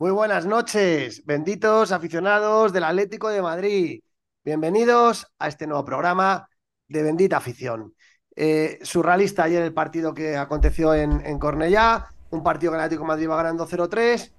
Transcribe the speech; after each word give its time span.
Muy 0.00 0.12
buenas 0.12 0.46
noches, 0.46 1.26
benditos 1.26 1.92
aficionados 1.92 2.72
del 2.72 2.84
Atlético 2.84 3.28
de 3.28 3.42
Madrid. 3.42 4.00
Bienvenidos 4.42 5.26
a 5.38 5.46
este 5.46 5.66
nuevo 5.66 5.84
programa 5.84 6.48
de 6.88 7.02
Bendita 7.02 7.36
Afición. 7.36 7.94
Eh, 8.34 8.78
surrealista 8.80 9.42
ayer 9.42 9.62
el 9.62 9.74
partido 9.74 10.14
que 10.14 10.38
aconteció 10.38 10.94
en, 10.94 11.20
en 11.26 11.38
Cornellá, 11.38 12.06
un 12.30 12.42
partido 12.42 12.72
que 12.72 12.76
el 12.76 12.80
Atlético 12.84 13.02
de 13.02 13.08
Madrid 13.08 13.28
va 13.28 13.36
ganando 13.36 13.66
0-3. 13.66 14.32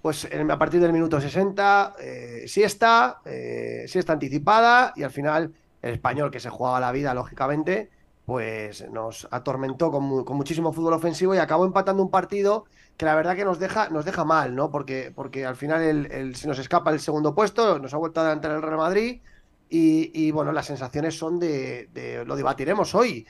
Pues 0.00 0.26
a 0.32 0.58
partir 0.58 0.80
del 0.80 0.94
minuto 0.94 1.20
60, 1.20 1.96
eh, 2.00 2.44
siesta, 2.46 3.20
eh, 3.26 3.84
siesta 3.86 4.14
anticipada 4.14 4.94
y 4.96 5.02
al 5.02 5.10
final 5.10 5.52
el 5.82 5.92
español 5.92 6.30
que 6.30 6.40
se 6.40 6.48
jugaba 6.48 6.80
la 6.80 6.92
vida, 6.92 7.12
lógicamente, 7.12 7.90
pues 8.24 8.90
nos 8.90 9.28
atormentó 9.30 9.90
con, 9.90 10.24
con 10.24 10.38
muchísimo 10.38 10.72
fútbol 10.72 10.94
ofensivo 10.94 11.34
y 11.34 11.38
acabó 11.38 11.66
empatando 11.66 12.02
un 12.02 12.10
partido 12.10 12.64
que 12.96 13.04
la 13.06 13.14
verdad 13.14 13.34
que 13.36 13.44
nos 13.44 13.58
deja, 13.58 13.88
nos 13.90 14.04
deja 14.04 14.24
mal, 14.24 14.54
¿no? 14.54 14.70
Porque, 14.70 15.12
porque 15.14 15.44
al 15.46 15.56
final 15.56 15.82
el- 15.82 16.36
se 16.36 16.46
nos 16.48 16.58
escapa 16.58 16.90
el 16.92 17.00
segundo 17.00 17.34
puesto, 17.34 17.78
nos 17.78 17.92
ha 17.94 17.96
vuelto 17.96 18.20
a 18.20 18.24
adelantar 18.24 18.52
el 18.52 18.62
Real 18.62 18.76
Madrid 18.76 19.20
y, 19.68 20.10
y, 20.14 20.30
bueno, 20.30 20.52
las 20.52 20.66
sensaciones 20.66 21.18
son 21.18 21.38
de, 21.40 21.88
lo 22.26 22.36
debatiremos 22.36 22.94
hoy, 22.94 23.26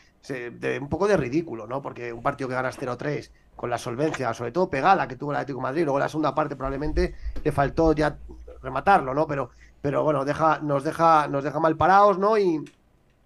un 0.80 0.88
poco 0.88 1.06
de 1.08 1.16
ridículo, 1.16 1.66
¿no? 1.66 1.80
Porque 1.82 2.12
un 2.12 2.22
partido 2.22 2.48
que 2.48 2.54
ganas 2.54 2.76
0-3 2.78 3.30
con 3.56 3.70
la 3.70 3.78
solvencia, 3.78 4.34
sobre 4.34 4.52
todo 4.52 4.68
pegada 4.68 5.06
que 5.08 5.16
tuvo 5.16 5.30
el 5.32 5.36
Atlético 5.36 5.60
Madrid, 5.60 5.84
luego 5.84 5.98
la 5.98 6.08
segunda 6.08 6.34
parte 6.34 6.56
probablemente 6.56 7.14
le 7.42 7.52
faltó 7.52 7.92
ya 7.92 8.18
rematarlo, 8.62 9.14
¿no? 9.14 9.26
Pero, 9.26 9.50
pero 9.80 10.02
bueno, 10.02 10.24
deja, 10.24 10.58
nos, 10.60 10.82
deja, 10.84 11.28
nos 11.28 11.44
deja 11.44 11.60
mal 11.60 11.76
parados, 11.76 12.18
¿no? 12.18 12.36
Y, 12.36 12.64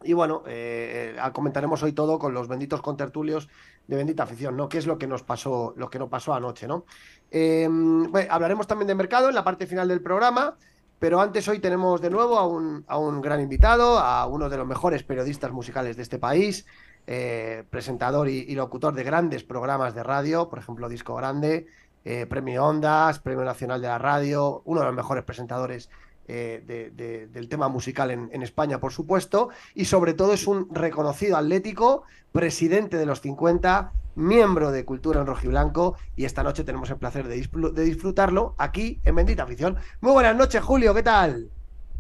y 0.05 0.13
bueno, 0.13 0.43
eh, 0.47 1.17
eh, 1.17 1.33
comentaremos 1.33 1.83
hoy 1.83 1.93
todo 1.93 2.19
con 2.19 2.35
los 2.35 2.47
benditos 2.49 2.83
contertulios 2.83 3.49
de 3.89 3.97
bendita 3.97 4.23
afición, 4.23 4.57
¿no? 4.57 4.69
¿Qué 4.69 4.79
es 4.79 4.87
lo 4.87 4.99
que 4.99 5.09
nos 5.09 5.25
pasó, 5.25 5.75
lo 5.77 5.91
que 5.91 5.99
nos 5.99 6.09
pasó 6.09 6.33
anoche, 6.35 6.69
¿no? 6.69 6.85
Bueno, 7.31 8.29
hablaremos 8.31 8.69
también 8.69 8.87
de 8.87 8.95
mercado 8.95 9.29
en 9.29 9.35
la 9.35 9.43
parte 9.43 9.67
final 9.67 9.89
del 9.89 10.01
programa, 10.01 10.57
pero 10.99 11.21
antes 11.21 11.49
hoy 11.49 11.59
tenemos 11.59 12.01
de 12.01 12.11
nuevo 12.11 12.39
a 12.39 12.47
un, 12.47 12.85
a 12.87 12.99
un 12.99 13.21
gran 13.21 13.41
invitado, 13.41 13.99
a 13.99 14.27
uno 14.27 14.49
de 14.49 14.57
los 14.57 14.67
mejores 14.67 15.03
periodistas 15.03 15.51
musicales 15.51 15.97
de 15.97 16.03
este 16.03 16.19
país, 16.19 16.67
eh, 17.07 17.65
presentador 17.71 18.29
y, 18.29 18.41
y 18.41 18.55
locutor 18.55 18.95
de 18.95 19.03
grandes 19.03 19.43
programas 19.43 19.95
de 19.95 20.03
radio, 20.03 20.49
por 20.49 20.59
ejemplo, 20.59 20.89
Disco 20.89 21.15
Grande, 21.15 21.67
eh, 22.05 22.27
Premio 22.27 22.65
Ondas, 22.65 23.19
Premio 23.21 23.45
Nacional 23.45 23.81
de 23.81 23.89
la 23.89 23.99
Radio, 23.99 24.63
uno 24.65 24.81
de 24.81 24.87
los 24.87 24.95
mejores 24.95 25.25
presentadores 25.25 25.89
eh, 26.29 26.63
de- 26.67 26.91
de- 26.91 27.27
del 27.27 27.49
tema 27.49 27.69
musical 27.69 28.11
en, 28.11 28.43
España, 28.43 28.79
por 28.79 28.93
supuesto, 28.93 29.49
y 29.75 29.87
sobre 29.87 30.15
todo 30.15 30.33
es 30.35 30.47
un 30.47 30.69
reconocido 30.73 31.37
atlético, 31.37 32.05
presidente 32.33 32.97
de 32.99 33.07
los 33.07 33.21
50, 33.21 33.93
miembro 34.15 34.71
de 34.71 34.85
Cultura 34.85 35.21
en 35.21 35.27
Rojiblanco, 35.27 35.97
y 36.17 36.25
esta 36.25 36.43
noche 36.43 36.65
tenemos 36.65 36.91
el 36.91 36.97
placer 36.99 37.27
de, 37.29 37.49
de 37.73 37.83
disfrutarlo 37.85 38.55
aquí 38.59 39.01
en 39.05 39.15
Bendita 39.15 39.45
Afición. 39.45 39.77
Muy 40.01 40.13
buenas 40.13 40.37
noches, 40.37 40.63
Julio, 40.63 40.95
¿qué 40.95 41.03
tal? 41.03 41.49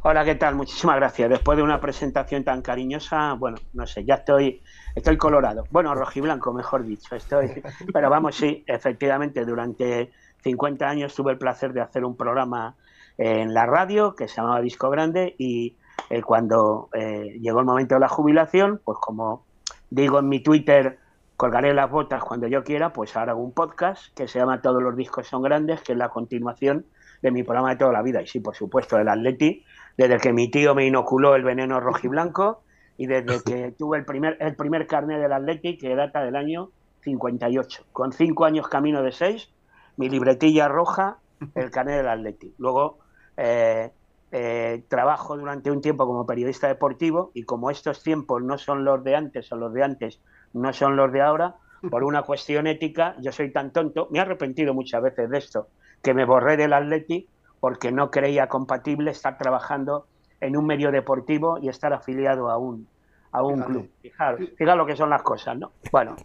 Hola, 0.02 0.24
¿qué 0.24 0.36
tal? 0.36 0.54
Muchísimas 0.54 0.94
gracias. 0.96 1.28
Después 1.28 1.56
de 1.56 1.62
una 1.64 1.80
presentación 1.80 2.44
tan 2.44 2.62
cariñosa, 2.62 3.32
bueno, 3.34 3.56
no 3.72 3.84
sé, 3.86 4.04
ya 4.04 4.14
estoy, 4.16 4.62
estoy 4.94 5.16
colorado. 5.16 5.64
Bueno, 5.72 5.92
rojiblanco, 5.94 6.52
mejor 6.52 6.84
dicho. 6.84 7.16
Estoy, 7.16 7.62
pero 7.92 8.08
vamos, 8.08 8.36
sí, 8.36 8.62
efectivamente, 8.68 9.44
durante 9.44 10.12
50 10.44 10.88
años 10.88 11.14
tuve 11.16 11.32
el 11.32 11.38
placer 11.38 11.72
de 11.72 11.80
hacer 11.80 12.04
un 12.04 12.16
programa 12.16 12.76
en 13.18 13.52
la 13.52 13.66
radio 13.66 14.14
que 14.14 14.28
se 14.28 14.36
llamaba 14.36 14.60
Disco 14.60 14.88
Grande 14.88 15.34
y 15.38 15.76
eh, 16.08 16.22
cuando 16.22 16.88
eh, 16.94 17.38
llegó 17.40 17.60
el 17.60 17.66
momento 17.66 17.96
de 17.96 18.00
la 18.00 18.08
jubilación, 18.08 18.80
pues 18.84 18.98
como 19.00 19.44
digo 19.90 20.20
en 20.20 20.28
mi 20.28 20.40
Twitter, 20.40 20.98
colgaré 21.36 21.74
las 21.74 21.90
botas 21.90 22.22
cuando 22.22 22.46
yo 22.46 22.62
quiera, 22.62 22.92
pues 22.92 23.16
ahora 23.16 23.32
hago 23.32 23.42
un 23.42 23.52
podcast 23.52 24.14
que 24.14 24.28
se 24.28 24.38
llama 24.38 24.62
Todos 24.62 24.82
los 24.82 24.96
discos 24.96 25.26
son 25.26 25.42
grandes, 25.42 25.82
que 25.82 25.92
es 25.92 25.98
la 25.98 26.08
continuación 26.08 26.86
de 27.20 27.30
mi 27.32 27.42
programa 27.42 27.70
de 27.70 27.76
toda 27.76 27.92
la 27.92 28.02
vida. 28.02 28.22
Y 28.22 28.26
sí, 28.26 28.40
por 28.40 28.54
supuesto, 28.54 28.96
el 28.96 29.08
Atleti, 29.08 29.64
desde 29.96 30.18
que 30.18 30.32
mi 30.32 30.50
tío 30.50 30.74
me 30.74 30.86
inoculó 30.86 31.34
el 31.34 31.42
veneno 31.42 31.80
rojiblanco 31.80 32.62
y 32.96 33.06
desde 33.06 33.42
que 33.42 33.72
tuve 33.78 33.98
el 33.98 34.04
primer, 34.04 34.36
el 34.40 34.54
primer 34.54 34.86
carnet 34.86 35.20
del 35.20 35.32
Atleti, 35.32 35.76
que 35.76 35.94
data 35.94 36.22
del 36.22 36.36
año 36.36 36.70
58. 37.00 37.86
Con 37.92 38.12
cinco 38.12 38.44
años 38.44 38.68
camino 38.68 39.02
de 39.02 39.12
seis, 39.12 39.50
mi 39.96 40.08
libretilla 40.08 40.68
roja, 40.68 41.18
el 41.54 41.70
carnet 41.70 41.96
del 41.98 42.08
Atleti. 42.08 42.54
Luego 42.58 42.98
eh, 43.38 43.90
eh, 44.32 44.82
trabajo 44.88 45.36
durante 45.36 45.70
un 45.70 45.80
tiempo 45.80 46.04
como 46.06 46.26
periodista 46.26 46.66
deportivo 46.66 47.30
y 47.34 47.44
como 47.44 47.70
estos 47.70 48.02
tiempos 48.02 48.42
no 48.42 48.58
son 48.58 48.84
los 48.84 49.02
de 49.04 49.14
antes 49.14 49.50
o 49.52 49.56
los 49.56 49.72
de 49.72 49.84
antes 49.84 50.20
no 50.52 50.72
son 50.72 50.96
los 50.96 51.12
de 51.12 51.22
ahora, 51.22 51.54
por 51.90 52.02
una 52.02 52.22
cuestión 52.22 52.66
ética, 52.66 53.14
yo 53.20 53.30
soy 53.30 53.52
tan 53.52 53.72
tonto, 53.72 54.08
me 54.10 54.18
he 54.18 54.22
arrepentido 54.22 54.74
muchas 54.74 55.02
veces 55.02 55.30
de 55.30 55.38
esto, 55.38 55.68
que 56.02 56.14
me 56.14 56.24
borré 56.24 56.56
del 56.56 56.72
Atleti 56.72 57.28
porque 57.60 57.92
no 57.92 58.10
creía 58.10 58.48
compatible 58.48 59.12
estar 59.12 59.38
trabajando 59.38 60.06
en 60.40 60.56
un 60.56 60.66
medio 60.66 60.90
deportivo 60.90 61.58
y 61.58 61.68
estar 61.68 61.92
afiliado 61.92 62.50
a 62.50 62.58
un, 62.58 62.88
a 63.32 63.42
un 63.42 63.54
Fíjate. 63.54 63.72
club. 63.72 63.90
Fijaros, 64.02 64.40
fijaros 64.56 64.78
lo 64.78 64.86
que 64.86 64.96
son 64.96 65.10
las 65.10 65.22
cosas, 65.22 65.56
¿no? 65.56 65.72
Bueno, 65.92 66.16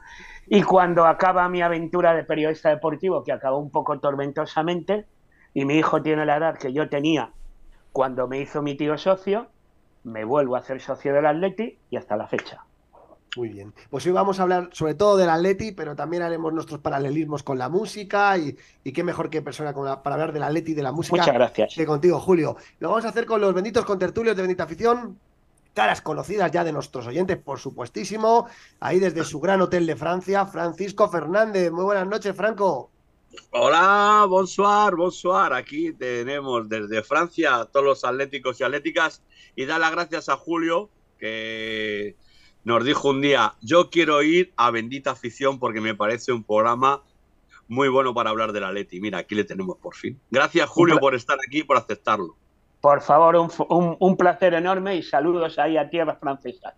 y 0.47 0.63
cuando 0.63 1.05
acaba 1.05 1.47
mi 1.49 1.61
aventura 1.61 2.13
de 2.15 2.23
periodista 2.23 2.69
deportivo, 2.69 3.23
que 3.23 3.31
acabó 3.31 3.57
un 3.59 3.69
poco 3.69 3.99
tormentosamente, 3.99 5.05
y 5.53 5.65
mi 5.65 5.75
hijo 5.77 6.01
tiene 6.01 6.25
la 6.25 6.37
edad 6.37 6.57
que 6.57 6.73
yo 6.73 6.89
tenía 6.89 7.31
cuando 7.91 8.27
me 8.27 8.39
hizo 8.39 8.61
mi 8.61 8.75
tío 8.75 8.97
socio, 8.97 9.47
me 10.03 10.23
vuelvo 10.25 10.55
a 10.55 10.59
hacer 10.59 10.81
socio 10.81 11.13
del 11.13 11.25
Atleti 11.27 11.77
y 11.89 11.97
hasta 11.97 12.17
la 12.17 12.27
fecha. 12.27 12.63
Muy 13.35 13.49
bien. 13.49 13.73
Pues 13.89 14.05
hoy 14.05 14.11
vamos 14.11 14.39
a 14.39 14.43
hablar 14.43 14.69
sobre 14.73 14.93
todo 14.93 15.17
del 15.17 15.29
Atleti, 15.29 15.71
pero 15.71 15.95
también 15.95 16.21
haremos 16.23 16.53
nuestros 16.53 16.79
paralelismos 16.81 17.41
con 17.41 17.57
la 17.57 17.67
música 17.69 18.37
y, 18.37 18.55
y 18.83 18.91
qué 18.93 19.03
mejor 19.03 19.29
que 19.29 19.41
persona 19.41 19.73
con 19.73 19.85
la- 19.85 20.03
para 20.03 20.15
hablar 20.15 20.33
del 20.33 20.43
Atleti 20.43 20.71
y 20.71 20.75
de 20.75 20.83
la 20.83 20.91
música 20.91 21.17
Muchas 21.17 21.33
gracias. 21.33 21.73
que 21.75 21.85
contigo, 21.85 22.19
Julio. 22.19 22.57
Lo 22.79 22.89
vamos 22.89 23.05
a 23.05 23.09
hacer 23.09 23.25
con 23.25 23.41
los 23.41 23.53
benditos 23.53 23.85
contertulios 23.85 24.35
de 24.35 24.43
Bendita 24.43 24.63
Afición, 24.65 25.17
caras 25.73 26.01
conocidas 26.01 26.51
ya 26.51 26.63
de 26.63 26.71
nuestros 26.73 27.07
oyentes, 27.07 27.37
por 27.37 27.57
supuestísimo. 27.59 28.47
Ahí 28.79 28.99
desde 28.99 29.23
su 29.23 29.39
gran 29.39 29.61
hotel 29.61 29.87
de 29.87 29.95
Francia, 29.95 30.45
Francisco 30.45 31.09
Fernández. 31.09 31.71
Muy 31.71 31.85
buenas 31.85 32.07
noches, 32.07 32.35
Franco. 32.35 32.91
Hola, 33.51 34.25
bonsoir, 34.29 34.95
bonsoir. 34.95 35.53
Aquí 35.53 35.93
tenemos 35.93 36.67
desde 36.69 37.01
Francia 37.03 37.55
a 37.55 37.65
todos 37.65 37.85
los 37.85 38.03
atléticos 38.05 38.59
y 38.59 38.63
atléticas 38.63 39.23
y 39.55 39.65
dar 39.65 39.79
las 39.79 39.91
gracias 39.91 40.29
a 40.29 40.35
Julio 40.37 40.89
que 41.19 42.15
nos 42.63 42.83
dijo 42.83 43.09
un 43.09 43.21
día, 43.21 43.55
yo 43.61 43.89
quiero 43.89 44.21
ir 44.23 44.53
a 44.55 44.71
Bendita 44.71 45.11
Afición 45.11 45.59
porque 45.59 45.81
me 45.81 45.95
parece 45.95 46.31
un 46.31 46.43
programa 46.43 47.01
muy 47.67 47.87
bueno 47.89 48.13
para 48.13 48.29
hablar 48.29 48.51
del 48.53 48.63
Atleti. 48.65 48.99
Mira, 49.01 49.19
aquí 49.19 49.35
le 49.35 49.43
tenemos 49.43 49.77
por 49.77 49.95
fin. 49.95 50.19
Gracias 50.31 50.69
Julio 50.69 50.99
por 50.99 51.15
estar 51.15 51.37
aquí 51.47 51.59
y 51.59 51.63
por 51.63 51.77
aceptarlo. 51.77 52.35
Por 52.81 53.01
favor, 53.01 53.35
un, 53.37 53.49
un- 53.69 53.95
un 53.99 54.17
placer 54.17 54.53
enorme 54.53 54.95
y 54.97 55.03
saludos 55.03 55.57
ahí 55.59 55.77
a 55.77 55.89
tierras 55.89 56.19
francesas. 56.19 56.73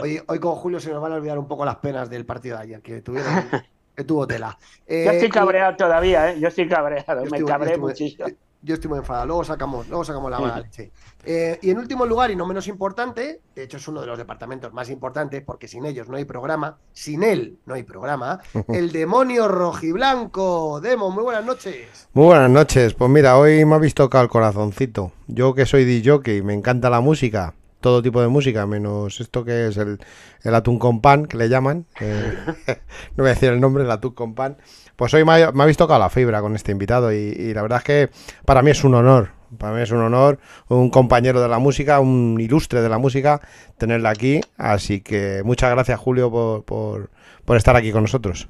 Hoy, 0.00 0.20
hoy 0.26 0.38
con 0.38 0.54
Julio 0.56 0.78
se 0.80 0.92
nos 0.92 1.00
van 1.00 1.12
a 1.12 1.16
olvidar 1.16 1.38
un 1.38 1.48
poco 1.48 1.64
las 1.64 1.76
penas 1.76 2.10
del 2.10 2.26
partido 2.26 2.56
de 2.58 2.62
ayer, 2.64 2.82
que 2.82 3.00
tuvieron, 3.00 3.32
que 3.98 4.04
tuvo 4.04 4.28
tela. 4.28 4.56
Yo 4.88 4.94
Eh, 4.94 5.06
estoy 5.12 5.26
y- 5.26 5.30
cabreado 5.30 5.74
todavía, 5.76 6.30
¿eh? 6.30 6.38
Yo 6.40 6.46
estoy 6.48 6.68
cabreado, 6.68 7.24
Yo 7.24 7.30
me 7.32 7.42
cabré 7.44 7.76
muchísimo. 7.76 8.28
Yo 8.62 8.74
estoy 8.74 8.88
muy 8.90 8.98
enfadado. 8.98 9.26
Luego 9.26 9.44
sacamos, 9.44 9.88
luego 9.88 10.04
sacamos 10.04 10.30
la 10.30 10.38
mala 10.40 10.60
leche. 10.60 10.90
Eh, 11.24 11.58
y 11.62 11.70
en 11.70 11.78
último 11.78 12.06
lugar, 12.06 12.30
y 12.30 12.36
no 12.36 12.44
menos 12.46 12.66
importante, 12.68 13.40
de 13.54 13.62
hecho 13.64 13.76
es 13.76 13.86
uno 13.88 14.00
de 14.00 14.06
los 14.08 14.16
departamentos 14.18 14.72
más 14.72 14.88
importantes, 14.90 15.42
porque 15.44 15.66
sin 15.68 15.84
ellos 15.84 16.08
no 16.08 16.16
hay 16.16 16.24
programa, 16.24 16.76
sin 16.92 17.22
él 17.24 17.58
no 17.66 17.74
hay 17.74 17.82
programa, 17.84 18.40
el 18.68 18.90
demonio 18.92 19.46
rojiblanco. 19.48 20.80
Demo, 20.80 21.10
muy 21.10 21.24
buenas 21.24 21.44
noches. 21.44 22.08
Muy 22.12 22.26
buenas 22.26 22.50
noches. 22.50 22.94
Pues 22.94 23.10
mira, 23.10 23.36
hoy 23.36 23.64
me 23.64 23.74
habéis 23.76 23.94
tocado 23.94 24.22
el 24.24 24.30
corazoncito. 24.30 25.12
Yo 25.26 25.54
que 25.54 25.66
soy 25.66 25.84
DJ 25.84 26.42
me 26.42 26.54
encanta 26.54 26.88
la 26.90 27.00
música, 27.00 27.54
todo 27.80 28.02
tipo 28.02 28.20
de 28.20 28.28
música, 28.28 28.66
menos 28.66 29.20
esto 29.20 29.44
que 29.44 29.68
es 29.68 29.76
el, 29.76 29.98
el 30.42 30.54
atún 30.54 30.78
con 30.78 31.00
pan, 31.00 31.26
que 31.26 31.36
le 31.36 31.48
llaman. 31.48 31.86
eh, 32.00 32.34
no 33.16 33.24
voy 33.24 33.26
a 33.26 33.34
decir 33.34 33.50
el 33.52 33.60
nombre, 33.60 33.84
el 33.84 33.90
atún 33.90 34.12
con 34.14 34.34
pan. 34.34 34.56
Pues 34.96 35.14
hoy 35.14 35.24
me, 35.24 35.42
ha- 35.42 35.52
me 35.52 35.62
habéis 35.62 35.76
tocado 35.76 35.98
la 36.00 36.10
fibra 36.10 36.40
con 36.40 36.54
este 36.56 36.72
invitado 36.72 37.12
y, 37.12 37.16
y 37.16 37.54
la 37.54 37.62
verdad 37.62 37.78
es 37.78 37.84
que 37.84 38.10
para 38.44 38.62
mí 38.62 38.70
es 38.70 38.84
un 38.84 38.94
honor. 38.94 39.30
Para 39.58 39.74
mí 39.74 39.80
es 39.82 39.90
un 39.92 40.00
honor, 40.00 40.38
un 40.68 40.90
compañero 40.90 41.40
de 41.40 41.48
la 41.48 41.58
música, 41.58 42.00
un 42.00 42.36
ilustre 42.38 42.82
de 42.82 42.88
la 42.90 42.98
música, 42.98 43.40
tenerla 43.78 44.10
aquí. 44.10 44.40
Así 44.58 45.00
que 45.00 45.42
muchas 45.44 45.70
gracias, 45.70 45.98
Julio, 45.98 46.30
por, 46.30 46.64
por, 46.64 47.10
por 47.46 47.56
estar 47.56 47.74
aquí 47.76 47.90
con 47.90 48.02
nosotros. 48.02 48.48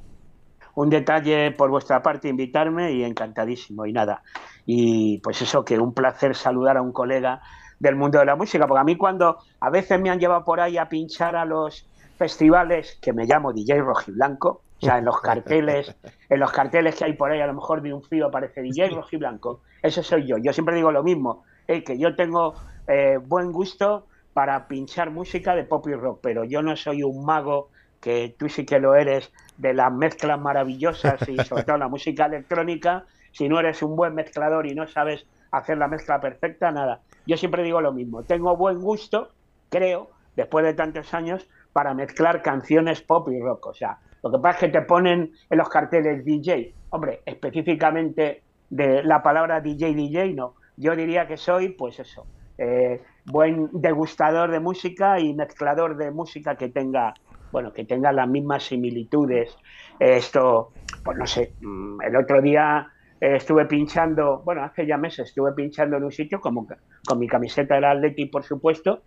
Un 0.75 0.89
detalle 0.89 1.51
por 1.51 1.69
vuestra 1.69 2.01
parte, 2.01 2.29
invitarme 2.29 2.91
y 2.93 3.03
encantadísimo. 3.03 3.85
Y 3.85 3.93
nada, 3.93 4.21
y 4.65 5.19
pues 5.19 5.41
eso, 5.41 5.65
que 5.65 5.77
un 5.79 5.93
placer 5.93 6.35
saludar 6.35 6.77
a 6.77 6.81
un 6.81 6.91
colega 6.93 7.41
del 7.79 7.95
mundo 7.95 8.19
de 8.19 8.25
la 8.25 8.35
música, 8.35 8.67
porque 8.67 8.81
a 8.81 8.83
mí 8.83 8.95
cuando 8.95 9.37
a 9.59 9.69
veces 9.69 9.99
me 9.99 10.09
han 10.09 10.19
llevado 10.19 10.43
por 10.43 10.59
ahí 10.59 10.77
a 10.77 10.89
pinchar 10.89 11.35
a 11.35 11.45
los 11.45 11.87
festivales, 12.17 12.97
que 13.01 13.13
me 13.13 13.25
llamo 13.25 13.53
DJ 13.53 13.81
Rojiblanco, 13.81 14.61
o 14.81 14.85
sea, 14.85 14.97
en 14.97 15.05
los 15.05 15.19
carteles, 15.21 15.95
en 16.29 16.39
los 16.39 16.51
carteles 16.51 16.95
que 16.95 17.05
hay 17.05 17.13
por 17.13 17.31
ahí, 17.31 17.39
a 17.39 17.47
lo 17.47 17.53
mejor 17.53 17.81
de 17.81 17.93
un 17.93 18.01
frío 18.01 18.27
aparece 18.27 18.61
DJ 18.61 18.89
Rojiblanco, 18.89 19.61
eso 19.81 20.03
soy 20.03 20.27
yo. 20.27 20.37
Yo 20.37 20.53
siempre 20.53 20.75
digo 20.75 20.91
lo 20.91 21.03
mismo, 21.03 21.43
eh, 21.67 21.83
que 21.83 21.97
yo 21.97 22.15
tengo 22.15 22.55
eh, 22.87 23.17
buen 23.21 23.51
gusto 23.51 24.07
para 24.33 24.67
pinchar 24.67 25.11
música 25.11 25.55
de 25.55 25.63
pop 25.63 25.87
y 25.87 25.93
rock, 25.93 26.19
pero 26.21 26.43
yo 26.43 26.61
no 26.61 26.75
soy 26.75 27.03
un 27.03 27.25
mago, 27.25 27.69
que 28.01 28.35
tú 28.37 28.49
sí 28.49 28.65
que 28.65 28.79
lo 28.79 28.95
eres, 28.95 29.31
de 29.57 29.73
las 29.73 29.91
mezclas 29.91 30.39
maravillosas 30.39 31.27
y 31.27 31.37
sobre 31.37 31.63
todo 31.63 31.77
la 31.77 31.87
música 31.87 32.25
electrónica, 32.25 33.05
si 33.31 33.49
no 33.49 33.59
eres 33.59 33.83
un 33.83 33.95
buen 33.95 34.15
mezclador 34.15 34.65
y 34.67 34.75
no 34.75 34.87
sabes 34.87 35.25
hacer 35.51 35.77
la 35.77 35.87
mezcla 35.87 36.21
perfecta, 36.21 36.71
nada. 36.71 37.01
Yo 37.29 37.37
siempre 37.37 37.61
digo 37.61 37.79
lo 37.79 37.93
mismo, 37.93 38.23
tengo 38.23 38.57
buen 38.57 38.79
gusto, 38.79 39.29
creo, 39.69 40.09
después 40.35 40.65
de 40.65 40.73
tantos 40.73 41.13
años, 41.13 41.47
para 41.73 41.93
mezclar 41.93 42.41
canciones 42.41 43.03
pop 43.03 43.29
y 43.29 43.39
rock. 43.39 43.67
O 43.67 43.73
sea, 43.75 43.99
lo 44.23 44.31
que 44.31 44.39
pasa 44.39 44.57
es 44.57 44.59
que 44.61 44.79
te 44.79 44.81
ponen 44.81 45.31
en 45.47 45.57
los 45.59 45.69
carteles 45.69 46.25
DJ. 46.25 46.73
Hombre, 46.89 47.21
específicamente 47.27 48.41
de 48.71 49.03
la 49.03 49.21
palabra 49.21 49.61
DJ, 49.61 49.93
DJ, 49.93 50.33
no. 50.33 50.55
Yo 50.75 50.95
diría 50.95 51.27
que 51.27 51.37
soy, 51.37 51.69
pues 51.69 51.99
eso, 51.99 52.25
eh, 52.57 52.99
buen 53.25 53.69
degustador 53.73 54.49
de 54.49 54.59
música 54.59 55.19
y 55.19 55.35
mezclador 55.35 55.97
de 55.97 56.09
música 56.09 56.55
que 56.55 56.69
tenga, 56.69 57.13
bueno, 57.51 57.71
que 57.73 57.85
tenga 57.85 58.11
las 58.11 58.27
mismas 58.27 58.63
similitudes. 58.63 59.55
Esto, 59.99 60.71
pues 61.03 61.15
no 61.15 61.27
sé, 61.27 61.53
mm, 61.61 62.01
el 62.01 62.15
otro 62.15 62.41
día 62.41 62.87
eh, 63.21 63.35
estuve 63.35 63.65
pinchando, 63.65 64.41
bueno, 64.45 64.63
hace 64.63 64.85
ya 64.85 64.97
meses 64.97 65.27
estuve 65.27 65.53
pinchando 65.53 65.97
en 65.97 66.03
un 66.03 66.11
sitio 66.11 66.39
como 66.39 66.67
con 67.05 67.19
mi 67.19 67.27
camiseta 67.27 67.75
del 67.75 67.85
Atleti, 67.85 68.25
por 68.25 68.43
supuesto, 68.43 69.03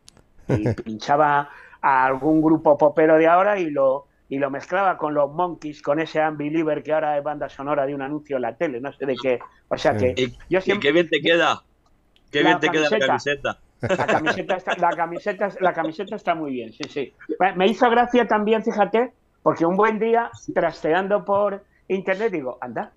y 0.49 0.69
pinchaba 0.85 1.51
a 1.81 2.05
algún 2.05 2.43
grupo 2.43 2.77
popero 2.77 3.17
de 3.17 3.27
ahora 3.27 3.59
y 3.59 3.71
lo 3.71 4.07
y 4.29 4.39
lo 4.39 4.51
mezclaba 4.51 4.97
con 4.97 5.13
los 5.13 5.31
Monkeys, 5.31 5.83
con 5.83 6.01
ese 6.01 6.27
Unbeliever 6.27 6.83
que 6.83 6.95
ahora 6.95 7.19
es 7.19 7.23
banda 7.23 7.51
sonora 7.51 7.85
de 7.85 7.95
un 7.95 8.01
anuncio 8.01 8.37
en 8.37 8.43
la 8.43 8.57
tele, 8.57 8.81
no 8.81 8.91
sé 8.91 9.05
de 9.05 9.15
qué. 9.23 9.39
O 9.69 9.77
sea 9.77 9.95
que 9.95 10.15
Y, 10.17 10.31
yo 10.49 10.59
y 10.59 10.63
siempre 10.63 10.89
qué 10.89 10.93
bien 10.93 11.09
te 11.11 11.21
queda. 11.21 11.63
Qué 12.31 12.43
La 12.43 12.49
bien 12.49 12.61
te 12.61 12.69
queda 12.71 12.89
la 12.89 13.07
camiseta. 13.07 13.59
la 13.83 14.07
camiseta 14.07 14.57
está, 14.57 14.77
la 14.79 14.91
camiseta, 14.97 15.49
la 15.61 15.73
camiseta 15.75 16.17
está 16.17 16.35
muy 16.35 16.53
bien, 16.53 16.73
sí, 16.73 16.85
sí. 16.89 17.13
Me 17.57 17.67
hizo 17.67 17.91
gracia 17.91 18.27
también, 18.27 18.65
fíjate, 18.65 19.13
porque 19.43 19.67
un 19.67 19.77
buen 19.77 19.99
día, 19.99 20.31
trasteando 20.55 21.27
por 21.27 21.63
internet, 21.89 22.33
digo, 22.33 22.57
anda, 22.63 22.91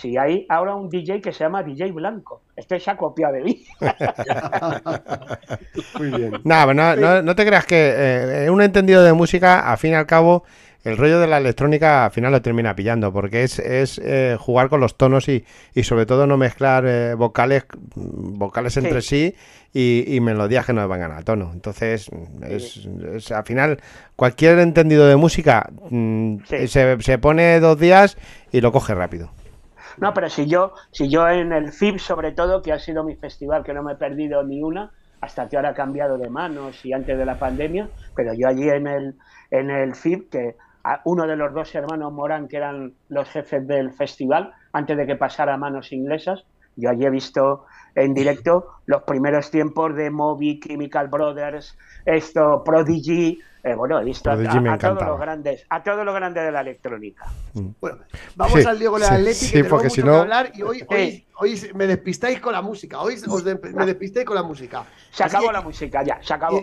si 0.00 0.16
hay 0.16 0.46
ahora 0.48 0.74
un 0.74 0.88
DJ 0.88 1.20
que 1.20 1.32
se 1.32 1.44
llama 1.44 1.62
DJ 1.62 1.92
Blanco. 1.92 2.42
Este 2.56 2.80
se 2.80 2.90
ha 2.90 2.96
copiado 2.96 3.34
de 3.34 3.42
mí. 3.42 3.64
Muy 5.98 6.10
bien. 6.10 6.32
No, 6.44 6.74
no- 6.74 7.22
no 7.22 7.34
te 7.36 7.46
creas 7.46 7.66
que 7.66 8.44
eh, 8.46 8.50
un 8.50 8.62
entendido 8.62 9.02
de 9.02 9.12
música, 9.12 9.70
al 9.70 9.78
fin 9.78 9.92
y 9.92 9.94
al 9.94 10.06
cabo, 10.06 10.44
el 10.84 10.96
rollo 10.96 11.20
de 11.20 11.26
la 11.26 11.36
electrónica 11.38 12.06
al 12.06 12.10
final 12.10 12.32
lo 12.32 12.40
termina 12.40 12.74
pillando, 12.74 13.12
porque 13.12 13.42
es, 13.42 13.58
es 13.58 14.00
eh, 14.02 14.36
jugar 14.40 14.70
con 14.70 14.80
los 14.80 14.96
tonos 14.96 15.28
y, 15.28 15.44
y 15.74 15.82
sobre 15.82 16.06
todo 16.06 16.26
no 16.26 16.38
mezclar 16.38 16.84
eh, 16.86 17.14
vocales 17.14 17.64
vocales 17.94 18.72
Sí. 18.74 18.80
entre 18.80 19.02
sí 19.02 19.34
y, 19.74 20.14
y 20.16 20.20
melodías 20.20 20.64
que 20.64 20.72
no 20.72 20.88
vengan 20.88 21.12
a 21.12 21.22
tono. 21.22 21.50
Entonces, 21.52 22.10
es, 22.48 22.88
es- 23.14 23.30
al 23.32 23.44
final, 23.44 23.78
cualquier 24.16 24.58
entendido 24.58 25.06
de 25.06 25.16
música 25.16 25.68
mm, 25.90 26.36
Sí. 26.48 26.68
se, 26.68 27.00
se 27.02 27.18
pone 27.18 27.60
dos 27.60 27.78
días 27.78 28.16
y 28.50 28.60
lo 28.62 28.72
coge 28.72 28.94
rápido. 28.94 29.30
No, 30.00 30.14
pero 30.14 30.30
si 30.30 30.46
yo, 30.46 30.72
si 30.90 31.10
yo 31.10 31.28
en 31.28 31.52
el 31.52 31.72
FIB, 31.72 31.98
sobre 31.98 32.32
todo, 32.32 32.62
que 32.62 32.72
ha 32.72 32.78
sido 32.78 33.04
mi 33.04 33.16
festival, 33.16 33.62
que 33.62 33.74
no 33.74 33.82
me 33.82 33.92
he 33.92 33.96
perdido 33.96 34.42
ni 34.42 34.62
una, 34.62 34.92
hasta 35.20 35.48
que 35.48 35.56
ahora 35.56 35.70
ha 35.70 35.74
cambiado 35.74 36.16
de 36.16 36.30
manos 36.30 36.84
y 36.84 36.92
antes 36.92 37.18
de 37.18 37.26
la 37.26 37.38
pandemia, 37.38 37.90
pero 38.16 38.32
yo 38.34 38.48
allí 38.48 38.68
en 38.68 38.86
el, 38.86 39.16
en 39.50 39.70
el 39.70 39.94
FIB, 39.94 40.30
que 40.30 40.56
uno 41.04 41.26
de 41.26 41.36
los 41.36 41.52
dos 41.52 41.74
hermanos 41.74 42.12
Morán, 42.12 42.48
que 42.48 42.56
eran 42.56 42.94
los 43.08 43.28
jefes 43.28 43.66
del 43.66 43.92
festival, 43.92 44.54
antes 44.72 44.96
de 44.96 45.06
que 45.06 45.16
pasara 45.16 45.54
a 45.54 45.58
manos 45.58 45.92
inglesas, 45.92 46.46
yo 46.76 46.90
allí 46.90 47.04
he 47.06 47.10
visto 47.10 47.66
en 47.94 48.14
directo 48.14 48.68
los 48.86 49.02
primeros 49.02 49.50
tiempos 49.50 49.94
de 49.96 50.10
Moby, 50.10 50.60
Chemical 50.60 51.08
Brothers, 51.08 51.76
esto, 52.06 52.62
Prodigy, 52.64 53.38
eh, 53.62 53.74
bueno, 53.74 54.00
he 54.00 54.04
visto 54.04 54.30
a, 54.30 54.34
Prodigy 54.34 54.60
me 54.60 54.70
a 54.70 54.78
todos 54.78 55.02
los 55.04 55.20
grandes, 55.20 55.66
a 55.68 55.82
todos 55.82 56.04
los 56.04 56.14
grandes 56.14 56.44
de 56.44 56.52
la 56.52 56.60
electrónica. 56.62 57.26
Bueno, 57.80 57.98
vamos 58.36 58.60
Sí, 58.62 58.66
al 58.66 58.78
Diego 58.78 58.98
del 58.98 59.08
sí, 59.08 59.14
Atleti, 59.14 59.34
sí, 59.34 59.46
que 59.46 59.52
tenemos 59.52 59.70
porque 59.70 59.84
mucho 59.88 59.94
si 59.96 60.00
que 60.02 60.08
no- 60.08 60.16
hablar 60.20 60.50
y 60.54 60.62
hoy, 60.62 60.84
hoy, 60.88 61.10
Sí. 61.10 61.26
hoy 61.36 61.70
me 61.74 61.86
despistáis 61.88 62.40
con 62.40 62.52
la 62.52 62.62
música. 62.62 63.00
Hoy 63.00 63.16
os 63.28 63.44
de- 63.44 63.56
me 63.56 63.84
despistáis 63.84 64.24
con 64.24 64.36
la 64.36 64.42
música. 64.44 64.84
Se 65.10 65.24
Así 65.24 65.36
acabó 65.36 65.48
que 65.48 65.52
la 65.52 65.60
música, 65.62 66.02
ya, 66.04 66.20
se 66.22 66.32
acabó. 66.32 66.62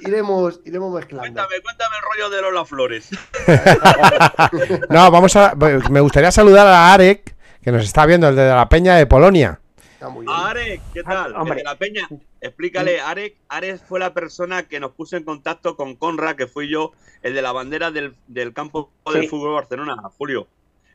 iremos, 0.00 0.60
iremos 0.64 0.92
mezclando. 0.94 1.22
Cuéntame, 1.22 1.62
cuéntame 1.62 1.96
el 1.96 2.02
rollo 2.12 2.36
de 2.36 2.42
Lola 2.42 2.64
Flores. 2.66 3.08
No, 4.90 5.10
vamos 5.10 5.34
a. 5.36 5.54
Me 5.90 6.00
gustaría 6.00 6.30
saludar 6.30 6.66
a 6.66 6.92
Arek, 6.92 7.34
que 7.66 7.72
nos 7.72 7.82
está 7.82 8.06
viendo, 8.06 8.28
el 8.28 8.36
de 8.36 8.48
la 8.48 8.68
Peña 8.68 8.94
de 8.94 9.06
Polonia. 9.08 9.58
Está 9.94 10.08
muy 10.08 10.24
bien. 10.24 10.38
Arek, 10.38 10.80
¿qué 10.94 11.02
tal? 11.02 11.34
Ah, 11.34 11.40
hombre. 11.40 11.54
El 11.58 11.64
de 11.64 11.64
la 11.64 11.74
Peña, 11.76 12.08
explícale, 12.40 13.00
Arek, 13.00 13.38
Arek 13.48 13.78
fue 13.84 13.98
la 13.98 14.14
persona 14.14 14.62
que 14.68 14.78
nos 14.78 14.92
puso 14.92 15.16
en 15.16 15.24
contacto 15.24 15.74
con 15.74 15.96
Conra, 15.96 16.36
que 16.36 16.46
fui 16.46 16.68
yo, 16.70 16.92
el 17.22 17.34
de 17.34 17.42
la 17.42 17.50
bandera 17.50 17.90
del, 17.90 18.14
del 18.28 18.52
campo 18.52 18.92
del 19.12 19.28
fútbol 19.28 19.54
Barcelona, 19.54 19.96
Julio. 20.16 20.46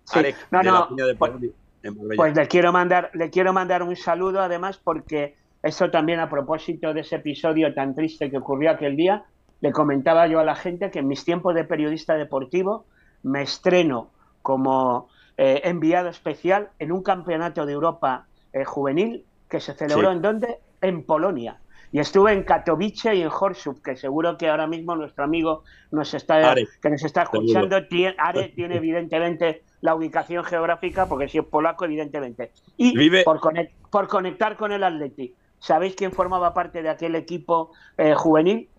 Sí. 0.05 0.19
Arek, 0.19 0.37
No, 0.49 0.59
de 0.59 0.63
no, 0.63 0.71
la 0.79 0.87
Peña 0.87 1.05
de 1.07 1.15
pues- 1.15 1.31
Polonia, 1.31 1.51
Marbella. 1.83 2.15
Pues 2.15 2.35
le 2.37 2.47
quiero 2.47 2.71
mandar, 2.71 3.11
le 3.15 3.29
quiero 3.29 3.51
mandar 3.51 3.83
un 3.83 3.95
saludo 3.97 4.39
además 4.39 4.79
porque 4.81 5.35
eso 5.63 5.91
también 5.91 6.21
a 6.21 6.29
propósito 6.29 6.93
de 6.93 7.01
ese 7.01 7.17
episodio 7.17 7.73
tan 7.73 7.95
triste 7.95 8.31
que 8.31 8.37
ocurrió 8.37 8.71
aquel 8.71 8.95
día, 8.95 9.25
le 9.59 9.73
comentaba 9.73 10.25
yo 10.27 10.39
a 10.39 10.45
la 10.45 10.55
gente 10.55 10.89
que 10.89 10.99
en 10.99 11.09
mis 11.09 11.25
tiempos 11.25 11.53
de 11.53 11.65
periodista 11.65 12.13
deportivo 12.13 12.85
me 13.23 13.41
estreno 13.41 14.09
como 14.41 15.09
eh, 15.43 15.61
enviado 15.63 16.07
especial 16.09 16.69
en 16.77 16.91
un 16.91 17.01
campeonato 17.01 17.65
de 17.65 17.73
Europa 17.73 18.27
eh, 18.53 18.63
juvenil 18.63 19.25
que 19.49 19.59
se 19.59 19.73
celebró 19.73 20.09
Sí. 20.11 20.15
en 20.15 20.21
donde 20.21 20.57
en 20.81 21.03
Polonia. 21.03 21.57
Y 21.91 21.97
estuve 21.99 22.31
en 22.31 22.43
Katowice 22.43 23.15
y 23.15 23.21
en 23.23 23.29
Horsów, 23.29 23.81
que 23.81 23.95
seguro 23.95 24.37
que 24.37 24.47
ahora 24.49 24.67
mismo 24.67 24.95
nuestro 24.95 25.23
amigo 25.23 25.63
nos 25.89 26.13
está, 26.13 26.51
Are, 26.51 26.67
que 26.81 26.89
nos 26.91 27.03
está 27.03 27.23
escuchando, 27.23 27.87
tiene, 27.87 28.15
Are 28.19 28.49
tiene 28.55 28.75
evidentemente 28.77 29.63
la 29.81 29.95
ubicación 29.95 30.43
geográfica, 30.43 31.07
porque 31.07 31.27
si 31.27 31.39
es 31.39 31.45
polaco, 31.45 31.85
evidentemente. 31.85 32.51
Y 32.77 32.95
Vive- 32.95 33.23
por, 33.23 33.39
conec- 33.39 33.71
por 33.89 34.07
conectar 34.07 34.55
con 34.57 34.71
el 34.71 34.83
Atleti, 34.83 35.33
¿sabéis 35.57 35.95
quién 35.95 36.11
formaba 36.11 36.53
parte 36.53 36.83
de 36.83 36.89
aquel 36.89 37.15
equipo 37.15 37.71
eh, 37.97 38.13
juvenil? 38.13 38.69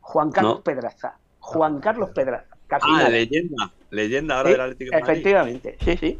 Juan 0.00 0.30
Carlos 0.32 0.56
No. 0.56 0.62
Pedraza. 0.62 1.18
Juan 1.40 1.78
Carlos 1.80 2.10
Pedraza. 2.14 2.56
Ah, 2.70 3.08
leyenda, 3.08 3.70
leyenda 3.90 4.36
ahora 4.36 4.48
Sí, 4.48 4.52
del 4.52 4.60
Atlético 4.62 4.90
de 4.96 5.00
Madrid. 5.00 5.12
efectivamente, 5.12 5.76
sí, 5.82 5.96
sí. 5.96 6.18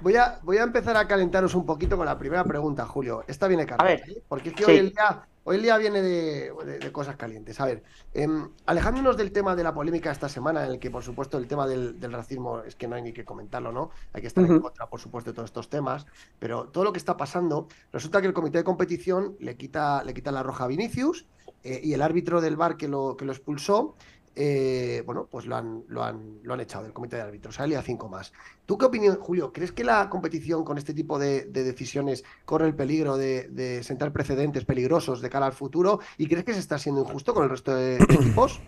Voy 0.00 0.14
a, 0.14 0.38
voy 0.44 0.58
a 0.58 0.62
empezar 0.62 0.96
a 0.96 1.08
calentaros 1.08 1.54
un 1.56 1.66
poquito 1.66 1.96
con 1.96 2.06
la 2.06 2.16
primera 2.16 2.44
pregunta, 2.44 2.86
Julio. 2.86 3.24
Esta 3.26 3.48
viene 3.48 3.66
cargada, 3.66 3.90
ver. 3.90 4.08
¿eh? 4.08 4.22
porque 4.28 4.50
es 4.50 4.54
que 4.54 4.64
Sí. 4.64 4.70
hoy, 4.70 4.76
el 4.78 4.90
día, 4.90 5.26
hoy 5.42 5.56
el 5.56 5.62
día 5.62 5.76
viene 5.76 6.00
de, 6.02 6.52
de- 6.64 6.78
de 6.78 6.92
cosas 6.92 7.16
calientes. 7.16 7.60
A 7.60 7.66
ver, 7.66 7.82
em, 8.14 8.48
alejándonos 8.66 9.16
del 9.16 9.32
tema 9.32 9.56
de 9.56 9.64
la 9.64 9.74
polémica 9.74 10.12
esta 10.12 10.28
semana, 10.28 10.64
en 10.64 10.70
el 10.70 10.78
que, 10.78 10.88
por 10.92 11.02
supuesto, 11.02 11.36
el 11.36 11.48
tema 11.48 11.66
del, 11.66 11.98
del 11.98 12.12
racismo 12.12 12.60
es 12.60 12.76
que 12.76 12.86
no 12.86 12.94
hay 12.94 13.02
ni 13.02 13.12
que 13.12 13.24
comentarlo, 13.24 13.72
¿no? 13.72 13.90
Hay 14.12 14.20
que 14.20 14.28
estar 14.28 14.44
en 14.44 14.60
contra, 14.60 14.86
por 14.86 15.00
supuesto, 15.00 15.32
de 15.32 15.34
todos 15.34 15.48
estos 15.50 15.68
temas. 15.68 16.06
Pero 16.38 16.66
todo 16.68 16.84
lo 16.84 16.92
que 16.92 16.98
está 16.98 17.16
pasando, 17.16 17.66
resulta 17.92 18.20
que 18.20 18.28
el 18.28 18.32
comité 18.34 18.58
de 18.58 18.64
competición 18.64 19.34
le 19.40 19.56
quita, 19.56 20.04
le 20.04 20.14
quita 20.14 20.30
la 20.30 20.44
roja 20.44 20.62
a 20.62 20.68
Vinicius 20.68 21.26
eh, 21.64 21.80
y 21.82 21.92
el 21.94 22.02
árbitro 22.02 22.40
del 22.40 22.54
bar 22.56 22.76
que 22.76 22.86
lo, 22.86 23.16
que 23.16 23.24
lo 23.24 23.32
expulsó. 23.32 23.96
Eh, 24.40 25.02
bueno, 25.04 25.26
pues 25.28 25.46
lo 25.46 25.56
han, 25.56 25.82
lo, 25.88 26.04
han, 26.04 26.38
lo 26.44 26.54
han 26.54 26.60
echado 26.60 26.84
del 26.84 26.92
comité 26.92 27.16
de 27.16 27.22
árbitros, 27.22 27.58
a 27.58 27.64
él 27.64 27.72
y 27.72 27.74
a 27.74 27.82
cinco 27.82 28.08
más. 28.08 28.32
¿Tú 28.66 28.78
qué 28.78 28.86
opinión, 28.86 29.16
Julio? 29.16 29.52
¿Crees 29.52 29.72
que 29.72 29.82
la 29.82 30.08
competición 30.08 30.62
con 30.62 30.78
este 30.78 30.94
tipo 30.94 31.18
de, 31.18 31.46
de 31.46 31.64
decisiones 31.64 32.24
corre 32.44 32.68
el 32.68 32.76
peligro 32.76 33.16
de, 33.16 33.48
de 33.48 33.82
sentar 33.82 34.12
precedentes 34.12 34.64
peligrosos 34.64 35.20
de 35.20 35.28
cara 35.28 35.46
al 35.46 35.54
futuro? 35.54 35.98
¿Y 36.18 36.28
crees 36.28 36.44
que 36.44 36.54
se 36.54 36.60
está 36.60 36.78
siendo 36.78 37.00
injusto 37.00 37.34
con 37.34 37.42
el 37.42 37.50
resto 37.50 37.74
de, 37.74 37.96
equipos? 38.08 38.60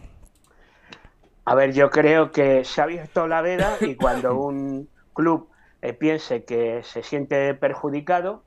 A 1.45 1.55
ver, 1.55 1.73
yo 1.73 1.89
creo 1.89 2.33
que 2.33 2.65
se 2.65 2.81
ha 2.81 2.85
abierto 2.85 3.29
la 3.29 3.41
veda 3.41 3.77
y 3.81 3.95
cuando 3.95 4.37
un 4.43 4.89
club 5.15 5.51
eh, 5.83 5.93
piense 5.93 6.43
que 6.43 6.83
se 6.83 7.05
siente 7.05 7.55
perjudicado, 7.55 8.43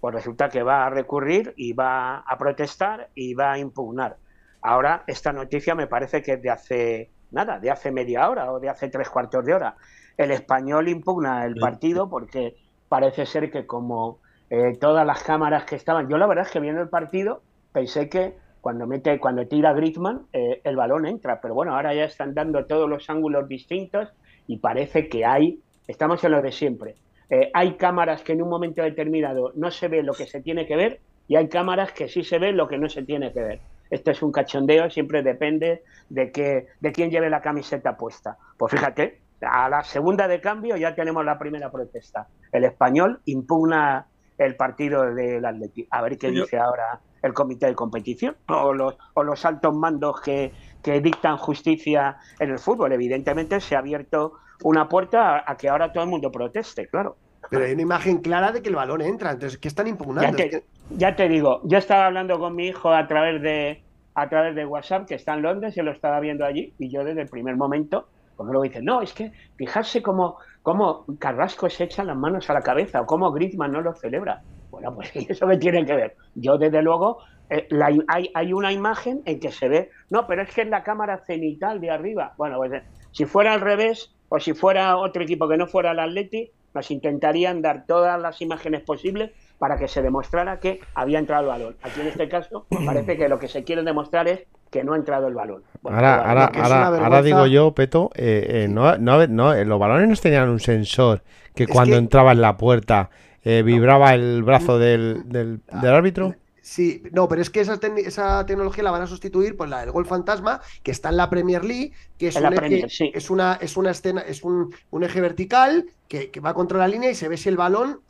pues 0.00 0.14
resulta 0.14 0.48
que 0.48 0.62
va 0.62 0.86
a 0.86 0.90
recurrir 0.90 1.54
y 1.56 1.72
va 1.72 2.18
a 2.18 2.38
protestar 2.38 3.10
y 3.16 3.34
va 3.34 3.54
a 3.54 3.58
impugnar. 3.58 4.18
Ahora, 4.62 5.04
esta 5.06 5.32
noticia 5.32 5.74
me 5.74 5.86
parece 5.86 6.22
que 6.22 6.34
es 6.34 6.42
de 6.42 6.50
hace 6.50 7.10
nada, 7.30 7.58
de 7.58 7.70
hace 7.70 7.90
media 7.92 8.28
hora 8.28 8.52
o 8.52 8.60
de 8.60 8.68
hace 8.68 8.88
tres 8.88 9.08
cuartos 9.08 9.44
de 9.44 9.54
hora. 9.54 9.76
El 10.16 10.30
español 10.30 10.88
impugna 10.88 11.44
el 11.44 11.54
partido 11.54 12.08
porque 12.08 12.56
parece 12.88 13.26
ser 13.26 13.50
que 13.50 13.66
como 13.66 14.18
eh, 14.50 14.76
todas 14.80 15.06
las 15.06 15.22
cámaras 15.22 15.64
que 15.64 15.76
estaban, 15.76 16.08
yo 16.08 16.18
la 16.18 16.26
verdad 16.26 16.46
es 16.46 16.52
que 16.52 16.60
viendo 16.60 16.80
el 16.80 16.88
partido 16.88 17.42
pensé 17.72 18.08
que 18.08 18.36
cuando 18.60 18.86
mete, 18.86 19.18
cuando 19.20 19.46
tira 19.46 19.72
Griezmann, 19.72 20.26
eh, 20.32 20.60
el 20.64 20.76
balón 20.76 21.06
entra, 21.06 21.40
pero 21.40 21.54
bueno, 21.54 21.76
ahora 21.76 21.94
ya 21.94 22.04
están 22.04 22.34
dando 22.34 22.66
todos 22.66 22.88
los 22.88 23.08
ángulos 23.08 23.48
distintos 23.48 24.08
y 24.46 24.58
parece 24.58 25.08
que 25.08 25.24
hay, 25.24 25.60
estamos 25.86 26.22
en 26.24 26.32
lo 26.32 26.42
de 26.42 26.50
siempre. 26.50 26.96
Eh, 27.30 27.50
hay 27.52 27.74
cámaras 27.74 28.22
que 28.22 28.32
en 28.32 28.42
un 28.42 28.48
momento 28.48 28.82
determinado 28.82 29.52
no 29.54 29.70
se 29.70 29.88
ve 29.88 30.02
lo 30.02 30.14
que 30.14 30.26
se 30.26 30.40
tiene 30.40 30.66
que 30.66 30.76
ver 30.76 31.00
y 31.28 31.36
hay 31.36 31.48
cámaras 31.48 31.92
que 31.92 32.08
sí 32.08 32.24
se 32.24 32.38
ve 32.38 32.52
lo 32.52 32.68
que 32.68 32.78
no 32.78 32.88
se 32.88 33.02
tiene 33.02 33.32
que 33.32 33.40
ver. 33.40 33.60
Esto 33.90 34.10
es 34.10 34.22
un 34.22 34.32
cachondeo, 34.32 34.90
siempre 34.90 35.22
depende 35.22 35.82
de, 36.08 36.30
que, 36.30 36.66
de 36.80 36.92
quién 36.92 37.10
lleve 37.10 37.30
la 37.30 37.40
camiseta 37.40 37.96
puesta. 37.96 38.36
Pues 38.56 38.72
fíjate, 38.72 39.20
a 39.40 39.68
la 39.68 39.82
segunda 39.82 40.28
de 40.28 40.40
cambio 40.40 40.76
ya 40.76 40.94
tenemos 40.94 41.24
la 41.24 41.38
primera 41.38 41.70
protesta. 41.70 42.28
El 42.52 42.64
español 42.64 43.20
impugna 43.26 44.06
el 44.36 44.56
partido 44.56 45.14
del 45.14 45.44
Atleti. 45.44 45.86
A 45.90 46.02
ver 46.02 46.16
qué 46.18 46.30
dice 46.30 46.58
ahora 46.58 47.00
el 47.22 47.34
comité 47.34 47.66
de 47.66 47.74
competición 47.74 48.36
o 48.48 48.72
los, 48.72 48.96
o 49.14 49.24
los 49.24 49.44
altos 49.44 49.74
mandos 49.74 50.20
que, 50.20 50.52
que 50.82 51.00
dictan 51.00 51.36
justicia 51.36 52.16
en 52.38 52.50
el 52.50 52.58
fútbol. 52.58 52.92
Evidentemente 52.92 53.60
se 53.60 53.74
ha 53.74 53.80
abierto 53.80 54.34
una 54.62 54.88
puerta 54.88 55.44
a, 55.46 55.56
que 55.56 55.68
ahora 55.68 55.92
todo 55.92 56.04
el 56.04 56.10
mundo 56.10 56.30
proteste, 56.30 56.88
claro. 56.88 57.16
Pero 57.50 57.64
hay 57.64 57.72
una 57.72 57.82
imagen 57.82 58.18
clara 58.18 58.52
de 58.52 58.62
que 58.62 58.68
el 58.68 58.76
balón 58.76 59.00
entra, 59.00 59.30
entonces, 59.30 59.58
¿qué 59.58 59.68
están 59.68 59.86
impugnando? 59.86 60.36
Ya 60.36 60.50
te, 60.50 60.64
ya 60.90 61.16
te 61.16 61.28
digo, 61.28 61.60
yo 61.64 61.78
estaba 61.78 62.06
hablando 62.06 62.38
con 62.38 62.54
mi 62.54 62.66
hijo 62.66 62.92
a 62.92 63.06
través 63.06 63.40
de 63.42 63.82
a 64.18 64.28
través 64.28 64.56
de 64.56 64.66
WhatsApp, 64.66 65.06
que 65.06 65.14
está 65.14 65.34
en 65.34 65.42
Londres, 65.42 65.76
y 65.76 65.82
lo 65.82 65.92
estaba 65.92 66.18
viendo 66.18 66.44
allí, 66.44 66.74
y 66.78 66.90
yo 66.90 67.04
desde 67.04 67.22
el 67.22 67.28
primer 67.28 67.56
momento, 67.56 68.08
pues 68.36 68.48
luego 68.48 68.64
dice, 68.64 68.82
no, 68.82 69.00
es 69.00 69.12
que 69.12 69.30
fijarse 69.56 70.02
cómo, 70.02 70.38
cómo 70.62 71.04
Carrasco 71.20 71.70
se 71.70 71.84
echa 71.84 72.02
las 72.02 72.16
manos 72.16 72.50
a 72.50 72.54
la 72.54 72.62
cabeza, 72.62 73.00
o 73.00 73.06
cómo 73.06 73.30
Griezmann 73.30 73.70
no 73.70 73.80
lo 73.80 73.94
celebra. 73.94 74.42
Bueno, 74.70 74.92
pues 74.92 75.12
eso 75.14 75.46
me 75.46 75.56
tiene 75.56 75.86
que 75.86 75.94
ver. 75.94 76.16
Yo, 76.34 76.58
desde 76.58 76.82
luego, 76.82 77.18
eh, 77.48 77.68
hay, 78.08 78.30
hay, 78.34 78.52
una 78.52 78.72
imagen 78.72 79.22
en 79.24 79.38
que 79.38 79.52
se 79.52 79.68
ve, 79.68 79.90
no, 80.10 80.26
pero 80.26 80.42
es 80.42 80.52
que 80.52 80.62
es 80.62 80.68
la 80.68 80.82
cámara 80.82 81.18
cenital 81.24 81.80
de 81.80 81.90
arriba. 81.90 82.34
Bueno, 82.36 82.56
pues 82.56 82.72
eh, 82.72 82.82
si 83.12 83.24
fuera 83.24 83.52
al 83.52 83.60
revés, 83.60 84.12
o 84.30 84.40
si 84.40 84.52
fuera 84.52 84.96
otro 84.96 85.22
equipo 85.22 85.48
que 85.48 85.56
no 85.56 85.68
fuera 85.68 85.92
el 85.92 86.00
Atleti, 86.00 86.50
nos 86.78 86.92
intentarían 86.92 87.60
dar 87.60 87.86
todas 87.86 88.20
las 88.20 88.40
imágenes 88.40 88.82
posibles 88.82 89.32
para 89.58 89.76
que 89.78 89.88
se 89.88 90.00
demostrara 90.00 90.60
que 90.60 90.80
había 90.94 91.18
entrado 91.18 91.42
el 91.42 91.48
balón. 91.48 91.76
Aquí 91.82 92.00
en 92.00 92.06
este 92.06 92.28
caso 92.28 92.66
parece 92.86 93.16
que 93.16 93.28
lo 93.28 93.40
que 93.40 93.48
se 93.48 93.64
quiere 93.64 93.82
demostrar 93.82 94.28
es 94.28 94.44
que 94.70 94.84
no 94.84 94.92
ha 94.92 94.96
entrado 94.96 95.26
el 95.26 95.34
balón. 95.34 95.64
ahora, 95.82 96.22
ahora, 96.22 96.86
ahora, 96.86 97.22
digo 97.22 97.46
yo, 97.46 97.72
Peto, 97.72 98.10
eh, 98.14 98.46
eh, 98.48 98.68
no, 98.68 98.96
no, 98.96 99.26
no, 99.26 99.54
eh, 99.54 99.64
los 99.64 99.78
balones 99.80 100.08
no 100.08 100.14
tenían 100.16 100.48
un 100.48 100.60
sensor 100.60 101.22
que 101.54 101.66
cuando 101.66 101.96
entraba 101.96 102.30
en 102.32 102.40
la 102.40 102.56
puerta 102.56 103.10
vibraba 103.42 104.14
el 104.14 104.42
brazo 104.42 104.78
del, 104.78 105.22
del, 105.26 105.60
del 105.80 105.94
árbitro. 105.94 106.34
Sí, 106.68 107.02
no, 107.12 107.28
pero 107.28 107.40
es 107.40 107.48
que 107.48 107.60
esa, 107.60 107.80
esa 107.96 108.44
tecnología 108.44 108.84
la 108.84 108.90
van 108.90 109.00
a 109.00 109.06
sustituir 109.06 109.56
por 109.56 109.70
la 109.70 109.80
del 109.80 109.90
gol 109.90 110.04
fantasma, 110.04 110.60
que 110.82 110.90
está 110.90 111.08
en 111.08 111.16
la 111.16 111.30
Premier 111.30 111.64
League, 111.64 111.92
que 112.18 112.28
es, 112.28 112.36
un 112.36 112.52
eje, 112.52 112.84
es 113.16 113.30
una, 113.30 113.54
es 113.54 113.78
una 113.78 113.90
escena, 113.90 114.20
es 114.20 114.44
un, 114.44 114.74
un 114.90 115.02
eje 115.02 115.22
vertical 115.22 115.86
que, 116.08 116.30
va 116.44 116.52
contra 116.52 116.76
la 116.76 116.86
línea 116.86 117.10
y 117.10 117.14
se 117.14 117.26
ve 117.26 117.38
si 117.38 117.48
el 117.48 117.56
balón 117.56 118.02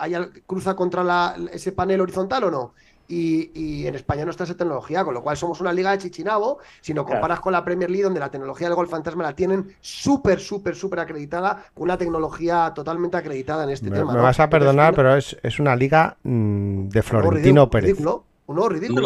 cruza 0.48 0.74
contra 0.74 1.04
la, 1.04 1.36
ese 1.52 1.70
panel 1.70 2.00
horizontal 2.00 2.42
o 2.42 2.50
no. 2.50 2.74
Y, 3.06 3.86
en 3.86 3.94
España 3.94 4.24
no 4.24 4.32
está 4.32 4.42
esa 4.42 4.56
tecnología, 4.56 5.04
con 5.04 5.14
lo 5.14 5.22
cual 5.22 5.36
somos 5.36 5.60
una 5.60 5.72
liga 5.72 5.92
de 5.92 5.98
chichinabo. 5.98 6.58
Si 6.80 6.92
no 6.92 7.06
comparas 7.06 7.38
con 7.38 7.52
la 7.52 7.64
Premier 7.64 7.88
League, 7.88 8.02
donde 8.02 8.18
la 8.18 8.28
tecnología 8.28 8.66
del 8.66 8.74
gol 8.74 8.88
fantasma 8.88 9.22
la 9.22 9.36
tienen 9.36 9.72
súper, 9.80 10.40
súper, 10.40 10.74
súper 10.74 10.98
acreditada, 10.98 11.64
con 11.74 11.84
una 11.84 11.96
tecnología 11.96 12.72
totalmente 12.74 13.16
acreditada 13.16 13.62
en 13.62 13.70
este 13.70 13.88
tema. 13.88 14.12
Me 14.12 14.20
vas 14.20 14.40
a 14.40 14.50
perdonar, 14.50 14.94
pero 14.94 15.14
es, 15.14 15.38
es 15.44 15.60
una 15.60 15.76
liga 15.76 16.16
mm, 16.24 16.88
de 16.88 17.02
Florentino 17.02 17.70
Pérez. 17.70 17.96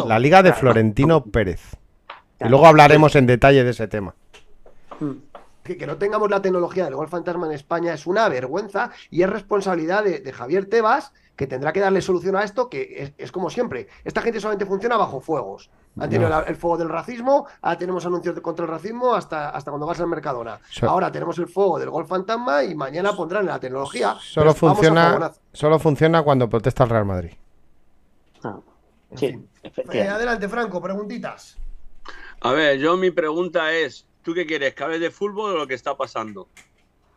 La 0.05 0.19
liga 0.19 0.41
de 0.41 0.53
Florentino 0.53 1.23
Pérez. 1.31 1.61
Y 2.39 2.47
luego 2.47 2.65
hablaremos 2.65 3.15
en 3.15 3.27
detalle 3.27 3.63
de 3.63 3.71
ese 3.71 3.87
tema. 3.87 4.15
Que, 5.63 5.87
no 5.87 5.97
tengamos 5.97 6.29
la 6.29 6.41
tecnología 6.41 6.85
del 6.85 6.95
gol 6.95 7.07
fantasma 7.07 7.45
en 7.45 7.53
España 7.53 7.93
es 7.93 8.05
una 8.05 8.27
vergüenza 8.27 8.91
y 9.09 9.21
es 9.21 9.29
responsabilidad 9.29 10.03
de, 10.03 10.31
Javier 10.31 10.65
Tebas 10.69 11.13
que 11.35 11.47
tendrá 11.47 11.73
que 11.73 11.79
darle 11.79 12.01
solución 12.01 12.35
a 12.35 12.43
esto, 12.43 12.69
que 12.69 13.13
es, 13.17 13.31
como 13.31 13.49
siempre. 13.49 13.87
Esta 14.03 14.21
gente 14.21 14.39
solamente 14.39 14.65
funciona 14.65 14.97
bajo 14.97 15.19
fuegos. 15.19 15.69
Han 15.99 16.09
tenido 16.09 16.45
el 16.45 16.55
fuego 16.55 16.77
del 16.77 16.89
racismo, 16.89 17.47
ahora 17.61 17.77
tenemos 17.77 18.05
anuncios 18.05 18.35
de 18.35 18.41
contra 18.41 18.65
el 18.65 18.71
racismo 18.71 19.13
hasta, 19.13 19.49
hasta 19.49 19.71
cuando 19.71 19.87
vas 19.87 19.99
al 19.99 20.07
Mercadona. 20.07 20.59
ahora 20.81 21.11
tenemos 21.11 21.37
el 21.39 21.47
fuego 21.47 21.79
del 21.79 21.89
gol 21.89 22.05
fantasma 22.05 22.63
y 22.63 22.75
mañana 22.75 23.13
pondrán 23.13 23.45
la 23.45 23.59
tecnología. 23.59 24.15
Solo 24.19 24.53
funciona, 24.53 25.31
solo 25.51 25.79
funciona 25.79 26.23
cuando 26.23 26.49
protesta 26.49 26.83
el 26.83 26.89
Real 26.89 27.05
Madrid. 27.05 27.31
Sí, 29.15 29.37
eh, 29.91 30.07
adelante, 30.07 30.47
Franco, 30.49 30.81
preguntitas. 30.81 31.57
A 32.41 32.51
ver, 32.51 32.77
yo 32.77 32.97
mi 32.97 33.11
pregunta 33.11 33.73
es, 33.73 34.05
¿tú 34.21 34.33
qué 34.33 34.45
quieres? 34.45 34.73
¿Que 34.73 34.83
hables 34.83 34.99
de 34.99 35.11
fútbol 35.11 35.53
o 35.53 35.57
lo 35.57 35.67
que 35.67 35.73
está 35.75 35.95
pasando? 35.95 36.49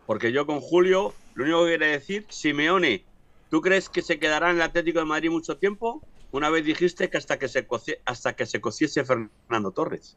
Porque 0.06 0.30
yo 0.30 0.46
con 0.46 0.60
Julio, 0.60 1.14
lo 1.34 1.44
único 1.44 1.62
que 1.62 1.70
quiere 1.70 1.86
decir, 1.88 2.26
Simeone, 2.28 3.04
¿tú 3.50 3.60
crees 3.60 3.88
que 3.88 4.02
se 4.02 4.18
quedará 4.18 4.50
en 4.50 4.56
el 4.56 4.62
Atlético 4.62 5.00
de 5.00 5.04
Madrid 5.04 5.30
mucho 5.30 5.56
tiempo? 5.56 6.00
Una 6.30 6.50
vez 6.50 6.64
dijiste 6.64 7.10
que 7.10 7.18
hasta 7.18 7.38
que 7.38 7.48
se, 7.48 7.66
hasta 8.04 8.34
que 8.34 8.46
se 8.46 8.60
cociese 8.60 9.04
Fernando 9.04 9.72
Torres. 9.72 10.16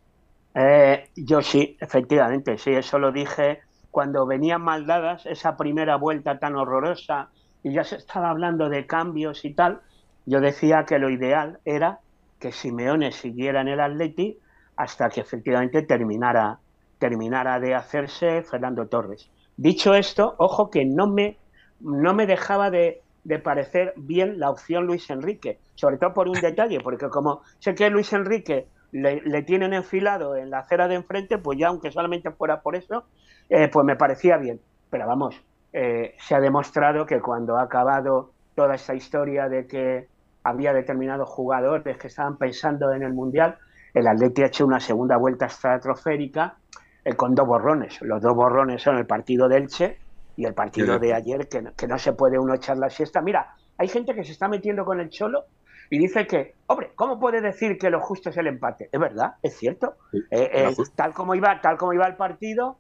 Eh, 0.54 1.10
yo 1.16 1.42
sí, 1.42 1.78
efectivamente, 1.80 2.58
sí, 2.58 2.72
eso 2.72 3.00
lo 3.00 3.12
dije 3.12 3.62
cuando 3.92 4.26
venían 4.26 4.62
mal 4.62 4.86
dadas 4.86 5.26
esa 5.26 5.58
primera 5.58 5.96
vuelta 5.96 6.40
tan 6.40 6.56
horrorosa 6.56 7.30
y 7.64 7.74
ya 7.74 7.84
se 7.84 7.96
estaba 7.96 8.30
hablando 8.30 8.70
de 8.70 8.86
cambios 8.86 9.46
y 9.46 9.54
tal 9.54 9.82
yo 10.30 10.42
decía 10.42 10.86
que 10.86 11.00
lo 11.00 11.10
ideal 11.10 11.60
era 11.66 12.00
que 12.40 12.52
Simeone 12.52 13.12
siguiera 13.12 13.62
en 13.62 13.68
el 13.68 13.80
Atleti 13.80 14.38
hasta 14.76 15.10
que 15.10 15.22
efectivamente 15.22 15.82
terminara, 15.82 16.60
terminara 17.00 17.60
de 17.60 17.74
hacerse 17.74 18.44
Fernando 18.44 18.88
Torres. 18.88 19.30
Dicho 19.58 19.96
esto, 19.96 20.36
ojo 20.38 20.70
que 20.70 20.86
no 20.86 21.08
me, 21.08 21.38
no 21.80 22.14
me 22.14 22.28
dejaba 22.28 22.70
de, 22.70 23.02
parecer 23.44 23.94
bien 23.98 24.40
la 24.40 24.52
opción 24.52 24.86
Luis 24.86 25.10
Enrique, 25.10 25.58
sobre 25.74 25.98
todo 25.98 26.14
por 26.14 26.28
un 26.28 26.40
detalle, 26.42 26.80
porque 26.80 27.10
como 27.10 27.42
sé 27.58 27.74
que 27.74 27.90
Luis 27.90 28.14
Enrique 28.14 28.68
le, 28.92 29.42
tienen 29.42 29.74
enfilado 29.74 30.36
en 30.36 30.52
la 30.52 30.60
acera 30.60 30.88
de 30.88 30.96
enfrente, 30.96 31.40
pues 31.40 31.58
ya 31.58 31.70
aunque 31.70 31.92
solamente 31.92 32.30
fuera 32.30 32.62
por 32.62 32.76
eso, 32.76 33.06
eh, 33.50 33.68
pues 33.68 33.84
me 33.84 33.96
parecía 33.96 34.38
bien. 34.38 34.62
Pero 34.92 35.08
vamos, 35.08 35.36
eh, 35.74 36.16
se 36.20 36.36
ha 36.36 36.40
demostrado 36.40 37.08
que 37.08 37.20
cuando 37.20 37.58
ha 37.58 37.64
acabado 37.64 38.32
toda 38.56 38.76
esa 38.76 38.94
historia 38.94 39.50
de 39.50 39.66
que 39.68 40.08
había 40.50 40.74
determinados 40.74 41.30
jugadores 41.30 41.98
que 41.98 42.08
estaban 42.08 42.38
pensando 42.38 42.92
en 42.94 43.04
el 43.04 43.14
Mundial, 43.14 43.58
el 43.94 44.08
Atleti 44.08 44.44
ha 44.44 44.48
hecho 44.48 44.66
una 44.66 44.80
segunda 44.80 45.18
vuelta 45.18 45.46
estratosférica 45.46 46.58
eh, 47.04 47.16
con 47.16 47.34
dos 47.36 47.48
borrones. 47.48 48.02
Los 48.02 48.22
dos 48.22 48.36
borrones 48.36 48.82
son 48.82 48.98
el 48.98 49.06
partido 49.06 49.48
del 49.48 49.68
Che 49.68 49.98
y 50.36 50.46
el 50.46 50.54
partido 50.54 51.00
de 51.00 51.14
ayer, 51.14 51.48
que, 51.50 51.64
que, 51.76 51.88
no 51.88 51.98
se 51.98 52.14
puede 52.14 52.40
uno 52.40 52.54
echar 52.54 52.78
la 52.78 52.90
siesta. 52.90 53.22
Mira, 53.22 53.56
hay 53.78 53.88
gente 53.88 54.14
que 54.14 54.24
se 54.24 54.32
está 54.32 54.48
metiendo 54.48 54.86
con 54.86 55.00
el 55.00 55.10
Cholo 55.10 55.46
y 55.90 55.98
dice 55.98 56.28
que, 56.28 56.56
hombre, 56.68 56.92
¿cómo 56.96 57.20
puede 57.20 57.42
decir 57.42 57.78
que 57.78 57.90
lo 57.90 58.00
justo 58.00 58.30
es 58.30 58.38
el 58.38 58.48
empate? 58.48 58.90
Es 58.92 59.00
verdad, 59.00 59.34
es 59.42 59.58
cierto. 59.58 59.96
Eh, 60.14 60.50
eh, 60.54 60.76
tal, 60.96 61.14
como 61.14 61.36
iba, 61.36 61.60
tal 61.62 61.78
como 61.78 61.94
iba 61.94 62.08
el 62.08 62.16
partido, 62.16 62.78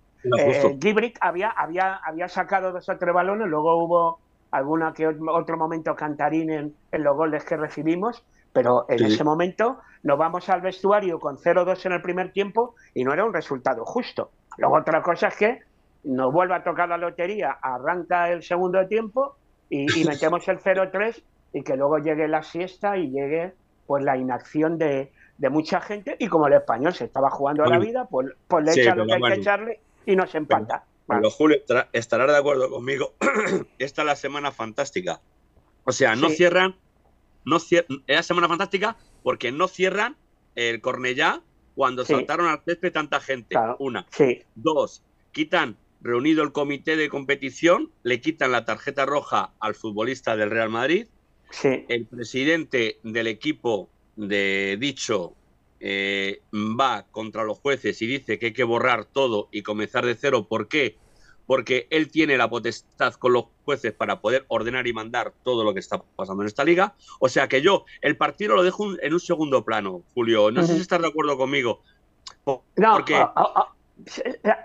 Gibrick 0.81 1.17
había, 1.21 1.49
había, 1.49 1.95
había 1.95 2.27
sacado 2.27 2.71
dos 2.71 2.87
o 2.87 2.97
tres 2.97 3.13
balones, 3.13 3.47
luego 3.47 3.83
hubo 3.83 4.19
alguna 4.51 4.93
que 4.93 5.07
otro 5.07 5.57
momento 5.57 5.95
cantarín 5.95 6.49
en, 6.49 6.73
los 6.91 7.15
goles 7.15 7.43
que 7.43 7.57
recibimos, 7.57 8.23
pero 8.51 8.85
en 8.89 9.05
ese 9.05 9.23
momento 9.23 9.77
nos 10.03 10.17
vamos 10.17 10.49
al 10.49 10.61
vestuario 10.61 11.19
con 11.19 11.37
0-2 11.37 11.85
en 11.85 11.91
el 11.93 12.01
primer 12.01 12.31
tiempo 12.31 12.75
y 12.93 13.03
no 13.03 13.13
era 13.13 13.25
un 13.25 13.33
resultado 13.33 13.85
justo. 13.85 14.31
Luego 14.57 14.77
otra 14.77 15.01
cosa 15.01 15.27
es 15.27 15.37
que 15.37 15.59
nos 16.03 16.33
vuelve 16.33 16.55
a 16.55 16.63
tocar 16.63 16.89
la 16.89 16.97
lotería, 16.97 17.57
arranca 17.61 18.29
el 18.31 18.43
segundo 18.43 18.85
tiempo 18.87 19.35
y, 19.69 19.85
metemos 20.07 20.47
el 20.47 20.59
0-3 20.59 21.21
y 21.53 21.63
que 21.63 21.75
luego 21.75 21.97
llegue 21.97 22.27
la 22.27 22.41
siesta 22.41 22.97
y 22.97 23.09
llegue 23.09 23.53
pues 23.85 24.03
la 24.03 24.17
inacción 24.17 24.77
de, 24.77 25.11
mucha 25.49 25.79
gente 25.79 26.15
y 26.19 26.27
como 26.27 26.47
el 26.47 26.53
español 26.53 26.93
se 26.93 27.05
estaba 27.05 27.29
jugando 27.29 27.63
a 27.63 27.67
la 27.67 27.79
vida, 27.79 28.05
pues, 28.09 28.27
pues 28.47 28.65
le 28.65 28.81
echa 28.81 28.93
lo 28.93 29.05
que 29.05 29.13
hay 29.13 29.21
que 29.21 29.33
echarle 29.39 29.79
y 30.05 30.15
nos 30.15 30.35
empata. 30.35 30.83
Pero 31.09 31.31
Julio 31.31 31.57
estará 31.91 32.31
de 32.31 32.37
acuerdo 32.37 32.69
conmigo. 32.69 33.15
Esta 33.79 34.01
es 34.03 34.05
la 34.05 34.15
semana 34.15 34.51
fantástica. 34.51 35.21
O 35.83 35.91
sea, 35.91 36.15
no 36.15 36.29
cierran, 36.29 36.75
no 37.45 37.57
es 37.57 37.85
la 38.07 38.23
semana 38.23 38.47
fantástica 38.47 38.95
porque 39.23 39.51
no 39.51 39.67
cierran 39.67 40.17
el 40.55 40.81
Cornellá 40.81 41.41
cuando 41.75 42.05
saltaron 42.05 42.47
al 42.47 42.61
césped 42.63 42.91
tanta 42.91 43.19
gente. 43.19 43.55
Una. 43.79 44.05
Dos, 44.55 45.01
quitan 45.31 45.77
reunido 46.01 46.43
el 46.43 46.51
comité 46.51 46.95
de 46.95 47.09
competición, 47.09 47.91
le 48.03 48.21
quitan 48.21 48.51
la 48.51 48.65
tarjeta 48.65 49.05
roja 49.05 49.53
al 49.59 49.75
futbolista 49.75 50.35
del 50.35 50.49
Real 50.49 50.69
Madrid. 50.69 51.07
El 51.63 52.05
presidente 52.05 52.99
del 53.03 53.27
equipo 53.27 53.89
de 54.15 54.77
dicho 54.79 55.33
eh, 55.79 56.41
va 56.53 57.05
contra 57.09 57.43
los 57.43 57.59
jueces 57.59 58.01
y 58.01 58.07
dice 58.07 58.37
que 58.37 58.47
hay 58.47 58.53
que 58.53 58.63
borrar 58.63 59.05
todo 59.05 59.49
y 59.51 59.63
comenzar 59.63 60.05
de 60.05 60.15
cero. 60.15 60.47
¿Por 60.47 60.67
qué? 60.67 60.97
Porque 61.49 61.87
él 61.89 62.11
tiene 62.11 62.37
la 62.37 62.47
potestad 62.47 63.15
con 63.15 63.33
los 63.33 63.45
jueces 63.65 63.91
para 63.91 64.21
poder 64.21 64.45
ordenar 64.49 64.85
y 64.85 64.93
mandar 64.93 65.33
todo 65.41 65.63
lo 65.63 65.73
que 65.73 65.79
está 65.79 65.99
pasando 66.15 66.43
en 66.43 66.47
esta 66.47 66.63
liga. 66.63 66.93
O 67.19 67.27
sea 67.27 67.47
que 67.47 67.63
yo 67.63 67.85
el 68.01 68.17
partido 68.17 68.53
lo 68.55 68.61
dejo 68.61 68.85
en 69.01 69.13
un 69.13 69.19
segundo 69.19 69.65
plano, 69.65 70.03
Julio. 70.13 70.51
No 70.51 70.61
sé 70.61 70.75
si 70.75 70.81
estás 70.81 71.01
de 71.01 71.07
acuerdo 71.07 71.37
conmigo. 71.37 71.81
No, 72.45 72.63
Porque 72.75 73.15
a, 73.15 73.31
a- 73.35 73.73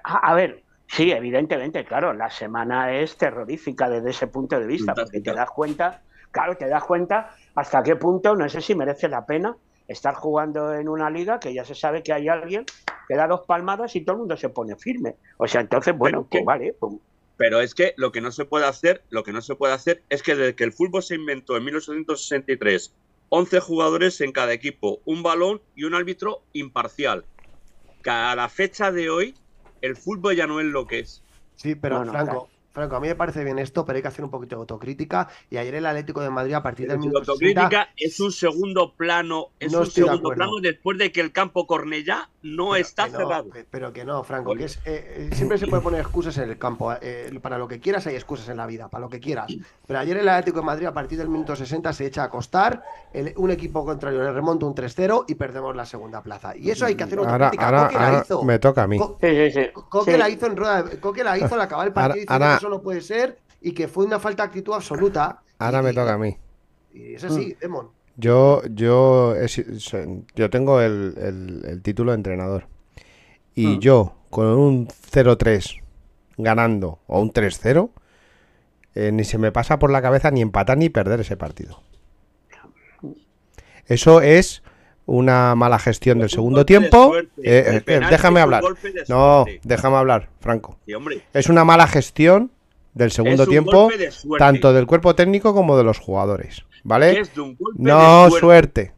a- 0.05 0.29
a 0.29 0.35
ver, 0.35 0.62
sí, 0.87 1.11
evidentemente, 1.11 1.87
claro, 1.87 2.12
la 2.12 2.29
semana 2.29 2.92
es 2.92 3.16
terrorífica 3.16 3.88
desde 3.88 4.11
ese 4.11 4.27
punto 4.27 4.61
de 4.61 4.66
vista, 4.66 4.94
porque 4.94 5.23
te 5.23 5.33
das 5.33 5.49
cuenta, 5.53 6.03
claro, 6.33 6.55
te 6.59 6.68
das 6.68 6.85
cuenta 6.85 7.35
hasta 7.55 7.83
qué 7.83 7.97
punto, 7.97 8.37
no 8.37 8.47
sé 8.51 8.61
si 8.61 8.75
merece 8.75 9.09
la 9.09 9.25
pena 9.25 9.57
estar 9.88 10.14
jugando 10.14 10.75
en 10.75 10.88
una 10.88 11.11
liga 11.11 11.38
que 11.38 11.53
ya 11.53 11.64
se 11.64 11.75
sabe 11.75 12.03
que 12.03 12.12
hay 12.12 12.29
alguien 12.29 12.64
que 13.09 13.16
da 13.16 13.27
dos 13.27 13.42
palmadas 13.47 13.94
y 13.97 14.05
todo 14.05 14.14
el 14.14 14.20
mundo 14.20 14.37
se 14.37 14.49
pone 14.49 14.77
firme. 14.77 15.16
O 15.37 15.47
sea, 15.47 15.61
entonces, 15.61 15.97
bueno, 15.97 16.27
pues 16.31 16.44
vale, 16.44 16.75
pues, 16.79 16.94
Pero 17.37 17.61
es 17.61 17.75
que 17.75 17.94
lo 17.97 18.12
que 18.12 18.20
no 18.20 18.33
se 18.33 18.44
puede 18.44 18.66
hacer, 18.66 19.05
lo 19.11 19.23
que 19.23 19.33
no 19.33 19.42
se 19.42 19.57
puede 19.57 19.75
hacer 19.75 20.05
es 20.09 20.23
que 20.23 20.35
desde 20.35 20.55
que 20.55 20.64
el 20.64 20.73
fútbol 20.73 21.03
se 21.03 21.16
inventó 21.16 21.57
en 21.57 21.64
1863, 21.64 22.94
11 23.29 23.61
jugadores 23.61 24.20
en 24.20 24.33
cada 24.33 24.53
equipo, 24.53 25.01
un 25.05 25.23
balón 25.23 25.62
y 25.75 25.85
un 25.85 25.94
árbitro 25.94 26.44
imparcial. 26.53 27.27
Cada 28.01 28.49
fecha 28.49 28.92
de 28.92 29.11
hoy, 29.11 29.35
el 29.81 29.97
fútbol 29.97 30.37
ya 30.37 30.47
no 30.47 30.61
es 30.61 30.66
lo 30.66 30.87
que 30.87 31.01
es. 31.01 31.23
Sí, 31.57 31.75
pero 31.75 31.99
No, 31.99 32.05
no, 32.07 32.12
Franco, 32.12 32.31
claro. 32.31 32.54
Franco, 32.75 32.97
a 32.97 33.01
mí 33.01 33.07
me 33.07 33.15
parece 33.15 33.45
bien 33.45 33.61
esto, 33.61 33.85
pero 33.85 33.97
hay 33.97 34.03
que 34.03 34.09
hacer 34.09 34.25
un 34.25 34.33
poquito 34.33 34.57
de 34.57 34.61
autocrítica. 34.61 35.29
Y 35.49 35.59
ayer 35.59 35.77
el 35.77 35.87
Atlético 35.87 36.21
de 36.23 36.31
Madrid, 36.31 36.55
a 36.55 36.63
partir 36.63 36.89
del 36.89 36.99
minuto 36.99 37.21
60, 37.21 37.31
autocrítica 37.31 37.93
es 37.97 38.19
un 38.19 38.33
segundo 38.33 38.95
plano, 38.95 39.51
es 39.61 39.73
No 39.73 39.79
un 39.79 39.85
de 39.85 39.91
segundo 39.93 40.31
plano 40.31 40.61
después 40.61 40.99
de 40.99 41.13
que 41.13 41.21
el 41.21 41.31
campo 41.31 41.69
Cornellá 41.69 42.29
no 42.44 42.70
Pero 42.70 42.76
está 42.76 43.09
cerrado. 43.09 43.48
pe- 43.48 43.66
Pero 43.70 43.92
que 43.92 44.04
no, 44.04 44.22
Franco, 44.22 44.54
que 44.54 44.64
es, 44.64 44.76
eh, 44.85 45.28
eh, 45.30 45.35
siempre 45.35 45.59
se 45.59 45.66
puede 45.66 45.83
poner 45.83 46.00
excusas 46.00 46.37
en 46.38 46.50
el 46.50 46.59
campo. 46.59 46.92
eh, 47.00 47.37
para 47.42 47.59
lo 47.59 47.66
que 47.66 47.80
quieras 47.80 48.07
hay 48.07 48.14
excusas 48.14 48.48
en 48.50 48.59
la 48.59 48.66
vida, 48.66 48.88
para 48.88 49.00
lo 49.02 49.09
que 49.09 49.18
quieras. 49.18 49.46
Pero 49.87 49.98
ayer 49.98 50.16
el 50.18 50.28
Atlético 50.28 50.61
de 50.61 50.66
Madrid, 50.66 50.87
a 50.87 50.92
partir 50.94 51.18
del 51.18 51.28
minuto 51.28 51.57
60, 51.57 51.92
se 51.92 52.07
echa 52.07 52.22
a 52.22 52.26
acostar. 52.26 52.83
el- 53.12 53.33
un 53.37 53.50
equipo 53.50 53.85
contrario 53.85 54.22
le 54.22 54.33
remonta 54.33 54.66
un 54.66 54.74
3-0 54.74 55.24
y 55.28 55.35
perdemos 55.37 55.74
la 55.76 55.87
segunda 55.87 56.20
plaza. 56.22 56.57
Y 56.57 56.70
eso 56.70 56.85
hay 56.87 56.94
que 56.96 57.04
hacer 57.04 57.18
Ahora, 57.18 57.33
autocrítica. 57.33 57.64
ahora, 57.66 57.83
Coque 57.87 57.94
la 57.98 58.07
ahora 58.09 58.22
hizo. 58.24 58.42
me 58.44 58.59
toca 58.59 58.83
a 58.83 58.87
mí. 58.87 58.98
Co- 58.98 59.18
sí, 59.20 59.28
sí, 59.28 59.50
sí. 59.52 59.61
Coque 59.88 60.12
Sí. 60.12 60.18
la 60.18 60.28
hizo 60.28 60.46
en 60.46 60.57
rueda 60.57 60.83
de- 60.83 61.00
Coque 61.00 61.24
la 61.24 61.38
hizo 61.38 61.54
al 61.54 61.61
acabar 61.62 61.87
el 61.87 61.92
partido 61.92 62.24
Ahora- 62.28 62.46
ahora- 62.46 62.59
que 62.59 62.66
eso 62.66 62.68
no 62.68 62.83
puede 62.83 63.00
ser 63.00 63.38
y 63.61 63.72
que 63.72 63.88
fue 63.88 64.04
una 64.04 64.18
falta 64.20 64.42
de 64.42 64.48
actitud 64.48 64.74
absoluta. 64.74 65.40
Ahora 65.59 65.80
Y- 65.80 65.85
me 65.85 65.92
toca 65.94 66.12
a 66.14 66.18
mí. 66.18 66.37
Y 66.92 67.14
es 67.14 67.24
así, 67.24 67.57
Demon. 67.61 67.90
Yo, 68.16 68.62
yo, 68.70 69.35
he 69.37 69.46
yo 70.37 70.50
tengo 70.50 70.81
el, 70.81 71.14
el- 71.18 71.62
el 71.68 71.83
título 71.83 72.12
de 72.12 72.16
entrenador. 72.16 72.66
Y 73.55 73.66
Mm. 73.66 73.79
yo, 73.81 74.14
con 74.31 74.46
un 74.46 74.88
0-3 74.88 75.81
ganando 76.37 76.98
o 77.07 77.20
un 77.20 77.33
3-0, 77.33 77.90
eh, 78.94 79.11
ni 79.12 79.24
se 79.24 79.38
me 79.38 79.50
pasa 79.53 79.79
por 79.79 79.90
la 79.90 80.03
cabeza 80.03 80.31
ni 80.31 80.40
empatar 80.42 80.79
ni 80.79 80.88
perder 80.88 81.20
ese 81.20 81.37
partido. 81.37 81.81
Eso 83.87 84.20
es 84.20 84.62
una 85.07 85.55
mala 85.55 85.79
gestión 85.79 86.18
del 86.18 86.31
segundo 86.31 86.61
de 86.61 86.64
tiempo. 86.64 87.14
Eh, 87.42 87.83
eh, 87.87 88.00
déjame 88.11 88.40
hablar. 88.40 88.62
de 88.62 89.05
No, 89.09 89.44
déjame 89.62 89.96
hablar, 89.96 90.31
Franco. 90.40 90.79
Sí, 90.87 90.92
Es 91.35 91.48
una 91.48 91.64
mala 91.64 91.87
gestión 91.87 92.50
del 92.94 93.11
segundo 93.11 93.46
tiempo, 93.46 93.88
de 93.90 94.11
tanto 94.38 94.72
del 94.72 94.87
cuerpo 94.87 95.14
técnico 95.14 95.53
como 95.53 95.77
de 95.77 95.85
los 95.85 95.98
jugadores. 95.98 96.64
¿Vale? 96.85 97.18
Es 97.20 97.35
de 97.35 97.40
un 97.40 97.57
golpe 97.57 97.83
No 97.83 98.27
de 98.27 98.38
suerte. 98.40 98.92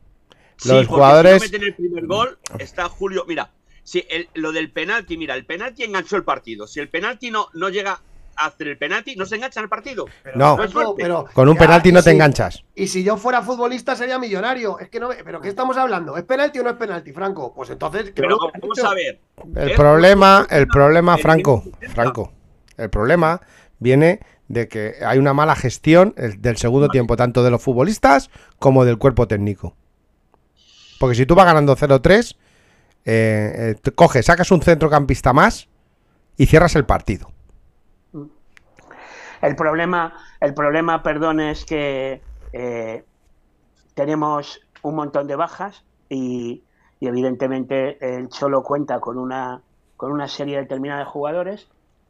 Sí, 0.56 0.68
Los 0.68 0.86
jugadores- 0.86 1.42
Si 1.42 1.48
no 1.48 1.52
meten 1.52 1.68
el 1.68 1.74
primer 1.74 2.06
gol, 2.06 2.38
está 2.58 2.88
Julio. 2.88 3.24
Mira, 3.28 3.50
si 3.82 4.04
el- 4.10 4.28
lo 4.34 4.52
del 4.52 4.70
penalti, 4.72 5.16
mira, 5.16 5.34
el 5.34 5.44
penalti 5.46 5.84
enganchó 5.84 6.16
el 6.16 6.24
partido. 6.24 6.66
Si 6.66 6.80
el 6.80 6.88
penalti 6.88 7.30
no, 7.30 7.48
no 7.54 7.68
llega 7.68 8.00
a 8.38 8.46
hacer 8.46 8.68
el 8.68 8.76
penalti, 8.78 9.16
no 9.16 9.24
se 9.24 9.36
engancha 9.36 9.60
en 9.60 9.64
el 9.64 9.70
partido. 9.70 10.06
Pero, 10.22 10.36
No. 10.36 10.58
Pero- 10.96 11.26
Con 11.32 11.48
un 11.48 11.54
ya, 11.54 11.60
penalti 11.60 11.90
no 11.92 12.00
te 12.02 12.10
si- 12.10 12.14
enganchas. 12.16 12.62
Y 12.74 12.86
si 12.88 13.02
yo 13.04 13.16
fuera 13.16 13.40
futbolista 13.42 13.94
sería 13.96 14.18
millonario. 14.18 14.78
Es 14.78 14.88
que 14.90 14.98
no, 15.00 15.08
me- 15.08 15.22
pero 15.24 15.40
¿qué 15.40 15.48
estamos 15.48 15.76
hablando? 15.78 16.16
¿Es 16.16 16.24
penalti 16.24 16.58
o 16.58 16.62
no 16.62 16.70
es 16.70 16.76
penalti, 16.76 17.12
Franco? 17.12 17.54
Pues 17.54 17.70
entonces. 17.70 18.12
Pero 18.14 18.28
no- 18.30 18.38
vamos 18.60 18.78
a 18.84 18.94
ver. 18.94 19.20
El 19.54 19.72
problema, 19.74 20.46
el 20.50 20.66
problema, 20.68 21.16
Franco, 21.18 21.58
minuto 21.58 21.78
70. 21.80 21.94
Franco, 21.94 22.32
el 22.76 22.90
problema 22.90 23.40
viene 23.78 24.20
de 24.48 24.68
que 24.68 24.94
hay 25.04 25.18
una 25.18 25.34
mala 25.34 25.56
gestión 25.56 26.14
el- 26.16 26.40
del 26.40 26.56
segundo 26.56 26.88
tiempo, 26.88 27.16
tanto 27.16 27.42
de 27.42 27.50
los 27.50 27.62
futbolistas 27.62 28.30
como 28.58 28.84
del 28.84 28.98
cuerpo 28.98 29.26
técnico. 29.28 29.74
Porque 30.98 31.14
si 31.16 31.26
tú 31.26 31.34
vas 31.34 31.46
ganando 31.46 31.76
0-3, 31.76 32.36
eh, 33.04 33.76
eh, 33.84 33.90
coges, 33.92 34.26
sacas 34.26 34.50
un 34.50 34.62
centrocampista 34.62 35.32
más 35.32 35.68
y 36.36 36.46
cierras 36.46 36.74
el 36.76 36.84
partido. 36.84 37.30
El 39.42 39.54
problema, 39.54 40.14
el 40.40 40.54
problema, 40.54 41.02
perdón, 41.02 41.40
es 41.40 41.64
que 41.64 42.22
eh, 42.52 43.04
tenemos 43.94 44.60
un 44.82 44.94
montón 44.96 45.26
de 45.26 45.36
bajas 45.36 45.84
y, 46.08 46.62
y 47.00 47.06
evidentemente 47.06 47.98
el 48.16 48.28
Cholo 48.28 48.62
cuenta 48.62 48.98
con 49.00 49.18
una, 49.18 49.62
con 49.96 50.10
una 50.12 50.26
serie 50.28 50.58
determinada 50.58 51.00
de 51.00 51.06
jugadores 51.06 51.68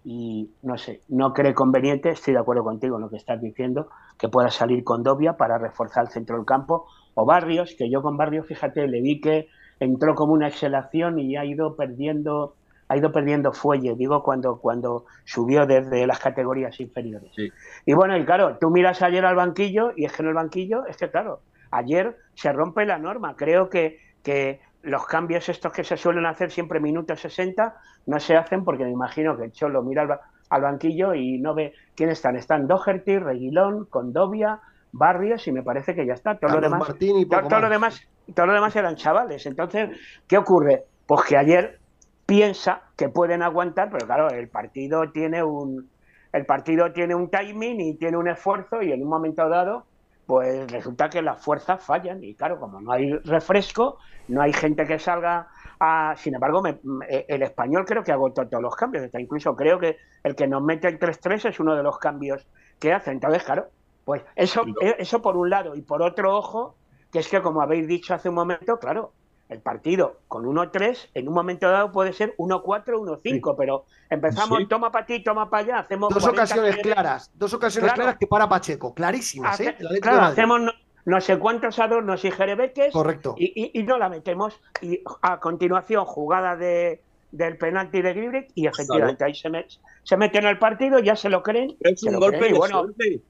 y 0.08 0.52
no 0.62 0.78
sé, 0.78 1.00
no 1.08 1.34
cree 1.34 1.52
conveniente, 1.52 2.10
estoy 2.10 2.34
de 2.34 2.38
acuerdo 2.38 2.62
contigo 2.62 2.94
en 2.94 3.02
lo 3.02 3.10
que 3.10 3.16
estás 3.16 3.40
diciendo, 3.40 3.88
que 4.16 4.28
pueda 4.28 4.50
salir 4.50 4.84
con 4.84 5.02
Dobia 5.02 5.36
para 5.36 5.58
reforzar 5.58 6.04
el 6.04 6.10
centro 6.12 6.36
del 6.36 6.46
campo 6.46 6.86
o 7.14 7.26
Barrios, 7.26 7.74
que 7.76 7.90
yo 7.90 8.02
con 8.02 8.16
Barrios, 8.16 8.46
fíjate, 8.46 8.86
le 8.86 9.00
vi 9.00 9.20
que 9.20 9.48
entró 9.80 10.14
como 10.14 10.32
una 10.32 10.46
exhalación 10.46 11.18
y 11.18 11.36
ha 11.36 11.44
ido 11.44 11.74
perdiendo 11.74 12.54
ha 12.88 12.96
ido 12.96 13.10
perdiendo 13.10 13.52
fuelle, 13.52 13.96
digo, 13.96 14.22
cuando, 14.22 14.60
cuando 14.60 15.06
subió 15.24 15.66
desde 15.66 16.06
las 16.06 16.20
categorías 16.20 16.78
inferiores. 16.78 17.32
Sí. 17.34 17.50
Y 17.84 17.94
bueno, 17.94 18.16
y 18.16 18.24
claro, 18.24 18.58
tú 18.60 18.70
miras 18.70 19.02
ayer 19.02 19.26
al 19.26 19.34
banquillo 19.34 19.90
y 19.96 20.04
es 20.04 20.12
que 20.12 20.22
en 20.22 20.28
el 20.28 20.34
banquillo, 20.34 20.86
es 20.86 20.96
que 20.96 21.10
claro, 21.10 21.40
ayer 21.72 22.16
se 22.34 22.52
rompe 22.52 22.86
la 22.86 22.98
norma. 22.98 23.34
Creo 23.34 23.70
que, 23.70 23.98
que 24.22 24.60
los 24.86 25.06
cambios 25.06 25.48
estos 25.48 25.72
que 25.72 25.84
se 25.84 25.96
suelen 25.96 26.26
hacer 26.26 26.50
siempre 26.50 26.80
minutos 26.80 27.20
60 27.20 27.76
no 28.06 28.20
se 28.20 28.36
hacen 28.36 28.64
porque 28.64 28.84
me 28.84 28.90
imagino 28.90 29.36
que 29.36 29.44
el 29.44 29.52
Cholo 29.52 29.82
mira 29.82 30.02
al, 30.02 30.08
ba- 30.08 30.20
al 30.50 30.62
banquillo 30.62 31.14
y 31.14 31.38
no 31.38 31.54
ve 31.54 31.74
quién 31.94 32.08
están. 32.10 32.36
Están 32.36 32.66
Doherty, 32.66 33.18
Reguilón, 33.18 33.86
Condovia, 33.86 34.60
Barrios 34.92 35.46
y 35.48 35.52
me 35.52 35.62
parece 35.62 35.94
que 35.94 36.06
ya 36.06 36.14
está. 36.14 36.38
Todo 36.38 36.54
lo 36.54 36.60
demás 36.60 36.80
Martín 36.88 37.18
y 37.18 37.26
todo, 37.26 37.40
poco 37.40 37.48
todo 37.50 37.60
lo 37.60 37.66
más. 37.68 37.72
demás, 37.72 38.08
todo 38.34 38.46
lo 38.46 38.52
demás 38.54 38.76
eran 38.76 38.96
chavales. 38.96 39.44
Entonces, 39.46 39.90
¿qué 40.26 40.38
ocurre? 40.38 40.84
Pues 41.06 41.22
que 41.24 41.36
ayer 41.36 41.78
piensa 42.24 42.82
que 42.96 43.08
pueden 43.08 43.42
aguantar, 43.42 43.90
pero 43.90 44.06
claro, 44.06 44.30
el 44.30 44.48
partido 44.48 45.10
tiene 45.12 45.42
un 45.42 45.90
el 46.32 46.44
partido 46.44 46.92
tiene 46.92 47.14
un 47.14 47.30
timing 47.30 47.80
y 47.80 47.94
tiene 47.96 48.16
un 48.18 48.28
esfuerzo 48.28 48.82
y 48.82 48.92
en 48.92 49.02
un 49.02 49.08
momento 49.08 49.48
dado 49.48 49.86
pues 50.26 50.70
resulta 50.70 51.08
que 51.10 51.22
las 51.22 51.42
fuerzas 51.42 51.84
fallan 51.84 52.22
y 52.24 52.34
claro, 52.36 52.58
como 52.60 52.80
no 52.80 52.92
hay 52.92 53.12
refresco, 53.24 53.98
no 54.28 54.42
hay 54.42 54.52
gente 54.52 54.86
que 54.86 54.98
salga 54.98 55.48
a... 55.80 56.14
Sin 56.16 56.34
embargo, 56.34 56.62
me- 56.62 56.80
me- 56.82 57.24
el 57.28 57.42
español 57.42 57.84
creo 57.86 58.02
que 58.04 58.12
agotó 58.12 58.48
todos 58.48 58.62
los 58.62 58.74
cambios, 58.76 59.04
hasta 59.04 59.20
incluso 59.20 59.54
creo 59.56 59.78
que 59.78 59.96
el 60.22 60.34
que 60.36 60.46
nos 60.48 60.62
mete 60.62 60.88
el 60.88 60.98
3-3 60.98 61.44
es 61.44 61.60
uno 61.60 61.76
de 61.76 61.82
los 61.82 61.98
cambios 61.98 62.48
que 62.78 62.92
hace. 62.92 63.10
Entonces, 63.12 63.44
claro, 63.44 63.70
pues 64.04 64.22
eso, 64.34 64.74
eso 64.80 65.22
por 65.22 65.36
un 65.36 65.50
lado 65.50 65.74
y 65.74 65.82
por 65.82 66.02
otro 66.02 66.36
ojo, 66.36 66.78
que 67.10 67.20
es 67.20 67.28
que 67.28 67.42
como 67.42 67.60
habéis 67.62 67.86
dicho 67.88 68.14
hace 68.14 68.28
un 68.28 68.34
momento, 68.36 68.78
claro, 68.78 69.14
el 69.48 69.60
partido 69.60 70.18
con 70.28 70.44
1-3 70.44 71.10
en 71.14 71.28
un 71.28 71.34
momento 71.34 71.70
dado 71.70 71.92
puede 71.92 72.12
ser 72.12 72.34
1-4, 72.36 72.98
1-5, 73.22 73.54
pero 73.56 73.84
empezamos, 74.10 74.58
Sí. 74.58 74.66
toma 74.66 74.90
para 74.90 75.06
ti, 75.06 75.22
toma 75.22 75.48
para 75.48 75.62
allá, 75.64 75.78
hacemos 75.80 76.12
Dos 76.12 76.22
40 76.24 76.42
ocasiones 76.42 76.76
claras, 76.82 77.30
dos 77.34 77.54
ocasiones 77.54 77.88
Claro. 77.88 77.96
claras 78.02 78.18
que 78.18 78.26
para 78.26 78.48
Pacheco, 78.48 78.92
clarísimas, 78.94 79.54
hace- 79.54 79.68
¿eh? 79.68 80.00
Claro, 80.00 80.22
hacemos 80.22 80.60
no, 80.62 80.72
no 81.04 81.20
sé 81.20 81.38
cuántos 81.38 81.78
adornos 81.78 82.24
y 82.24 82.30
jerebeques 82.32 82.92
Correcto. 82.92 83.36
y, 83.38 83.52
y- 83.54 83.78
y 83.80 83.82
no 83.84 83.98
la 83.98 84.08
metemos. 84.08 84.58
Y 84.80 85.00
a 85.22 85.38
continuación, 85.38 86.04
jugada 86.04 86.56
de, 86.56 87.00
del 87.30 87.56
penalti 87.56 88.02
de 88.02 88.14
Gribrick 88.14 88.48
y 88.56 88.66
efectivamente 88.66 89.22
ahí 89.24 89.34
se, 89.34 89.48
met- 89.48 89.78
se 90.02 90.16
meten 90.16 90.46
al 90.46 90.58
partido, 90.58 90.98
ya 90.98 91.14
se 91.14 91.28
lo 91.28 91.42
creen. 91.44 91.76
Es 91.80 92.00
se 92.00 92.08
un 92.08 92.14
lo 92.14 92.20
golpe 92.20 92.38
creen, 92.38 92.52
de 92.54 92.58
bueno, 92.58 92.80
suerte. 92.80 93.20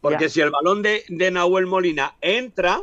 Porque 0.00 0.24
Ya. 0.24 0.28
si 0.30 0.40
el 0.40 0.50
balón 0.50 0.80
de, 0.80 1.02
de 1.08 1.30
Nahuel 1.30 1.66
Molina 1.66 2.14
entra, 2.22 2.80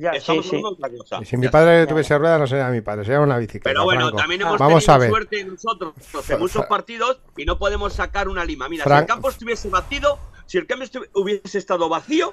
ya, 0.00 0.12
sí, 0.12 0.18
estamos 0.18 0.44
sí. 0.46 0.56
hablando 0.56 0.70
de 0.70 0.74
otra 0.86 0.98
cosa. 0.98 1.18
Y 1.22 1.24
si 1.24 1.36
mi 1.36 1.44
Ya 1.46 1.50
padre 1.50 1.86
tuviese 1.86 2.18
ruedas, 2.18 2.40
no 2.40 2.46
sería 2.46 2.68
mi 2.68 2.80
padre, 2.80 3.04
sería 3.04 3.20
una 3.20 3.38
bicicleta. 3.38 3.64
Pero 3.70 3.84
bueno, 3.84 4.02
Franco. 4.02 4.16
también 4.18 4.40
hemos 4.42 4.58
Vamos 4.58 4.84
tenido 4.84 4.94
a 4.94 4.98
ver. 4.98 5.10
suerte 5.10 5.44
nosotros 5.44 5.94
en 6.28 6.38
muchos 6.38 6.66
partidos 6.66 7.20
y 7.36 7.44
no 7.44 7.58
podemos 7.58 7.92
sacar 7.92 8.28
una 8.28 8.44
lima. 8.44 8.68
Mira, 8.68 8.84
si 8.84 8.90
el 8.92 9.06
campo 9.06 9.28
estuviese 9.30 9.68
vacío, 9.68 10.18
si 10.46 10.58
el 10.58 10.66
campo 10.66 10.84
estu- 10.84 11.08
hubiese 11.14 11.58
estado 11.58 11.88
vacío, 11.88 12.32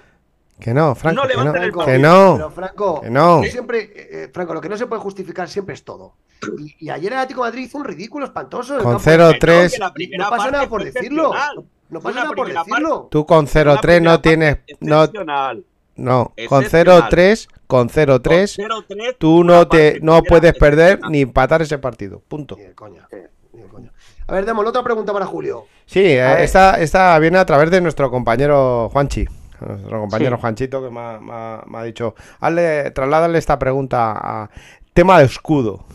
Que 0.59 0.73
no, 0.73 0.95
Franco, 0.95 1.23
No 1.23 1.27
que 1.27 1.35
no. 1.35 1.51
Franco, 1.51 1.85
Que 1.85 1.99
no. 1.99 2.33
Pero 2.37 2.49
Franco, 2.51 3.01
Que 3.01 3.09
no. 3.09 3.43
siempre, 3.43 3.79
eh, 3.81 3.91
eh, 4.23 4.31
Franco, 4.33 4.53
lo 4.53 4.61
que 4.61 4.69
no 4.69 4.77
se 4.77 4.87
puede 4.87 5.01
justificar 5.01 5.49
siempre 5.49 5.75
es 5.75 5.83
todo. 5.83 6.13
Y, 6.57 6.85
y 6.85 6.89
ayer 6.89 7.11
el 7.11 7.17
Atlético 7.19 7.43
de 7.43 7.49
Madrid 7.49 7.63
hizo 7.65 7.77
un 7.77 7.83
ridículo 7.83 8.25
espantoso. 8.25 8.77
Con 8.77 8.93
campo. 8.93 9.03
0-3, 9.09 9.71
que 9.73 9.77
la 9.79 9.87
Y 9.87 9.91
primera 9.91 10.23
no 10.23 10.29
pasa 10.29 10.51
nada 10.51 10.69
por 10.69 10.83
decirlo. 10.83 11.33
No, 11.33 11.65
no 11.89 11.99
pasa 12.01 12.19
nada 12.23 12.31
por 12.31 12.47
decirlo. 12.47 13.07
tú 13.11 13.25
con 13.25 13.43
La 13.45 13.51
0-3 13.51 13.81
primera 13.81 14.11
no 14.13 14.21
tienes. 14.21 14.57
No, 14.79 15.07
no, 15.97 16.33
con 16.49 16.63
Excepcional. 16.63 17.09
0-3 17.09 17.47
con 17.67 17.89
0-3, 17.89 18.55
Con 18.67 18.97
0-3, 18.97 19.15
tú 19.17 19.43
no 19.43 19.67
te 19.67 19.99
no 20.01 20.21
puedes 20.23 20.53
de 20.53 20.59
perder 20.59 20.99
ni 21.09 21.21
empatar 21.21 21.61
ese 21.61 21.77
partido. 21.77 22.21
Punto. 22.27 22.55
Ni 22.57 22.63
de 22.63 22.73
coña. 22.75 23.07
Ni 23.53 23.61
de 23.61 23.67
coña. 23.67 23.91
A 24.27 24.33
ver, 24.33 24.45
Demos, 24.45 24.65
otra 24.65 24.83
pregunta 24.83 25.13
para 25.13 25.25
Julio. 25.25 25.65
Sí, 25.85 25.99
eh, 26.01 26.43
esta, 26.43 26.79
esta 26.81 27.17
viene 27.19 27.37
a 27.37 27.45
través 27.45 27.69
de 27.71 27.81
nuestro 27.81 28.09
compañero 28.09 28.89
Juanchi. 28.91 29.25
Nuestro 29.61 29.99
compañero 30.01 30.35
Sí. 30.35 30.41
Juanchito 30.41 30.83
que 30.83 30.89
me 30.89 30.99
ha, 30.99 31.19
me 31.19 31.31
ha- 31.33 31.63
me 31.67 31.77
ha 31.77 31.83
dicho, 31.83 32.15
hazle, 32.39 32.91
trasládale 32.91 33.37
esta 33.37 33.57
pregunta 33.57 34.11
a 34.13 34.49
tema 34.93 35.19
de 35.19 35.25
escudo. 35.25 35.85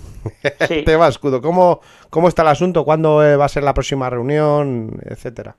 Sí. 0.68 0.82
tema 0.86 1.04
de 1.04 1.10
escudo. 1.10 1.40
¿Cómo, 1.42 1.80
¿Cómo 2.08 2.28
está 2.28 2.42
el 2.42 2.48
asunto? 2.48 2.84
¿Cuándo 2.84 3.24
eh, 3.24 3.36
va 3.36 3.44
a 3.46 3.48
ser 3.48 3.62
la 3.62 3.74
próxima 3.74 4.08
reunión? 4.10 4.98
Etcétera. 5.04 5.56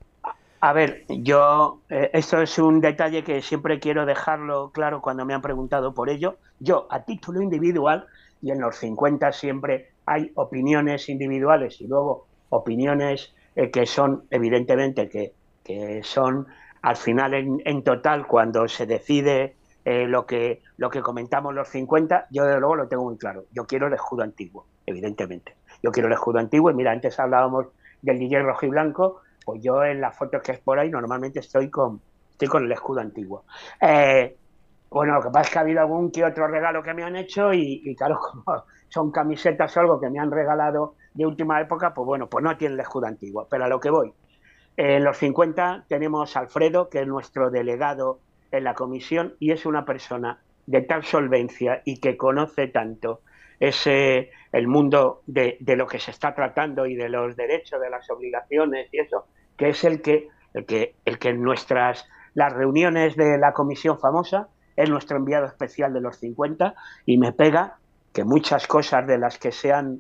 A 0.64 0.74
ver, 0.74 1.06
yo, 1.10 1.82
eh, 1.90 2.12
esto 2.14 2.40
es 2.42 2.60
un 2.60 2.82
detalle 2.82 3.24
que 3.24 3.42
siempre 3.42 3.80
quiero 3.80 4.06
dejarlo 4.06 4.70
claro 4.72 5.02
cuando 5.02 5.26
me 5.26 5.34
han 5.34 5.42
preguntado 5.42 5.94
por 5.94 6.10
ello. 6.10 6.38
Yo, 6.60 6.88
a 6.92 7.04
título 7.04 7.42
individual, 7.42 8.06
y 8.44 8.52
en 8.52 8.62
los 8.62 8.76
50 8.78 9.32
siempre 9.32 9.90
hay 10.06 10.32
opiniones 10.36 11.10
individuales 11.10 11.82
y 11.82 11.88
luego 11.88 12.28
opiniones 12.50 13.34
eh, 13.56 13.72
que 13.72 13.86
son, 13.88 14.26
evidentemente, 14.30 15.10
que, 15.10 15.34
que 15.64 16.04
son 16.04 16.46
al 16.84 16.96
final 16.96 17.34
en, 17.34 17.62
en 17.66 17.84
total 17.84 18.28
cuando 18.28 18.68
se 18.68 18.86
decide 18.86 19.56
eh, 19.84 20.06
lo, 20.08 20.28
que, 20.28 20.62
lo 20.78 20.92
que 20.92 21.02
comentamos 21.02 21.56
los 21.56 21.70
50, 21.70 22.28
yo 22.30 22.46
desde 22.46 22.60
luego 22.60 22.76
lo 22.76 22.88
tengo 22.88 23.06
muy 23.06 23.18
claro. 23.18 23.46
Yo 23.52 23.66
quiero 23.66 23.88
el 23.88 23.94
escudo 23.94 24.22
antiguo, 24.24 24.68
evidentemente. 24.86 25.56
Yo 25.82 25.92
quiero 25.92 26.08
el 26.08 26.14
escudo 26.14 26.38
antiguo 26.38 26.70
y 26.70 26.76
mira, 26.76 26.92
antes 26.92 27.20
hablábamos 27.20 27.68
del 28.04 28.20
DJ 28.20 28.44
rojo 28.44 28.66
y 28.66 28.70
blanco, 28.70 29.22
pues 29.46 29.62
yo 29.62 29.84
en 29.84 30.02
las 30.02 30.18
fotos 30.18 30.42
que 30.42 30.54
es 30.54 30.60
por 30.60 30.80
ahí 30.80 30.90
normalmente 30.90 31.40
estoy 31.40 31.70
con, 31.70 32.02
estoy 32.32 32.48
con 32.48 32.66
el 32.66 32.72
escudo 32.72 33.02
antiguo. 33.02 33.46
Eh, 33.82 34.36
bueno, 34.90 35.14
lo 35.16 35.22
que 35.22 35.30
pasa 35.30 35.42
es 35.42 35.50
que 35.52 35.58
ha 35.58 35.62
habido 35.62 35.80
algún 35.80 36.12
que 36.12 36.26
otro 36.26 36.48
regalo 36.48 36.84
que 36.84 36.94
me 36.94 37.04
han 37.04 37.16
hecho 37.16 37.54
y, 37.54 37.96
claro, 37.96 38.20
como 38.32 38.66
son 38.90 39.12
camisetas 39.12 39.76
o 39.78 39.80
algo 39.80 40.00
que 40.02 40.10
me 40.10 40.20
han 40.20 40.32
regalado 40.32 40.96
de 41.14 41.26
última 41.26 41.62
época, 41.62 41.94
pues 41.94 42.06
bueno, 42.06 42.28
pues 42.28 42.44
no 42.44 42.58
tiene 42.58 42.74
el 42.74 42.80
escudo 42.82 43.08
antiguo. 43.08 43.48
Pero 43.50 43.66
a 43.66 43.70
lo 43.70 43.80
que 43.80 43.90
voy, 43.90 44.14
en 44.76 45.04
los 45.04 45.18
50 45.18 45.86
tenemos 45.88 46.36
a 46.36 46.42
Alfredo, 46.42 46.90
que 46.90 47.00
es 47.00 47.08
nuestro 47.08 47.50
delegado 47.52 48.20
en 48.52 48.66
la 48.66 48.74
comisión 48.74 49.36
y 49.40 49.52
es 49.52 49.66
una 49.66 49.86
persona 49.86 50.40
de 50.66 50.82
tal 50.82 51.04
solvencia 51.04 51.82
y 51.86 52.00
que 52.00 52.18
conoce 52.18 52.68
tanto 52.68 53.22
ese 53.62 54.32
el 54.52 54.68
mundo 54.68 55.22
de, 55.28 55.56
de 55.62 55.76
lo 55.78 55.88
que 55.88 56.00
se 56.00 56.12
está 56.12 56.34
tratando 56.34 56.88
y 56.88 56.96
de 56.96 57.08
los 57.08 57.36
derechos, 57.38 57.80
de 57.80 57.90
las 57.90 58.10
obligaciones 58.10 58.90
y 58.92 59.00
eso, 59.00 59.28
que 59.56 59.70
es 59.70 59.84
el 59.84 60.02
que 60.02 60.28
el 60.54 60.66
que 60.66 60.96
el 61.06 61.20
que 61.20 61.30
en 61.30 61.42
nuestras 61.42 62.06
las 62.34 62.52
reuniones 62.52 63.16
de 63.16 63.38
la 63.38 63.54
comisión 63.54 64.00
famosa 64.00 64.50
es 64.76 64.90
nuestro 64.90 65.18
enviado 65.18 65.46
especial 65.46 65.94
de 65.94 66.02
los 66.02 66.18
50 66.18 66.74
y 67.06 67.18
me 67.18 67.34
pega 67.34 67.78
que 68.12 68.24
muchas 68.24 68.66
cosas 68.68 69.06
de 69.06 69.20
las 69.20 69.38
que 69.38 69.52
se 69.52 69.72
han 69.72 70.00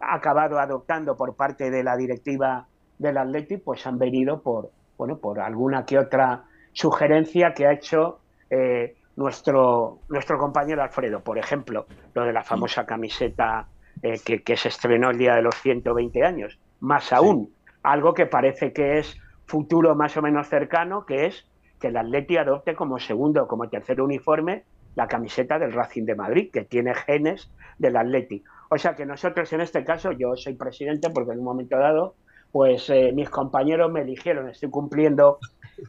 acabado 0.00 0.58
adoptando 0.58 1.16
por 1.16 1.36
parte 1.36 1.70
de 1.70 1.84
la 1.84 1.96
directiva 1.96 2.66
del 2.98 3.18
Atleti 3.18 3.56
pues 3.56 3.86
han 3.86 3.98
venido 3.98 4.42
por 4.42 4.72
bueno 4.98 5.18
por 5.18 5.38
alguna 5.38 5.86
que 5.86 5.98
otra 5.98 6.44
sugerencia 6.72 7.54
que 7.54 7.66
ha 7.66 7.72
hecho 7.72 8.18
eh, 8.50 8.96
nuestro 9.16 10.00
nuestro 10.08 10.38
compañero 10.38 10.82
Alfredo. 10.82 11.20
Por 11.20 11.38
ejemplo 11.38 11.86
lo 12.14 12.24
de 12.24 12.32
la 12.32 12.42
famosa 12.42 12.86
camiseta 12.86 13.68
eh, 14.02 14.20
que, 14.24 14.42
que, 14.42 14.56
se 14.56 14.68
estrenó 14.68 15.10
el 15.10 15.18
día 15.18 15.34
de 15.34 15.42
los 15.42 15.54
120 15.56 16.24
años. 16.24 16.58
Más 16.80 17.12
aún 17.12 17.46
sí. 17.46 17.72
algo 17.82 18.14
que 18.14 18.26
parece 18.26 18.72
que 18.72 18.98
es 18.98 19.16
futuro 19.46 19.94
más 19.94 20.16
o 20.16 20.22
menos 20.22 20.48
cercano 20.48 21.06
que 21.06 21.26
es 21.26 21.46
que 21.80 21.88
el 21.88 21.96
Atleti 21.96 22.36
adopte 22.36 22.74
como 22.74 22.98
segundo 22.98 23.48
como 23.48 23.68
tercer 23.68 24.00
uniforme 24.00 24.64
la 24.94 25.08
camiseta 25.08 25.58
del 25.58 25.72
Racing 25.72 26.04
de 26.04 26.14
Madrid 26.14 26.50
que 26.52 26.64
tiene 26.64 26.94
genes 26.94 27.50
del 27.78 27.96
Atleti. 27.96 28.42
O 28.68 28.78
sea 28.78 28.94
que 28.94 29.06
nosotros 29.06 29.52
en 29.52 29.60
este 29.60 29.84
caso 29.84 30.12
yo 30.12 30.36
soy 30.36 30.54
presidente 30.54 31.10
porque 31.10 31.32
en 31.32 31.38
un 31.38 31.44
momento 31.44 31.78
dado 31.78 32.14
pues 32.52 32.88
eh, 32.90 33.12
mis 33.14 33.28
compañeros 33.28 33.90
me 33.92 34.00
eligieron, 34.00 34.48
estoy 34.48 34.70
cumpliendo 34.70 35.38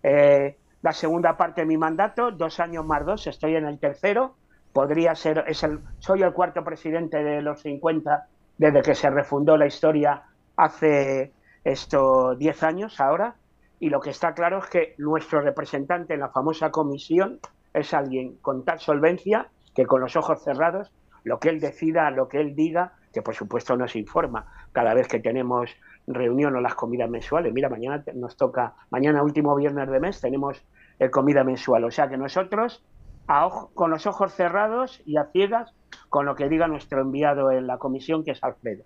eh, 0.04 0.58
la 0.88 0.94
segunda 0.94 1.36
parte 1.36 1.60
de 1.60 1.68
mi 1.68 1.76
mandato, 1.76 2.32
dos 2.32 2.62
años 2.62 2.86
más 2.86 3.06
dos, 3.06 3.28
estoy 3.28 3.58
en 3.58 3.66
el 3.66 3.78
tercero, 3.78 4.36
podría 4.72 5.16
ser, 5.16 5.44
es 5.46 5.62
el, 5.64 5.82
soy 6.00 6.22
el 6.22 6.32
cuarto 6.32 6.64
presidente 6.64 7.22
de 7.22 7.42
los 7.42 7.62
50 7.62 8.26
desde 8.58 8.82
que 8.82 8.96
se 8.96 9.10
refundó 9.10 9.58
la 9.58 9.66
historia 9.66 10.24
hace 10.56 11.34
esto 11.66 12.36
10 12.36 12.64
años 12.64 13.02
ahora, 13.02 13.36
y 13.82 13.90
lo 13.90 14.00
que 14.00 14.12
está 14.12 14.34
claro 14.34 14.60
es 14.60 14.68
que 14.68 14.96
nuestro 14.98 15.42
representante 15.42 16.14
en 16.14 16.22
la 16.22 16.30
famosa 16.30 16.72
comisión 16.72 17.42
es 17.74 17.94
alguien 17.94 18.38
con 18.38 18.64
tal 18.64 18.80
solvencia 18.80 19.50
que 19.76 19.86
con 19.86 20.00
los 20.00 20.16
ojos 20.16 20.42
cerrados, 20.42 20.94
lo 21.26 21.38
que 21.38 21.50
él 21.50 21.60
decida, 21.60 22.10
lo 22.12 22.30
que 22.30 22.40
él 22.40 22.56
diga, 22.56 22.94
que 23.12 23.22
por 23.22 23.36
supuesto 23.36 23.76
nos 23.76 23.94
informa 23.98 24.46
cada 24.72 24.94
vez 24.94 25.10
que 25.10 25.20
tenemos 25.20 25.70
reunión 26.08 26.56
o 26.56 26.62
las 26.62 26.76
comidas 26.76 27.10
mensuales. 27.10 27.54
Mira, 27.54 27.68
mañana 27.68 28.02
nos 28.14 28.38
toca, 28.38 28.76
mañana 28.90 29.22
último 29.22 29.54
viernes 29.54 29.90
de 29.90 30.00
mes 30.00 30.22
tenemos 30.22 30.64
el 31.00 31.12
comida 31.12 31.44
mensual. 31.44 31.84
O 31.84 31.92
sea 31.92 32.10
que 32.10 32.18
nosotros, 32.18 32.84
a 33.28 33.46
ojo, 33.46 33.72
con 33.74 33.92
los 33.92 34.06
ojos 34.08 34.34
cerrados 34.34 35.02
y 35.06 35.18
a 35.18 35.26
ciegas, 35.26 35.74
con 36.10 36.26
lo 36.26 36.36
que 36.36 36.50
diga 36.50 36.68
nuestro 36.68 37.02
enviado 37.02 37.52
en 37.52 37.68
la 37.68 37.78
comisión, 37.78 38.24
que 38.24 38.32
es 38.32 38.44
Alfredo. 38.44 38.84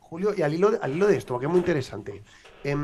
Julio, 0.00 0.32
y 0.36 0.42
al 0.42 0.54
hilo, 0.54 0.70
al 0.80 0.94
hilo 0.94 1.06
de 1.06 1.16
esto, 1.16 1.38
que 1.38 1.46
es 1.46 1.50
muy 1.50 1.60
interesante. 1.60 2.22
Eh, 2.64 2.76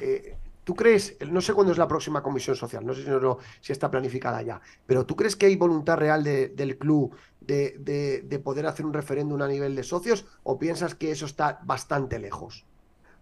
eh, 0.00 0.36
¿Tú 0.64 0.76
crees, 0.76 1.16
no 1.28 1.40
sé 1.40 1.54
cuándo 1.54 1.72
es 1.72 1.78
la 1.78 1.88
próxima 1.88 2.22
comisión 2.22 2.54
social, 2.54 2.86
no 2.86 2.94
sé 2.94 3.02
si, 3.02 3.10
no, 3.10 3.38
si 3.60 3.72
está 3.72 3.90
planificada 3.90 4.42
ya, 4.42 4.60
pero 4.86 5.04
¿tú 5.04 5.16
crees 5.16 5.34
que 5.34 5.46
hay 5.46 5.56
voluntad 5.56 5.96
real 5.96 6.22
de, 6.22 6.50
del 6.50 6.78
club 6.78 7.16
de, 7.40 7.74
de, 7.80 8.22
de, 8.22 8.38
poder 8.38 8.66
hacer 8.66 8.86
un 8.86 8.92
referéndum 8.92 9.42
a 9.42 9.48
nivel 9.48 9.74
de 9.74 9.82
socios 9.82 10.24
o 10.44 10.60
piensas 10.60 10.94
que 10.94 11.10
eso 11.10 11.26
está 11.26 11.58
bastante 11.64 12.20
lejos? 12.20 12.64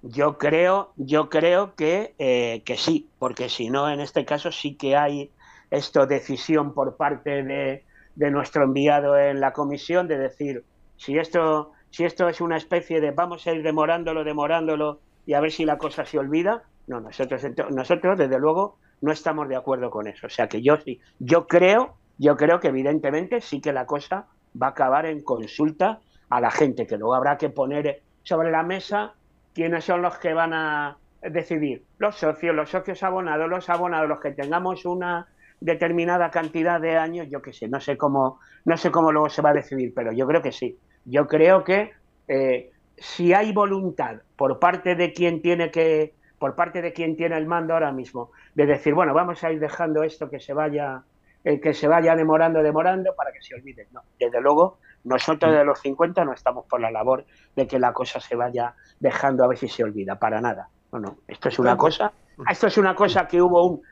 Yo 0.03 0.39
creo, 0.39 0.93
yo 0.97 1.29
creo 1.29 1.75
que, 1.75 2.15
eh, 2.19 2.63
que 2.65 2.77
sí, 2.77 3.11
porque 3.19 3.49
si 3.49 3.69
no, 3.69 3.91
en 3.91 4.01
este 4.01 4.25
caso 4.25 4.51
sí 4.51 4.75
que 4.77 4.97
hay 4.97 5.31
esto 5.71 6.07
decisión 6.07 6.73
por 6.73 6.97
parte 6.97 7.43
de, 7.43 7.85
de 8.15 8.31
nuestro 8.31 8.65
enviado 8.65 9.19
en 9.19 9.41
la 9.41 9.53
comisión 9.53 10.09
de 10.09 10.19
decir 10.19 10.65
si 10.97 11.19
esto, 11.19 11.73
si 11.91 12.05
esto 12.05 12.29
es 12.29 12.41
una 12.41 12.57
especie 12.57 13.01
de 13.01 13.11
vamos 13.11 13.47
a 13.47 13.53
ir 13.53 13.63
demorándolo, 13.63 14.25
demorándolo 14.25 15.01
y 15.27 15.35
a 15.35 15.41
ver 15.41 15.53
si 15.53 15.65
la 15.65 15.79
cosa 15.79 16.05
se 16.07 16.19
olvida, 16.19 16.65
no, 16.87 17.01
nosotros, 17.01 17.43
nosotros 17.71 18.19
desde 18.19 18.39
luego 18.39 18.79
no 19.01 19.13
estamos 19.13 19.49
de 19.49 19.57
acuerdo 19.57 19.91
con 19.91 20.07
eso. 20.07 20.27
O 20.27 20.31
sea 20.31 20.49
que 20.49 20.63
yo 20.63 20.77
sí, 20.79 21.01
yo 21.19 21.47
creo, 21.47 21.95
yo 22.19 22.37
creo 22.37 22.59
que 22.59 22.69
evidentemente 22.69 23.41
sí 23.41 23.61
que 23.61 23.73
la 23.73 23.87
cosa 23.87 24.27
va 24.61 24.69
a 24.69 24.71
acabar 24.71 25.07
en 25.07 25.23
consulta 25.23 26.01
a 26.29 26.41
la 26.41 26.51
gente, 26.51 26.87
que 26.87 26.97
luego 26.97 27.15
habrá 27.15 27.39
que 27.39 27.51
poner 27.51 28.03
sobre 28.23 28.51
la 28.51 28.63
mesa 28.63 29.15
quiénes 29.55 29.85
son 29.85 30.03
los 30.03 30.19
que 30.19 30.35
van 30.35 30.53
a 30.53 30.97
decidir. 31.23 31.85
Los 31.99 32.17
socios, 32.17 32.55
los 32.55 32.71
socios 32.71 33.03
abonados, 33.03 33.49
los 33.49 33.69
abonados, 33.69 34.09
los 34.09 34.21
que 34.21 34.33
tengamos 34.33 34.85
una 34.85 35.29
determinada 35.61 36.31
cantidad 36.31 36.81
de 36.81 36.97
años, 36.97 37.29
yo 37.31 37.43
qué 37.43 37.53
sé, 37.53 37.69
no 37.69 37.81
sé 37.81 37.99
cómo, 37.99 38.41
no 38.65 38.77
sé 38.77 38.91
cómo 38.91 39.13
luego 39.13 39.29
se 39.29 39.43
va 39.43 39.51
a 39.51 39.55
decidir, 39.55 39.93
pero 39.95 40.13
yo 40.13 40.27
creo 40.27 40.43
que 40.43 40.53
sí. 40.53 40.79
Yo 41.05 41.27
creo 41.27 41.65
que 41.65 41.93
eh, 42.29 42.71
si 42.97 43.33
hay 43.35 43.53
voluntad 43.53 44.17
por 44.37 44.59
parte 44.59 44.95
de 44.95 45.13
quien 45.13 45.43
tiene 45.43 45.71
que 45.71 46.15
por 46.41 46.55
parte 46.55 46.81
de 46.81 46.95
quien 46.95 47.17
tiene 47.17 47.37
el 47.37 47.47
mando 47.47 47.75
ahora 47.75 47.93
mismo, 47.93 48.31
de 48.55 48.65
decir, 48.65 48.95
bueno, 48.95 49.13
vamos 49.13 49.45
a 49.45 49.53
ir 49.53 49.61
dejando 49.61 50.03
esto 50.03 50.31
que 50.31 50.41
se 50.41 50.55
vaya, 50.55 51.03
eh, 51.45 51.61
que 51.61 51.75
se 51.75 51.87
vaya 51.87 52.17
demorando, 52.17 52.63
demorando, 52.63 53.15
para 53.15 53.31
que 53.31 53.43
se 53.43 53.55
olvide. 53.55 53.89
No, 53.93 54.01
desde 54.19 54.41
luego, 54.41 54.79
nosotros 55.05 55.53
de 55.53 55.65
los 55.65 55.81
50 55.81 56.25
no 56.25 56.33
estamos 56.33 56.67
por 56.67 56.81
la 56.81 56.91
labor 56.91 57.25
de 57.57 57.67
que 57.67 57.79
la 57.79 57.93
cosa 57.93 58.21
se 58.21 58.37
vaya 58.37 58.75
dejando 58.99 59.45
a 59.45 59.49
ver 59.49 59.59
si 59.59 59.69
se 59.69 59.85
olvida, 59.85 60.19
para 60.19 60.41
nada. 60.41 60.69
No, 60.93 60.99
no, 60.99 61.19
esto 61.29 61.49
es 61.49 61.59
una 61.59 61.77
cosa, 61.77 62.13
esto 62.51 62.67
es 62.67 62.77
una 62.79 62.95
cosa 62.95 63.27
que 63.29 63.41
hubo 63.41 63.67
un 63.67 63.83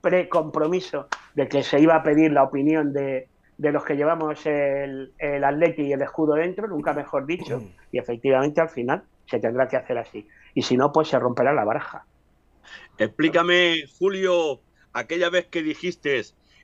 precompromiso 0.00 1.08
de 1.34 1.48
que 1.48 1.62
se 1.62 1.80
iba 1.80 1.96
a 1.96 2.02
pedir 2.02 2.32
la 2.32 2.44
opinión 2.44 2.92
de, 2.92 3.28
de 3.58 3.72
los 3.72 3.84
que 3.84 3.96
llevamos 3.96 4.44
el, 4.46 5.12
el 5.18 5.44
atleti 5.44 5.82
y 5.82 5.92
el 5.92 6.02
escudo 6.02 6.34
dentro, 6.34 6.68
nunca 6.68 6.92
mejor 6.92 7.26
dicho, 7.26 7.62
y 7.90 7.98
efectivamente 7.98 8.60
al 8.60 8.68
final 8.68 9.02
se 9.26 9.40
tendrá 9.40 9.66
que 9.66 9.76
hacer 9.76 9.98
así. 9.98 10.28
Y 10.54 10.62
si 10.62 10.76
no, 10.76 10.92
pues 10.92 11.08
se 11.08 11.18
romperá 11.18 11.52
la 11.52 11.64
baraja. 11.64 12.04
Explícame, 12.98 13.84
Julio, 13.98 14.60
aquella 14.92 15.30
vez 15.30 15.46
que 15.46 15.62
dijiste, 15.62 16.22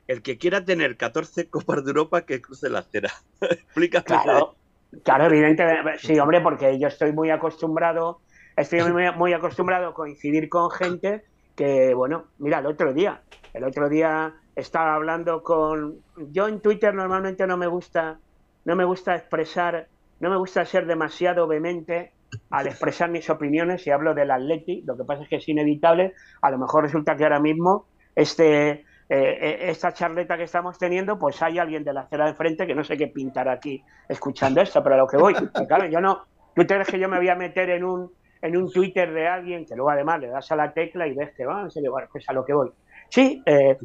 el 0.09 0.23
que 0.23 0.39
quiera 0.39 0.65
tener 0.65 0.97
14 0.97 1.49
Copas 1.51 1.85
de 1.85 1.91
Europa, 1.91 2.23
que 2.23 2.41
cruce 2.41 2.69
la 2.69 2.81
acera. 2.81 3.11
Explícame. 3.41 4.05
Claro, 4.05 4.57
claro, 5.03 5.27
evidentemente, 5.27 5.99
sí, 5.99 6.19
hombre, 6.19 6.41
porque 6.41 6.79
yo 6.79 6.89
estoy 6.89 7.13
muy 7.13 7.31
acostumbrado, 7.31 8.21
estoy 8.57 8.83
muy, 8.93 9.11
muy 9.13 9.33
acostumbrado 9.33 9.89
a 9.89 9.95
coincidir 9.95 10.49
con 10.49 10.71
gente 10.71 11.25
que, 11.57 11.95
bueno, 11.95 12.27
mira, 12.39 12.59
el 12.59 12.67
otro 12.67 12.93
día, 12.93 13.23
el 13.53 13.65
otro 13.65 13.89
día 13.89 14.35
estaba 14.57 14.95
hablando 14.95 15.43
con, 15.43 15.99
yo 16.31 16.49
en 16.49 16.61
Twitter 16.61 16.95
normalmente 16.95 17.47
no 17.47 17.57
me 17.57 17.67
gusta, 17.67 18.19
no 18.65 18.77
me 18.77 18.85
gusta 18.85 19.15
expresar, 19.15 19.89
no 20.21 20.31
me 20.31 20.37
gusta 20.37 20.65
ser 20.65 20.87
demasiado 20.87 21.47
vehemente 21.47 22.13
al 22.51 22.67
expresar 22.67 23.11
mis 23.11 23.29
opiniones 23.29 23.87
y 23.87 23.91
hablo 23.91 24.15
del 24.15 24.31
Atleti, 24.31 24.83
lo 24.87 24.97
que 24.97 25.05
pasa 25.05 25.23
es 25.23 25.29
que 25.29 25.37
es 25.37 25.49
inevitable, 25.49 26.15
a 26.41 26.51
lo 26.51 26.59
mejor 26.59 26.85
resulta 26.85 27.17
que 27.17 27.25
ahora 27.25 27.41
mismo 27.41 27.87
este, 28.15 28.85
eh, 29.15 29.37
eh, 29.43 29.59
esta 29.69 29.93
charleta 29.93 30.39
que 30.39 30.45
estamos 30.45 30.79
teniendo, 30.79 31.19
pues 31.19 31.43
hay 31.43 31.59
alguien 31.59 31.85
de 31.85 31.93
la 31.93 32.01
acera 32.01 32.25
de 32.25 32.31
enfrente 32.31 32.67
que 32.67 32.75
no 32.75 32.83
sé 32.83 32.97
qué 32.97 33.09
pintar 33.09 33.47
aquí 33.47 33.85
escuchando 34.09 34.63
esto, 34.63 34.83
pero 34.83 34.95
a 34.95 34.99
lo 34.99 35.07
que 35.07 35.19
voy, 35.19 35.35
claro, 35.69 35.85
yo 35.85 36.01
no, 36.01 36.23
tú 36.55 36.65
ves 36.67 36.89
que 36.89 36.99
yo 36.99 37.11
me 37.11 37.19
voy 37.19 37.29
a 37.29 37.35
meter 37.35 37.69
en 37.69 37.85
un, 37.85 38.11
en 38.41 38.57
un 38.57 38.73
Twitter 38.73 39.13
de 39.13 39.29
alguien 39.29 39.67
que 39.67 39.77
luego 39.77 39.91
además 39.91 40.19
le 40.19 40.29
das 40.29 40.51
a 40.51 40.57
la 40.57 40.73
tecla 40.73 41.07
y 41.07 41.13
ves 41.13 41.35
que 41.37 41.45
va, 41.45 41.61
en 41.61 41.93
pues 42.11 42.27
a 42.27 42.33
lo 42.33 42.43
que 42.43 42.55
voy. 42.55 42.71
Sí, 43.11 43.43
eh, 43.45 43.77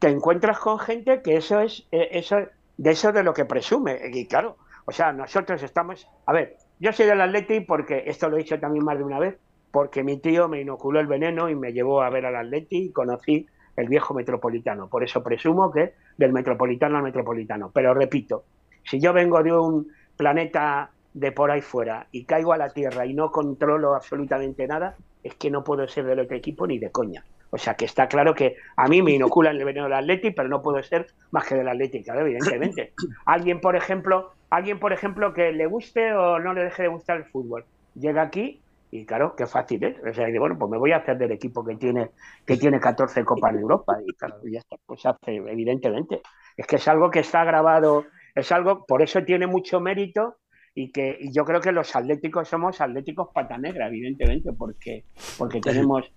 te 0.00 0.08
encuentras 0.08 0.58
con 0.58 0.80
gente 0.80 1.22
que 1.22 1.36
eso 1.36 1.60
es, 1.60 1.86
eso, 1.92 2.38
de 2.76 2.90
eso 2.90 3.12
de 3.12 3.22
lo 3.22 3.32
que 3.32 3.44
presume, 3.44 4.00
y 4.12 4.26
claro, 4.26 4.56
o 4.84 4.90
sea, 4.90 5.12
nosotros 5.12 5.62
estamos, 5.62 6.08
a 6.26 6.32
ver, 6.32 6.56
yo 6.80 6.92
soy 6.92 7.06
del 7.06 7.20
Atleti 7.20 7.60
porque, 7.60 8.02
esto 8.06 8.28
lo 8.28 8.36
he 8.36 8.40
dicho 8.42 8.58
también 8.58 8.84
más 8.84 8.98
de 8.98 9.04
una 9.04 9.20
vez, 9.20 9.38
porque 9.70 10.02
mi 10.02 10.16
tío 10.16 10.48
me 10.48 10.60
inoculó 10.60 10.98
el 10.98 11.06
veneno 11.06 11.48
y 11.48 11.54
me 11.54 11.72
llevó 11.72 12.02
a 12.02 12.10
ver 12.10 12.26
al 12.26 12.34
Atleti 12.34 12.86
y 12.86 12.92
conocí 12.92 13.46
el 13.76 13.88
viejo 13.88 14.14
metropolitano. 14.14 14.88
Por 14.88 15.04
eso 15.04 15.22
presumo 15.22 15.70
que 15.70 15.94
del 16.16 16.32
metropolitano 16.32 16.96
al 16.96 17.02
metropolitano. 17.02 17.70
Pero 17.72 17.94
repito, 17.94 18.44
si 18.84 19.00
yo 19.00 19.12
vengo 19.12 19.42
de 19.42 19.52
un 19.52 19.88
planeta 20.16 20.90
de 21.12 21.32
por 21.32 21.50
ahí 21.50 21.60
fuera 21.60 22.06
y 22.12 22.24
caigo 22.24 22.52
a 22.52 22.58
la 22.58 22.70
Tierra 22.70 23.06
y 23.06 23.14
no 23.14 23.30
controlo 23.30 23.94
absolutamente 23.94 24.66
nada, 24.66 24.96
es 25.22 25.34
que 25.34 25.50
no 25.50 25.64
puedo 25.64 25.86
ser 25.88 26.04
del 26.04 26.20
otro 26.20 26.36
equipo 26.36 26.66
ni 26.66 26.78
de 26.78 26.90
coña. 26.90 27.24
O 27.50 27.58
sea 27.58 27.74
que 27.74 27.84
está 27.84 28.08
claro 28.08 28.34
que 28.34 28.56
a 28.76 28.88
mí 28.88 29.02
me 29.02 29.12
inoculan 29.12 29.56
el 29.56 29.64
veneno 29.64 29.84
del 29.84 29.94
Atleti, 29.94 30.30
pero 30.30 30.48
no 30.48 30.62
puedo 30.62 30.82
ser 30.82 31.06
más 31.30 31.46
que 31.46 31.54
del 31.54 31.68
Atleti, 31.68 32.02
claro, 32.02 32.20
evidentemente. 32.20 32.92
Alguien, 33.24 33.60
por 33.60 33.76
ejemplo, 33.76 34.32
alguien, 34.50 34.78
por 34.78 34.92
ejemplo, 34.92 35.32
que 35.32 35.52
le 35.52 35.66
guste 35.66 36.12
o 36.12 36.38
no 36.38 36.52
le 36.52 36.64
deje 36.64 36.82
de 36.82 36.88
gustar 36.88 37.18
el 37.18 37.24
fútbol, 37.24 37.64
llega 37.94 38.22
aquí 38.22 38.60
y 38.96 39.04
claro, 39.04 39.34
qué 39.36 39.46
fácil 39.46 39.84
es. 39.84 39.96
O 40.02 40.14
sea, 40.14 40.26
bueno, 40.38 40.56
pues 40.58 40.70
me 40.70 40.78
voy 40.78 40.92
a 40.92 40.98
hacer 40.98 41.18
del 41.18 41.32
equipo 41.32 41.64
que 41.64 41.76
tiene, 41.76 42.10
que 42.46 42.56
tiene 42.56 42.80
14 42.80 43.24
Copas 43.24 43.52
de 43.52 43.60
Europa. 43.60 43.98
Y 44.06 44.12
claro, 44.14 44.36
ya 44.50 44.60
está, 44.60 44.76
pues 44.86 45.04
hace, 45.04 45.36
evidentemente. 45.36 46.22
Es 46.56 46.66
que 46.66 46.76
es 46.76 46.88
algo 46.88 47.10
que 47.10 47.20
está 47.20 47.44
grabado, 47.44 48.06
es 48.34 48.50
algo, 48.52 48.86
por 48.86 49.02
eso 49.02 49.22
tiene 49.22 49.46
mucho 49.46 49.80
mérito 49.80 50.36
y 50.74 50.90
que 50.92 51.16
y 51.20 51.32
yo 51.32 51.44
creo 51.44 51.60
que 51.60 51.72
los 51.72 51.94
atléticos 51.94 52.48
somos 52.48 52.80
atléticos 52.80 53.28
pata 53.34 53.58
negra, 53.58 53.88
evidentemente, 53.88 54.52
porque, 54.52 55.04
porque 55.36 55.60
tenemos, 55.60 56.10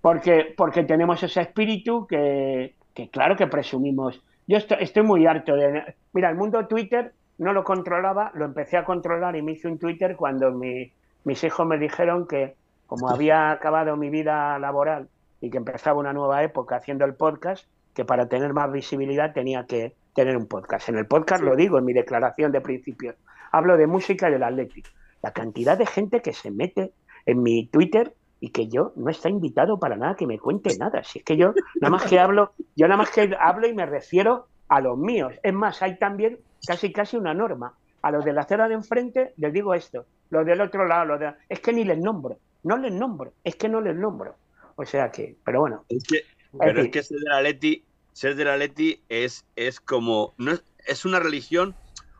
porque, 0.00 0.54
porque 0.56 0.84
tenemos 0.84 1.22
ese 1.22 1.42
espíritu 1.42 2.06
que, 2.06 2.76
que 2.94 3.10
claro 3.10 3.36
que 3.36 3.46
presumimos. 3.46 4.22
Yo 4.46 4.56
estoy, 4.56 4.78
estoy 4.80 5.02
muy 5.02 5.26
harto 5.26 5.54
de. 5.54 5.94
Mira, 6.12 6.30
el 6.30 6.36
mundo 6.36 6.66
Twitter 6.66 7.12
no 7.38 7.52
lo 7.52 7.64
controlaba, 7.64 8.30
lo 8.34 8.44
empecé 8.44 8.76
a 8.78 8.84
controlar 8.84 9.36
y 9.36 9.42
me 9.42 9.52
hice 9.52 9.68
un 9.68 9.78
Twitter 9.78 10.16
cuando 10.16 10.50
mi 10.52 10.92
mis 11.24 11.42
hijos 11.44 11.66
me 11.66 11.78
dijeron 11.78 12.26
que 12.26 12.56
como 12.86 13.08
había 13.08 13.50
acabado 13.50 13.96
mi 13.96 14.10
vida 14.10 14.58
laboral 14.58 15.08
y 15.40 15.50
que 15.50 15.58
empezaba 15.58 15.98
una 15.98 16.12
nueva 16.12 16.42
época 16.42 16.76
haciendo 16.76 17.04
el 17.04 17.14
podcast, 17.14 17.66
que 17.94 18.04
para 18.04 18.28
tener 18.28 18.52
más 18.52 18.70
visibilidad 18.70 19.32
tenía 19.32 19.66
que 19.66 19.94
tener 20.14 20.36
un 20.36 20.46
podcast. 20.46 20.88
En 20.88 20.98
el 20.98 21.06
podcast 21.06 21.42
lo 21.42 21.56
digo 21.56 21.78
en 21.78 21.84
mi 21.84 21.92
declaración 21.92 22.52
de 22.52 22.60
principio. 22.60 23.14
Hablo 23.50 23.76
de 23.76 23.86
música 23.86 24.28
y 24.28 24.32
del 24.32 24.42
Atlético. 24.42 24.90
La 25.22 25.32
cantidad 25.32 25.78
de 25.78 25.86
gente 25.86 26.20
que 26.20 26.32
se 26.32 26.50
mete 26.50 26.92
en 27.26 27.42
mi 27.42 27.66
Twitter 27.66 28.14
y 28.40 28.50
que 28.50 28.68
yo 28.68 28.92
no 28.96 29.10
está 29.10 29.28
invitado 29.28 29.78
para 29.78 29.96
nada 29.96 30.16
que 30.16 30.26
me 30.26 30.38
cuente 30.38 30.76
nada. 30.76 31.02
Si 31.04 31.20
es 31.20 31.24
que 31.24 31.36
yo 31.36 31.54
nada 31.80 31.90
más 31.90 32.04
que 32.04 32.18
hablo, 32.18 32.52
yo 32.74 32.88
nada 32.88 32.98
más 32.98 33.10
que 33.10 33.34
hablo 33.38 33.68
y 33.68 33.74
me 33.74 33.86
refiero 33.86 34.46
a 34.68 34.80
los 34.80 34.98
míos. 34.98 35.32
Es 35.42 35.54
más, 35.54 35.80
hay 35.82 35.98
también 35.98 36.38
casi 36.66 36.92
casi 36.92 37.16
una 37.16 37.34
norma. 37.34 37.74
A 38.02 38.10
los 38.10 38.24
de 38.24 38.32
la 38.32 38.40
acera 38.40 38.66
de 38.68 38.74
enfrente 38.74 39.32
les 39.36 39.52
digo 39.52 39.74
esto, 39.74 40.06
los 40.32 40.46
del 40.46 40.62
otro 40.62 40.86
lado, 40.86 41.04
los 41.04 41.20
de... 41.20 41.34
es 41.50 41.60
que 41.60 41.74
ni 41.74 41.84
les 41.84 41.98
nombro, 41.98 42.38
no 42.62 42.78
les 42.78 42.90
nombro, 42.90 43.34
es 43.44 43.54
que 43.54 43.68
no 43.68 43.82
les 43.82 43.94
nombro. 43.94 44.34
O 44.76 44.86
sea 44.86 45.12
que, 45.12 45.36
pero 45.44 45.60
bueno. 45.60 45.84
Es 45.90 46.04
que, 46.04 46.24
pero 46.58 46.80
es 46.80 46.90
que 46.90 47.02
ser 47.02 47.18
de 47.18 47.28
la 47.28 47.42
Leti, 47.42 47.84
ser 48.14 48.34
de 48.34 48.46
la 48.46 48.56
Leti 48.56 49.02
es, 49.10 49.44
es 49.56 49.78
como, 49.78 50.32
no 50.38 50.52
es, 50.52 50.64
es 50.86 51.04
una 51.04 51.20
religión 51.20 51.74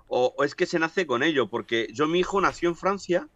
o, 0.09 0.35
o, 0.37 0.45
es 0.45 0.55
que 0.55 0.67
se 0.67 0.79
nace 0.79 1.07
con 1.07 1.23
ello, 1.23 1.49
porque 1.49 1.89
yo 1.95 2.07
mi 2.07 2.21
hijo 2.21 2.39
nació 2.43 2.69
en 2.69 2.77
Francia 2.77 3.29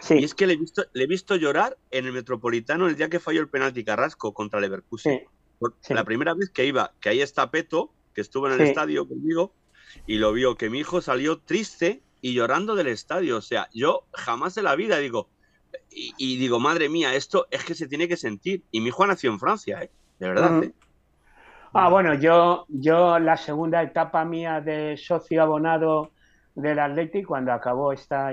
sí. 0.00 0.14
y 0.18 0.24
es 0.24 0.34
que 0.34 0.48
le 0.48 0.54
he, 0.54 0.56
visto, 0.56 0.84
le 0.92 1.04
he 1.04 1.06
visto 1.06 1.36
llorar 1.36 1.78
en 1.92 2.06
el 2.06 2.12
Metropolitano 2.12 2.88
el 2.88 2.96
día 2.96 3.08
que 3.08 3.20
falló 3.20 3.40
el 3.40 3.48
penalti 3.48 3.84
Carrasco 3.84 4.34
contra 4.34 4.58
Leverkusen. 4.58 5.20
Sí. 5.20 5.26
Sí. 5.82 5.94
La 5.94 6.04
primera 6.04 6.34
vez 6.34 6.50
que 6.50 6.66
iba, 6.66 6.92
que 7.00 7.10
ahí 7.10 7.20
está 7.20 7.52
Peto, 7.52 7.92
que 8.12 8.22
estuvo 8.22 8.48
en 8.48 8.54
el 8.54 8.60
estadio 8.62 9.06
conmigo, 9.06 9.54
y 10.04 10.16
lo 10.16 10.32
vio, 10.32 10.56
que 10.56 10.68
mi 10.68 10.80
hijo 10.80 11.00
salió 11.00 11.38
triste 11.38 12.02
y 12.20 12.34
llorando 12.34 12.74
del 12.74 12.88
estadio. 12.88 13.36
O 13.36 13.42
sea, 13.42 13.68
yo 13.72 14.04
jamás 14.12 14.56
en 14.56 14.64
la 14.64 14.76
vida 14.76 14.98
digo, 14.98 15.28
y, 15.90 16.14
y, 16.16 16.38
digo, 16.38 16.60
madre 16.60 16.88
mía, 16.88 17.14
esto 17.14 17.46
es 17.50 17.64
que 17.64 17.74
se 17.74 17.88
tiene 17.88 18.08
que 18.08 18.16
sentir. 18.16 18.62
Y 18.70 18.80
mi 18.80 18.88
hijo 18.88 19.06
nació 19.06 19.30
en 19.30 19.38
Francia, 19.38 19.82
¿eh? 19.82 19.90
de 20.18 20.28
verdad. 20.28 20.58
Uh 20.58 20.60
-huh. 20.60 20.64
¿eh? 20.66 20.74
Ah, 21.72 21.88
bueno, 21.90 22.14
yo, 22.14 22.64
yo 22.68 23.18
la 23.18 23.36
segunda 23.36 23.82
etapa 23.82 24.24
mía 24.24 24.60
de 24.60 24.96
socio 24.96 25.42
abonado 25.42 26.10
del 26.54 26.78
Atlético, 26.78 27.28
cuando 27.28 27.52
acabó 27.52 27.92
esta, 27.92 28.30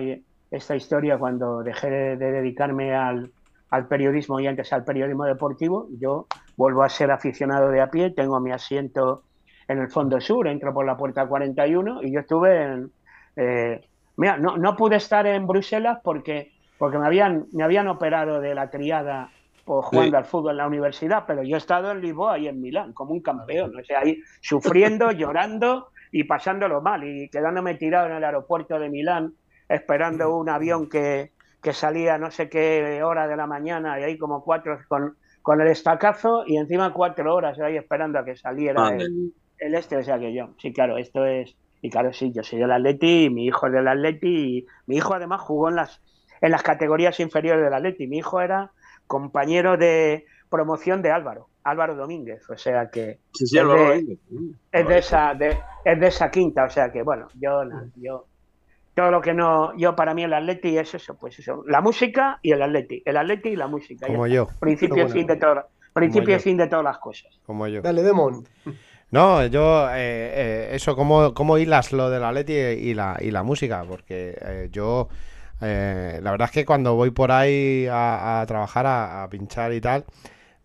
esta 0.50 0.76
historia, 0.76 1.18
cuando 1.18 1.62
dejé 1.62 1.90
de, 1.90 2.18
de 2.18 2.32
dedicarme 2.32 2.96
al, 2.96 3.34
al, 3.70 3.88
periodismo 3.88 4.40
y 4.40 4.48
antes 4.48 4.72
al 4.72 4.86
periodismo 4.86 5.26
deportivo, 5.26 5.90
yo 6.00 6.28
vuelvo 6.56 6.84
a 6.84 6.90
ser 6.90 7.12
aficionado 7.12 7.70
de 7.70 7.82
a 7.82 7.90
pie, 7.90 8.12
tengo 8.12 8.40
mi 8.40 8.52
asiento 8.52 9.24
en 9.68 9.80
el 9.80 9.90
fondo 9.90 10.22
sur, 10.22 10.48
entro 10.48 10.74
por 10.74 10.86
la 10.86 10.96
puerta 10.96 11.28
41 11.28 12.02
y 12.04 12.14
yo 12.14 12.22
estuve 12.22 12.64
en, 12.64 12.92
eh, 13.36 13.82
mira, 14.18 14.38
no, 14.38 14.58
no, 14.58 14.76
pude 14.76 14.98
estar 14.98 15.26
en 15.28 15.48
Bruselas 15.48 16.00
porque, 16.04 16.52
porque 16.78 16.98
me, 16.98 17.06
habían, 17.06 17.48
me 17.52 17.64
habían 17.64 17.88
operado 17.88 18.40
de 18.40 18.56
la 18.56 18.70
triada 18.70 19.32
por 19.66 19.84
jugando 19.84 20.12
sí. 20.12 20.16
al 20.18 20.26
fútbol 20.26 20.52
en 20.52 20.58
la 20.58 20.68
universidad, 20.68 21.24
pero 21.26 21.44
yo 21.44 21.56
he 21.56 21.58
estado 21.58 21.92
en 21.92 22.02
Lisboa 22.02 22.38
y 22.38 22.48
en 22.48 22.62
Milán 22.62 22.94
como 22.94 23.14
un 23.14 23.22
campeón, 23.22 23.74
o 23.78 23.84
sea, 23.84 24.02
ahí 24.02 24.22
sufriendo, 24.42 25.12
llorando 25.12 25.90
y 26.12 26.26
pasándolo 26.26 26.82
mal 26.82 27.04
y 27.04 27.30
quedándome 27.30 27.76
tirado 27.76 28.08
en 28.08 28.14
el 28.14 28.24
aeropuerto 28.24 28.78
de 28.78 28.90
Milán 28.90 29.34
esperando 29.70 30.36
un 30.36 30.50
avión 30.50 30.90
que, 30.90 31.32
que 31.62 31.74
salía 31.74 32.18
no 32.18 32.30
sé 32.30 32.50
qué 32.50 33.02
hora 33.04 33.28
de 33.28 33.36
la 33.36 33.48
mañana 33.48 34.00
y 34.00 34.04
ahí 34.04 34.18
como 34.18 34.44
cuatro 34.44 34.78
con, 34.88 35.18
con 35.42 35.62
el 35.62 35.68
estacazo 35.68 36.44
y 36.46 36.58
encima 36.58 36.94
cuatro 36.94 37.34
horas 37.34 37.60
ahí 37.60 37.78
esperando 37.78 38.20
a 38.20 38.26
que 38.26 38.36
saliera 38.36 38.90
el, 38.90 39.34
el, 39.58 39.76
este, 39.76 39.98
o 39.98 40.04
sea 40.04 40.20
que 40.20 40.34
yo, 40.34 40.50
sí, 40.58 40.74
claro, 40.74 40.98
esto 40.98 41.26
es, 41.26 41.56
y 41.84 41.90
claro, 41.90 42.14
sí, 42.14 42.32
yo 42.32 42.44
soy 42.44 42.60
del 42.60 42.72
Atleti, 42.72 43.26
y 43.26 43.30
mi 43.30 43.46
hijo 43.46 43.68
es 43.68 43.74
del 43.74 43.90
Atleti, 43.90 44.28
y 44.28 44.68
mi 44.88 44.96
hijo 44.96 45.14
además 45.14 45.42
jugó 45.42 45.68
en 45.68 45.76
las, 45.76 46.02
en 46.40 46.52
las 46.52 46.64
categorías 46.64 47.20
inferiores 47.20 47.62
del 47.62 47.74
Atleti. 47.74 48.08
Mi 48.08 48.20
hijo 48.20 48.40
era 48.40 48.72
compañero 49.06 49.76
de 49.76 50.26
promoción 50.50 51.02
de 51.02 51.12
Álvaro, 51.12 51.50
Álvaro 51.62 51.96
Domínguez, 51.96 52.50
o 52.50 52.58
sea 52.58 52.90
que 52.90 53.20
sí, 53.34 53.48
sí, 53.48 53.60
es, 53.60 53.68
de, 53.68 54.18
es, 54.72 54.88
de, 54.88 54.98
esa, 54.98 55.34
de, 55.34 55.58
es 55.84 56.00
de 56.00 56.08
esa 56.08 56.32
quinta, 56.32 56.64
o 56.64 56.70
sea 56.70 56.90
que 56.90 57.04
bueno, 57.04 57.28
yo, 57.38 57.64
yo 57.98 58.28
todo 58.94 59.12
lo 59.12 59.20
que 59.20 59.34
no, 59.34 59.76
yo 59.76 59.94
para 59.94 60.14
mí 60.14 60.24
el 60.24 60.34
Atleti 60.34 60.78
es 60.78 60.96
eso, 60.96 61.16
pues 61.16 61.38
eso, 61.38 61.66
la 61.68 61.82
música 61.82 62.40
y 62.42 62.54
el 62.54 62.62
Atleti, 62.62 63.04
el 63.04 63.18
Atleti 63.18 63.50
y 63.50 63.56
la 63.58 63.68
música. 63.68 64.08
Como 64.08 64.26
yo. 64.28 64.48
Principio 64.62 65.06
y 65.06 65.10
fin 65.10 65.28
de 65.28 65.36
todas, 65.36 65.66
principio 65.92 66.38
y 66.38 66.40
fin 66.40 66.56
de 66.56 66.68
todas 66.68 66.86
las 66.86 67.00
cosas. 67.00 67.38
Como 67.46 67.68
yo. 67.68 67.82
Dale, 67.82 68.04
Demon. 68.04 68.48
No, 69.14 69.46
yo, 69.46 69.92
eh, 69.92 69.94
eh, 69.96 70.70
eso, 70.72 70.96
¿cómo, 70.96 71.36
¿cómo 71.36 71.60
hilas 71.60 71.92
lo 71.92 72.10
de 72.10 72.20
la 72.20 72.32
Leti 72.32 72.54
y 72.54 72.96
la, 72.96 73.16
y 73.22 73.30
la 73.30 73.44
música? 73.44 73.86
Porque 73.88 74.36
eh, 74.42 74.70
yo, 74.72 75.08
la 75.60 76.32
verdad 76.32 76.46
es 76.46 76.52
que 76.52 76.66
cuando 76.66 76.96
voy 76.96 77.12
por 77.12 77.32
ahí 77.32 77.86
a, 77.86 78.42
a 78.42 78.46
trabajar, 78.48 78.88
a, 78.88 79.22
a, 79.22 79.30
pinchar 79.30 79.72
y 79.72 79.80
tal, 79.80 80.06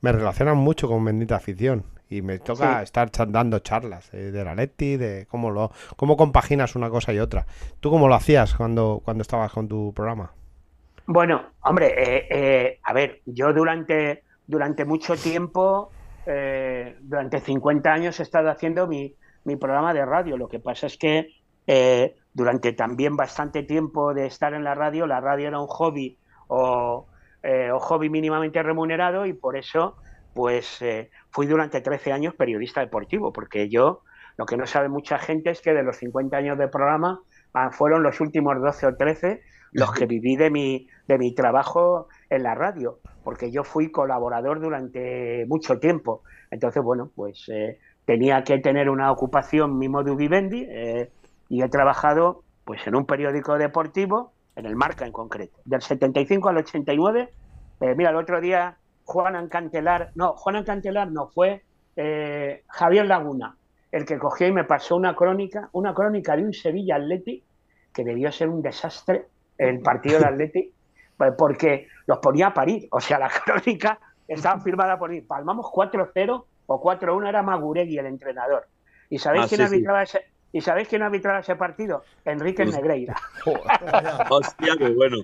me 0.01 0.13
relacionan 0.13 0.57
mucho 0.57 0.89
con 0.89 1.05
Bendita 1.05 1.37
Afición. 1.37 1.85
Y 2.09 2.23
me 2.23 2.39
toca 2.39 2.79
sí. 2.79 2.85
estar 2.85 3.11
dando 3.31 3.59
charlas 3.59 4.11
de 4.13 4.43
la 4.43 4.55
Leti, 4.55 4.97
de 4.97 5.27
cómo, 5.27 5.51
lo, 5.51 5.71
cómo 5.97 6.17
compaginas 6.17 6.75
una 6.75 6.89
cosa 6.89 7.13
y 7.13 7.19
otra. 7.19 7.45
¿Tú 7.81 7.91
cómo 7.91 8.09
lo 8.09 8.15
hacías 8.15 8.55
cuando, 8.55 9.03
cuando 9.05 9.21
estabas 9.21 9.53
con 9.53 9.69
tu 9.69 9.93
programa? 9.93 10.33
Bueno, 11.05 11.51
hombre, 11.61 12.79
a 12.83 12.93
ver, 12.95 13.21
yo 13.27 13.53
durante, 13.53 14.23
durante 14.47 14.87
mucho 14.87 15.17
tiempo 15.17 15.91
eh, 16.31 16.97
durante 17.01 17.41
50 17.41 17.91
años 17.91 18.21
he 18.21 18.23
estado 18.23 18.51
haciendo 18.51 18.87
mi, 18.87 19.15
mi, 19.45 19.57
programa 19.57 19.95
de 19.95 20.05
radio. 20.05 20.37
Lo 20.37 20.49
que 20.49 20.61
pasa 20.61 20.87
es 20.87 20.99
que 20.99 21.31
eh, 21.67 22.17
durante 22.35 22.75
también 22.75 23.17
bastante 23.17 23.63
tiempo 23.63 24.13
de 24.13 24.27
estar 24.27 24.53
en 24.53 24.63
la 24.63 24.75
radio, 24.75 25.07
la 25.07 25.21
radio 25.21 25.49
era 25.49 25.59
un 25.59 25.67
hobby 25.67 26.19
o, 26.49 27.07
eh, 27.43 27.71
o 27.73 27.79
hobby 27.81 28.11
mínimamente 28.11 28.63
remunerado 28.63 29.25
y 29.25 29.33
por 29.33 29.57
eso 29.57 29.97
pues 30.35 30.83
eh, 30.83 31.11
fui 31.31 31.47
durante 31.47 31.81
13 31.81 32.13
años 32.13 32.35
periodista 32.35 32.81
deportivo, 32.81 33.33
porque 33.33 33.69
yo, 33.69 34.03
lo 34.37 34.45
que 34.45 34.57
no 34.57 34.67
sabe 34.67 34.89
mucha 34.89 35.19
gente 35.19 35.51
es 35.51 35.63
que 35.63 35.73
de 35.73 35.83
los 35.83 35.97
50 35.97 36.37
años 36.37 36.59
de 36.59 36.69
programa 36.69 37.23
ah, 37.55 37.71
fueron 37.71 38.03
los 38.03 38.21
últimos 38.21 38.61
12 38.61 38.87
o 38.87 38.97
13 38.97 39.43
los 39.73 39.93
que 39.93 40.07
viví 40.07 40.37
de 40.37 40.51
mi, 40.51 40.89
de 41.07 41.19
mi 41.19 41.35
trabajo 41.35 42.09
en 42.31 42.43
la 42.43 42.55
radio, 42.55 42.99
porque 43.25 43.51
yo 43.51 43.65
fui 43.65 43.91
colaborador 43.91 44.61
durante 44.61 45.45
mucho 45.47 45.79
tiempo. 45.79 46.23
Entonces, 46.51 46.83
bueno, 46.83 47.11
pues 47.15 47.49
eh, 47.49 47.79
tenía 48.05 48.43
que 48.43 48.59
tener 48.59 48.89
una 48.89 49.13
ocupación 49.13 49.79
mi 49.79 49.89
modo 49.89 50.17
vivendi 50.17 50.67
eh, 50.69 51.11
y 51.49 51.63
he 51.63 51.69
trabajado 51.69 52.43
pues 52.65 52.87
en 52.87 52.97
un 52.97 53.07
periódico 53.07 53.59
deportivo, 53.59 54.33
en 54.57 54.67
el 54.67 54.77
Marca 54.77 55.07
en 55.07 55.13
concreto, 55.13 55.59
del 55.65 55.83
75 55.83 56.49
al 56.49 56.59
89. 56.59 57.29
Eh, 57.81 57.95
mira, 57.95 58.11
el 58.11 58.17
otro 58.17 58.41
día 58.41 58.79
Juan 59.05 59.49
Cantelar, 59.49 60.11
no, 60.15 60.35
Juan 60.35 60.65
Cantelar 60.65 61.11
no 61.11 61.29
fue 61.29 61.63
eh, 61.97 62.63
Javier 62.69 63.07
Laguna, 63.07 63.57
el 63.91 64.05
que 64.05 64.19
cogió 64.19 64.47
y 64.47 64.53
me 64.53 64.65
pasó 64.65 64.97
una 64.97 65.15
crónica, 65.15 65.69
una 65.73 65.95
crónica 65.95 66.37
de 66.37 66.45
un 66.45 66.53
Sevilla 66.53 66.97
Atleti, 66.97 67.43
que 67.93 68.05
debió 68.05 68.31
ser 68.33 68.49
un 68.49 68.63
desastre 68.63 69.27
el 69.57 69.81
partido 69.81 70.19
de 70.19 70.27
Atleti, 70.29 70.73
porque 71.37 71.89
los 72.07 72.19
ponía 72.19 72.49
a 72.49 72.55
parir. 72.55 72.89
O 72.91 73.01
sea, 73.01 73.19
la 73.19 73.29
crónica 73.45 73.99
estaba 74.27 74.61
firmada 74.61 74.99
por 74.99 75.11
mí. 75.11 75.21
Palmamos 75.21 75.67
4-0 75.67 76.45
o 76.67 76.83
4-1, 76.83 77.29
era 77.29 77.43
Maguregui 77.43 77.99
el 77.99 78.07
entrenador. 78.07 78.67
¿Y 79.11 79.19
sabéis, 79.19 79.45
Ah, 79.45 79.49
quién 79.49 79.61
sí, 79.61 79.65
arbitraba 79.65 80.03
ese, 80.03 80.27
¿Y 80.53 80.61
sabéis 80.61 80.89
quién 80.89 81.03
arbitraba 81.03 81.41
ese 81.41 81.57
partido? 81.57 82.05
Enrique 82.25 82.65
Negreira. 82.65 83.17
Hostia, 84.31 84.75
qué 84.79 84.89
bueno. 84.91 85.19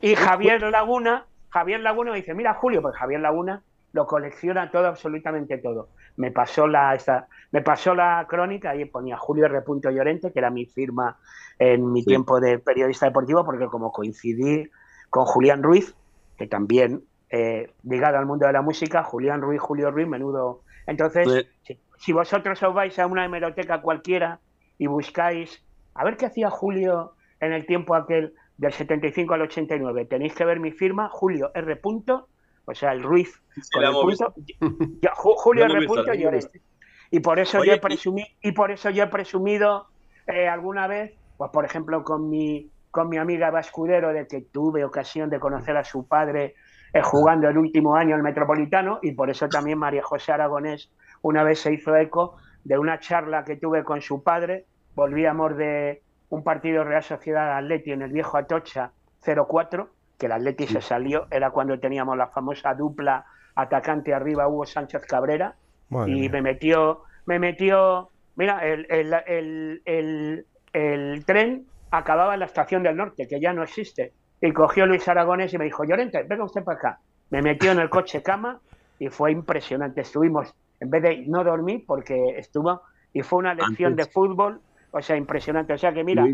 Y 0.00 0.14
Javier 0.14 0.62
Laguna, 0.62 1.26
Javier 1.50 1.80
Laguna 1.80 2.12
me 2.12 2.18
dice, 2.18 2.34
mira 2.34 2.54
Julio, 2.54 2.82
pues 2.82 2.96
Javier 2.96 3.20
Laguna 3.20 3.62
lo 3.92 4.06
colecciona 4.06 4.70
todo, 4.70 4.86
absolutamente 4.86 5.58
todo. 5.58 5.88
Me 6.16 6.30
pasó 6.30 6.66
la, 6.66 6.94
esta, 6.94 7.26
me 7.50 7.62
pasó 7.62 7.94
la 7.94 8.26
crónica 8.28 8.74
y 8.76 8.84
ponía 8.84 9.16
Julio 9.16 9.46
R. 9.46 9.62
Llorente, 9.92 10.32
que 10.32 10.38
era 10.38 10.50
mi 10.50 10.66
firma 10.66 11.18
en 11.58 11.92
mi 11.92 12.02
Sí. 12.02 12.08
tiempo 12.08 12.40
de 12.40 12.58
periodista 12.58 13.06
deportivo, 13.06 13.44
porque 13.44 13.66
como 13.66 13.92
coincidí 13.92 14.68
con 15.08 15.24
Julián 15.24 15.62
Ruiz, 15.62 15.94
que 16.36 16.46
también 16.46 17.02
eh, 17.32 17.70
ligado 17.84 18.18
al 18.18 18.26
mundo 18.26 18.46
de 18.46 18.52
la 18.52 18.62
música, 18.62 19.04
Julián 19.04 19.40
Ruiz, 19.40 19.60
Julio 19.60 19.90
Ruiz, 19.90 20.08
menudo. 20.08 20.62
Entonces, 20.86 21.28
Sí. 21.28 21.74
si, 21.74 21.80
si 21.98 22.12
vosotros 22.12 22.60
os 22.62 22.74
vais 22.74 22.98
a 22.98 23.06
una 23.06 23.24
hemeroteca 23.24 23.80
cualquiera 23.82 24.40
y 24.78 24.86
buscáis 24.88 25.62
a 25.94 26.04
ver 26.04 26.16
qué 26.16 26.26
hacía 26.26 26.50
Julio 26.50 27.12
en 27.40 27.52
el 27.52 27.66
tiempo 27.66 27.94
aquel 27.94 28.34
del 28.56 28.72
75 28.72 29.34
al 29.34 29.42
89, 29.42 30.06
tenéis 30.06 30.34
que 30.34 30.44
ver 30.44 30.58
mi 30.60 30.72
firma, 30.72 31.08
Julio 31.08 31.50
R. 31.54 31.76
O 32.70 32.74
sea, 32.74 32.92
el 32.92 33.02
Ruiz 33.02 33.40
con 33.72 33.82
el 33.84 33.92
punto, 33.92 34.34
Julio 35.14 35.66
Lo 35.66 35.72
hemos 35.72 35.74
R. 35.74 35.80
visto, 35.80 35.94
Punto 35.94 36.02
lo 36.06 36.12
hemos 36.12 36.22
Llorente. 36.24 36.60
Y 37.10 37.20
por 37.20 37.38
eso 37.40 37.58
Oye, 37.58 37.66
yo 37.68 37.72
he 37.74 37.76
y- 37.76 37.80
presumi- 37.80 38.36
y 38.40 38.52
por 38.52 38.70
eso 38.70 38.90
yo 38.90 39.02
he 39.04 39.06
presumido 39.08 39.86
eh, 40.26 40.46
alguna 40.48 40.86
vez, 40.86 41.14
pues 41.36 41.50
por 41.50 41.64
ejemplo 41.64 42.04
con 42.04 42.28
mi 42.30 42.70
con 42.92 43.08
mi 43.08 43.18
amiga 43.18 43.48
Eva 43.48 43.60
Escudero, 43.60 44.12
de 44.12 44.26
que 44.26 44.40
tuve 44.40 44.84
ocasión 44.84 45.30
de 45.30 45.38
conocer 45.38 45.76
a 45.76 45.84
su 45.84 46.08
padre 46.08 46.54
eh, 46.92 47.02
jugando 47.02 47.48
el 47.48 47.56
último 47.56 47.94
año 47.94 48.16
el 48.16 48.22
Metropolitano, 48.22 48.98
y 49.02 49.12
por 49.12 49.30
eso 49.30 49.48
también 49.48 49.78
María 49.78 50.02
José 50.02 50.32
Aragonés 50.32 50.90
una 51.22 51.44
vez 51.44 51.60
se 51.60 51.72
hizo 51.72 51.94
eco 51.96 52.36
de 52.64 52.78
una 52.78 52.98
charla 52.98 53.44
que 53.44 53.56
tuve 53.56 53.84
con 53.84 54.00
su 54.00 54.22
padre. 54.24 54.66
Volvíamos 54.96 55.56
de 55.56 56.02
un 56.30 56.42
partido 56.42 56.82
Real 56.82 57.02
Sociedad 57.04 57.56
Atleti 57.58 57.92
en 57.92 58.02
el 58.02 58.10
viejo 58.12 58.36
Atocha 58.36 58.90
0-4, 59.24 59.88
que 60.20 60.26
el 60.26 60.32
Atleti 60.32 60.68
se 60.68 60.82
salió, 60.82 61.26
era 61.32 61.50
cuando 61.52 61.80
teníamos 61.80 62.16
la 62.18 62.28
famosa 62.28 62.74
dupla 62.74 63.26
atacante 63.56 64.14
arriba 64.14 64.48
Hugo 64.48 64.66
Sánchez 64.66 65.06
Cabrera, 65.08 65.56
Madre 65.90 66.16
y 66.16 66.16
mía. 66.16 66.30
me 66.30 66.42
metió, 66.42 67.02
me 67.26 67.38
metió, 67.40 68.12
mira, 68.36 68.66
el, 68.66 68.86
el, 68.90 69.82
el, 69.86 70.46
el- 70.72 71.24
tren 71.26 71.66
acababa 71.90 72.34
en 72.34 72.40
la 72.40 72.46
estación 72.46 72.82
del 72.82 72.96
norte, 72.96 73.26
que 73.28 73.40
ya 73.40 73.52
no 73.52 73.62
existe, 73.64 74.14
y 74.40 74.52
cogió 74.52 74.86
Luis 74.86 75.06
Aragones 75.08 75.52
y 75.54 75.58
me 75.58 75.64
dijo, 75.64 75.84
Llorente, 75.84 76.22
venga 76.28 76.44
usted 76.44 76.64
para 76.64 76.78
acá. 76.78 77.00
Me 77.30 77.42
metió 77.42 77.72
en 77.72 77.80
el 77.80 77.90
coche 77.90 78.22
cama 78.22 78.60
y 78.98 79.08
fue 79.08 79.32
impresionante. 79.32 80.00
Estuvimos, 80.02 80.52
en 80.80 80.90
vez 80.90 81.02
de 81.02 81.24
no 81.28 81.44
dormir, 81.44 81.84
porque 81.86 82.34
estuvo, 82.38 82.82
y 83.12 83.22
fue 83.22 83.38
una 83.40 83.54
lección 83.54 83.92
Antes. 83.92 84.06
de 84.06 84.06
fútbol, 84.12 84.62
o 84.90 85.02
sea, 85.02 85.16
impresionante. 85.16 85.72
O 85.72 85.78
sea 85.78 85.92
que 85.92 86.04
mira, 86.04 86.26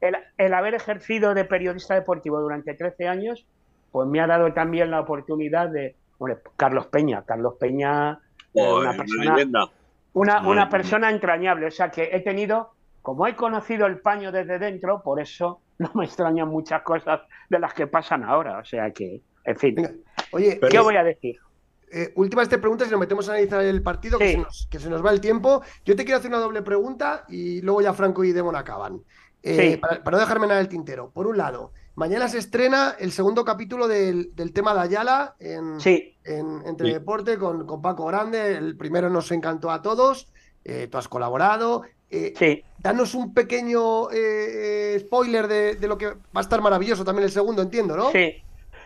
el, 0.00 0.16
el 0.38 0.54
haber 0.54 0.74
ejercido 0.74 1.34
de 1.34 1.44
periodista 1.44 1.94
deportivo 1.94 2.40
durante 2.40 2.74
13 2.74 3.08
años, 3.08 3.46
pues 3.90 4.08
me 4.08 4.20
ha 4.20 4.26
dado 4.26 4.52
también 4.52 4.90
la 4.90 5.00
oportunidad 5.00 5.68
de, 5.68 5.94
hombre, 6.18 6.38
Carlos 6.56 6.86
Peña, 6.86 7.22
Carlos 7.22 7.54
Peña, 7.58 8.18
eh, 8.54 8.62
una 8.62 8.90
una 8.90 8.96
persona, 8.96 9.70
una, 10.42 10.68
persona 10.68 11.10
entrañable. 11.10 11.66
O 11.66 11.70
sea 11.70 11.90
que 11.90 12.10
he 12.12 12.20
tenido, 12.20 12.72
como 13.02 13.26
he 13.26 13.36
conocido 13.36 13.86
el 13.86 13.98
paño 14.00 14.32
desde 14.32 14.58
dentro, 14.58 15.02
por 15.02 15.20
eso 15.20 15.60
no 15.78 15.90
me 15.94 16.04
extrañan 16.06 16.48
muchas 16.48 16.82
cosas 16.82 17.20
de 17.48 17.58
las 17.58 17.74
que 17.74 17.86
pasan 17.86 18.24
ahora. 18.24 18.58
O 18.58 18.64
sea 18.64 18.90
que, 18.90 19.20
en 19.44 19.56
fin, 19.56 19.74
Venga, 19.74 19.92
Oye, 20.32 20.58
¿qué 20.70 20.76
eh, 20.76 20.80
voy 20.80 20.96
a 20.96 21.04
decir? 21.04 21.36
Eh, 21.92 22.12
últimas 22.16 22.48
tres 22.48 22.60
preguntas 22.60 22.88
y 22.88 22.90
nos 22.90 23.00
metemos 23.00 23.28
a 23.28 23.32
analizar 23.32 23.60
el 23.62 23.82
partido, 23.82 24.18
que, 24.18 24.32
se 24.32 24.38
nos, 24.38 24.68
que 24.70 24.78
se 24.78 24.90
nos 24.90 25.04
va 25.04 25.10
el 25.10 25.20
tiempo. 25.20 25.62
Yo 25.84 25.94
te 25.96 26.04
quiero 26.04 26.18
hacer 26.18 26.30
una 26.30 26.38
doble 26.40 26.62
pregunta 26.62 27.24
y 27.28 27.60
luego 27.62 27.80
ya 27.82 27.92
Franco 27.92 28.24
y 28.24 28.32
Demon 28.32 28.56
acaban. 28.56 29.00
Eh, 29.42 29.72
Sí. 29.72 29.76
para, 29.76 30.02
para 30.02 30.16
no 30.16 30.20
dejarme 30.22 30.46
nada 30.46 30.58
del 30.58 30.68
tintero. 30.68 31.10
Por 31.10 31.26
un 31.26 31.36
lado, 31.36 31.72
mañana 31.96 32.28
se 32.28 32.38
estrena 32.38 32.96
el 32.98 33.12
segundo 33.12 33.44
capítulo 33.44 33.86
del, 33.88 34.34
del 34.34 34.52
tema 34.54 34.72
de 34.74 34.80
Ayala 34.80 35.36
en, 35.38 35.78
Sí, 35.80 36.16
en 36.24 36.62
Entre 36.66 36.86
Sí. 36.88 36.92
Deporte 36.94 37.38
con, 37.38 37.66
con 37.66 37.82
Paco 37.82 38.06
Grande. 38.06 38.56
El 38.56 38.76
primero 38.76 39.10
nos 39.10 39.30
encantó 39.32 39.70
a 39.70 39.82
todos. 39.82 40.32
eh, 40.64 40.88
tú 40.90 40.96
has 40.96 41.08
colaborado. 41.08 41.82
Eh, 42.10 42.32
sí. 42.38 42.62
danos 42.78 43.14
un 43.14 43.34
pequeño 43.34 44.08
spoiler 44.98 45.48
de, 45.48 45.74
de 45.76 45.88
lo 45.88 45.98
que 45.98 46.06
va 46.08 46.16
a 46.34 46.40
estar 46.40 46.60
maravilloso 46.60 47.04
también 47.04 47.24
el 47.24 47.30
segundo, 47.32 47.60
entiendo, 47.62 47.96
¿no? 47.96 48.10
Sí, 48.12 48.42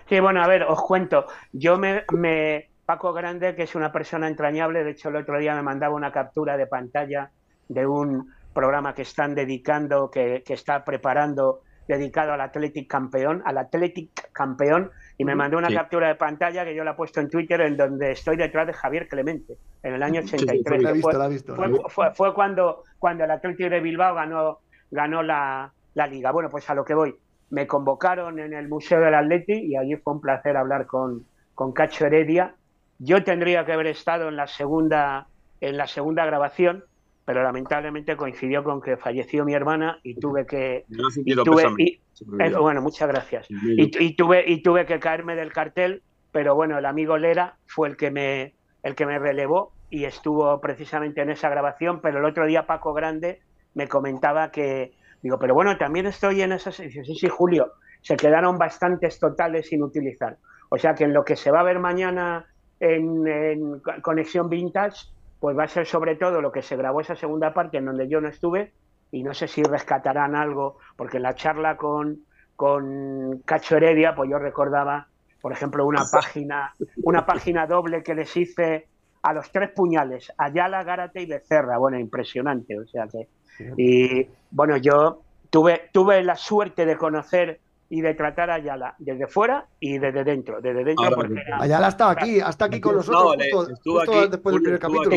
sí, 0.08 0.20
bueno, 0.20 0.42
a 0.42 0.46
ver, 0.48 0.62
os 0.64 0.80
cuento. 0.82 1.26
Yo 1.52 1.78
me, 1.78 2.04
me- 2.12 2.67
Paco 2.88 3.12
Grande, 3.12 3.54
que 3.54 3.64
es 3.64 3.74
una 3.74 3.92
persona 3.92 4.28
entrañable, 4.28 4.82
de 4.82 4.92
hecho 4.92 5.10
el 5.10 5.16
otro 5.16 5.38
día 5.38 5.54
me 5.54 5.60
mandaba 5.60 5.94
una 5.94 6.10
captura 6.10 6.56
de 6.56 6.66
pantalla 6.66 7.30
de 7.68 7.86
un 7.86 8.32
programa 8.54 8.94
que 8.94 9.02
están 9.02 9.34
dedicando, 9.34 10.10
que, 10.10 10.42
que 10.42 10.54
está 10.54 10.86
preparando, 10.86 11.60
dedicado 11.86 12.32
al 12.32 12.40
Athletic 12.40 12.88
Campeón, 12.88 13.42
al 13.44 13.58
Athletic 13.58 14.30
Campeón, 14.32 14.90
y 15.18 15.26
me 15.26 15.34
mandó 15.34 15.58
una 15.58 15.68
Sí. 15.68 15.74
captura 15.74 16.08
de 16.08 16.14
pantalla 16.14 16.64
que 16.64 16.74
yo 16.74 16.82
la 16.82 16.92
he 16.92 16.94
puesto 16.94 17.20
en 17.20 17.28
Twitter, 17.28 17.60
en 17.60 17.76
donde 17.76 18.12
estoy 18.12 18.38
detrás 18.38 18.66
de 18.66 18.72
Javier 18.72 19.06
Clemente, 19.06 19.58
en 19.82 19.92
el 19.92 20.02
año 20.02 20.22
sí, 20.22 20.36
83. 20.36 20.82
La 20.82 20.88
he 20.88 20.92
que 20.92 20.96
visto, 20.96 21.10
fue- 21.10 21.18
la 21.18 21.26
he 21.26 21.28
visto. 21.28 21.54
fue, 21.56 21.70
fue- 21.90 22.14
fue 22.14 22.32
cuando, 22.34 22.84
cuando 22.98 23.24
el 23.24 23.30
Atlético 23.32 23.68
de 23.68 23.80
Bilbao 23.80 24.14
ganó, 24.14 24.60
ganó 24.90 25.22
la, 25.22 25.70
la 25.92 26.06
liga. 26.06 26.30
Bueno, 26.32 26.48
pues 26.48 26.70
a 26.70 26.74
lo 26.74 26.86
que 26.86 26.94
voy. 26.94 27.14
Me 27.50 27.66
convocaron 27.66 28.38
en 28.38 28.54
el 28.54 28.66
Museo 28.66 28.98
del 29.00 29.14
Atleti 29.14 29.52
y 29.52 29.76
allí 29.76 29.94
fue 29.96 30.14
un 30.14 30.22
placer 30.22 30.56
hablar 30.56 30.86
con, 30.86 31.26
con 31.54 31.72
Cacho 31.72 32.06
Heredia. 32.06 32.54
Yo 32.98 33.22
tendría 33.24 33.64
que 33.64 33.72
haber 33.72 33.86
estado 33.86 34.28
en 34.28 34.36
la 34.36 34.46
segunda, 34.46 35.28
en 35.60 35.76
la 35.76 35.86
segunda 35.86 36.24
grabación, 36.26 36.84
pero 37.24 37.42
lamentablemente 37.42 38.16
coincidió 38.16 38.64
con 38.64 38.80
que 38.80 38.96
falleció 38.96 39.44
mi 39.44 39.54
hermana 39.54 39.98
y 40.02 40.14
tuve 40.18 40.46
que. 40.46 40.84
Y 41.24 41.34
tuve- 41.44 41.62
y- 41.78 42.00
eh, 42.40 42.52
bueno, 42.60 42.82
muchas 42.82 43.06
gracias. 43.08 43.46
Y, 43.76 44.04
y 44.04 44.16
tuve, 44.16 44.44
y 44.46 44.62
tuve 44.62 44.86
que 44.86 44.98
caerme 44.98 45.36
del 45.36 45.52
cartel, 45.52 46.02
pero 46.32 46.54
bueno, 46.54 46.78
el 46.78 46.86
amigo 46.86 47.16
Lera 47.18 47.56
fue 47.66 47.88
el 47.88 47.96
que 47.96 48.10
me, 48.10 48.54
el 48.82 48.94
que 48.94 49.06
me 49.06 49.18
relevó 49.18 49.72
y 49.90 50.04
estuvo 50.04 50.60
precisamente 50.60 51.20
en 51.22 51.30
esa 51.30 51.48
grabación, 51.48 52.00
pero 52.00 52.18
el 52.18 52.24
otro 52.24 52.46
día 52.46 52.66
Paco 52.66 52.92
Grande 52.94 53.40
me 53.74 53.86
comentaba 53.88 54.50
que, 54.50 54.92
digo, 55.22 55.38
pero 55.38 55.54
bueno, 55.54 55.76
también 55.78 56.06
estoy 56.06 56.42
en 56.42 56.52
esas, 56.52 56.78
dice, 56.78 57.04
sí, 57.04 57.14
sí, 57.14 57.28
Julio, 57.28 57.72
se 58.02 58.16
quedaron 58.16 58.58
bastantes 58.58 59.18
totales 59.18 59.68
sin 59.68 59.82
utilizar. 59.82 60.36
O 60.70 60.78
sea 60.78 60.94
que 60.94 61.04
en 61.04 61.12
lo 61.14 61.24
que 61.24 61.36
se 61.36 61.50
va 61.50 61.60
a 61.60 61.64
ver 61.64 61.78
mañana 61.78 62.46
en, 62.80 63.26
en 63.26 63.80
Conexión 64.02 64.48
Vintage, 64.48 65.06
pues 65.40 65.56
va 65.56 65.64
a 65.64 65.68
ser 65.68 65.86
sobre 65.86 66.16
todo 66.16 66.40
lo 66.40 66.52
que 66.52 66.62
se 66.62 66.76
grabó 66.76 67.00
esa 67.00 67.16
segunda 67.16 67.54
parte 67.54 67.78
en 67.78 67.86
donde 67.86 68.08
yo 68.08 68.20
no 68.20 68.28
estuve, 68.28 68.72
y 69.10 69.22
no 69.22 69.34
sé 69.34 69.48
si 69.48 69.62
rescatarán 69.62 70.36
algo, 70.36 70.78
porque 70.96 71.16
en 71.16 71.22
la 71.22 71.34
charla 71.34 71.76
con, 71.76 72.24
con 72.56 73.40
Cacho 73.44 73.76
Heredia, 73.76 74.14
pues 74.14 74.30
yo 74.30 74.38
recordaba, 74.38 75.06
por 75.40 75.52
ejemplo, 75.52 75.86
una 75.86 76.04
página, 76.12 76.74
una 77.02 77.24
página 77.24 77.66
doble 77.66 78.02
que 78.02 78.14
les 78.14 78.36
hice 78.36 78.86
a 79.22 79.32
los 79.32 79.50
tres 79.50 79.70
puñales, 79.70 80.32
Ayala, 80.36 80.84
Gárate 80.84 81.22
y 81.22 81.26
Becerra. 81.26 81.78
Bueno, 81.78 81.98
impresionante. 81.98 82.78
O 82.78 82.86
sea 82.86 83.06
que. 83.08 83.28
Y 83.76 84.28
bueno, 84.50 84.76
yo 84.76 85.22
tuve, 85.50 85.88
tuve 85.92 86.22
la 86.22 86.36
suerte 86.36 86.86
de 86.86 86.96
conocer 86.96 87.60
y 87.90 88.00
de 88.02 88.14
tratar 88.14 88.50
a 88.50 88.54
Ayala 88.54 88.94
desde 88.98 89.26
fuera 89.26 89.68
y 89.80 89.98
desde 89.98 90.24
dentro. 90.24 90.60
Desde 90.60 90.84
dentro, 90.84 91.04
Ahora, 91.04 91.16
porque 91.16 91.40
era. 91.40 91.62
Ayala 91.62 91.88
está 91.88 92.10
aquí, 92.10 92.40
hasta 92.40 92.66
aquí 92.66 92.80
con 92.80 92.92
No, 92.92 92.98
nosotros, 92.98 93.34
justo, 93.50 93.72
estuvo 93.72 93.98
justo 94.00 94.12
aquí, 94.20 94.30
después 94.30 94.52
del 94.54 94.62
primer 94.62 94.80
estuvo 94.80 94.94
capítulo. 94.98 95.16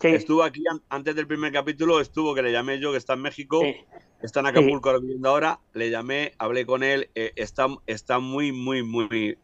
Sí, 0.00 0.06
Estuvo 0.08 0.44
aquí 0.44 0.62
an- 0.70 0.82
antes 0.90 1.16
del 1.16 1.26
primer 1.26 1.52
capítulo, 1.52 2.00
estuvo 2.00 2.32
que 2.32 2.42
le 2.42 2.52
llamé 2.52 2.78
yo, 2.78 2.92
que 2.92 2.98
está 2.98 3.14
en 3.14 3.22
México, 3.22 3.62
sí. 3.62 3.74
está 4.22 4.38
en 4.40 4.46
Acapulco 4.46 4.90
ahora 4.90 5.00
viviendo 5.00 5.28
ahora, 5.28 5.60
le 5.72 5.90
llamé, 5.90 6.34
hablé 6.38 6.64
con 6.66 6.84
él, 6.84 7.10
eh, 7.16 7.32
está, 7.34 7.66
está 7.84 8.20
muy, 8.20 8.52
muy, 8.52 8.84
muy... 8.84 9.36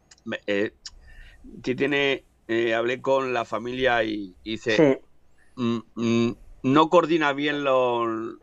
eh, 0.47 0.71
tiene, 1.61 2.25
eh, 2.47 2.73
hablé 2.73 3.03
con 3.03 3.33
la 3.35 3.45
familia 3.45 4.05
y, 4.05 4.37
y 4.45 4.53
dice, 4.53 4.77
sí. 4.77 4.99
mm, 5.57 5.79
mm, 5.97 6.37
no 6.63 6.89
coordina 6.89 7.33
bien 7.33 7.65
los, 7.65 8.37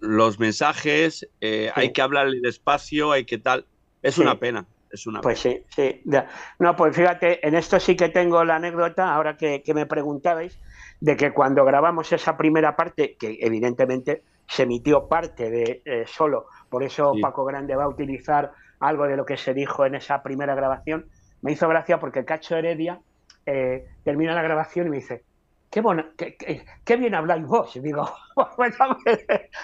los 0.00 0.38
mensajes, 0.38 1.28
eh, 1.40 1.70
Sí. 1.74 1.80
hay 1.80 1.92
que 1.92 2.02
hablarle 2.02 2.40
despacio, 2.40 3.12
hay 3.12 3.24
que 3.24 3.38
tal. 3.38 3.66
Es 4.02 4.14
Sí. 4.14 4.22
una 4.22 4.38
pena, 4.38 4.66
es 4.90 5.06
una 5.06 5.20
Pues 5.20 5.42
pena. 5.42 5.56
sí, 5.56 5.64
sí. 5.74 6.00
Ya. 6.04 6.28
No, 6.58 6.76
pues 6.76 6.94
fíjate, 6.96 7.46
en 7.46 7.54
esto 7.54 7.80
sí 7.80 7.96
que 7.96 8.08
tengo 8.08 8.44
la 8.44 8.56
anécdota, 8.56 9.12
ahora 9.14 9.36
que, 9.36 9.62
que 9.62 9.74
me 9.74 9.86
preguntabais, 9.86 10.58
de 11.00 11.16
que 11.16 11.32
cuando 11.32 11.64
grabamos 11.64 12.12
esa 12.12 12.36
primera 12.36 12.76
parte, 12.76 13.16
que 13.18 13.38
evidentemente 13.40 14.22
se 14.48 14.62
emitió 14.62 15.08
parte 15.08 15.50
de 15.50 15.82
eh, 15.84 16.04
solo, 16.06 16.46
por 16.70 16.82
eso 16.84 17.12
Sí. 17.14 17.20
Paco 17.20 17.44
Grande 17.44 17.74
va 17.76 17.84
a 17.84 17.88
utilizar 17.88 18.52
algo 18.80 19.06
de 19.06 19.16
lo 19.16 19.24
que 19.26 19.36
se 19.36 19.54
dijo 19.54 19.84
en 19.86 19.94
esa 19.94 20.22
primera 20.22 20.54
grabación, 20.54 21.06
me 21.42 21.52
hizo 21.52 21.68
gracia 21.68 21.98
porque 22.00 22.24
Cacho 22.24 22.56
Heredia 22.56 23.00
eh, 23.44 23.86
termina 24.04 24.34
la 24.34 24.42
grabación 24.42 24.86
y 24.86 24.90
me 24.90 24.96
dice, 24.96 25.22
qué, 25.70 25.80
bueno, 25.80 26.04
qué, 26.16 26.36
qué- 26.36 26.64
qué 26.84 26.96
bien 26.96 27.14
habláis 27.14 27.44
vos. 27.46 27.72
Digo, 27.82 28.08
pues, 28.56 28.74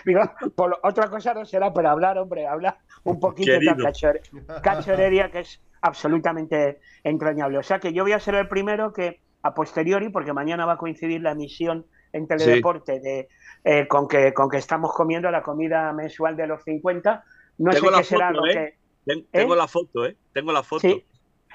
digo, 0.04 0.20
por 0.54 0.78
otra 0.82 1.08
cosa 1.08 1.34
no 1.34 1.44
será, 1.44 1.72
pero 1.72 1.90
hablar, 1.90 2.18
hombre, 2.18 2.46
hablar 2.46 2.78
un 3.04 3.18
poquito 3.20 3.52
de 3.52 3.58
Querido. 3.60 3.76
cachore- 3.86 4.20
cachorería 4.62 5.30
que 5.30 5.40
es 5.40 5.60
absolutamente 5.80 6.80
entrañable. 7.04 7.58
O 7.58 7.62
sea 7.62 7.78
que 7.80 7.92
yo 7.92 8.02
voy 8.04 8.12
a 8.12 8.20
ser 8.20 8.34
el 8.36 8.48
primero 8.48 8.92
que, 8.92 9.20
a 9.42 9.54
posteriori, 9.54 10.08
porque 10.10 10.32
mañana 10.32 10.66
va 10.66 10.74
a 10.74 10.76
coincidir 10.78 11.20
la 11.20 11.32
emisión 11.32 11.86
en 12.12 12.28
Teledeporte 12.28 13.00
de, 13.00 13.28
eh, 13.64 13.88
con, 13.88 14.06
que, 14.06 14.32
con 14.34 14.48
que 14.48 14.58
estamos 14.58 14.92
comiendo 14.94 15.30
la 15.30 15.42
comida 15.42 15.92
mensual 15.92 16.36
de 16.36 16.46
los 16.46 16.62
50, 16.62 17.24
no 17.58 17.70
Tengo 17.72 17.90
sé 17.90 17.96
qué 17.98 18.04
será 18.04 18.28
foto, 18.28 18.40
lo 18.40 18.46
¿eh? 18.46 18.52
que... 18.52 18.78
Ten- 19.04 19.26
Tengo 19.32 19.54
¿Eh? 19.54 19.56
la 19.56 19.66
foto, 19.66 20.06
¿eh? 20.06 20.16
Tengo 20.32 20.52
la 20.52 20.62
foto. 20.62 20.80
Sí. 20.80 21.04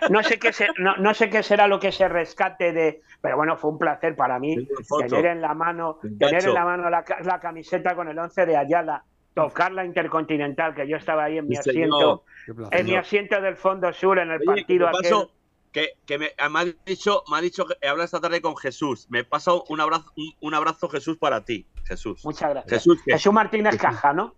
No 0.09 0.23
sé 0.23 0.39
qué 0.39 0.53
se- 0.53 0.67
no, 0.77 0.95
no 0.97 1.13
sé 1.13 1.29
qué 1.29 1.43
será 1.43 1.67
lo 1.67 1.79
que 1.79 1.91
se 1.91 2.07
rescate 2.07 2.71
de, 2.73 3.01
pero 3.21 3.37
bueno, 3.37 3.57
fue 3.57 3.71
un 3.71 3.79
placer 3.79 4.15
para 4.15 4.39
mí 4.39 4.55
tener 4.99 5.25
en 5.25 5.41
la 5.41 5.53
mano, 5.53 5.99
tener 6.19 6.45
en 6.45 6.53
la 6.53 6.65
mano 6.65 6.89
la, 6.89 7.03
la 7.23 7.39
camiseta 7.39 7.95
con 7.95 8.07
el 8.07 8.17
11 8.17 8.45
de 8.45 8.57
Ayala, 8.57 9.03
tocar 9.33 9.71
la 9.71 9.85
Intercontinental, 9.85 10.73
que 10.75 10.87
yo 10.87 10.97
estaba 10.97 11.25
ahí 11.25 11.37
en 11.37 11.47
mi 11.47 11.55
Sí, 11.55 11.69
asiento, 11.69 12.23
en 12.71 12.85
mi 12.85 12.95
asiento 12.95 13.39
del 13.41 13.55
Fondo 13.55 13.91
Sur 13.93 14.19
en 14.19 14.31
el 14.31 14.37
Oye, 14.39 14.45
partido 14.45 14.87
aquel. 14.87 15.29
que, 15.71 15.89
que 16.05 16.17
me, 16.17 16.31
me 16.49 16.59
ha 16.59 16.65
dicho, 16.85 17.23
me 17.29 17.37
ha 17.37 17.41
dicho 17.41 17.65
que 17.65 17.75
he 17.81 17.87
hablado 17.87 18.05
esta 18.05 18.19
tarde 18.21 18.41
con 18.41 18.55
Jesús. 18.57 19.07
Me 19.09 19.23
pasa 19.23 19.51
un 19.69 19.79
abrazo, 19.81 20.11
un, 20.15 20.33
un 20.41 20.53
abrazo 20.55 20.89
Jesús 20.89 21.17
para 21.17 21.43
ti, 21.45 21.67
Jesús. 21.85 22.23
Muchas 22.25 22.49
gracias. 22.49 22.71
Jesús, 22.71 22.99
Jesús 23.05 23.33
Martínez 23.33 23.73
Jesús. 23.75 23.81
Caja, 23.89 24.13
¿no? 24.13 24.33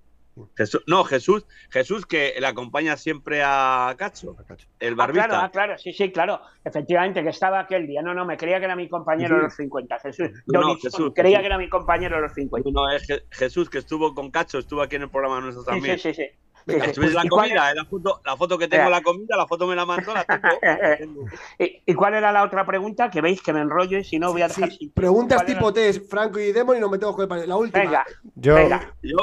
Jesús- 0.55 0.83
no, 0.87 1.03
Jesús, 1.03 1.45
Jesús 1.69 2.05
que 2.05 2.33
le 2.39 2.47
acompaña 2.47 2.95
siempre 2.95 3.41
a 3.43 3.93
Cacho, 3.97 4.35
el 4.79 4.93
Ah, 4.93 4.95
barbista. 4.95 5.27
claro, 5.27 5.43
ah, 5.45 5.51
claro, 5.51 5.77
sí, 5.77 5.91
sí, 5.91 6.11
claro. 6.11 6.39
Efectivamente, 6.63 7.21
que 7.23 7.29
estaba 7.29 7.59
aquel 7.59 7.87
día. 7.87 8.01
No, 8.01 8.13
no, 8.13 8.25
me 8.25 8.37
creía 8.37 8.59
que 8.59 8.65
era 8.65 8.75
mi 8.75 8.87
compañero 8.87 9.35
de 9.35 9.41
los 9.43 9.55
50. 9.55 9.99
Jesús, 9.99 10.29
No, 10.47 10.75
Jesús, 10.75 11.11
creía 11.13 11.37
Jesús. 11.37 11.41
que 11.41 11.45
era 11.47 11.57
mi 11.57 11.67
compañero 11.69 12.15
de 12.15 12.21
los 12.21 12.33
50. 12.33 12.69
No, 12.71 12.89
es 12.89 13.07
Je- 13.07 13.23
Jesús 13.31 13.69
que 13.69 13.79
estuvo 13.79 14.13
con 14.15 14.31
Cacho, 14.31 14.59
estuvo 14.59 14.81
aquí 14.81 14.95
en 14.95 15.01
el 15.03 15.09
programa 15.09 15.41
nuestro 15.41 15.63
también. 15.63 15.97
sí, 15.99 16.13
sí. 16.13 16.23
sí. 16.23 16.29
Sí, 16.67 16.75
la 16.77 17.25
¿Y 17.25 17.29
cuál- 17.29 17.47
comida, 17.47 17.71
eh, 17.71 17.75
la 17.75 17.85
foto, 17.85 18.21
la 18.23 18.37
foto 18.37 18.55
que 18.57 18.67
tengo 18.67 18.83
en 18.85 18.91
la 18.91 19.01
comida, 19.01 19.35
la 19.35 19.47
foto 19.47 19.65
me 19.65 19.75
la 19.75 19.85
mandó, 19.87 20.13
la 20.13 20.23
tengo. 20.23 21.25
¿Y, 21.57 21.81
y 21.83 21.93
cuál 21.95 22.13
era 22.13 22.31
la 22.31 22.43
otra 22.43 22.63
pregunta? 22.63 23.09
Que 23.09 23.21
veis 23.21 23.41
que 23.41 23.53
me 23.53 23.61
enrollo 23.61 23.97
y 23.97 24.03
si 24.03 24.19
no 24.19 24.31
voy 24.33 24.43
a 24.43 24.49
dejar 24.49 24.69
Sí, 24.69 24.77
sin- 24.77 24.91
preguntas 24.91 25.37
¿Cuál 25.39 25.49
era? 25.49 25.57
tipo 25.59 25.73
test, 25.73 26.07
Franco 26.11 26.37
y 26.37 26.51
Demon 26.51 26.77
y 26.77 26.79
nos 26.79 26.91
metemos 26.91 27.15
con 27.15 27.23
el 27.23 27.29
panel. 27.29 27.49
La 27.49 27.55
última. 27.55 27.83
Venga, 27.83 28.05
Yo, 28.35 28.53
venga. 28.55 28.93
Yo, 29.01 29.17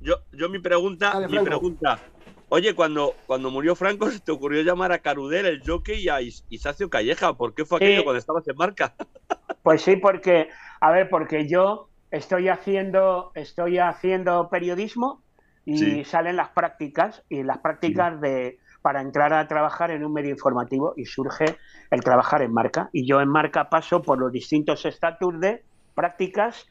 yo, 0.00 0.16
yo 0.32 0.48
mi 0.48 0.58
pregunta, 0.58 1.12
Dale, 1.12 1.28
mi 1.28 1.38
pregunta. 1.40 2.02
Oye, 2.48 2.74
cuando, 2.74 3.14
cuando 3.26 3.50
murió 3.50 3.76
Franco, 3.76 4.10
¿se 4.10 4.20
te 4.24 4.32
ocurrió 4.32 4.62
llamar 4.62 4.92
a 4.92 5.00
Carudel, 5.00 5.46
el 5.46 5.62
jockey, 5.64 6.00
y 6.04 6.08
a 6.08 6.20
Is- 6.20 6.44
Isacio 6.48 6.90
Calleja? 6.90 7.36
¿Por 7.36 7.54
qué 7.54 7.64
fue 7.64 7.78
Sí. 7.78 7.84
aquello 7.84 8.04
cuando 8.04 8.18
estabas 8.18 8.46
en 8.48 8.56
marca? 8.56 8.96
Pues 9.62 9.82
sí, 9.82 9.96
porque, 9.96 10.48
a 10.80 10.90
ver, 10.90 11.08
porque 11.10 11.46
yo 11.48 11.90
estoy 12.10 12.48
haciendo, 12.48 13.30
estoy 13.34 13.78
haciendo 13.78 14.48
periodismo 14.50 15.24
y 15.64 15.76
Sí. 15.76 16.04
salen 16.04 16.36
las 16.36 16.50
prácticas 16.50 17.22
y 17.28 17.42
las 17.42 17.58
prácticas 17.58 18.20
de 18.20 18.58
para 18.82 19.02
entrar 19.02 19.34
a 19.34 19.46
trabajar 19.46 19.90
en 19.90 20.04
un 20.04 20.12
medio 20.14 20.30
informativo 20.30 20.94
y 20.96 21.04
surge 21.04 21.58
el 21.90 22.02
trabajar 22.02 22.40
en 22.40 22.52
marca. 22.54 22.88
Y 22.94 23.06
yo 23.06 23.20
en 23.20 23.28
marca 23.28 23.68
paso 23.68 24.00
por 24.00 24.18
los 24.18 24.32
distintos 24.32 24.86
estatus 24.86 25.38
de 25.38 25.66
prácticas, 25.94 26.64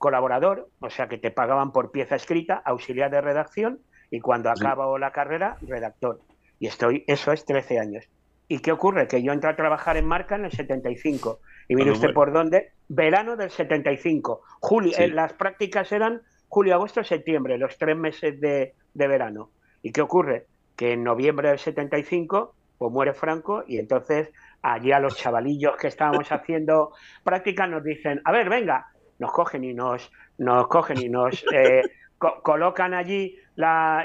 colaborador, 0.00 0.68
o 0.80 0.88
sea 0.90 1.08
que 1.08 1.18
te 1.18 1.30
pagaban 1.30 1.72
por 1.72 1.90
pieza 1.92 2.16
escrita, 2.16 2.60
auxiliar 2.64 3.10
de 3.10 3.20
redacción 3.20 3.80
y 4.10 4.20
cuando 4.20 4.50
Sí. 4.56 4.64
acabo 4.64 4.98
la 4.98 5.12
carrera, 5.12 5.58
redactor. 5.60 6.22
Y 6.58 6.66
estoy, 6.66 7.04
eso 7.06 7.32
es 7.32 7.44
13 7.44 7.78
años. 7.78 8.06
¿Y 8.48 8.60
qué 8.60 8.72
ocurre? 8.72 9.06
Que 9.06 9.22
yo 9.22 9.32
entré 9.32 9.50
a 9.50 9.56
trabajar 9.56 9.96
en 9.98 10.06
marca 10.06 10.34
en 10.36 10.46
el 10.46 10.52
75. 10.52 11.40
Y 11.68 11.74
mire 11.76 11.90
Cuando 11.90 12.06
usted 12.06 12.14
por 12.14 12.32
dónde. 12.32 12.72
Verano 12.88 13.36
del 13.36 13.50
75. 13.50 14.40
Julio, 14.60 14.92
Sí. 14.92 15.02
eh, 15.04 15.08
las 15.08 15.34
prácticas 15.34 15.92
eran 15.92 16.22
julio, 16.48 16.74
agosto, 16.74 17.04
septiembre, 17.04 17.58
los 17.58 17.76
tres 17.78 17.96
meses 17.96 18.40
de, 18.40 18.74
de 18.94 19.06
verano. 19.08 19.52
¿Y 19.82 19.92
qué 19.92 20.00
ocurre? 20.00 20.46
Que 20.76 20.94
en 20.94 21.04
noviembre 21.04 21.50
del 21.50 21.58
75 21.58 22.56
pues 22.78 22.90
muere 22.90 23.12
Franco 23.12 23.62
y 23.66 23.78
entonces 23.78 24.30
allí 24.62 24.90
a 24.90 24.98
los 25.00 25.14
chavalillos 25.14 25.76
que 25.76 25.88
estábamos 25.88 26.32
haciendo 26.32 26.92
prácticas 27.22 27.68
nos 27.68 27.84
dicen, 27.84 28.22
a 28.24 28.32
ver, 28.32 28.48
venga, 28.48 28.86
nos 29.20 29.30
cogen 29.32 29.62
y 29.64 29.74
nos, 29.74 30.10
nos 30.38 30.66
cogen 30.68 30.98
y 30.98 31.08
nos 31.08 31.44
eh, 31.52 31.84
co- 32.18 32.42
colocan 32.42 32.94
allí 32.94 33.36
la, 33.54 34.04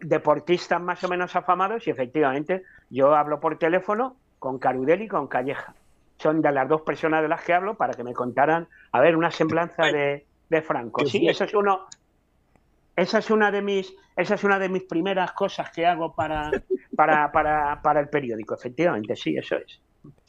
deportistas 0.00 0.80
más 0.80 1.02
o 1.02 1.08
menos 1.08 1.34
afamados 1.34 1.86
y 1.86 1.90
efectivamente 1.90 2.62
yo 2.90 3.14
hablo 3.14 3.40
por 3.40 3.58
teléfono 3.58 4.20
con 4.38 4.58
Carudel 4.58 5.02
y 5.02 5.08
con 5.08 5.26
Calleja. 5.28 5.74
Son 6.18 6.42
de 6.42 6.52
las 6.52 6.68
dos 6.68 6.82
personas 6.82 7.22
de 7.22 7.28
las 7.28 7.42
que 7.42 7.54
hablo 7.54 7.76
para 7.76 7.94
que 7.94 8.04
me 8.04 8.12
contaran, 8.12 8.68
a 8.92 9.00
ver, 9.00 9.16
una 9.16 9.30
semblanza 9.30 9.84
de, 9.84 10.28
de 10.48 10.62
Franco. 10.62 11.02
¿Qué 11.02 11.10
Sí, 11.10 11.26
eso 11.26 11.44
es 11.44 11.54
uno. 11.54 11.86
Esa 12.94 13.18
es 13.18 13.30
una 13.30 13.50
de 13.50 13.62
mis, 13.62 13.94
esa 14.14 14.34
es 14.34 14.44
una 14.44 14.58
de 14.58 14.68
mis 14.68 14.84
primeras 14.84 15.32
cosas 15.32 15.70
que 15.70 15.86
hago 15.86 16.14
para, 16.14 16.52
para, 16.94 17.32
para, 17.32 17.80
para 17.80 18.00
el 18.00 18.10
periódico, 18.10 18.54
efectivamente, 18.54 19.16
sí, 19.16 19.34
eso 19.38 19.56
es. 19.56 19.80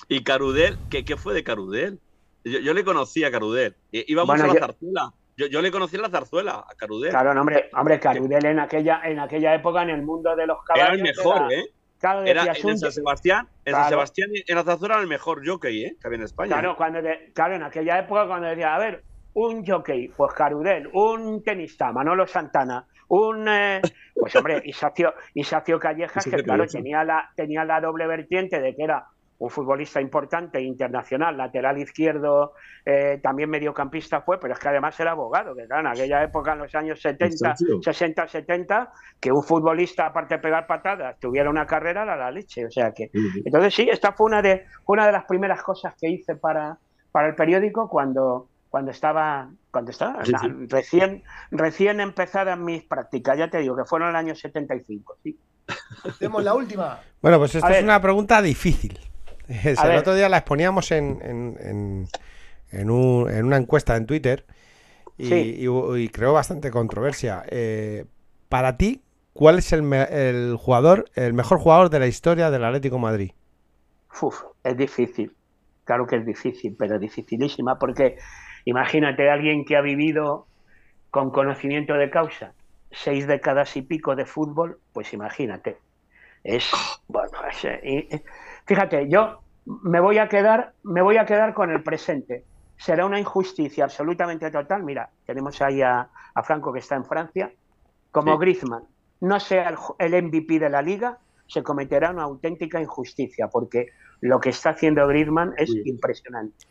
Y 0.08 0.24
Carudel, 0.24 0.78
¿qué, 0.90 1.04
qué 1.04 1.18
fue 1.18 1.34
de 1.34 1.44
Carudel? 1.44 2.00
Yo, 2.44 2.60
yo 2.60 2.74
le 2.74 2.84
conocí 2.84 3.24
a 3.24 3.32
Carudel. 3.32 3.76
I- 3.92 4.06
Íbamos 4.12 4.28
Bueno, 4.38 4.52
a 4.52 4.54
la 4.54 4.60
zarzuela. 4.60 5.14
Yo, 5.38 5.48
yo 5.48 5.62
le 5.62 5.72
conocí 5.72 5.96
en 5.96 6.02
la 6.04 6.10
zarzuela, 6.10 6.66
a 6.68 6.76
Carudel. 6.76 7.10
Claro, 7.10 7.34
no, 7.34 7.42
hombre, 7.42 7.70
hombre, 7.74 8.00
Carudel 8.00 8.46
en 8.46 8.60
aquella, 8.60 9.02
en 9.04 9.20
aquella 9.20 9.56
época 9.56 9.82
en 9.84 9.90
el 9.92 10.02
mundo 10.04 10.36
de 10.36 10.46
los 10.48 10.58
era 10.76 10.86
caballos. 10.86 10.98
el 10.98 11.04
mejor, 11.04 11.52
era- 11.52 11.62
¿eh? 11.62 11.66
Claro, 12.00 12.24
Era 12.26 12.46
en 12.46 12.78
San 12.80 12.92
Sebastián, 12.92 13.48
en 13.64 13.76
San. 13.76 13.90
Sebastián 13.90 14.30
en 14.34 14.56
la 14.56 14.64
zarzuela 14.64 14.96
era 14.96 15.04
el 15.04 15.08
mejor 15.08 15.48
jockey, 15.48 15.86
¿eh? 15.86 15.98
Que 16.02 16.08
había 16.08 16.18
en 16.18 16.24
España. 16.24 16.50
Claro, 16.54 16.72
¿eh? 16.72 16.76
cuando 16.76 17.02
de- 17.02 17.32
claro, 17.34 17.56
en 17.56 17.62
aquella 17.64 18.00
época 18.00 18.26
cuando 18.28 18.48
decía, 18.48 18.74
a 18.76 18.80
ver, 18.80 19.04
un 19.34 19.64
jockey, 19.66 20.08
pues 20.10 20.34
Carudel, 20.34 20.90
un 20.94 21.44
tenista, 21.44 21.92
Manolo 21.92 22.26
Santana, 22.26 22.86
un 23.10 23.48
eh, 23.48 23.82
pues 24.16 24.36
hombre, 24.36 24.62
Isacio, 24.66 25.14
Isacio 25.36 25.80
Callejas, 25.80 26.26
que 26.26 26.42
claro, 26.44 26.66
tenía 26.66 27.04
la, 27.04 27.30
tenía 27.36 27.64
la 27.66 27.80
doble 27.80 28.08
vertiente 28.08 28.60
de 28.60 28.76
que 28.76 28.84
era 28.84 29.06
un 29.42 29.50
futbolista 29.50 30.00
importante, 30.00 30.62
internacional, 30.62 31.36
lateral 31.36 31.80
izquierdo, 31.80 32.54
eh, 32.86 33.20
también 33.24 33.50
mediocampista 33.50 34.22
fue, 34.22 34.40
pero 34.40 34.54
es 34.54 34.60
que 34.60 34.68
además 34.70 35.00
era 35.00 35.12
abogado, 35.12 35.56
que 35.56 35.66
claro, 35.66 35.82
en 35.82 35.88
aquella 35.88 36.24
época, 36.24 36.54
en 36.54 36.60
los 36.60 36.76
años 36.76 37.02
70, 37.02 37.34
Isacio. 37.34 37.82
60, 37.82 38.28
70, 38.28 38.92
que 39.20 39.32
un 39.32 39.42
futbolista, 39.44 40.06
aparte 40.06 40.36
de 40.36 40.42
pegar 40.42 40.68
patadas, 40.68 41.18
tuviera 41.20 41.50
una 41.50 41.66
carrera, 41.66 42.04
era 42.04 42.16
la 42.16 42.30
leche. 42.30 42.68
O 42.68 42.70
sea 42.70 42.92
que 42.92 43.10
entonces 43.44 43.74
sí, 43.74 43.90
esta 43.90 44.12
fue 44.12 44.28
una 44.28 44.44
de 44.44 44.66
una 44.86 45.08
de 45.08 45.12
las 45.12 45.26
primeras 45.26 45.64
cosas 45.64 45.96
que 46.00 46.08
hice 46.08 46.36
para, 46.36 46.78
para 47.12 47.28
el 47.30 47.34
periódico 47.34 47.90
cuando 47.90 48.48
cuando 48.70 48.92
estaba 48.92 49.50
cuando 49.72 49.90
estaba 49.90 50.24
Sí, 50.24 50.34
recién 50.70 51.24
recién 51.50 52.00
empezadas 52.00 52.60
mis 52.60 52.84
prácticas, 52.84 53.40
ya 53.40 53.50
te 53.50 53.58
digo 53.58 53.76
que 53.76 53.86
fueron 53.86 54.10
en 54.10 54.16
el 54.16 54.20
año 54.20 54.36
75, 54.36 55.18
sí. 55.24 55.36
Tenemos 56.20 56.44
la 56.44 56.54
última. 56.54 57.00
Bueno, 57.24 57.40
pues 57.40 57.56
esta 57.56 57.68
A 57.68 57.72
es 57.72 57.78
ver. 57.78 57.84
una 57.86 58.00
pregunta 58.00 58.40
difícil. 58.42 59.00
El 59.64 59.78
ver. 59.88 59.98
otro 59.98 60.16
día 60.16 60.30
la 60.30 60.38
exponíamos 60.38 60.92
en, 60.92 61.20
en, 61.24 61.58
en- 61.62 62.08
en 62.72 62.90
un- 62.92 63.30
en 63.30 63.46
una 63.46 63.58
encuesta 63.58 63.96
en 63.98 64.06
Twitter 64.06 64.46
y, 65.18 65.26
Sí. 65.30 65.56
y 65.64 65.68
hu- 65.68 66.00
y 66.02 66.10
creó 66.10 66.34
bastante 66.34 66.72
controversia. 66.72 67.44
Eh, 67.50 68.06
para 68.50 68.78
ti, 68.78 69.02
¿cuál 69.34 69.60
es 69.60 69.74
el, 69.74 69.84
me- 69.84 70.04
el 70.12 70.58
jugador, 70.58 71.06
el 71.16 71.34
mejor 71.34 71.60
jugador 71.60 71.90
de 71.92 72.00
la 72.00 72.08
historia 72.08 72.52
del 72.52 72.66
Atlético 72.66 72.98
de 72.98 73.02
Madrid? 73.04 73.32
Uf, 74.22 74.44
es 74.64 74.78
difícil. 74.78 75.38
Claro 75.84 76.06
que 76.08 76.18
es 76.18 76.26
difícil, 76.26 76.76
pero 76.78 77.00
dificilísima 77.00 77.80
porque 77.80 78.18
imagínate 78.66 79.30
a 79.30 79.34
alguien 79.34 79.66
que 79.66 79.76
ha 79.78 79.82
vivido 79.82 80.50
con 81.12 81.32
conocimiento 81.32 81.96
de 81.96 82.10
causa 82.10 82.56
seis 82.92 83.28
décadas 83.28 83.78
y 83.78 83.84
pico 83.84 84.16
de 84.16 84.26
fútbol, 84.26 84.82
pues 84.94 85.14
imagínate. 85.14 85.84
Es 86.44 86.72
bueno, 87.08 87.32
es, 87.52 87.66
eh, 87.66 87.82
y- 88.12 88.24
fíjate, 88.68 89.10
yo 89.10 89.41
me 89.66 90.00
voy 90.00 90.18
a 90.18 90.28
quedar, 90.28 90.74
me 90.84 91.02
voy 91.02 91.18
a 91.18 91.26
quedar 91.26 91.54
con 91.54 91.72
el 91.72 91.84
presente. 91.84 92.46
Será 92.78 93.06
una 93.06 93.20
injusticia 93.20 93.84
absolutamente 93.84 94.50
total. 94.50 94.84
Mira, 94.84 95.10
tenemos 95.26 95.62
ahí 95.62 95.82
a, 95.82 96.10
a 96.34 96.44
Franco 96.44 96.74
que 96.74 96.80
está 96.80 96.96
en 96.96 97.06
Francia, 97.06 97.52
como 98.12 98.34
Sí. 98.34 98.40
Griezmann 98.40 98.84
no 99.22 99.40
sea 99.40 99.72
el, 100.00 100.24
MVP 100.24 100.58
de 100.58 100.70
la 100.70 100.82
liga, 100.82 101.20
se 101.46 101.62
cometerá 101.62 102.10
una 102.10 102.24
auténtica 102.24 102.82
injusticia, 102.82 103.48
porque 103.50 103.90
lo 104.22 104.40
que 104.40 104.50
está 104.50 104.72
haciendo 104.72 105.06
Griezmann 105.08 105.54
es 105.58 105.70
Sí. 105.72 105.84
impresionante. 105.86 106.66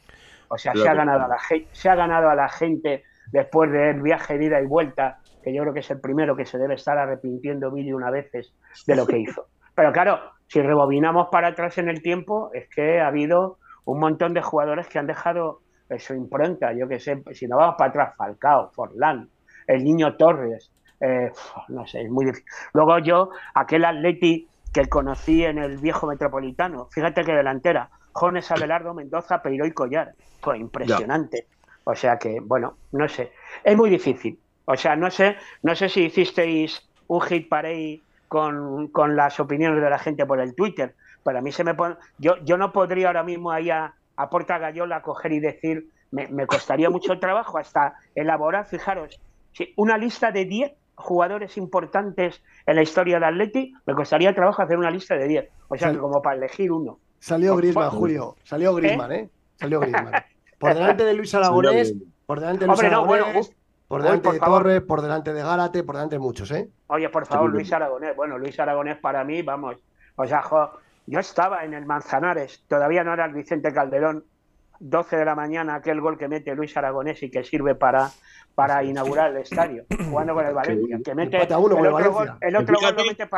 O 0.48 0.58
sea, 0.58 0.72
Claro. 0.72 0.84
se 0.84 0.90
ha 0.90 0.94
ganado 0.94 1.24
a 1.24 1.28
la 1.28 1.38
gente, 1.38 1.68
se 1.72 1.88
ha 1.88 1.94
ganado 1.94 2.28
a 2.28 2.34
la 2.34 2.48
gente 2.48 3.04
después 3.30 3.70
del 3.70 4.02
viaje 4.02 4.36
de 4.36 4.46
ida 4.46 4.60
y 4.60 4.66
vuelta, 4.66 5.20
que 5.44 5.54
yo 5.54 5.62
creo 5.62 5.72
que 5.72 5.78
es 5.80 5.90
el 5.92 6.00
primero 6.00 6.34
que 6.34 6.44
se 6.44 6.58
debe 6.58 6.74
estar 6.74 6.98
arrepintiendo 6.98 7.70
mil 7.70 7.86
y 7.86 7.92
una 7.92 8.10
veces 8.10 8.52
de 8.84 8.96
lo 8.96 9.06
que 9.06 9.18
hizo. 9.20 9.46
Pero 9.76 9.92
claro, 9.92 10.18
si 10.50 10.60
rebobinamos 10.60 11.28
para 11.30 11.48
atrás 11.48 11.78
en 11.78 11.88
el 11.88 12.02
tiempo, 12.02 12.50
es 12.52 12.68
que 12.68 13.00
ha 13.00 13.06
habido 13.06 13.58
un 13.84 14.00
montón 14.00 14.34
de 14.34 14.42
jugadores 14.42 14.88
que 14.88 14.98
han 14.98 15.06
dejado 15.06 15.60
su 15.98 16.14
impronta. 16.14 16.72
Yo 16.72 16.88
que 16.88 16.98
sé, 16.98 17.22
si 17.34 17.46
no 17.46 17.56
vamos 17.56 17.76
para 17.78 17.90
atrás, 17.90 18.16
Falcao, 18.16 18.72
Forlán, 18.72 19.28
el 19.68 19.84
niño 19.84 20.16
Torres, 20.16 20.72
eh, 21.00 21.30
no 21.68 21.86
sé, 21.86 22.02
es 22.02 22.10
muy 22.10 22.26
difícil. 22.26 22.46
Luego 22.74 22.98
yo, 22.98 23.30
aquel 23.54 23.84
Atleti 23.84 24.48
que 24.72 24.88
conocí 24.88 25.44
en 25.44 25.58
el 25.58 25.78
viejo 25.78 26.08
metropolitano, 26.08 26.88
fíjate 26.90 27.22
que 27.22 27.32
delantera, 27.32 27.88
Jones, 28.12 28.50
Abelardo, 28.50 28.92
Mendoza, 28.92 29.40
Peiro 29.42 29.64
y 29.66 29.70
Collar. 29.70 30.14
Pues 30.40 30.58
impresionante. 30.58 31.46
O 31.84 31.94
sea 31.94 32.18
que, 32.18 32.40
bueno, 32.40 32.76
no 32.90 33.08
sé. 33.08 33.30
Es 33.62 33.76
muy 33.76 33.88
difícil. 33.88 34.36
O 34.64 34.76
sea, 34.76 34.96
no 34.96 35.12
sé, 35.12 35.36
no 35.62 35.76
sé 35.76 35.88
si 35.88 36.06
hicisteis 36.06 36.90
un 37.06 37.20
hit 37.20 37.48
parade 37.48 38.02
con, 38.30 38.86
con 38.88 39.16
las 39.16 39.40
opiniones 39.40 39.82
de 39.82 39.90
la 39.90 39.98
gente 39.98 40.24
por 40.24 40.38
el 40.40 40.54
Twitter. 40.54 40.94
Pero 41.24 41.38
a 41.38 41.42
mí 41.42 41.50
se 41.50 41.64
me 41.64 41.74
pone. 41.74 41.96
Yo, 42.16 42.36
yo 42.44 42.56
no 42.56 42.72
podría 42.72 43.08
ahora 43.08 43.24
mismo 43.24 43.50
ahí 43.50 43.70
a, 43.70 43.92
a 44.16 44.30
Porta 44.30 44.56
Gallola 44.58 45.02
coger 45.02 45.32
y 45.32 45.40
decir. 45.40 45.88
Me, 46.12 46.26
me 46.28 46.46
costaría 46.46 46.90
mucho 46.90 47.12
el 47.12 47.20
trabajo 47.20 47.58
hasta 47.58 47.94
elaborar, 48.16 48.66
fijaros, 48.66 49.20
si 49.52 49.72
una 49.76 49.96
lista 49.96 50.32
de 50.32 50.44
10 50.44 50.72
jugadores 50.96 51.56
importantes 51.56 52.42
en 52.66 52.74
la 52.76 52.82
historia 52.82 53.20
de 53.20 53.26
Atleti, 53.26 53.74
me 53.86 53.94
costaría 53.94 54.28
el 54.30 54.34
trabajo 54.34 54.60
hacer 54.62 54.76
una 54.76 54.90
lista 54.90 55.14
de 55.16 55.28
10. 55.28 55.48
O 55.68 55.76
sea, 55.76 55.86
Sal- 55.88 55.94
que 55.94 56.00
como 56.00 56.20
para 56.20 56.36
elegir 56.36 56.72
uno. 56.72 56.98
Salió 57.20 57.54
Grisman. 57.56 57.90
Julio. 57.90 58.36
Salió 58.44 58.74
Grisman, 58.74 59.12
¿eh? 59.12 59.28
Salió 59.56 59.78
Grisman. 59.80 60.12
Por 60.58 60.74
delante 60.74 61.04
de 61.04 61.14
Luis 61.14 61.32
Aragonés, 61.36 61.94
por 62.26 62.40
delante 62.40 62.60
de 62.64 62.66
Luis 62.66 62.78
Hombre, 62.80 62.90
no, 62.90 63.06
bueno, 63.06 63.26
por 63.90 64.02
delante 64.04 64.22
por 64.22 64.34
de 64.34 64.38
favor. 64.38 64.62
Torres, 64.62 64.82
por 64.82 65.02
delante 65.02 65.32
de 65.32 65.42
Gárate, 65.42 65.82
por 65.82 65.96
delante 65.96 66.14
de 66.14 66.20
muchos, 66.20 66.48
¿eh? 66.52 66.68
Oye, 66.86 67.08
por 67.08 67.26
favor, 67.26 67.50
Luis 67.50 67.72
Aragonés. 67.72 68.14
Bueno, 68.14 68.38
Luis 68.38 68.58
Aragonés 68.60 68.98
para 68.98 69.24
mí, 69.24 69.42
vamos. 69.42 69.82
O 70.14 70.24
sea, 70.28 70.42
jo, 70.42 70.70
yo 71.06 71.18
estaba 71.18 71.64
en 71.64 71.74
el 71.74 71.86
Manzanares, 71.86 72.62
todavía 72.68 73.02
no 73.02 73.14
era 73.14 73.24
el 73.24 73.32
Vicente 73.34 73.72
Calderón, 73.72 74.24
12 74.78 75.16
de 75.16 75.24
la 75.24 75.34
mañana, 75.34 75.74
aquel 75.74 76.00
gol 76.00 76.16
que 76.16 76.28
mete 76.28 76.54
Luis 76.54 76.76
Aragonés 76.76 77.20
y 77.24 77.32
que 77.32 77.42
sirve 77.42 77.74
para, 77.74 78.10
para 78.54 78.84
inaugurar 78.84 79.32
el 79.32 79.38
estadio, 79.38 79.86
jugando 80.08 80.34
con 80.34 80.46
el 80.46 80.54
Valencia. 80.54 81.00
Que 81.04 81.14
mete 81.16 81.38
el 81.38 81.52
otro 81.52 81.74
Valencia. 81.76 82.08
gol, 82.10 82.32
el 82.40 82.56
otro 82.56 82.76
gol 82.80 82.94
lo 82.96 83.04
mete 83.04 83.28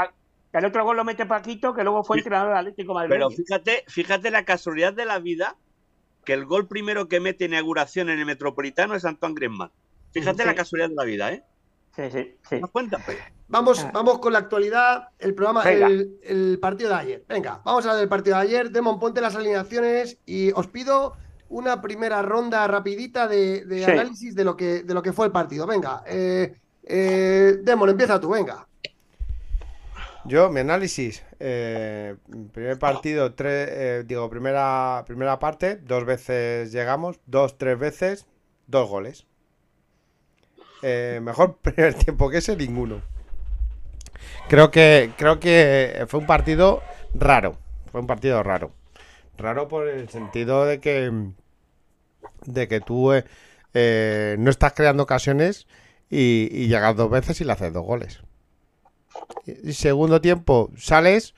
el 0.53 0.67
otro 0.67 0.85
gol 0.85 0.97
lo 0.99 1.05
mete 1.05 1.25
Paquito, 1.25 1.73
que 1.73 1.83
luego 1.83 2.05
fue 2.05 2.19
entrenador 2.19 2.51
del 2.51 2.59
Atlético 2.59 3.01
de 3.01 3.09
Pero 3.09 3.31
Madrid. 3.31 3.43
fíjate, 3.43 3.85
fíjate 3.89 4.31
la 4.31 4.45
casualidad 4.45 4.93
de 4.93 5.07
la 5.07 5.19
vida 5.19 5.57
que 6.27 6.35
el 6.35 6.45
gol 6.45 6.69
primero 6.69 7.09
que 7.09 7.21
mete 7.21 7.47
inauguración 7.47 8.11
en 8.11 8.19
el 8.19 8.27
Metropolitano 8.27 8.95
es 8.95 9.07
Antoine 9.07 9.35
Griezmann. 9.35 9.71
Fíjate 10.13 10.43
Sí. 10.43 10.47
la 10.49 10.55
casualidad 10.55 10.89
de 10.91 10.95
la 10.95 11.05
vida, 11.05 11.33
¿eh? 11.33 11.43
Sí, 11.97 12.03
sí, 12.11 12.23
sí. 12.43 12.49
¿Te 12.51 12.61
das 12.61 12.71
cuenta? 12.71 12.99
Vamos, 13.49 13.85
Ah. 13.85 13.91
vamos 13.93 14.19
con 14.19 14.33
la 14.33 14.39
actualidad, 14.39 15.09
el 15.19 15.35
programa, 15.35 15.63
el, 15.71 16.19
el 16.23 16.59
partido 16.59 16.89
de 16.91 16.97
ayer. 16.97 17.25
Venga, 17.29 17.61
vamos 17.65 17.85
a 17.85 17.91
hablar 17.91 18.01
del 18.01 18.09
partido 18.09 18.37
de 18.37 18.43
ayer. 18.43 18.71
Demon, 18.71 18.99
ponte 18.99 19.21
las 19.21 19.37
alineaciones 19.37 20.19
y 20.25 20.53
os 20.53 20.67
pido 20.69 21.15
una 21.51 21.83
primera 21.83 22.23
ronda 22.23 22.67
rapidita 22.67 23.29
de, 23.29 23.67
de 23.67 23.85
Sí. 23.85 23.91
análisis 23.91 24.35
de 24.35 24.45
lo, 24.45 24.57
que, 24.57 24.83
de 24.85 24.95
lo 24.95 25.03
que 25.03 25.13
fue 25.13 25.27
el 25.27 25.33
partido. 25.33 25.67
Venga, 25.67 26.03
eh, 26.07 26.55
eh, 26.85 27.59
Demon, 27.63 27.91
empieza 27.91 28.19
tú, 28.19 28.31
venga. 28.31 28.67
Yo, 30.25 30.49
mi 30.51 30.61
análisis. 30.61 31.23
eh, 31.41 32.17
primer 32.53 32.79
partido, 32.79 33.35
tres, 33.35 33.69
eh, 33.73 34.05
digo, 34.07 34.31
primera, 34.31 35.03
primera 35.07 35.39
parte, 35.41 35.77
dos 35.77 36.05
veces 36.05 36.71
llegamos, 36.73 37.19
dos, 37.27 37.59
tres 37.59 37.77
veces, 37.79 38.27
dos 38.69 38.89
goles. 38.89 39.27
Eh, 40.83 41.21
mejor 41.23 41.57
primer 41.63 41.95
tiempo 41.95 42.29
que 42.29 42.39
ese, 42.39 42.57
ninguno. 42.57 43.01
Creo 44.49 44.71
que, 44.71 45.13
creo 45.17 45.41
que 45.41 46.05
fue 46.09 46.21
un 46.21 46.27
partido 46.27 46.83
raro. 47.15 47.57
Fue 47.91 48.01
un 48.01 48.07
partido 48.07 48.43
raro. 48.43 48.73
Raro 49.39 49.69
por 49.69 49.89
el 49.89 50.09
sentido 50.09 50.67
de 50.67 50.81
que, 50.81 51.11
de 52.47 52.69
que 52.69 52.81
tú 52.81 53.13
eh, 53.13 53.25
eh, 53.75 54.37
no 54.39 54.51
estás 54.51 54.73
creando 54.75 55.05
ocasiones 55.05 55.67
y, 56.11 56.67
llegas 56.67 56.97
dos 56.97 57.11
veces 57.11 57.41
y 57.41 57.45
le 57.45 57.53
haces 57.53 57.73
dos 57.73 57.85
goles. 57.85 58.21
Segundo 59.71 60.21
tiempo 60.21 60.71
sales, 60.77 61.35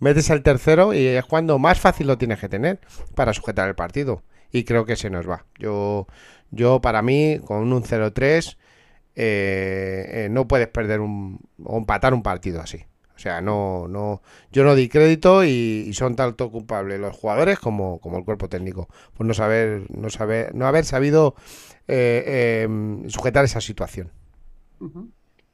metes 0.00 0.30
el 0.30 0.42
tercero 0.42 0.92
y 0.92 1.06
es 1.06 1.24
cuando 1.24 1.58
más 1.58 1.78
fácil 1.80 2.08
lo 2.08 2.18
tienes 2.18 2.40
que 2.40 2.48
tener 2.48 2.80
para 3.14 3.32
sujetar 3.32 3.68
el 3.68 3.74
partido. 3.74 4.22
Y 4.52 4.64
creo 4.64 4.84
que 4.84 4.96
se 4.96 5.10
nos 5.10 5.28
va. 5.28 5.44
Yo, 5.58 6.06
yo 6.50 6.80
para 6.80 7.02
mí, 7.02 7.40
con 7.44 7.72
un 7.72 7.82
0-3, 7.82 8.56
eh, 9.16 10.26
eh, 10.26 10.28
no 10.30 10.46
puedes 10.48 10.68
perder 10.68 11.00
un, 11.00 11.40
o 11.64 11.78
empatar 11.78 12.14
un 12.14 12.22
partido 12.22 12.60
así. 12.60 12.84
O 13.16 13.18
sea, 13.18 13.40
no, 13.40 13.88
no, 13.88 14.22
yo 14.52 14.62
no 14.64 14.74
di 14.74 14.88
crédito 14.90 15.42
y, 15.44 15.86
y 15.88 15.94
son 15.94 16.16
tanto 16.16 16.50
culpables 16.50 17.00
los 17.00 17.16
jugadores 17.16 17.58
como, 17.58 17.98
como 18.00 18.18
el 18.18 18.24
cuerpo 18.24 18.48
técnico. 18.48 18.88
Por 19.16 19.26
no 19.26 19.32
saber, 19.34 19.86
no 19.90 20.10
saber, 20.10 20.54
no 20.54 20.66
haber 20.66 20.84
sabido 20.84 21.34
eh, 21.88 22.66
eh, 22.68 23.08
sujetar 23.08 23.44
esa 23.46 23.60
situación. 23.62 24.10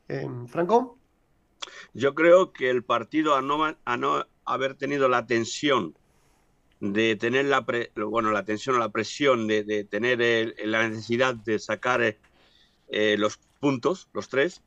Eh, 0.09 0.27
Franco, 0.49 0.99
Yo 1.95 2.15
creo 2.15 2.53
que 2.53 2.71
el 2.71 2.85
partido, 2.85 3.37
a 3.37 3.43
no, 3.43 3.77
a 3.85 3.97
no 3.97 4.27
haber 4.45 4.75
tenido 4.77 5.09
la 5.09 5.27
tensión 5.27 5.97
de 6.81 7.17
tener 7.17 7.47
la, 7.47 7.67
pre- 7.67 7.93
bueno, 7.97 8.33
la 8.33 8.45
tensión 8.45 8.77
o 8.77 8.79
la 8.79 8.91
presión 8.93 9.47
de, 9.49 9.65
de 9.65 9.85
tener 9.85 10.23
el- 10.23 10.55
la 10.65 10.89
necesidad 10.89 11.35
de 11.35 11.59
sacar 11.59 12.19
eh, 12.89 13.17
los 13.19 13.41
puntos, 13.63 14.09
los 14.13 14.29
tres, 14.29 14.61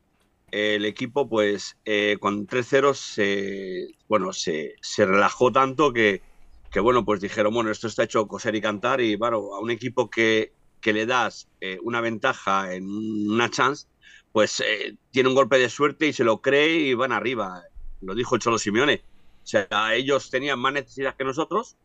el 0.50 0.86
equipo, 0.86 1.28
pues, 1.28 1.76
eh, 1.84 2.16
con 2.18 2.46
3-0 2.46 2.94
se, 2.94 3.88
bueno, 4.08 4.32
se, 4.32 4.74
se 4.80 5.04
relajó 5.04 5.52
tanto 5.52 5.92
que, 5.92 6.22
que, 6.70 6.80
bueno, 6.80 7.04
pues 7.04 7.20
dijeron, 7.20 7.52
bueno, 7.52 7.70
esto 7.70 7.88
está 7.88 8.04
hecho 8.04 8.26
coser 8.26 8.54
y 8.54 8.62
cantar 8.62 9.02
y, 9.02 9.16
bueno, 9.16 9.54
a 9.54 9.60
un 9.60 9.70
equipo 9.70 10.08
que, 10.08 10.54
que 10.80 10.94
le 10.94 11.04
das 11.04 11.46
eh, 11.60 11.78
una 11.82 12.00
ventaja 12.00 12.72
en 12.72 12.88
una 12.88 13.50
chance, 13.50 13.86
pues 14.32 14.60
eh, 14.60 14.96
tiene 15.10 15.28
un 15.28 15.34
golpe 15.34 15.58
de 15.58 15.68
suerte 15.68 16.06
y 16.06 16.14
se 16.14 16.24
lo 16.24 16.40
cree 16.40 16.78
y 16.78 16.94
van 16.94 17.12
arriba. 17.12 17.64
Lo 18.00 18.14
dijo 18.14 18.34
el 18.34 18.40
Cholo 18.40 18.58
Simeone. 18.58 19.04
O 19.42 19.46
sea, 19.46 19.94
ellos 19.94 20.30
tenían 20.30 20.58
más 20.58 20.72
necesidad 20.72 21.16
que 21.16 21.24
nosotros. 21.24 21.76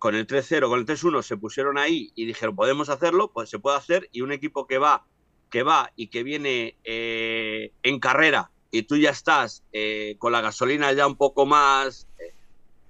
Con 0.00 0.16
el 0.16 0.26
3-0, 0.26 0.68
con 0.68 0.80
el 0.80 0.86
3-1 0.86 1.22
se 1.22 1.36
pusieron 1.36 1.78
ahí 1.78 2.12
y 2.16 2.26
dijeron, 2.26 2.56
podemos 2.56 2.88
hacerlo, 2.88 3.30
pues 3.32 3.50
se 3.50 3.60
puede 3.60 3.76
hacer. 3.76 4.08
Y 4.10 4.22
un 4.22 4.32
equipo 4.32 4.66
que 4.66 4.78
va, 4.78 5.06
que 5.50 5.62
va 5.62 5.92
y 5.96 6.08
que 6.08 6.22
viene 6.22 6.76
eh, 6.84 7.72
en 7.82 8.00
carrera 8.00 8.50
y 8.70 8.82
tú 8.82 8.96
ya 8.96 9.10
estás 9.10 9.64
eh, 9.72 10.16
con 10.18 10.32
la 10.32 10.40
gasolina 10.40 10.92
ya 10.92 11.06
un 11.06 11.16
poco 11.16 11.46
más, 11.46 12.06
eh, 12.18 12.34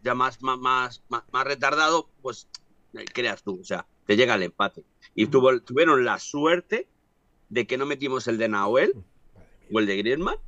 ya 0.02 0.14
más, 0.14 0.42
más, 0.42 0.58
más, 0.58 1.02
más, 1.08 1.44
retardado, 1.44 2.08
pues 2.22 2.48
eh, 2.94 3.04
creas 3.12 3.42
tú, 3.42 3.60
o 3.60 3.64
sea, 3.64 3.86
te 4.06 4.16
llega 4.16 4.34
el 4.34 4.42
empate. 4.42 4.84
Y 5.14 5.26
tuvo, 5.26 5.60
tuvieron 5.60 6.04
la 6.04 6.18
suerte 6.18 6.88
de 7.48 7.66
que 7.66 7.78
no 7.78 7.86
metimos 7.86 8.26
el 8.28 8.38
de 8.38 8.48
Nahuel 8.48 8.94
o 9.72 9.78
el 9.78 9.86
de 9.86 9.96
Griezmann 9.96 10.38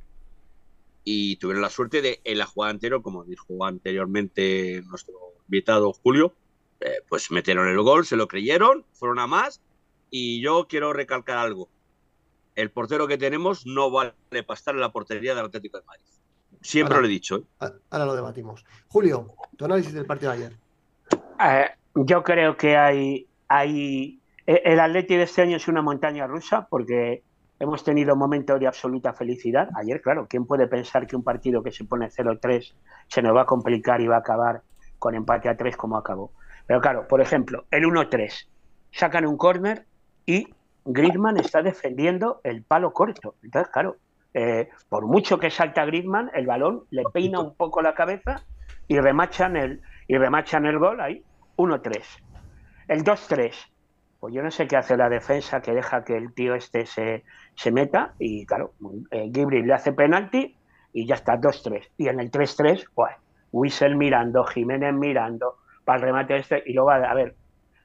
y 1.03 1.37
tuvieron 1.37 1.61
la 1.61 1.69
suerte 1.69 2.01
de 2.01 2.21
en 2.23 2.37
la 2.37 2.45
jugada 2.45 2.71
anterior, 2.71 3.01
como 3.01 3.23
dijo 3.23 3.65
anteriormente 3.65 4.83
nuestro 4.87 5.15
invitado 5.47 5.93
Julio, 5.93 6.33
eh, 6.79 7.01
pues 7.09 7.31
metieron 7.31 7.67
el 7.67 7.81
gol, 7.81 8.05
se 8.05 8.15
lo 8.15 8.27
creyeron, 8.27 8.85
fueron 8.93 9.19
a 9.19 9.27
más 9.27 9.61
y 10.09 10.41
yo 10.41 10.67
quiero 10.67 10.93
recalcar 10.93 11.37
algo. 11.37 11.69
El 12.55 12.71
portero 12.71 13.07
que 13.07 13.17
tenemos 13.17 13.65
no 13.65 13.91
vale 13.91 14.13
para 14.29 14.57
estar 14.57 14.73
en 14.75 14.81
la 14.81 14.91
portería 14.91 15.35
del 15.35 15.45
Atlético 15.45 15.79
de 15.79 15.85
Madrid. 15.85 16.03
Siempre 16.61 16.95
Ahora. 16.95 17.01
lo 17.01 17.07
he 17.07 17.11
dicho. 17.11 17.37
¿eh? 17.61 17.67
ahora 17.89 18.05
lo 18.05 18.15
debatimos. 18.15 18.65
Julio, 18.87 19.33
tu 19.57 19.65
análisis 19.65 19.93
del 19.93 20.05
partido 20.05 20.31
de 20.31 20.37
ayer. 20.37 20.53
Eh, 21.39 21.69
yo 21.95 22.23
creo 22.23 22.55
que 22.57 22.77
hay, 22.77 23.27
hay 23.47 24.21
eh, 24.45 24.61
el 24.65 24.79
Atleti 24.79 25.15
de 25.15 25.23
este 25.23 25.41
año 25.41 25.57
es 25.57 25.67
una 25.67 25.81
montaña 25.81 26.27
rusa 26.27 26.67
porque 26.69 27.23
hemos 27.59 27.83
tenido 27.83 28.15
momentos 28.15 28.59
de 28.59 28.67
absoluta 28.67 29.13
felicidad. 29.13 29.69
Ayer, 29.75 30.01
claro, 30.01 30.27
¿quién 30.29 30.45
puede 30.45 30.67
pensar 30.67 31.07
que 31.07 31.15
un 31.15 31.23
partido 31.23 31.63
que 31.63 31.71
se 31.71 31.85
pone 31.85 32.09
0-3 32.09 32.73
se 33.07 33.21
nos 33.21 33.35
va 33.35 33.43
a 33.43 33.45
complicar 33.45 34.01
y 34.01 34.07
va 34.07 34.17
a 34.17 34.19
acabar 34.19 34.61
con 34.99 35.15
empate 35.15 35.47
a 35.49 35.55
3 35.55 35.77
como 35.77 35.97
acabó? 35.97 36.31
Pero 36.67 36.81
claro, 36.81 37.07
por 37.07 37.21
ejemplo, 37.21 37.65
el 37.71 37.83
1-3 37.83 38.47
sacan 38.91 39.25
un 39.25 39.37
córner 39.37 39.85
y 40.25 40.53
Griezmann 40.85 41.37
está 41.37 41.61
defendiendo 41.61 42.41
el 42.43 42.63
palo 42.63 42.93
corto. 42.93 43.35
Entonces, 43.43 43.71
claro, 43.71 43.97
eh, 44.33 44.69
por 44.89 45.05
mucho 45.05 45.39
que 45.39 45.49
salta 45.49 45.85
Griezmann, 45.85 46.31
el 46.33 46.45
balón 46.45 46.83
le 46.89 47.03
peina 47.13 47.39
un 47.39 47.55
poco 47.55 47.81
la 47.81 47.93
cabeza 47.93 48.43
y 48.87 48.99
remachan 48.99 49.57
el, 49.57 49.81
y 50.07 50.17
remachan 50.17 50.65
el 50.65 50.79
gol 50.79 51.01
ahí, 51.01 51.23
1-3. 51.57 52.01
El 52.87 53.03
2-3, 53.03 53.53
pues 54.19 54.33
yo 54.33 54.41
no 54.41 54.51
sé 54.51 54.67
qué 54.67 54.77
hace 54.77 54.97
la 54.97 55.09
defensa 55.09 55.61
que 55.61 55.73
deja 55.73 56.03
que 56.03 56.17
el 56.17 56.33
tío 56.33 56.55
este 56.55 56.85
se, 56.85 57.23
se 57.55 57.71
meta 57.71 58.13
y 58.19 58.45
claro, 58.45 58.73
eh, 59.11 59.31
Gibri 59.33 59.63
le 59.63 59.73
hace 59.73 59.93
penalti 59.93 60.55
y 60.93 61.05
ya 61.05 61.15
está, 61.15 61.39
2-3. 61.39 61.89
Y 61.97 62.07
en 62.07 62.19
el 62.19 62.31
3-3, 62.31 62.85
pues, 62.93 63.15
Wissel 63.51 63.95
mirando, 63.95 64.43
Jiménez 64.43 64.93
mirando 64.93 65.57
para 65.83 65.99
el 65.99 66.03
remate 66.03 66.37
este 66.37 66.63
y 66.65 66.73
luego, 66.73 66.91
a 66.91 67.13
ver, 67.13 67.35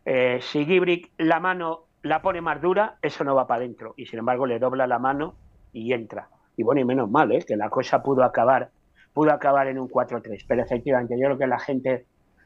eh, 0.04 0.38
si 0.40 0.64
Gibri 0.64 1.10
la 1.18 1.40
mano 1.40 1.85
la 2.06 2.22
pone 2.22 2.40
más 2.40 2.60
dura, 2.60 2.96
eso 3.02 3.24
no 3.24 3.34
va 3.34 3.46
para 3.46 3.58
adentro 3.58 3.94
y 3.96 4.06
sin 4.06 4.18
embargo 4.18 4.46
le 4.46 4.58
dobla 4.58 4.86
la 4.86 4.98
mano 4.98 5.34
y 5.72 5.92
entra. 5.92 6.28
Y 6.56 6.62
bueno, 6.62 6.80
y 6.80 6.84
menos 6.84 7.10
mal, 7.10 7.32
¿eh? 7.32 7.44
que 7.46 7.56
la 7.56 7.68
cosa 7.68 8.02
pudo 8.02 8.24
acabar 8.24 8.70
pudo 9.16 9.32
acabar 9.32 9.66
en 9.66 9.78
un 9.78 9.88
4-3. 9.88 10.44
Pero 10.46 10.62
efectivamente, 10.62 11.18
yo 11.18 11.24
creo 11.24 11.38
que 11.38 11.46
la 11.46 11.58
gente, 11.58 12.04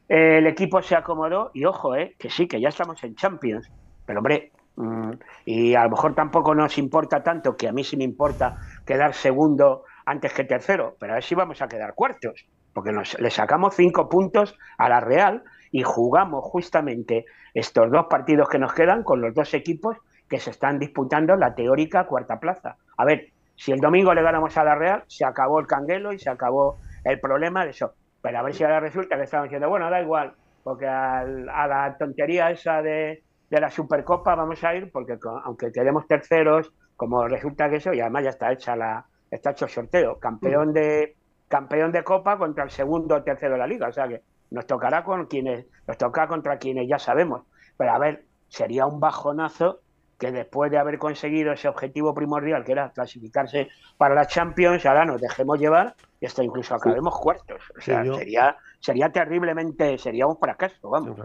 eh, 0.09 0.39
el 0.39 0.47
equipo 0.47 0.81
se 0.81 0.95
acomodó 0.95 1.51
y 1.53 1.65
ojo, 1.65 1.97
eh, 1.97 2.15
que 2.17 2.31
sí, 2.31 2.47
que 2.47 2.61
ya 2.61 2.69
estamos 2.69 3.03
en 3.03 3.17
Champions. 3.17 3.69
Pero 4.07 4.21
hombre, 4.21 4.53
mm, 4.77 5.11
y 5.47 5.75
a 5.75 5.83
lo 5.83 5.91
mejor 5.91 6.15
tampoco 6.15 6.55
nos 6.55 6.79
importa 6.79 7.25
tanto, 7.25 7.57
que 7.57 7.67
a 7.67 7.73
mí 7.73 7.83
sí 7.83 7.97
me 7.97 8.05
importa 8.05 8.59
quedar 8.87 9.15
segundo 9.15 9.83
antes 10.07 10.33
que 10.33 10.45
tercero, 10.45 10.95
pero 11.01 11.15
a 11.15 11.17
ver 11.17 11.25
si 11.25 11.35
vamos 11.35 11.61
a 11.61 11.67
quedar 11.67 11.95
cuartos, 11.97 12.47
porque 12.73 12.93
nos, 12.93 13.19
le 13.19 13.31
sacamos 13.31 13.75
cinco 13.75 14.09
puntos 14.09 14.57
a 14.79 14.89
la 14.89 15.01
Real 15.01 15.43
y 15.71 15.83
jugamos 15.83 16.45
justamente 16.45 17.27
estos 17.55 17.91
dos 17.91 18.07
partidos 18.07 18.49
que 18.49 18.59
nos 18.59 18.73
quedan 18.73 19.03
con 19.03 19.21
los 19.21 19.35
dos 19.35 19.55
equipos 19.55 19.97
que 20.29 20.39
se 20.39 20.51
están 20.51 20.79
disputando 20.79 21.37
la 21.37 21.55
teórica 21.55 22.07
cuarta 22.07 22.39
plaza. 22.39 22.77
A 22.97 23.05
ver, 23.05 23.29
si 23.57 23.73
el 23.73 23.81
domingo 23.81 24.15
le 24.15 24.23
ganamos 24.23 24.57
a 24.57 24.65
la 24.65 24.75
Real, 24.75 25.05
se 25.07 25.25
acabó 25.25 25.61
el 25.61 25.67
canguelo 25.67 26.13
y 26.13 26.19
se 26.19 26.31
acabó 26.31 26.79
el 27.05 27.21
problema 27.21 27.65
de 27.65 27.71
eso. 27.71 27.93
Pero 28.23 28.39
a 28.39 28.43
ver 28.43 28.55
si 28.55 28.65
ahora 28.65 28.81
resulta 28.81 29.17
que 29.17 29.25
estamos 29.25 29.45
diciendo, 29.45 29.69
bueno, 29.69 29.91
da 29.91 30.01
igual, 30.01 30.35
porque 30.63 30.87
a 30.87 31.25
la 31.25 31.97
tontería 31.99 32.51
esa 32.51 32.83
de, 32.83 33.23
la 33.51 33.71
Supercopa 33.71 34.35
vamos 34.35 34.63
a 34.63 34.75
ir, 34.75 34.91
porque 34.93 35.19
aunque 35.45 35.73
queremos 35.73 36.07
terceros, 36.07 36.73
como 36.97 37.27
resulta 37.27 37.69
que 37.69 37.77
eso, 37.77 37.93
y 37.93 38.01
además 38.01 38.25
ya 38.25 38.31
está 38.31 38.53
hecha 38.53 38.77
la, 38.77 39.05
está 39.31 39.51
hecho 39.51 39.65
el 39.65 39.71
sorteo, 39.71 40.19
campeón 40.19 40.73
de 40.73 41.17
campeón 41.49 41.91
de 41.91 42.05
Copa 42.05 42.39
contra 42.39 42.63
el 42.63 42.71
segundo 42.71 43.17
o 43.17 43.23
tercero 43.23 43.55
de 43.55 43.59
la 43.59 43.67
liga, 43.67 43.89
o 43.89 43.93
sea 43.93 44.07
que 44.07 44.23
nos 44.51 44.67
tocará 44.67 45.05
con 45.05 45.27
quienes, 45.27 45.67
nos 45.87 45.99
toca 45.99 46.27
contra 46.29 46.59
quienes 46.59 46.89
ya 46.89 46.99
sabemos. 46.99 47.43
Pero 47.77 47.93
a 47.93 47.99
ver, 47.99 48.25
sería 48.49 48.87
un 48.87 49.01
bajonazo 49.01 49.81
que 50.19 50.31
después 50.31 50.71
de 50.71 50.79
haber 50.79 50.99
conseguido 50.99 51.53
ese 51.53 51.67
objetivo 51.67 52.15
primordial, 52.15 52.63
que 52.63 52.73
era 52.73 52.91
clasificarse 52.91 53.69
para 53.97 54.15
la 54.15 54.27
Champions, 54.27 54.85
ahora 54.85 55.07
nos 55.07 55.21
dejemos 55.21 55.59
llevar 55.59 55.97
y 56.21 56.27
hasta 56.27 56.45
incluso 56.45 56.75
acabemos 56.75 57.19
cuartos. 57.19 57.63
O 57.77 57.81
sea, 57.81 58.05
sería, 58.05 58.57
sería 58.81 59.11
terriblemente, 59.11 59.97
sería 59.97 60.27
un 60.27 60.37
fracaso, 60.37 60.91
vamos. 60.91 61.19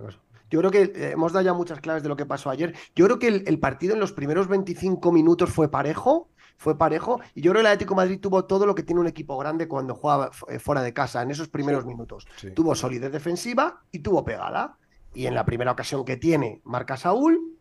Yo 0.50 0.60
creo 0.60 0.72
que 0.72 0.84
eh, 0.84 1.12
hemos 1.12 1.34
dado 1.34 1.44
ya 1.44 1.54
muchas 1.54 1.82
claves 1.82 2.04
de 2.04 2.10
lo 2.10 2.16
que 2.16 2.26
pasó 2.26 2.50
ayer. 2.50 2.74
Yo 2.96 3.06
creo 3.06 3.20
que 3.20 3.28
el, 3.28 3.60
partido 3.60 3.94
en 3.94 4.00
los 4.00 4.14
primeros 4.14 4.48
25 4.48 5.12
minutos 5.12 5.50
fue 5.50 5.70
parejo, 5.70 6.30
fue 6.58 6.78
parejo, 6.78 7.20
y 7.34 7.42
yo 7.42 7.52
creo 7.52 7.62
que 7.62 7.68
el 7.68 7.74
Atlético 7.74 7.96
Madrid 7.96 8.20
tuvo 8.20 8.46
todo 8.46 8.66
lo 8.66 8.76
que 8.76 8.84
tiene 8.84 9.02
un 9.02 9.08
equipo 9.08 9.38
grande 9.38 9.68
cuando 9.68 9.96
juega 9.96 10.32
eh, 10.50 10.60
fuera 10.60 10.82
de 10.82 10.94
casa, 10.94 11.22
en 11.22 11.32
esos 11.32 11.50
primeros 11.50 11.86
minutos. 11.86 12.28
Tuvo 12.54 12.76
solidez 12.76 13.12
defensiva 13.12 13.82
y 13.92 14.00
tuvo 14.00 14.24
pegada. 14.24 14.78
Y 15.14 15.28
en 15.28 15.36
la 15.36 15.46
primera 15.46 15.72
ocasión 15.72 16.04
que 16.04 16.18
tiene, 16.18 16.62
marca 16.66 16.98
Saúl, 16.98 17.56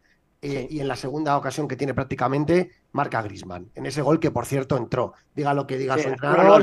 eh, 0.46 0.68
y 0.68 0.80
en 0.80 0.88
la 0.88 0.94
segunda 0.94 1.38
ocasión 1.38 1.66
que 1.66 1.74
tiene 1.74 1.94
prácticamente, 1.94 2.70
marca 2.92 3.22
Grisman. 3.22 3.70
En 3.74 3.86
ese 3.86 4.02
gol 4.02 4.20
que, 4.20 4.30
por 4.30 4.44
cierto, 4.44 4.76
entró. 4.76 5.14
Diga 5.34 5.54
lo 5.54 5.66
que 5.66 5.78
diga 5.78 5.96
su 5.96 6.08
entrenador. 6.08 6.62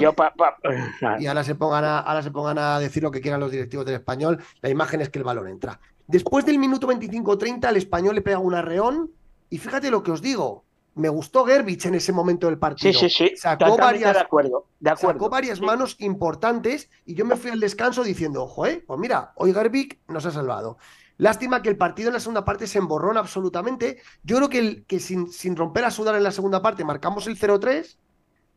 y 1.20 1.26
ahora 1.26 1.44
se, 1.44 1.56
pongan 1.56 1.84
a, 1.86 2.00
ahora 2.00 2.22
se 2.22 2.30
pongan 2.30 2.60
a 2.60 2.78
decir 2.78 3.02
lo 3.02 3.10
que 3.10 3.22
quieran 3.22 3.40
los 3.40 3.50
directivos 3.50 3.88
del 3.88 3.96
español. 3.96 4.40
La 4.62 4.70
imagen 4.70 5.02
es 5.02 5.10
que 5.10 5.18
el 5.18 5.26
balón 5.26 5.48
entra. 5.48 5.80
Después 6.06 6.46
del 6.46 6.60
minuto 6.60 6.88
25-30, 6.88 7.70
el 7.70 7.78
español 7.78 8.14
le 8.14 8.22
pega 8.22 8.38
un 8.38 8.54
arreón. 8.54 9.10
Y 9.50 9.58
fíjate 9.58 9.90
lo 9.90 10.04
que 10.04 10.12
os 10.12 10.22
digo. 10.22 10.64
Me 10.96 11.10
gustó 11.10 11.46
Gerbich 11.46 11.86
en 11.86 11.96
ese 11.96 12.12
momento 12.12 12.48
del 12.48 12.58
partido. 12.58 13.00
Sí, 13.00 13.10
sí, 13.10 13.30
sí. 13.30 13.38
Sacó 13.38 13.78
varias, 13.78 14.14
de 14.14 14.20
acuerdo, 14.20 14.68
de 14.80 14.90
acuerdo. 14.90 15.20
Sacó 15.20 15.30
varias 15.30 15.62
manos 15.62 15.96
importantes 16.00 16.90
y 17.06 17.16
yo 17.16 17.26
me 17.26 17.38
fui 17.38 17.50
al 17.52 17.60
descanso 17.60 18.04
diciendo, 18.04 18.44
ojo, 18.44 18.66
eh, 18.66 18.84
pues 18.86 19.00
mira, 19.00 19.32
hoy 19.36 19.54
Gerbich 19.54 20.00
nos 20.08 20.26
ha 20.26 20.32
salvado. 20.32 20.78
Lástima 21.18 21.62
que 21.62 21.70
el 21.70 21.78
partido 21.78 22.10
en 22.10 22.16
la 22.16 22.20
segunda 22.20 22.44
parte 22.44 22.68
se 22.68 22.80
emborrona 22.80 23.20
absolutamente. 23.20 24.02
Yo 24.24 24.38
creo 24.38 24.50
que, 24.50 24.60
el, 24.60 24.86
que 24.86 25.00
sin, 25.00 25.32
sin, 25.32 25.56
romper 25.56 25.86
a 25.86 25.92
sudar 25.92 26.16
en 26.16 26.24
la 26.24 26.32
segunda 26.32 26.62
parte 26.62 26.84
marcamos 26.84 27.28
el 27.28 27.40
0-3 27.40 27.98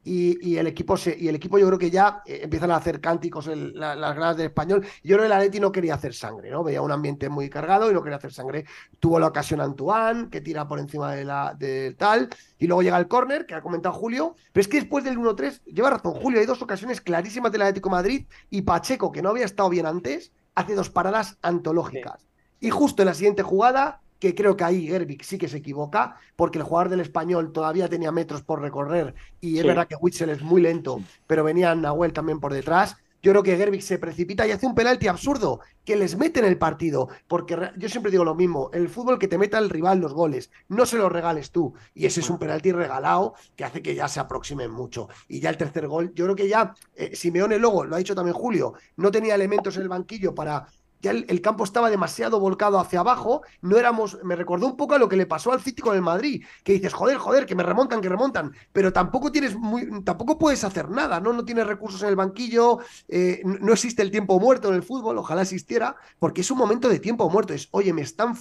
y, 0.05 0.57
el 0.57 0.67
equipo 0.67 0.97
se, 0.97 1.17
y 1.19 1.29
el 1.29 1.35
equipo 1.35 1.59
yo 1.59 1.67
creo 1.67 1.79
que 1.79 1.91
ya 1.91 2.23
eh, 2.27 2.41
empiezan 2.43 2.71
a 2.71 2.77
hacer 2.77 3.01
cánticos 3.01 3.49
en 3.49 3.79
las 3.79 4.15
gradas 4.15 4.37
del 4.37 4.47
español. 4.47 4.85
Yo 5.03 5.17
creo 5.17 5.21
que 5.21 5.27
el 5.27 5.33
Atleti 5.33 5.61
no 5.61 5.73
quería 5.73 5.95
hacer 5.95 6.15
sangre, 6.15 6.51
¿no? 6.51 6.63
Veía 6.63 6.83
un 6.83 6.93
ambiente 6.93 7.29
muy 7.29 7.49
cargado 7.49 7.91
y 7.91 7.95
no 7.95 8.03
quería 8.03 8.19
hacer 8.19 8.33
sangre. 8.33 8.67
Tuvo 9.01 9.19
la 9.19 9.29
ocasión 9.29 9.61
Antoine, 9.61 10.29
que 10.29 10.41
tira 10.41 10.69
por 10.69 10.79
encima 10.79 11.15
de 11.15 11.25
la 11.25 11.55
del 11.59 11.97
tal, 11.97 12.29
y 12.59 12.67
luego 12.67 12.83
llega 12.83 12.99
el 12.99 13.09
córner, 13.09 13.47
que 13.47 13.55
ha 13.55 13.63
comentado 13.63 13.95
Julio. 13.95 14.37
Pero 14.53 14.61
es 14.61 14.69
que 14.69 14.81
después 14.81 15.05
del 15.05 15.19
1-3, 15.19 15.63
lleva 15.65 15.91
razón 15.91 16.15
Julio, 16.15 16.41
hay 16.41 16.47
dos 16.47 16.61
ocasiones 16.61 17.01
clarísimas 17.01 17.51
del 17.51 17.63
Atlético 17.63 17.89
Madrid 17.89 18.27
y 18.51 18.63
Pacheco, 18.63 19.11
que 19.11 19.23
no 19.23 19.31
había 19.31 19.47
estado 19.47 19.71
bien 19.71 19.87
antes, 19.87 20.33
hace 20.55 20.75
dos 20.75 20.91
paradas 20.91 21.39
antológicas. 21.43 22.27
Y 22.61 22.71
justo 22.71 23.03
en 23.03 23.07
la 23.07 23.15
siguiente 23.15 23.43
jugada, 23.43 24.01
que 24.25 24.35
creo 24.35 24.57
que 24.57 24.65
ahí 24.65 24.87
Gerbic 24.87 25.23
sí 25.23 25.37
que 25.37 25.51
se 25.51 25.59
equivoca, 25.59 26.17
porque 26.35 26.57
el 26.57 26.65
jugador 26.65 26.89
del 26.89 27.01
español 27.01 27.53
todavía 27.53 27.91
tenía 27.91 28.11
metros 28.11 28.41
por 28.41 28.63
recorrer 28.63 29.15
y 29.39 29.59
es 29.59 29.67
verdad 29.67 29.87
que 29.87 29.97
Witzel 29.97 30.31
es 30.31 30.41
muy 30.41 30.63
lento, 30.63 31.03
pero 31.27 31.45
venía 31.45 31.75
Nahuel 31.75 32.15
también 32.15 32.41
por 32.41 32.55
detrás. 32.55 32.97
Yo 33.23 33.33
creo 33.33 33.43
que 33.43 33.57
Gerbic 33.57 33.83
se 33.83 33.99
precipita 33.99 34.47
y 34.47 34.51
hace 34.51 34.67
un 34.67 34.75
penalti 34.75 35.09
absurdo 35.09 35.61
que 35.85 35.97
les 35.97 36.17
mete 36.17 36.41
en 36.41 36.47
el 36.47 36.59
partido. 36.59 37.09
Porque 37.27 37.71
yo 37.77 37.89
siempre 37.89 38.11
digo 38.11 38.23
lo 38.23 38.35
mismo: 38.35 38.71
el 38.75 38.91
fútbol 38.91 39.19
que 39.19 39.29
te 39.29 39.39
meta 39.39 39.59
el 39.59 39.71
rival 39.71 39.99
los 39.99 40.13
goles, 40.13 40.51
no 40.69 40.85
se 40.85 40.99
los 40.99 41.11
regales 41.11 41.51
tú. 41.51 41.73
Y 41.95 42.05
ese 42.05 42.21
es 42.21 42.29
un 42.29 42.39
penalti 42.39 42.73
regalado 42.73 43.35
que 43.57 43.65
hace 43.65 43.81
que 43.81 43.95
ya 43.95 44.09
se 44.09 44.21
aproximen 44.21 44.71
mucho. 44.71 45.09
Y 45.27 45.41
ya 45.41 45.49
el 45.49 45.57
tercer 45.57 45.87
gol, 45.87 46.13
yo 46.15 46.25
creo 46.27 46.37
que 46.37 46.49
ya 46.49 46.75
eh, 46.95 47.17
Simeone 47.17 47.59
luego, 47.59 47.87
lo 47.87 47.95
ha 47.95 47.99
dicho 47.99 48.15
también 48.15 48.35
Julio, 48.35 48.75
no 48.97 49.11
tenía 49.11 49.35
elementos 49.35 49.77
en 49.77 49.83
el 49.83 49.89
banquillo 49.89 50.35
para 50.35 50.67
ya 51.05 51.11
el, 51.11 51.41
campo 51.43 51.65
estaba 51.65 51.91
demasiado 51.91 52.41
volcado 52.41 52.81
hacia 52.81 53.01
abajo, 53.01 53.43
no 53.61 53.77
éramos, 53.77 54.19
me 54.25 54.37
recordó 54.37 54.67
un 54.67 54.77
poco 54.77 54.95
a 54.95 54.99
lo 54.99 55.09
que 55.09 55.17
le 55.17 55.27
pasó 55.27 55.53
al 55.53 55.61
City 55.61 55.83
con 55.83 55.95
el 55.95 56.01
Madrid, 56.01 56.45
que 56.65 56.73
dices, 56.73 56.95
joder, 56.95 57.19
joder, 57.19 57.45
que 57.45 57.55
me 57.55 57.63
remontan, 57.63 58.01
que 58.01 58.09
remontan, 58.09 58.53
pero 58.73 58.93
tampoco 58.93 59.31
tienes 59.31 59.55
muy, 59.55 60.03
tampoco 60.03 60.39
puedes 60.39 60.65
hacer 60.65 60.89
nada, 60.89 61.21
¿no? 61.21 61.33
No 61.33 61.45
tienes 61.45 61.67
recursos 61.67 62.03
en 62.03 62.09
el 62.09 62.17
banquillo, 62.17 62.79
eh, 63.09 63.43
no 63.45 63.73
existe 63.75 64.01
el 64.01 64.11
tiempo 64.11 64.41
muerto 64.41 64.69
en 64.69 64.75
el 64.75 64.83
fútbol, 64.83 65.19
ojalá 65.19 65.43
existiera, 65.43 65.95
porque 66.19 66.41
es 66.41 66.51
un 66.51 66.57
momento 66.57 66.89
de 66.89 66.99
tiempo 66.99 67.29
muerto, 67.29 67.53
es, 67.53 67.69
oye, 67.73 67.93
me 67.93 68.03
están, 68.03 68.35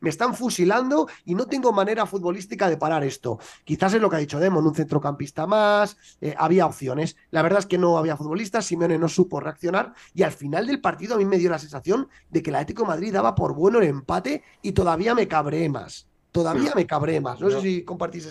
me 0.00 0.10
están 0.10 0.34
fusilando 0.34 1.08
y 1.24 1.34
no 1.34 1.46
tengo 1.46 1.72
manera 1.72 2.06
futbolística 2.06 2.68
de 2.68 2.76
parar 2.76 3.02
esto. 3.02 3.40
Quizás 3.64 3.94
es 3.94 4.00
lo 4.00 4.08
que 4.08 4.16
ha 4.16 4.20
dicho 4.20 4.38
Demon, 4.38 4.66
un 4.66 4.74
centrocampista 4.74 5.48
más, 5.48 5.96
eh, 6.20 6.34
había 6.38 6.66
opciones, 6.66 7.16
la 7.30 7.42
verdad 7.42 7.58
es 7.58 7.66
que 7.66 7.78
no 7.78 7.98
había 7.98 8.16
futbolistas, 8.16 8.66
Simeone 8.66 8.98
no 8.98 9.08
supo 9.08 9.40
reaccionar 9.40 9.94
y 10.14 10.22
al 10.22 10.32
final 10.32 10.68
del 10.68 10.80
partido 10.80 11.16
a 11.16 11.18
mí 11.18 11.24
me 11.24 11.38
dio 11.38 11.50
la 11.50 11.58
sensación 11.58 12.03
de 12.30 12.42
que 12.42 12.50
el 12.50 12.56
Atlético 12.56 12.82
de 12.82 12.88
Madrid 12.88 13.12
daba 13.12 13.34
por 13.34 13.54
bueno 13.54 13.78
el 13.78 13.88
empate 13.88 14.42
y 14.62 14.72
todavía 14.72 15.14
me 15.14 15.28
cabré 15.28 15.68
más. 15.68 16.06
Todavía 16.32 16.72
me 16.74 16.86
cabré 16.86 17.20
más. 17.20 17.40
No 17.40 17.50
sé 17.50 17.60
si 17.60 17.84
compartís 17.84 18.26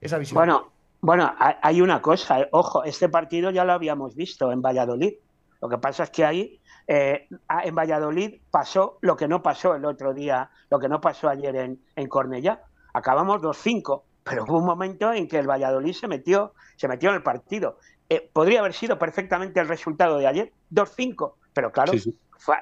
esa 0.00 0.18
visión. 0.18 0.34
Bueno, 0.34 0.72
bueno, 1.00 1.32
hay 1.38 1.80
una 1.82 2.00
cosa, 2.00 2.40
eh, 2.40 2.48
ojo, 2.50 2.82
este 2.82 3.08
partido 3.08 3.50
ya 3.50 3.64
lo 3.64 3.74
habíamos 3.74 4.14
visto 4.14 4.50
en 4.50 4.62
Valladolid. 4.62 5.12
Lo 5.60 5.68
que 5.68 5.78
pasa 5.78 6.04
es 6.04 6.10
que 6.10 6.24
ahí 6.24 6.60
eh, 6.86 7.28
en 7.62 7.74
Valladolid 7.74 8.40
pasó 8.50 8.98
lo 9.02 9.16
que 9.16 9.28
no 9.28 9.42
pasó 9.42 9.74
el 9.74 9.84
otro 9.84 10.14
día, 10.14 10.50
lo 10.70 10.78
que 10.78 10.88
no 10.88 11.00
pasó 11.00 11.28
ayer 11.28 11.54
en, 11.56 11.80
en 11.94 12.08
Cornellá. 12.08 12.62
Acabamos 12.92 13.40
2-5, 13.42 14.02
pero 14.24 14.44
hubo 14.44 14.58
un 14.58 14.64
momento 14.66 15.12
en 15.12 15.28
que 15.28 15.38
el 15.38 15.48
Valladolid 15.48 15.92
se 15.92 16.08
metió, 16.08 16.54
se 16.76 16.88
metió 16.88 17.10
en 17.10 17.16
el 17.16 17.22
partido. 17.22 17.78
Eh, 18.08 18.30
podría 18.32 18.60
haber 18.60 18.74
sido 18.74 18.98
perfectamente 18.98 19.60
el 19.60 19.68
resultado 19.68 20.18
de 20.18 20.26
ayer, 20.26 20.52
2-5, 20.72 21.34
pero 21.52 21.72
claro, 21.72 21.92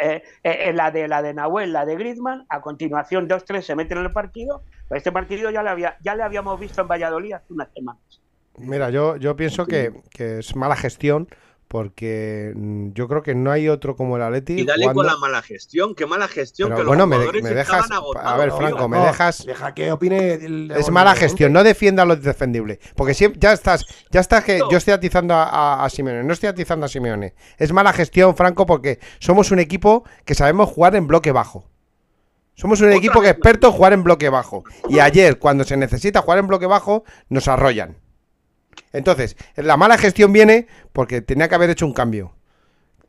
eh, 0.01 0.23
eh, 0.43 0.73
la 0.73 0.91
de 0.91 1.09
la 1.09 1.23
de 1.23 1.35
Nahuel, 1.35 1.73
la 1.73 1.85
de 1.85 1.97
Griezmann, 1.97 2.47
a 2.49 2.61
continuación 2.61 3.29
2-3 3.29 3.63
se 3.63 3.75
meten 3.75 3.99
en 3.99 4.05
el 4.05 4.13
partido, 4.13 4.63
pero 4.89 4.99
este 4.99 5.13
partido 5.13 5.51
ya 5.51 5.63
le, 5.63 5.71
había, 5.71 5.97
ya 6.03 6.15
le 6.15 6.23
habíamos 6.23 6.59
visto 6.59 6.83
en 6.83 6.89
Valladolid 6.89 7.33
hace 7.33 7.53
unas 7.53 7.69
semanas. 7.73 8.03
Mira, 8.59 8.91
yo, 8.91 9.17
yo 9.17 9.35
pienso 9.35 9.67
que, 9.67 9.93
que 10.11 10.41
es 10.41 10.55
mala 10.55 10.77
gestión 10.77 11.29
porque 11.73 12.53
mm, 12.55 12.93
yo 12.93 13.09
creo 13.09 13.23
que 13.23 13.35
no 13.35 13.51
hay 13.51 13.71
otro 13.71 13.97
como 13.97 14.17
el 14.19 14.23
Atleti. 14.23 14.61
Y 14.61 14.65
dale 14.67 14.93
con 14.93 15.07
la 15.07 15.17
mala 15.17 15.41
gestión, 15.41 15.95
qué 15.95 16.05
mala 16.05 16.29
gestión. 16.29 16.75
que 16.75 16.83
bueno, 16.83 17.07
me, 17.07 17.17
dejas. 17.17 17.89
A 18.23 18.37
ver, 18.37 18.53
Franco, 18.53 18.91
me 18.91 18.99
dejas. 18.99 19.47
Deja 19.47 19.73
que 19.73 19.91
opine. 19.91 20.39
es 20.77 20.91
mala 20.91 21.15
gestión, 21.15 21.51
no 21.51 21.65
defienda 21.65 22.05
lo 22.05 22.15
defendible. 22.15 22.79
Porque 22.95 23.15
siempre, 23.15 23.41
ya 23.41 23.55
estás, 23.55 23.87
ya 24.11 24.21
estás 24.21 24.45
que 24.45 24.61
yo 24.71 24.77
estoy 24.77 24.93
atizando 24.93 25.33
a, 25.33 25.83
a, 25.83 25.89
Simeone, 25.89 26.23
no 26.25 26.35
estoy 26.35 26.51
atizando 26.51 26.85
a 26.85 26.91
Simeone. 26.91 27.33
Es 27.57 27.73
mala 27.73 27.95
gestión, 27.95 28.37
Franco, 28.37 28.67
porque 28.67 28.99
somos 29.19 29.51
un 29.51 29.59
equipo 29.59 30.05
que 30.27 30.35
sabemos 30.35 30.69
jugar 30.69 30.95
en 30.95 31.07
bloque 31.07 31.33
bajo. 31.33 31.71
Somos 32.55 32.83
un 32.83 32.93
equipo 32.93 33.23
que 33.23 33.29
es 33.29 33.33
experto 33.33 33.69
en 33.69 33.73
jugar 33.73 33.95
en 33.95 34.03
bloque 34.03 34.29
bajo. 34.29 34.63
Y 34.91 34.99
ayer, 34.99 35.39
cuando 35.39 35.65
se 35.65 35.79
necesita 35.79 36.21
jugar 36.21 36.39
en 36.39 36.49
bloque 36.49 36.67
bajo, 36.67 37.05
nos 37.31 37.49
arrollan. 37.49 37.97
Entonces, 38.93 39.37
la 39.57 39.77
mala 39.77 39.99
gestión 39.99 40.33
viene 40.33 40.67
porque 40.93 41.21
tenía 41.21 41.49
que 41.49 41.55
haber 41.55 41.71
hecho 41.71 41.87
un 41.87 41.93
cambio. 41.93 42.35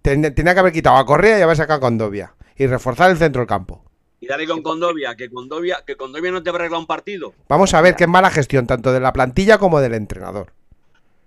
tenía 0.01 0.53
que 0.53 0.59
haber 0.59 0.73
quitado 0.73 0.97
a 0.97 1.05
Correa 1.05 1.39
y 1.39 1.41
haber 1.41 1.57
sacado 1.57 1.77
a 1.77 1.81
Condovia. 1.81 2.33
Y 2.55 2.67
reforzar 2.67 3.09
el 3.09 3.17
centro 3.17 3.41
del 3.41 3.47
campo. 3.47 3.83
Y 4.19 4.27
dale 4.27 4.47
con 4.47 4.61
Condovia, 4.61 5.15
que 5.15 5.29
Condovia, 5.29 5.83
que 5.85 5.97
Condovia 5.97 6.31
no 6.31 6.41
te 6.41 6.49
arregla 6.49 6.77
un 6.77 6.87
partido. 6.87 7.33
Vamos 7.49 7.73
a 7.73 7.81
ver 7.81 7.95
qué 7.95 8.05
es 8.05 8.09
mala 8.09 8.29
gestión, 8.29 8.67
tanto 8.67 8.93
de 8.93 8.99
la 8.99 9.11
plantilla 9.11 9.57
como 9.57 9.81
del 9.81 9.93
entrenador. 9.93 10.53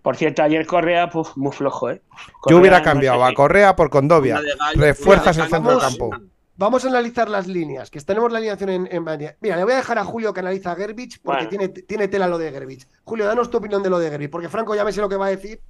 Por 0.01 0.17
cierto, 0.17 0.43
ayer 0.43 0.65
Correa, 0.67 1.11
pues, 1.11 1.37
muy 1.37 1.53
flojo, 1.53 1.91
¿eh? 1.91 2.01
Yo 2.49 2.59
hubiera 2.59 2.83
cambiado 2.83 3.25
a 3.25 3.35
Correa 3.35 3.75
por 3.77 3.91
Condovia. 3.91 4.41
Refuerzas 4.77 5.37
el 5.37 5.49
centro 5.49 5.73
del 5.73 5.81
campo. 5.81 6.11
Vamos 6.59 6.85
a 6.85 6.89
analizar 6.89 7.29
las 7.29 7.47
líneas, 7.47 7.91
que 7.91 8.01
tenemos 8.01 8.33
la 8.33 8.39
alineación 8.39 8.71
en, 8.71 8.89
en 8.91 9.05
Mira, 9.05 9.57
le 9.57 9.65
voy 9.65 9.75
a 9.75 9.77
dejar 9.77 9.99
a 9.99 10.05
Julio 10.05 10.33
que 10.33 10.41
analiza 10.41 10.73
a 10.73 10.77
Gerbich 10.77 11.21
porque 11.23 11.47
tiene, 11.47 11.69
tiene 11.69 12.09
tela 12.09 12.29
lo 12.29 12.39
de 12.39 12.51
Gerbich. 12.51 12.87
Julio, 13.05 13.27
danos 13.27 13.51
tu 13.51 13.59
opinión 13.59 13.83
de 13.83 13.91
lo 13.91 13.99
de 13.99 14.11
Gerbich, 14.11 14.31
porque 14.31 14.49
Franco 14.49 14.75
ya 14.75 14.83
me 14.83 14.93
sé 14.93 15.03
lo 15.03 15.09
que 15.09 15.17
va 15.17 15.27
a 15.27 15.31
decir. 15.31 15.61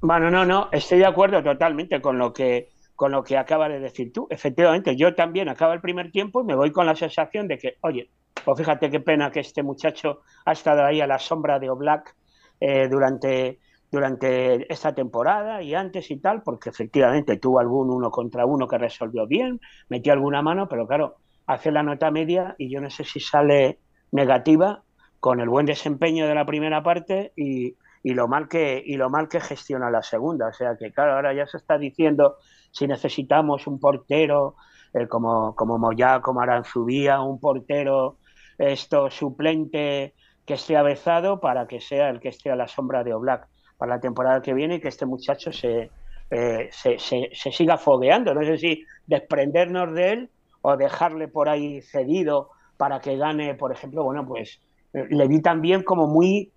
Bueno, 0.00 0.30
no, 0.30 0.46
no, 0.46 0.70
estoy 0.72 0.98
de 0.98 1.06
acuerdo 1.06 1.42
totalmente 1.42 2.00
con 2.00 2.18
lo 2.18 2.32
que 2.32 2.70
con 2.96 3.12
lo 3.12 3.22
que 3.22 3.38
acaba 3.38 3.66
de 3.66 3.80
decir 3.80 4.12
tú. 4.12 4.26
Efectivamente, 4.28 4.94
yo 4.94 5.14
también 5.14 5.48
acaba 5.48 5.72
el 5.72 5.80
primer 5.80 6.10
tiempo 6.10 6.42
y 6.42 6.44
me 6.44 6.54
voy 6.54 6.70
con 6.70 6.84
la 6.84 6.94
sensación 6.94 7.48
de 7.48 7.56
que, 7.56 7.78
oye, 7.80 8.10
pues 8.44 8.58
fíjate 8.58 8.90
qué 8.90 9.00
pena 9.00 9.30
que 9.30 9.40
este 9.40 9.62
muchacho 9.62 10.20
ha 10.44 10.52
estado 10.52 10.84
ahí 10.84 11.00
a 11.00 11.06
la 11.06 11.18
sombra 11.18 11.58
de 11.58 11.70
Oblak 11.70 12.14
eh, 12.60 12.88
durante 12.88 13.58
durante 13.90 14.72
esta 14.72 14.94
temporada 14.94 15.62
y 15.62 15.74
antes 15.74 16.10
y 16.10 16.18
tal, 16.18 16.42
porque 16.42 16.70
efectivamente 16.70 17.36
tuvo 17.38 17.58
algún 17.58 17.90
uno 17.90 18.10
contra 18.10 18.46
uno 18.46 18.68
que 18.68 18.78
resolvió 18.78 19.26
bien, 19.26 19.60
metió 19.88 20.12
alguna 20.12 20.42
mano, 20.42 20.68
pero 20.68 20.86
claro, 20.86 21.16
hace 21.46 21.72
la 21.72 21.82
nota 21.82 22.10
media 22.10 22.54
y 22.58 22.70
yo 22.70 22.80
no 22.80 22.90
sé 22.90 23.04
si 23.04 23.18
sale 23.18 23.78
negativa 24.12 24.82
con 25.18 25.40
el 25.40 25.48
buen 25.48 25.66
desempeño 25.66 26.26
de 26.26 26.34
la 26.34 26.46
primera 26.46 26.82
parte 26.82 27.32
y, 27.36 27.76
y 28.02 28.14
lo 28.14 28.28
mal 28.28 28.48
que 28.48 28.82
y 28.84 28.96
lo 28.96 29.10
mal 29.10 29.28
que 29.28 29.40
gestiona 29.40 29.90
la 29.90 30.02
segunda. 30.02 30.48
O 30.48 30.52
sea 30.52 30.76
que 30.76 30.92
claro, 30.92 31.14
ahora 31.14 31.34
ya 31.34 31.46
se 31.46 31.56
está 31.56 31.76
diciendo 31.76 32.36
si 32.70 32.86
necesitamos 32.86 33.66
un 33.66 33.80
portero 33.80 34.54
eh, 34.94 35.06
como, 35.08 35.54
como 35.54 35.78
Moyá, 35.78 36.20
como 36.20 36.40
Aranzubía, 36.40 37.20
un 37.20 37.40
portero 37.40 38.18
esto 38.58 39.10
suplente 39.10 40.14
que 40.44 40.54
esté 40.54 40.76
avezado 40.76 41.40
para 41.40 41.66
que 41.66 41.80
sea 41.80 42.10
el 42.10 42.20
que 42.20 42.28
esté 42.28 42.50
a 42.50 42.56
la 42.56 42.68
sombra 42.68 43.04
de 43.04 43.14
Oblak 43.14 43.48
para 43.80 43.94
la 43.94 44.00
temporada 44.00 44.42
que 44.42 44.52
viene 44.52 44.74
y 44.74 44.80
que 44.80 44.88
este 44.88 45.06
muchacho 45.06 45.50
se, 45.54 45.90
eh, 46.30 46.68
se, 46.70 46.98
se, 46.98 47.50
siga 47.50 47.78
fogueando. 47.78 48.34
No 48.34 48.44
sé 48.44 48.58
si 48.58 48.84
desprendernos 49.06 49.94
de 49.94 50.12
él 50.12 50.30
o 50.60 50.76
dejarle 50.76 51.28
por 51.28 51.48
ahí 51.48 51.80
cedido 51.80 52.50
para 52.76 53.00
que 53.00 53.16
gane, 53.16 53.54
por 53.54 53.72
ejemplo, 53.72 54.04
bueno, 54.04 54.26
pues 54.28 54.60
eh, 54.92 55.06
le 55.08 55.26
vi 55.26 55.40
también 55.40 55.82
como 55.82 56.06
muy 56.06 56.52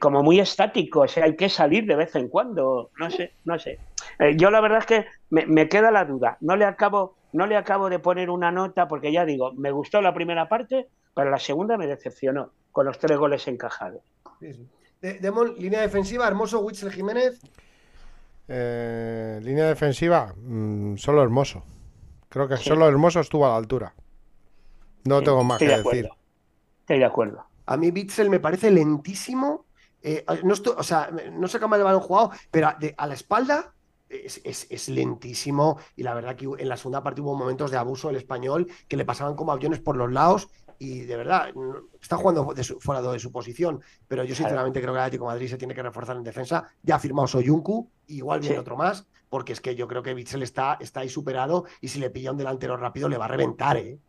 como 0.00 0.24
muy 0.24 0.40
estático, 0.40 1.02
o 1.02 1.06
sea, 1.06 1.26
hay 1.26 1.36
que 1.36 1.48
salir 1.48 1.86
de 1.86 1.94
vez 1.94 2.16
en 2.16 2.28
cuando, 2.28 2.90
no 2.98 3.08
sé, 3.08 3.34
no 3.44 3.56
sé. 3.56 3.78
Eh, 4.18 4.36
yo 4.36 4.50
la 4.50 4.60
verdad 4.60 4.80
es 4.80 4.86
que 4.86 5.06
me, 5.30 5.46
me, 5.46 5.68
queda 5.68 5.92
la 5.92 6.04
duda, 6.04 6.38
no 6.40 6.56
le 6.56 6.64
acabo, 6.64 7.14
no 7.32 7.46
le 7.46 7.56
acabo 7.56 7.88
de 7.88 8.00
poner 8.00 8.30
una 8.30 8.50
nota 8.50 8.88
porque 8.88 9.12
ya 9.12 9.24
digo, 9.24 9.52
me 9.52 9.70
gustó 9.70 10.02
la 10.02 10.12
primera 10.12 10.48
parte, 10.48 10.88
pero 11.14 11.30
la 11.30 11.38
segunda 11.38 11.76
me 11.76 11.86
decepcionó 11.86 12.50
con 12.72 12.84
los 12.84 12.98
tres 12.98 13.16
goles 13.16 13.46
encajados. 13.46 14.02
Sí, 14.40 14.54
sí. 14.54 14.68
De, 15.02 15.14
Demon, 15.18 15.54
línea 15.58 15.80
defensiva, 15.80 16.28
Hermoso, 16.28 16.60
Witzel 16.60 16.92
Jiménez. 16.92 17.40
Eh, 18.46 19.40
línea 19.42 19.66
defensiva, 19.66 20.32
mmm, 20.36 20.96
solo 20.96 21.22
Hermoso. 21.22 21.64
Creo 22.28 22.48
que 22.48 22.56
sí. 22.56 22.64
solo 22.64 22.88
Hermoso 22.88 23.20
estuvo 23.20 23.44
a 23.44 23.50
la 23.50 23.56
altura. 23.56 23.94
No 25.04 25.18
sí, 25.18 25.24
tengo 25.24 25.42
más 25.42 25.58
que 25.58 25.66
de 25.66 25.82
decir. 25.82 26.08
Estoy 26.80 26.98
de 27.00 27.04
acuerdo. 27.04 27.44
A 27.66 27.76
mí 27.76 27.90
Bitzel 27.90 28.30
me 28.30 28.38
parece 28.38 28.70
lentísimo. 28.70 29.66
Eh, 30.00 30.24
no 30.44 30.54
estoy, 30.54 30.74
o 30.78 30.82
sea, 30.82 31.10
no 31.32 31.48
sé 31.48 31.58
cómo 31.58 31.74
el 31.74 31.82
balón 31.82 32.00
jugado, 32.00 32.30
pero 32.50 32.68
a, 32.68 32.74
de, 32.74 32.94
a 32.96 33.06
la 33.06 33.14
espalda 33.14 33.74
es, 34.08 34.40
es, 34.44 34.66
es, 34.70 34.88
lentísimo. 34.88 35.78
Y 35.96 36.04
la 36.04 36.14
verdad 36.14 36.36
que 36.36 36.44
en 36.44 36.68
la 36.68 36.76
segunda 36.76 37.02
parte 37.02 37.20
hubo 37.20 37.34
momentos 37.36 37.70
de 37.70 37.76
abuso 37.76 38.08
del 38.08 38.16
español 38.16 38.68
que 38.86 38.96
le 38.96 39.04
pasaban 39.04 39.34
como 39.34 39.52
aviones 39.52 39.80
por 39.80 39.96
los 39.96 40.12
lados. 40.12 40.48
Y 40.82 41.04
de 41.04 41.16
verdad, 41.16 41.54
está 42.00 42.16
jugando 42.16 42.52
de 42.52 42.64
su, 42.64 42.80
fuera 42.80 43.00
de 43.00 43.20
su 43.20 43.30
posición. 43.30 43.80
Pero 44.08 44.24
yo 44.24 44.34
sinceramente 44.34 44.80
creo 44.80 44.92
que 44.92 44.98
el 44.98 45.04
Atlético 45.04 45.26
de 45.26 45.34
Madrid 45.34 45.46
se 45.46 45.56
tiene 45.56 45.76
que 45.76 45.82
reforzar 45.82 46.16
en 46.16 46.24
defensa. 46.24 46.66
Ya 46.82 46.96
ha 46.96 46.98
firmado 46.98 47.28
Soyuncu, 47.28 47.88
igual 48.08 48.40
viene 48.40 48.56
sí. 48.56 48.60
otro 48.60 48.76
más, 48.76 49.06
porque 49.28 49.52
es 49.52 49.60
que 49.60 49.76
yo 49.76 49.86
creo 49.86 50.02
que 50.02 50.12
Bitzel 50.12 50.42
está, 50.42 50.78
está 50.80 50.98
ahí 50.98 51.08
superado 51.08 51.66
y 51.80 51.86
si 51.86 52.00
le 52.00 52.10
pilla 52.10 52.32
un 52.32 52.36
delantero 52.36 52.76
rápido 52.76 53.08
le 53.08 53.16
va 53.16 53.26
a 53.26 53.28
reventar, 53.28 53.76
¿eh? 53.76 54.00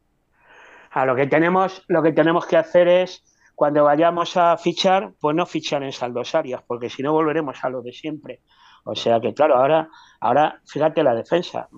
A 0.89 1.05
lo 1.05 1.15
que 1.15 1.28
tenemos, 1.28 1.84
lo 1.89 2.01
que 2.01 2.11
tenemos 2.11 2.47
que 2.47 2.57
hacer 2.57 2.88
es 2.88 3.24
cuando 3.53 3.84
vayamos 3.84 4.36
a 4.36 4.57
fichar, 4.57 5.13
pues 5.19 5.36
no 5.36 5.45
fichar 5.45 5.84
en 5.84 5.91
saldos 5.91 6.34
áreas, 6.34 6.63
porque 6.65 6.89
si 6.89 7.03
no 7.03 7.13
volveremos 7.13 7.63
a 7.63 7.69
lo 7.69 7.84
de 7.84 7.93
siempre. 7.93 8.41
O 8.84 8.95
sea 8.95 9.19
que, 9.21 9.36
claro, 9.36 9.57
ahora, 9.57 9.89
ahora 10.19 10.59
fíjate 10.65 11.03
la 11.03 11.13
defensa. 11.13 11.69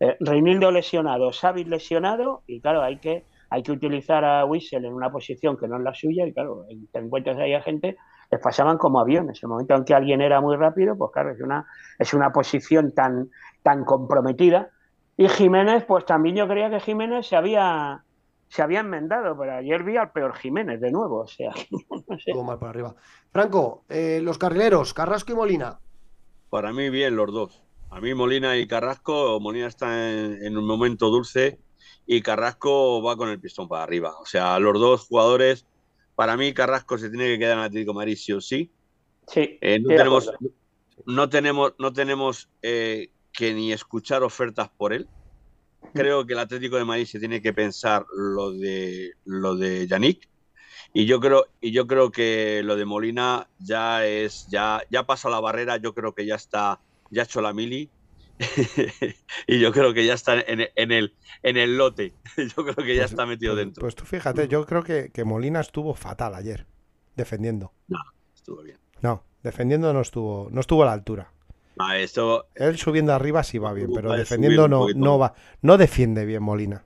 Eh, 0.00 0.18
Reinildo 0.20 0.70
lesionado, 0.70 1.32
Xavi 1.32 1.64
lesionado, 1.64 2.42
y 2.46 2.60
claro, 2.60 2.82
hay 2.82 2.98
que, 2.98 3.24
hay 3.54 3.62
que 3.62 3.70
utilizar 3.70 4.24
a 4.24 4.44
Wissel 4.44 4.84
en 4.84 4.92
una 4.92 5.12
posición 5.12 5.56
que 5.56 5.68
no 5.68 5.76
es 5.76 5.82
la 5.82 5.94
suya, 5.94 6.26
y 6.26 6.32
claro, 6.32 6.66
te 6.90 6.98
encuentras 6.98 7.38
ahí 7.38 7.54
a 7.54 7.62
gente, 7.62 7.96
les 8.28 8.40
pasaban 8.40 8.78
como 8.78 8.98
aviones. 8.98 9.40
El 9.44 9.48
momento 9.48 9.76
en 9.76 9.84
que 9.84 9.94
alguien 9.94 10.20
era 10.20 10.40
muy 10.40 10.56
rápido, 10.56 10.98
pues 10.98 11.12
claro, 11.12 11.30
es 11.30 11.40
una, 11.40 11.64
es 11.96 12.12
una 12.14 12.32
posición 12.32 12.92
tan, 12.92 13.30
tan 13.62 13.84
comprometida. 13.84 14.70
Y 15.16 15.28
Jiménez, 15.28 15.84
pues 15.84 16.04
también 16.04 16.34
yo 16.34 16.48
creía 16.48 16.68
que 16.68 16.80
Jiménez 16.80 17.28
se 17.28 17.36
había, 17.36 18.02
se 18.48 18.60
había 18.60 18.80
enmendado, 18.80 19.38
pero 19.38 19.52
ayer 19.54 19.84
vi 19.84 19.98
al 19.98 20.10
peor 20.10 20.34
Jiménez 20.34 20.80
de 20.80 20.90
nuevo, 20.90 21.20
o 21.20 21.28
sea, 21.28 21.52
no 22.08 22.18
sé. 22.18 22.32
Todo 22.32 22.42
mal 22.42 22.58
para 22.58 22.70
arriba. 22.70 22.94
Franco, 23.30 23.84
eh, 23.88 24.18
los 24.20 24.36
carrileros, 24.36 24.94
Carrasco 24.94 25.30
y 25.30 25.36
Molina. 25.36 25.78
Para 26.50 26.72
mí 26.72 26.90
bien 26.90 27.14
los 27.14 27.32
dos. 27.32 27.62
A 27.90 28.00
mí 28.00 28.14
Molina 28.14 28.56
y 28.56 28.66
Carrasco, 28.66 29.38
Molina 29.40 29.68
está 29.68 30.10
en, 30.10 30.44
en, 30.44 30.58
un 30.58 30.66
momento 30.66 31.10
dulce 31.10 31.60
y 32.06 32.22
Carrasco 32.22 33.02
va 33.02 33.16
con 33.16 33.28
el 33.28 33.40
pistón 33.40 33.68
para 33.68 33.82
arriba. 33.82 34.14
O 34.20 34.26
sea, 34.26 34.58
los 34.58 34.78
dos 34.80 35.06
jugadores, 35.06 35.66
para 36.14 36.36
mí 36.36 36.52
Carrasco 36.52 36.98
se 36.98 37.10
tiene 37.10 37.26
que 37.26 37.38
quedar 37.38 37.58
en 37.58 37.64
Atlético 37.64 37.94
Madrid 37.94 38.16
sí 38.16 38.32
o 38.32 38.40
sí. 38.40 38.70
Sí. 39.26 39.58
Eh, 39.60 39.80
no, 39.80 39.88
tenemos, 39.88 40.32
no, 41.06 41.28
tenemos, 41.28 41.74
no 41.78 41.92
tenemos 41.92 42.50
eh, 42.62 43.10
que 43.32 43.54
ni 43.54 43.72
escuchar 43.72 44.22
ofertas 44.22 44.68
por 44.76 44.92
él 44.92 45.08
creo 45.92 46.26
que 46.26 46.32
el 46.32 46.38
Atlético 46.38 46.76
de 46.76 46.84
Madrid 46.84 47.06
se 47.06 47.18
tiene 47.18 47.42
que 47.42 47.52
pensar 47.52 48.06
lo 48.16 48.52
de 48.52 49.12
lo 49.24 49.56
de 49.56 49.86
Yannick 49.86 50.28
y 50.92 51.06
yo 51.06 51.20
creo 51.20 51.46
y 51.60 51.72
yo 51.72 51.86
creo 51.86 52.10
que 52.10 52.62
lo 52.64 52.76
de 52.76 52.84
Molina 52.84 53.48
ya 53.58 54.06
es 54.06 54.46
ya 54.48 54.82
ya 54.90 55.04
pasa 55.04 55.28
la 55.28 55.40
barrera 55.40 55.76
yo 55.76 55.94
creo 55.94 56.14
que 56.14 56.26
ya 56.26 56.36
está 56.36 56.80
ya 57.10 57.22
ha 57.22 57.24
hecho 57.24 57.40
la 57.40 57.52
mili 57.52 57.90
y 59.46 59.58
yo 59.58 59.72
creo 59.72 59.94
que 59.94 60.04
ya 60.06 60.14
está 60.14 60.40
en, 60.40 60.68
en, 60.74 60.92
el 60.92 61.14
en 61.42 61.56
el 61.56 61.76
lote. 61.76 62.14
Yo 62.36 62.64
creo 62.64 62.74
que 62.74 62.96
ya 62.96 63.02
pues, 63.02 63.12
está 63.12 63.26
metido 63.26 63.54
pues, 63.54 63.64
dentro. 63.64 63.80
pues 63.80 63.94
tú 63.94 64.04
fíjate 64.04 64.48
yo 64.48 64.66
creo 64.66 64.82
que, 64.82 65.10
que 65.12 65.24
Molina 65.24 65.60
estuvo 65.60 65.94
fatal 65.94 66.34
ayer 66.34 66.66
defendiendo. 67.14 67.72
No 67.86 67.98
estuvo 68.34 68.62
bien. 68.62 68.78
No 69.00 69.24
defendiendo 69.42 69.92
no 69.92 70.00
estuvo 70.00 70.48
no 70.50 70.60
estuvo 70.60 70.82
a 70.82 70.86
la 70.86 70.92
altura. 70.92 71.30
Ah, 71.78 71.98
esto... 71.98 72.46
Él 72.54 72.78
subiendo 72.78 73.12
arriba 73.12 73.42
sí 73.42 73.58
va 73.58 73.72
bien, 73.72 73.90
pero 73.92 74.12
defendiendo 74.12 74.68
no, 74.68 74.86
no 74.94 75.18
va, 75.18 75.34
no 75.60 75.76
defiende 75.76 76.24
bien 76.24 76.42
Molina. 76.42 76.84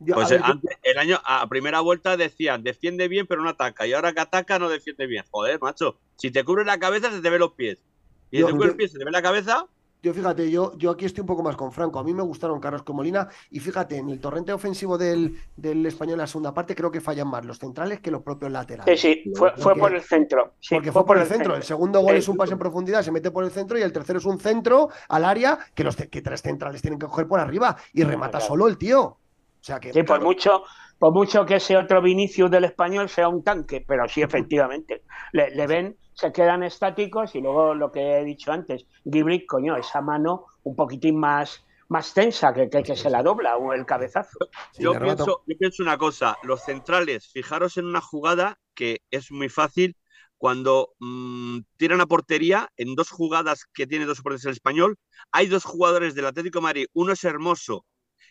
Yo, 0.00 0.16
pues 0.16 0.28
ver, 0.28 0.40
antes, 0.42 0.70
yo... 0.70 0.90
el 0.90 0.98
año 0.98 1.18
a 1.24 1.46
primera 1.48 1.80
vuelta 1.80 2.18
decían 2.18 2.62
defiende 2.62 3.08
bien 3.08 3.26
pero 3.26 3.42
no 3.42 3.48
ataca 3.48 3.86
y 3.86 3.94
ahora 3.94 4.12
que 4.12 4.20
ataca 4.20 4.58
no 4.58 4.68
defiende 4.68 5.06
bien. 5.06 5.24
Joder, 5.30 5.60
macho, 5.60 5.98
si 6.16 6.30
te 6.30 6.44
cubre 6.44 6.64
la 6.64 6.78
cabeza 6.78 7.10
se 7.10 7.20
te 7.20 7.30
ve 7.30 7.38
los 7.38 7.52
pies. 7.52 7.82
Y 8.30 8.38
si 8.38 8.44
te 8.44 8.52
cubre 8.52 8.68
los 8.68 8.76
pies 8.76 8.92
se 8.92 8.98
te 8.98 9.04
ve 9.04 9.10
la 9.10 9.22
cabeza. 9.22 9.66
Yo 10.04 10.12
fíjate, 10.12 10.50
yo, 10.50 10.76
yo 10.76 10.90
aquí 10.90 11.06
estoy 11.06 11.22
un 11.22 11.26
poco 11.26 11.42
más 11.42 11.56
con 11.56 11.72
Franco. 11.72 11.98
A 11.98 12.04
mí 12.04 12.12
me 12.12 12.22
gustaron 12.22 12.60
Carrasco 12.60 12.92
Molina 12.92 13.26
y 13.50 13.58
fíjate, 13.58 13.96
en 13.96 14.10
el 14.10 14.20
torrente 14.20 14.52
ofensivo 14.52 14.98
del, 14.98 15.34
del 15.56 15.86
español 15.86 16.16
en 16.16 16.18
la 16.18 16.26
segunda 16.26 16.52
parte 16.52 16.74
creo 16.74 16.90
que 16.90 17.00
fallan 17.00 17.26
más 17.26 17.46
los 17.46 17.58
centrales 17.58 18.00
que 18.00 18.10
los 18.10 18.20
propios 18.20 18.52
laterales. 18.52 19.00
Sí, 19.00 19.22
sí, 19.24 19.32
fue, 19.34 19.52
fue 19.56 19.74
por 19.76 19.94
el 19.94 20.02
centro. 20.02 20.56
Sí, 20.60 20.74
porque 20.74 20.92
fue, 20.92 21.06
por, 21.06 21.06
por 21.06 21.16
el, 21.16 21.22
centro. 21.22 21.36
centro. 21.36 21.56
El 21.56 21.62
segundo 21.62 22.00
gol 22.00 22.16
es 22.16 22.28
un 22.28 22.36
pase 22.36 22.52
en 22.52 22.58
profundidad, 22.58 23.00
se 23.00 23.12
mete 23.12 23.30
por 23.30 23.44
el 23.44 23.50
centro 23.50 23.78
y 23.78 23.80
el 23.82 23.94
tercero 23.94 24.18
es 24.18 24.26
un 24.26 24.38
centro 24.38 24.90
al 25.08 25.24
área 25.24 25.58
que 25.74 25.84
los 25.84 25.96
que 25.96 26.20
tres 26.20 26.42
centrales 26.42 26.82
tienen 26.82 26.98
que 26.98 27.06
coger 27.06 27.26
por 27.26 27.40
arriba 27.40 27.74
y 27.94 28.04
remata 28.04 28.32
claro. 28.32 28.46
solo 28.46 28.68
el 28.68 28.76
tío. 28.76 29.00
O 29.04 29.18
sea 29.62 29.80
que, 29.80 29.90
sí, 29.90 30.04
claro. 30.04 30.20
por 30.20 30.20
mucho, 30.20 30.64
por 30.98 31.14
mucho 31.14 31.46
que 31.46 31.56
ese 31.56 31.78
otro 31.78 32.02
Vinicius 32.02 32.50
del 32.50 32.64
español 32.64 33.08
sea 33.08 33.28
un 33.28 33.42
tanque, 33.42 33.82
pero 33.88 34.06
sí, 34.06 34.20
efectivamente, 34.20 35.00
le, 35.32 35.48
le, 35.54 35.66
ven, 35.66 35.96
se 36.14 36.32
quedan 36.32 36.62
estáticos 36.62 37.34
y 37.34 37.40
luego 37.40 37.74
lo 37.74 37.92
que 37.92 38.18
he 38.18 38.24
dicho 38.24 38.52
antes, 38.52 38.86
Gibri, 39.04 39.46
coño, 39.46 39.76
esa 39.76 40.00
mano 40.00 40.46
un 40.62 40.76
poquitín 40.76 41.18
más, 41.18 41.64
más 41.88 42.14
tensa 42.14 42.54
que, 42.54 42.70
que, 42.70 42.82
que 42.82 42.96
se 42.96 43.10
la 43.10 43.22
dobla 43.22 43.56
o 43.56 43.72
el 43.72 43.84
cabezazo. 43.84 44.38
Yo, 44.78 44.98
pienso, 44.98 45.42
yo 45.46 45.58
pienso 45.58 45.82
una 45.82 45.98
cosa, 45.98 46.36
los 46.42 46.62
centrales, 46.64 47.28
fijaros 47.28 47.76
en 47.76 47.86
una 47.86 48.00
jugada 48.00 48.58
que 48.74 49.02
es 49.10 49.30
muy 49.30 49.48
fácil, 49.48 49.96
cuando 50.38 50.94
mmm, 50.98 51.60
tiran 51.76 52.00
a 52.00 52.06
portería, 52.06 52.68
en 52.76 52.94
dos 52.94 53.10
jugadas 53.10 53.66
que 53.72 53.86
tiene 53.86 54.04
dos 54.04 54.20
porteros 54.20 54.44
el 54.44 54.52
español, 54.52 54.96
hay 55.32 55.46
dos 55.46 55.64
jugadores 55.64 56.14
del 56.14 56.26
Atlético 56.26 56.58
de 56.58 56.64
Madrid, 56.64 56.86
uno 56.92 57.12
es 57.12 57.24
hermoso 57.24 57.86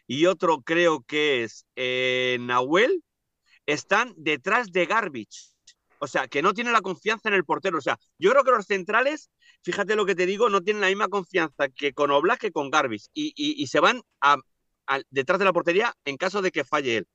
y 0.05 0.25
otro 0.25 0.61
creo 0.61 1.03
que 1.03 1.43
es 1.43 1.65
eh, 1.75 2.37
Nahuel, 2.41 3.03
están 3.65 4.13
detrás 4.17 4.71
de 4.71 4.85
Garbage. 4.85 5.52
O 6.03 6.07
sea, 6.07 6.27
que 6.27 6.41
no 6.41 6.53
tiene 6.53 6.73
la 6.73 6.81
confianza 6.81 7.29
en 7.29 7.35
el 7.35 7.45
portero. 7.45 7.77
O 7.77 7.81
sea, 7.81 7.97
yo 8.19 8.31
creo 8.31 8.43
que 8.43 8.51
los 8.51 8.65
centrales, 8.65 9.31
fíjate 9.61 9.95
lo 9.95 10.05
que 10.05 10.15
te 10.15 10.25
digo, 10.25 10.49
no 10.49 10.61
tienen 10.61 10.81
la 10.81 10.89
misma 10.89 11.07
confianza 11.07 11.69
que 11.69 11.93
con 11.93 12.11
Oblak 12.11 12.41
que 12.41 12.51
con 12.51 12.69
Garbage. 12.69 13.07
Y, 13.13 13.27
y, 13.37 13.63
y 13.63 13.67
se 13.67 13.79
van 13.79 14.01
a, 14.19 14.35
a, 14.85 14.99
detrás 15.11 15.39
de 15.39 15.45
la 15.45 15.53
portería 15.53 15.93
en 16.03 16.17
caso 16.17 16.41
de 16.41 16.51
que 16.51 16.65
falle 16.65 16.97
él. 16.97 17.07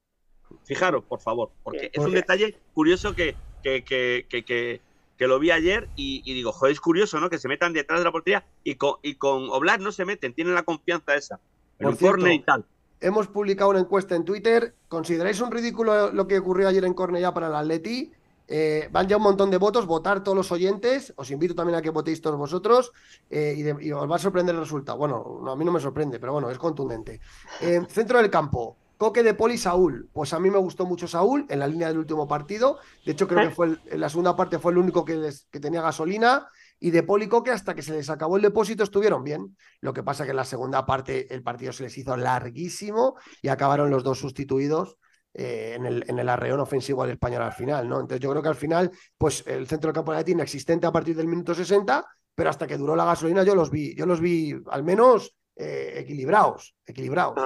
Fijaros, 0.64 1.04
por 1.04 1.20
favor, 1.20 1.50
porque 1.62 1.90
es 1.92 2.02
un 2.02 2.12
detalle 2.14 2.58
curioso 2.72 3.14
que, 3.14 3.36
que, 3.62 3.84
que, 3.84 4.24
que 4.26 4.80
que 5.18 5.26
lo 5.26 5.40
vi 5.40 5.50
ayer 5.50 5.88
y, 5.96 6.22
y, 6.24 6.32
digo, 6.32 6.52
joder, 6.52 6.72
es 6.72 6.80
curioso, 6.80 7.18
¿no? 7.18 7.28
Que 7.28 7.38
se 7.38 7.48
metan 7.48 7.72
detrás 7.72 7.98
de 7.98 8.04
la 8.04 8.12
portería 8.12 8.46
y 8.62 8.76
con, 8.76 8.94
y 9.02 9.16
con 9.16 9.50
Oblak 9.50 9.80
no 9.80 9.90
se 9.90 10.04
meten, 10.04 10.32
tienen 10.32 10.54
la 10.54 10.62
confianza 10.62 11.16
esa. 11.16 11.40
Por 11.78 11.96
cierto, 11.96 12.28
y 12.28 12.38
tal 12.38 12.64
hemos 13.00 13.28
publicado 13.28 13.70
una 13.70 13.80
encuesta 13.80 14.16
en 14.16 14.24
Twitter. 14.24 14.74
¿Consideráis 14.88 15.40
un 15.40 15.50
ridículo 15.50 16.12
lo 16.12 16.26
que 16.26 16.38
ocurrió 16.38 16.68
ayer 16.68 16.84
en 16.84 16.94
Cornellá 16.94 17.32
para 17.32 17.48
el 17.48 17.54
Atleti? 17.54 18.12
Eh, 18.50 18.88
van 18.90 19.06
ya 19.06 19.18
un 19.18 19.22
montón 19.22 19.50
de 19.50 19.58
votos, 19.58 19.86
votar 19.86 20.24
todos 20.24 20.36
los 20.36 20.50
oyentes. 20.50 21.12
Os 21.16 21.30
invito 21.30 21.54
también 21.54 21.76
a 21.78 21.82
que 21.82 21.90
votéis 21.90 22.20
todos 22.22 22.38
vosotros 22.38 22.92
eh, 23.28 23.54
y, 23.56 23.62
de, 23.62 23.76
y, 23.80 23.92
os 23.92 24.10
va 24.10 24.16
a 24.16 24.18
sorprender 24.18 24.54
el 24.54 24.62
resultado. 24.62 24.96
Bueno, 24.96 25.40
no, 25.44 25.52
a 25.52 25.56
mí 25.56 25.64
no 25.64 25.72
me 25.72 25.80
sorprende, 25.80 26.18
pero 26.18 26.32
bueno, 26.32 26.50
es 26.50 26.58
contundente. 26.58 27.20
Eh, 27.60 27.82
centro 27.88 28.18
del 28.18 28.30
campo. 28.30 28.78
Coque 28.96 29.22
de 29.22 29.34
Poli 29.34 29.56
Saúl. 29.58 30.08
Pues 30.12 30.32
a 30.32 30.40
mí 30.40 30.50
me 30.50 30.58
gustó 30.58 30.84
mucho 30.84 31.06
Saúl 31.06 31.46
en 31.50 31.60
la 31.60 31.68
línea 31.68 31.86
del 31.86 31.98
último 31.98 32.26
partido. 32.26 32.78
De 33.06 33.12
hecho, 33.12 33.28
creo 33.28 33.48
que 33.48 33.54
fue 33.54 33.66
el- 33.66 33.80
en 33.86 34.00
la 34.00 34.08
segunda 34.08 34.34
parte 34.34 34.58
fue 34.58 34.72
el 34.72 34.78
único 34.78 35.04
que, 35.04 35.14
les- 35.16 35.46
que 35.52 35.60
tenía 35.60 35.82
gasolina. 35.82 36.48
Y 36.80 36.90
de 36.90 37.02
Poli 37.04 37.28
Coque, 37.28 37.50
hasta 37.52 37.74
que 37.74 37.82
se 37.82 37.92
les 37.92 38.08
acabó 38.10 38.36
el 38.36 38.42
depósito, 38.42 38.82
estuvieron 38.82 39.22
bien. 39.22 39.56
Lo 39.80 39.92
que 39.92 40.02
pasa 40.02 40.24
que 40.24 40.30
en 40.30 40.36
la 40.36 40.44
segunda 40.44 40.84
parte 40.86 41.32
el 41.32 41.42
partido 41.44 41.72
se 41.72 41.84
les 41.84 41.96
hizo 41.98 42.16
larguísimo 42.16 43.16
y 43.42 43.48
acabaron 43.48 43.90
los 43.90 44.02
dos 44.02 44.18
sustituidos 44.18 44.96
eh, 45.40 45.74
en, 45.76 45.86
el, 45.86 46.04
en 46.08 46.18
el 46.18 46.28
arreón 46.28 46.58
ofensivo 46.58 47.04
al 47.04 47.10
español 47.10 47.42
al 47.42 47.52
final, 47.52 47.88
¿no? 47.88 48.00
Entonces 48.00 48.18
yo 48.18 48.28
creo 48.32 48.42
que 48.42 48.48
al 48.48 48.56
final, 48.56 48.90
pues 49.16 49.46
el 49.46 49.68
centro 49.68 49.86
del 49.86 49.94
campo 49.94 50.12
de 50.12 50.28
inexistente 50.32 50.84
a 50.84 50.90
partir 50.90 51.14
del 51.14 51.28
minuto 51.28 51.54
60, 51.54 52.04
pero 52.34 52.50
hasta 52.50 52.66
que 52.66 52.76
duró 52.76 52.96
la 52.96 53.04
gasolina 53.04 53.44
yo 53.44 53.54
los 53.54 53.70
vi, 53.70 53.94
yo 53.94 54.04
los 54.04 54.20
vi 54.20 54.52
al 54.68 54.82
menos 54.82 55.36
eh, 55.54 55.92
equilibrados, 55.94 56.74
equilibrados. 56.84 57.36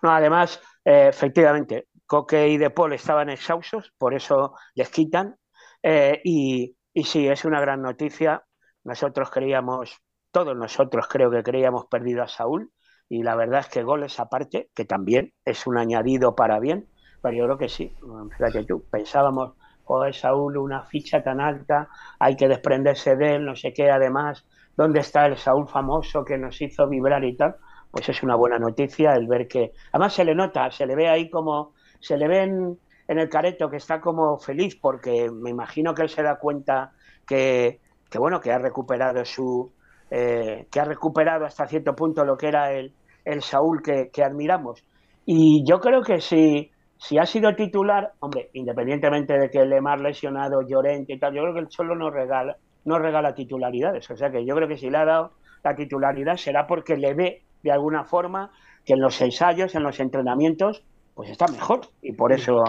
No, 0.00 0.12
además, 0.12 0.60
eh, 0.84 1.08
efectivamente, 1.08 1.88
Coque 2.06 2.50
y 2.50 2.56
De 2.56 2.70
Paul 2.70 2.92
estaban 2.92 3.30
exhaustos, 3.30 3.92
por 3.98 4.14
eso 4.14 4.54
les 4.76 4.88
quitan. 4.88 5.36
Y, 5.82 6.76
y 6.92 7.02
sí, 7.02 7.26
es 7.26 7.44
una 7.44 7.60
gran 7.60 7.82
noticia. 7.82 8.44
Nosotros 8.84 9.28
creíamos, 9.30 9.98
todos 10.30 10.56
nosotros 10.56 11.08
creo 11.08 11.32
que 11.32 11.42
creíamos 11.42 11.86
perdido 11.86 12.22
a 12.22 12.28
Saúl. 12.28 12.70
Y 13.08 13.24
la 13.24 13.34
verdad 13.34 13.58
es 13.58 13.68
que 13.68 13.82
goles 13.82 14.20
aparte, 14.20 14.70
que 14.72 14.84
también 14.84 15.32
es 15.44 15.66
un 15.66 15.78
añadido 15.78 16.36
para 16.36 16.60
bien, 16.60 16.88
pero 17.20 17.36
yo 17.36 17.44
creo 17.44 17.58
que 17.58 17.68
sí. 17.68 17.92
Fíjate 18.36 18.64
tú, 18.64 18.84
pensábamos, 18.90 19.52
joder, 19.84 20.14
Saúl, 20.14 20.56
una 20.56 20.82
ficha 20.82 21.22
tan 21.22 21.40
alta, 21.40 21.88
hay 22.18 22.36
que 22.36 22.48
desprenderse 22.48 23.16
de 23.16 23.36
él, 23.36 23.44
no 23.44 23.56
sé 23.56 23.72
qué, 23.72 23.90
además, 23.90 24.44
¿dónde 24.76 25.00
está 25.00 25.26
el 25.26 25.36
Saúl 25.36 25.68
famoso 25.68 26.24
que 26.24 26.38
nos 26.38 26.60
hizo 26.60 26.88
vibrar 26.88 27.24
y 27.24 27.36
tal? 27.36 27.56
Pues 27.90 28.08
es 28.08 28.22
una 28.22 28.36
buena 28.36 28.58
noticia 28.58 29.14
el 29.14 29.26
ver 29.26 29.48
que, 29.48 29.72
además 29.92 30.12
se 30.12 30.24
le 30.24 30.34
nota, 30.34 30.70
se 30.70 30.86
le 30.86 30.94
ve 30.94 31.08
ahí 31.08 31.30
como, 31.30 31.72
se 32.00 32.16
le 32.16 32.28
ve 32.28 32.42
en, 32.42 32.78
en 33.08 33.18
el 33.18 33.28
careto 33.28 33.70
que 33.70 33.78
está 33.78 34.00
como 34.00 34.38
feliz, 34.38 34.76
porque 34.76 35.30
me 35.30 35.50
imagino 35.50 35.94
que 35.94 36.02
él 36.02 36.10
se 36.10 36.22
da 36.22 36.38
cuenta 36.38 36.92
que, 37.26 37.80
que 38.10 38.18
bueno, 38.18 38.40
que 38.40 38.52
ha 38.52 38.58
recuperado 38.58 39.24
su, 39.24 39.72
eh, 40.10 40.66
que 40.70 40.80
ha 40.80 40.84
recuperado 40.84 41.44
hasta 41.44 41.66
cierto 41.66 41.94
punto 41.94 42.24
lo 42.24 42.36
que 42.36 42.48
era 42.48 42.72
el, 42.72 42.94
el 43.24 43.42
Saúl 43.42 43.82
que, 43.82 44.10
que 44.10 44.22
admiramos. 44.22 44.84
Y 45.24 45.64
yo 45.66 45.80
creo 45.80 46.02
que 46.02 46.20
si, 46.20 46.70
si 46.98 47.16
ha 47.18 47.24
sido 47.26 47.54
titular, 47.54 48.12
hombre, 48.20 48.50
independientemente 48.54 49.38
de 49.38 49.50
que 49.50 49.64
Lemar 49.64 50.00
lesionado, 50.00 50.62
Llorente 50.62 51.12
y 51.14 51.18
tal, 51.18 51.32
yo 51.34 51.42
creo 51.42 51.54
que 51.54 51.60
el 51.60 51.68
Cholo 51.68 51.94
no 51.94 52.10
regala, 52.10 52.56
no 52.84 52.98
regala 52.98 53.34
titularidades. 53.34 54.10
O 54.10 54.16
sea 54.16 54.30
que 54.30 54.44
yo 54.44 54.54
creo 54.56 54.68
que 54.68 54.76
si 54.76 54.90
le 54.90 54.98
ha 54.98 55.04
dado 55.04 55.32
la 55.64 55.74
titularidad 55.74 56.36
será 56.36 56.66
porque 56.66 56.96
le 56.96 57.14
ve 57.14 57.42
de 57.62 57.72
alguna 57.72 58.04
forma 58.04 58.50
que 58.84 58.94
en 58.94 59.00
los 59.00 59.20
ensayos, 59.20 59.74
en 59.74 59.82
los 59.82 60.00
entrenamientos, 60.00 60.82
pues 61.14 61.30
está 61.30 61.46
mejor. 61.48 61.80
Y 62.02 62.12
por 62.12 62.32
eso, 62.32 62.64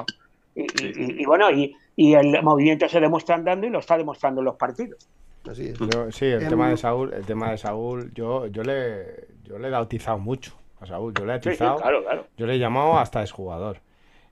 y, 0.55 0.61
y- 0.63 1.21
y 1.21 1.25
bueno, 1.25 1.49
y, 1.51 1.75
y 1.95 2.13
el 2.13 2.41
movimiento 2.43 2.87
se 2.87 2.99
demuestra 2.99 3.35
andando 3.35 3.67
y 3.67 3.69
lo 3.69 3.79
está 3.79 3.97
demostrando 3.97 4.41
en 4.41 4.45
los 4.45 4.55
partidos. 4.57 5.07
Así 5.49 5.67
es. 5.69 5.79
Yo- 5.79 6.11
sí, 6.11 6.25
el 6.25 6.43
Em, 6.43 6.49
tema 6.49 6.69
de 6.69 6.77
Saúl, 6.77 7.13
el 7.13 7.25
tema 7.25 7.51
de 7.51 7.57
Saúl, 7.57 8.11
yo, 8.13 8.47
yo 8.47 8.61
le, 8.63 9.27
yo 9.43 9.57
le 9.57 9.67
he 9.69 9.71
bautizado 9.71 10.17
mucho 10.19 10.53
a 10.81 10.85
Saúl, 10.85 11.13
yo 11.13 11.25
le 11.25 11.33
he 11.33 11.35
Sí, 11.37 11.43
sí, 11.43 11.49
atizado, 11.49 11.77
claro, 11.77 12.03
claro. 12.03 12.25
yo 12.37 12.45
le 12.45 12.55
he 12.55 12.59
llamado 12.59 12.97
hasta 12.97 13.21
exjugador. 13.21 13.77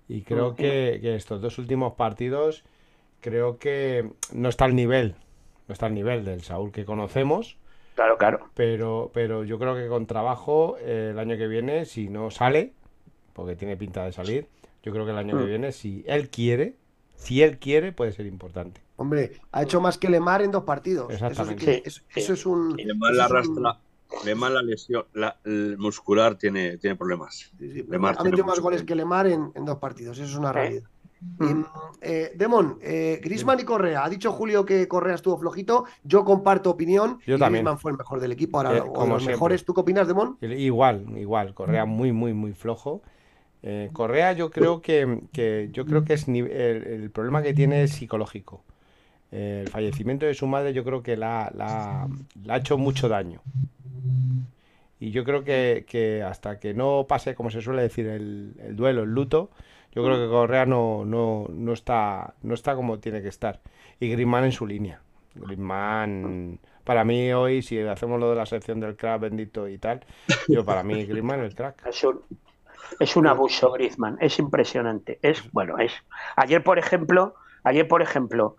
Y 0.07 0.21
creo 0.21 0.47
Ujú. 0.47 0.55
que, 0.57 0.99
que 1.01 1.15
estos 1.15 1.41
dos 1.41 1.57
últimos 1.57 1.93
partidos, 1.93 2.63
creo 3.21 3.57
que 3.57 4.09
no 4.33 4.49
está 4.49 4.65
al 4.65 4.75
nivel, 4.75 5.15
no 5.67 5.73
está 5.73 5.87
al 5.87 5.93
nivel 5.93 6.23
del 6.23 6.43
Saúl 6.43 6.71
que 6.71 6.85
conocemos, 6.85 7.57
Claro, 7.95 8.17
claro. 8.17 8.49
pero, 8.53 9.09
pero 9.13 9.43
yo 9.43 9.57
creo 9.59 9.75
que 9.75 9.87
con 9.87 10.05
trabajo 10.05 10.77
eh, 10.79 11.09
el 11.11 11.19
año 11.19 11.35
que 11.35 11.47
viene, 11.47 11.85
si 11.85 12.09
no 12.09 12.29
sale, 12.31 12.73
porque 13.33 13.55
tiene 13.55 13.75
pinta 13.75 14.05
de 14.05 14.11
salir, 14.13 14.47
yo 14.83 14.91
creo 14.93 15.03
que 15.05 15.11
el 15.11 15.17
año 15.17 15.37
que 15.37 15.43
Mm. 15.43 15.47
viene, 15.47 15.71
si 15.71 16.03
él 16.07 16.29
quiere, 16.29 16.75
si 17.15 17.41
él 17.41 17.57
quiere, 17.57 17.91
puede 17.91 18.11
ser 18.11 18.27
importante. 18.27 18.81
Hombre, 18.95 19.31
ha 19.51 19.63
hecho 19.63 19.81
más 19.81 19.97
que 19.97 20.09
Lemar 20.09 20.41
en 20.41 20.51
dos 20.51 20.63
partidos. 20.63 21.09
Eso, 21.11 21.17
sí 21.19 21.25
Exactamente. 21.25 21.65
que- 21.65 21.73
Sí, 21.75 21.81
eso- 21.85 22.01
sí. 22.13 22.19
eso 22.19 22.33
es 22.33 22.45
un. 22.45 22.79
Y 22.79 22.83
eso 22.83 22.95
la 23.11 23.39
es 23.41 23.47
un- 23.47 23.63
además 24.21 24.51
la 24.51 24.61
lesión 24.61 25.05
la, 25.13 25.37
el 25.45 25.77
muscular 25.77 26.35
tiene, 26.37 26.77
tiene 26.77 26.95
problemas. 26.95 27.51
Sí, 27.57 27.71
sí, 27.73 27.85
Lemar 27.89 28.15
ha 28.17 28.23
metido 28.23 28.45
más 28.45 28.59
goles 28.59 28.83
que 28.83 28.95
Lemar 28.95 29.27
en, 29.27 29.51
en 29.55 29.65
dos 29.65 29.77
partidos, 29.77 30.17
eso 30.17 30.27
es 30.29 30.35
una 30.35 30.51
realidad. 30.51 30.83
Mm. 31.39 31.43
Y, 31.61 31.65
eh, 32.01 32.31
Demon, 32.35 32.77
eh, 32.79 33.19
Griezmann 33.23 33.59
y 33.59 33.63
Correa. 33.63 34.05
Ha 34.05 34.09
dicho 34.09 34.31
Julio 34.31 34.63
que 34.65 34.87
Correa 34.87 35.15
estuvo 35.15 35.35
flojito. 35.39 35.85
Yo 36.03 36.23
comparto 36.23 36.69
opinión. 36.69 37.17
Yo 37.25 37.37
y 37.37 37.39
también. 37.39 37.63
Griezmann 37.65 37.79
fue 37.79 37.91
el 37.91 37.97
mejor 37.97 38.19
del 38.19 38.31
equipo. 38.33 38.59
Ahora, 38.59 38.77
Eh, 38.77 38.81
como 38.81 39.13
los 39.15 39.23
siempre. 39.23 39.33
mejores. 39.33 39.65
¿Tú 39.65 39.73
qué 39.73 39.81
opinas, 39.81 40.07
Demon? 40.07 40.37
I- 40.41 40.45
Igual, 40.45 41.17
igual, 41.17 41.55
Correa 41.55 41.85
muy, 41.85 42.11
muy, 42.11 42.33
muy 42.33 42.53
flojo. 42.53 43.01
Eh, 43.63 43.89
Correa 43.93 44.33
yo 44.33 44.51
creo 44.51 44.79
que, 44.83 45.21
que- 45.33 45.69
yo 45.71 45.87
creo 45.87 46.05
que 46.05 46.13
es 46.13 46.27
el, 46.27 46.37
el 46.47 47.09
problema 47.09 47.41
que 47.41 47.55
tiene 47.55 47.81
es 47.81 47.93
psicológico. 47.93 48.63
El 49.31 49.67
fallecimiento 49.67 50.25
de 50.25 50.33
su 50.33 50.47
madre 50.47 50.73
yo 50.73 50.83
creo 50.83 51.03
que 51.03 51.17
la, 51.17 51.51
ha 52.47 52.57
hecho 52.57 52.77
mucho 52.77 53.09
daño. 53.09 53.41
Y 54.99 55.11
yo 55.11 55.23
creo 55.23 55.43
que, 55.43 56.23
hasta 56.25 56.59
que 56.59 56.73
no 56.73 57.05
pase, 57.07 57.35
como 57.35 57.49
se 57.51 57.61
suele 57.61 57.81
decir, 57.81 58.07
el, 58.07 58.55
el 58.59 58.75
duelo, 58.75 59.03
el 59.03 59.09
luto, 59.09 59.51
yo 59.97 60.03
creo 60.03 60.17
que 60.17 60.29
Correa 60.29 60.65
no, 60.65 61.05
no, 61.05 61.47
no 61.49 61.73
está, 61.73 62.35
no 62.43 62.53
está 62.53 62.75
como 62.75 62.99
tiene 62.99 63.21
que 63.21 63.29
estar. 63.29 63.61
Y 63.99 64.09
Griezmann 64.09 64.45
en 64.45 64.51
su 64.51 64.67
línea. 64.67 65.01
Griezmann, 65.33 66.59
para 66.83 67.03
mí 67.03 67.31
hoy, 67.33 67.61
si 67.61 67.79
hacemos 67.79 68.19
lo 68.19 68.29
de 68.29 68.35
la 68.35 68.45
sección 68.45 68.79
del 68.79 68.95
crack 68.95 69.21
bendito 69.21 69.67
y 69.67 69.77
tal, 69.77 70.05
yo 70.47 70.63
para 70.63 70.83
mí 70.83 71.05
Griezmann 71.05 71.39
el 71.39 71.55
crack. 71.55 71.85
Es 71.87 72.03
un, 72.03 72.21
es 72.99 73.15
un 73.15 73.27
abuso, 73.27 73.71
Griezmann. 73.71 74.17
Es 74.21 74.39
impresionante. 74.39 75.19
Es, 75.21 75.51
bueno, 75.51 75.77
es. 75.79 75.93
Ayer, 76.35 76.63
por 76.63 76.79
ejemplo, 76.79 77.35
ayer, 77.63 77.87
por 77.87 78.01
ejemplo, 78.01 78.57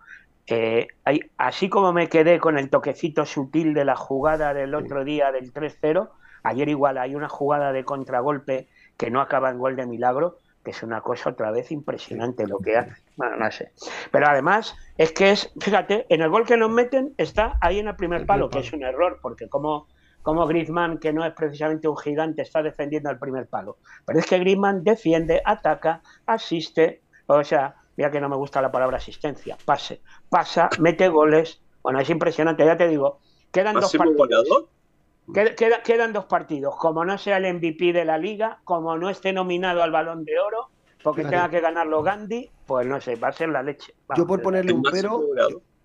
eh, 0.51 0.89
hay- 1.05 1.31
así 1.37 1.69
como 1.69 1.93
me 1.93 2.09
quedé 2.09 2.39
con 2.39 2.59
el 2.59 2.71
toquecito 2.71 3.25
sutil 3.27 3.75
de 3.75 3.85
la 3.85 3.97
jugada 3.97 4.55
del 4.55 4.75
otro 4.75 5.05
día 5.05 5.31
del 5.33 5.53
3-0, 5.53 6.11
ayer 6.43 6.69
igual 6.69 6.99
hay 6.99 7.15
una 7.15 7.29
jugada 7.29 7.73
de 7.73 7.85
contragolpe 7.85 8.69
que 8.97 9.11
no 9.11 9.21
acaba 9.21 9.51
en 9.51 9.59
gol 9.59 9.77
de 9.77 9.87
milagro, 9.87 10.39
que 10.65 10.71
es 10.73 10.83
una 10.83 11.01
cosa 11.03 11.31
otra 11.31 11.51
vez 11.51 11.71
impresionante 11.71 12.47
lo 12.47 12.59
que 12.59 12.77
hace. 12.77 13.03
Bueno, 13.17 13.37
no 13.37 13.51
sé. 13.51 13.73
Pero 14.11 14.27
además 14.27 14.75
es 14.97 15.13
que 15.13 15.31
es, 15.31 15.53
fíjate, 15.61 16.07
en 16.09 16.23
el 16.23 16.31
gol 16.31 16.45
que 16.47 16.57
nos 16.57 16.71
meten 16.71 17.15
está 17.17 17.57
ahí 17.61 17.79
en 17.79 17.89
el 17.89 17.97
primer 17.97 18.27
palo, 18.27 18.51
que 18.51 18.59
es 18.61 18.73
un 18.73 18.83
error, 18.83 19.19
porque 19.23 19.49
como, 19.49 19.87
como 20.23 20.47
Griezmann, 20.47 20.99
que 20.99 21.13
no 21.13 21.25
es 21.25 21.33
precisamente 21.33 21.89
un 21.89 21.97
gigante, 21.97 22.43
está 22.43 22.63
defendiendo 22.63 23.11
el 23.11 23.19
primer 23.19 23.47
palo. 23.49 23.79
Pero 24.05 24.19
es 24.19 24.27
que 24.27 24.39
Griezmann 24.39 24.83
defiende, 24.85 25.41
ataca, 25.45 26.03
asiste, 26.27 27.03
o 27.27 27.43
sea, 27.45 27.75
mira 27.99 28.11
que 28.13 28.21
no 28.21 28.29
me 28.29 28.37
gusta 28.37 28.63
la 28.63 28.71
palabra 28.71 28.97
asistencia, 28.99 29.59
pase, 29.65 30.01
pasa, 30.31 30.71
mete 30.79 31.09
goles. 31.09 31.61
Bueno, 31.83 31.99
es 31.99 32.09
impresionante, 32.09 32.65
ya 32.65 32.77
te 32.77 32.87
digo, 32.87 33.19
quedan 33.51 33.75
dos 33.75 33.93
partidos. 33.95 34.67
Qued- 35.27 35.83
quedan 35.83 36.13
dos 36.13 36.25
partidos. 36.27 36.77
Como 36.77 37.05
no 37.05 37.19
sea 37.19 37.37
el 37.39 37.45
MVP 37.57 37.93
de 37.93 38.05
la 38.05 38.17
liga, 38.17 38.61
como 38.65 38.97
no 38.97 39.11
esté 39.11 39.33
nominado 39.33 39.83
al 39.83 39.91
balón 39.91 40.25
de 40.25 40.39
oro, 40.39 40.71
porque 41.03 41.25
tenga 41.25 41.51
que 41.51 41.61
ganarlo 41.61 42.03
Gandhi, 42.03 42.49
pues 42.67 42.87
no 42.87 43.01
sé, 43.01 43.17
va 43.17 43.29
a 43.29 43.33
ser 43.33 43.49
la 43.49 43.63
leche. 43.65 43.93
Yo 44.17 44.27
por 44.27 44.41
ponerle 44.43 44.73
un 44.73 44.83
pero, 44.83 45.21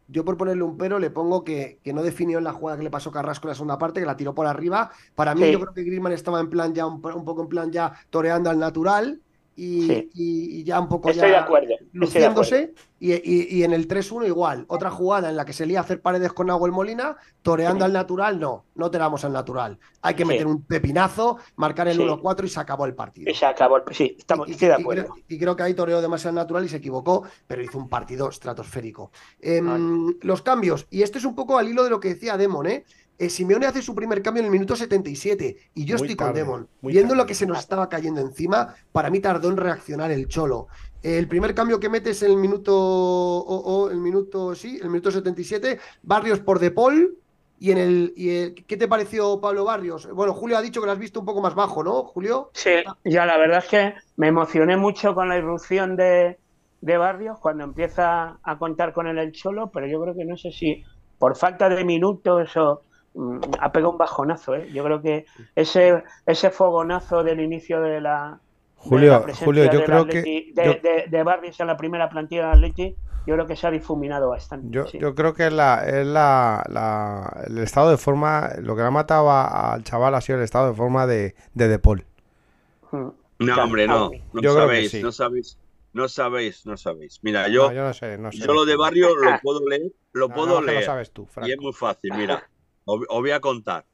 yo 0.08 0.24
por 0.24 0.38
ponerle 0.38 0.64
un 0.64 0.78
pero 0.78 1.00
le 1.00 1.10
pongo 1.10 1.44
que, 1.44 1.80
que 1.84 1.94
no 1.94 2.04
definió 2.04 2.38
en 2.38 2.44
la 2.44 2.54
jugada 2.54 2.78
que 2.78 2.84
le 2.84 2.92
pasó 2.92 3.12
Carrasco 3.12 3.48
en 3.48 3.50
la 3.50 3.56
segunda 3.56 3.78
parte, 3.80 4.00
que 4.00 4.06
la 4.06 4.16
tiró 4.16 4.34
por 4.36 4.46
arriba. 4.46 4.92
Para 5.16 5.34
mí, 5.36 5.42
Sí. 5.44 5.52
yo 5.52 5.60
creo 5.60 5.74
que 5.74 5.84
Griezmann 5.84 6.14
estaba 6.14 6.40
en 6.40 6.50
plan 6.50 6.74
ya 6.76 6.86
un 6.86 7.02
poco 7.02 7.42
en 7.42 7.50
plan 7.50 7.72
ya 7.72 7.92
toreando 8.12 8.50
al 8.52 8.60
natural 8.60 9.20
y, 9.56 9.88
Sí. 9.88 10.10
y- 10.14 10.60
y 10.60 10.64
ya 10.64 10.80
un 10.80 10.88
poco 10.90 11.10
Estoy 11.10 11.28
de 11.30 11.36
ya 11.36 11.42
acuerdo. 11.44 11.68
estoy 11.70 11.78
de 11.78 12.26
acuerdo. 12.28 12.42
luciéndose. 12.42 12.74
Y, 13.00 13.12
y- 13.14 13.48
y 13.58 13.64
en 13.64 13.74
el 13.74 13.86
3-1 13.88 14.26
igual. 14.26 14.64
Otra 14.70 14.90
jugada 14.90 15.30
en 15.30 15.36
la 15.36 15.44
que 15.44 15.52
se 15.52 15.66
lía 15.66 15.80
a 15.80 15.82
hacer 15.82 16.02
paredes 16.02 16.32
con 16.32 16.48
Nahuel 16.48 16.72
Molina, 16.72 17.18
toreando 17.42 17.80
Sí. 17.80 17.86
al 17.86 17.94
natural, 17.94 18.40
no, 18.40 18.64
no 18.76 18.90
tiramos 18.90 19.26
al 19.26 19.34
natural. 19.34 19.78
Hay 20.02 20.14
que 20.16 20.24
Sí. 20.24 20.28
meter 20.30 20.48
un 20.48 20.62
pepinazo, 20.64 21.38
marcar 21.58 21.90
el 21.90 21.98
Sí. 21.98 22.02
1-4 22.02 22.46
y 22.46 22.50
se 22.50 22.62
acabó 22.62 22.86
el 22.86 22.96
partido. 22.96 23.30
Y 23.30 23.34
se 23.36 23.46
acabó 23.46 23.76
el... 23.78 23.84
Sí, 23.94 24.16
estamos, 24.18 24.50
estoy 24.50 24.70
de 24.70 24.76
y 24.78 24.82
acuerdo. 24.82 25.04
creo, 25.14 25.16
y 25.28 25.38
creo 25.38 25.56
que 25.58 25.64
ahí 25.64 25.74
toreó 25.74 26.02
demasiado 26.02 26.34
natural 26.36 26.64
y 26.64 26.70
se 26.70 26.78
equivocó, 26.78 27.24
pero 27.46 27.62
hizo 27.62 27.78
un 27.78 27.90
partido 27.90 28.30
estratosférico. 28.30 29.12
Em. 29.42 30.16
Los 30.22 30.42
cambios, 30.42 30.88
y 30.90 31.02
esto 31.02 31.18
es 31.18 31.26
un 31.26 31.36
poco 31.36 31.58
al 31.58 31.68
hilo 31.68 31.84
de 31.84 31.90
lo 31.90 32.00
que 32.00 32.10
decía 32.14 32.38
Demon, 32.38 32.68
¿eh? 32.68 32.86
Eh, 33.20 33.30
Simeone 33.30 33.66
hace 33.68 33.82
su 33.82 33.94
primer 33.96 34.22
cambio 34.22 34.42
en 34.42 34.46
el 34.46 34.52
minuto 34.52 34.76
77 34.76 35.56
y 35.76 35.86
yo 35.86 35.98
Muy 35.98 36.08
estoy 36.08 36.16
tarde, 36.16 36.42
con 36.46 36.62
Demon. 36.62 36.70
Viendo 36.82 37.10
tarde. 37.10 37.24
lo 37.24 37.26
que 37.28 37.36
se 37.36 37.46
nos 37.46 37.60
estaba 37.60 37.88
cayendo 37.88 38.22
encima, 38.22 38.76
para 38.92 39.10
mí 39.10 39.20
tardó 39.20 39.50
en 39.50 39.58
reaccionar 39.58 40.12
el 40.12 40.28
Cholo. 40.28 40.68
El 41.02 41.28
primer 41.28 41.54
cambio 41.54 41.80
que 41.80 41.90
mete 41.90 42.12
es 42.12 42.24
el 42.24 42.38
minuto, 42.38 42.74
o- 42.76 43.84
o 43.86 43.90
el 43.90 43.98
minuto, 43.98 44.56
sí, 44.56 44.80
el 44.82 44.90
minuto 44.90 45.12
77, 45.12 45.80
Barrios 46.02 46.40
por 46.40 46.60
De 46.60 46.72
Paul. 46.72 47.18
Y 47.60 47.72
en 47.72 47.78
el, 47.78 48.14
y 48.18 48.30
el- 48.30 48.54
¿Qué 48.66 48.76
te 48.78 48.88
pareció 48.90 49.40
Pablo 49.40 49.64
Barrios? 49.64 50.10
Bueno, 50.12 50.34
Julio 50.34 50.58
ha 50.58 50.62
dicho 50.62 50.82
que 50.82 50.88
lo 50.88 50.92
has 50.92 51.00
visto 51.00 51.20
un 51.22 51.26
poco 51.26 51.42
más 51.42 51.56
bajo, 51.56 51.84
¿no, 51.84 52.04
Julio? 52.04 52.50
Sí, 52.54 52.72
ya 53.06 53.26
la 53.26 53.38
verdad 53.38 53.60
es 53.60 53.70
que 53.70 53.94
me 54.18 54.28
emocioné 54.28 54.76
mucho 54.76 55.14
con 55.16 55.30
la 55.30 55.38
irrupción 55.38 55.96
de, 55.96 56.40
de 56.82 56.98
Barrios 56.98 57.40
cuando 57.40 57.64
empieza 57.64 58.38
a 58.44 58.58
contar 58.58 58.92
con 58.92 59.08
él 59.08 59.18
el 59.18 59.32
Cholo, 59.32 59.72
pero 59.72 59.88
yo 59.88 60.02
creo 60.02 60.16
que 60.16 60.26
no 60.26 60.36
sé 60.36 60.52
si 60.52 60.84
por 61.18 61.38
falta 61.38 61.70
de 61.70 61.86
minutos 61.86 62.58
o 62.58 62.82
ha 63.60 63.72
pegado 63.72 63.92
un 63.92 63.98
bajonazo, 63.98 64.56
¿eh? 64.56 64.70
Yo 64.74 64.84
creo 64.84 65.02
que 65.02 65.26
ese, 65.56 66.04
ese 66.26 66.50
fogonazo 66.50 67.24
del 67.24 67.40
inicio 67.40 67.82
de 67.82 68.02
la, 68.02 68.40
Julio, 68.76 69.14
la 69.14 69.22
presencia 69.24 69.46
Julio, 69.46 69.72
yo 69.72 69.84
creo 69.86 70.06
Atleti- 70.06 70.24
que 70.24 70.54
De, 70.54 70.66
yo- 70.66 70.74
de- 70.82 71.06
de 71.10 71.24
Barrios 71.24 71.60
en 71.60 71.68
la 71.68 71.78
primera 71.78 72.10
plantilla 72.10 72.42
del 72.48 72.52
Atleti, 72.56 72.96
yo 73.26 73.36
creo 73.36 73.48
que 73.48 73.56
se 73.56 73.68
ha 73.68 73.72
difuminado 73.72 74.30
bastante. 74.30 74.68
Yo, 74.72 74.86
sí. 74.88 75.00
yo 75.00 75.16
creo 75.16 75.34
que 75.34 75.48
es, 75.48 75.54
la, 75.54 75.84
es 75.86 76.06
la, 76.06 76.64
la- 76.70 77.44
el 77.48 77.58
estado 77.60 77.90
de 77.90 77.98
forma, 77.98 78.50
lo 78.62 78.76
que 78.76 78.82
le 78.82 78.88
ha 78.88 78.92
matado 78.92 79.30
a- 79.30 79.74
al 79.74 79.84
chaval 79.84 80.16
ha 80.16 80.22
sido 80.22 80.40
el 80.40 80.44
estado 80.44 80.68
de 80.70 80.74
forma 80.76 81.08
de, 81.08 81.36
de 81.54 81.68
De 81.68 81.80
Paul. 81.80 82.06
Mm. 82.92 83.08
No, 83.40 83.64
hombre, 83.64 83.88
no. 83.88 84.12
No 84.34 84.42
Yo 84.42 84.54
sabéis, 84.54 84.92
sí. 84.92 85.02
no 85.02 85.12
sabéis, 85.12 85.58
no 85.94 86.08
sabéis, 86.08 86.66
no 86.66 86.78
sabéis. 86.78 87.20
Mira, 87.24 87.48
yo, 87.48 87.68
No, 87.68 87.74
yo 87.74 87.84
no 87.84 87.94
sé, 87.94 88.18
no 88.18 88.32
sé. 88.32 88.40
yo 88.40 88.54
lo 88.54 88.66
de 88.66 88.76
barrio 88.76 89.16
lo 89.16 89.40
puedo 89.42 89.68
leer, 89.68 89.92
lo 90.14 90.30
No, 90.30 90.36
puedo 90.36 90.48
no, 90.48 90.60
que 90.60 90.66
lo 90.68 90.72
leer. 90.72 90.86
sabes 90.86 91.12
tú, 91.12 91.28
Y 91.46 91.52
es 91.52 91.58
muy 91.60 91.74
fácil, 91.74 92.12
mira. 92.16 92.44
Os, 92.86 93.02
os 93.10 93.20
voy 93.22 93.32
a 93.32 93.40
contar. 93.42 93.86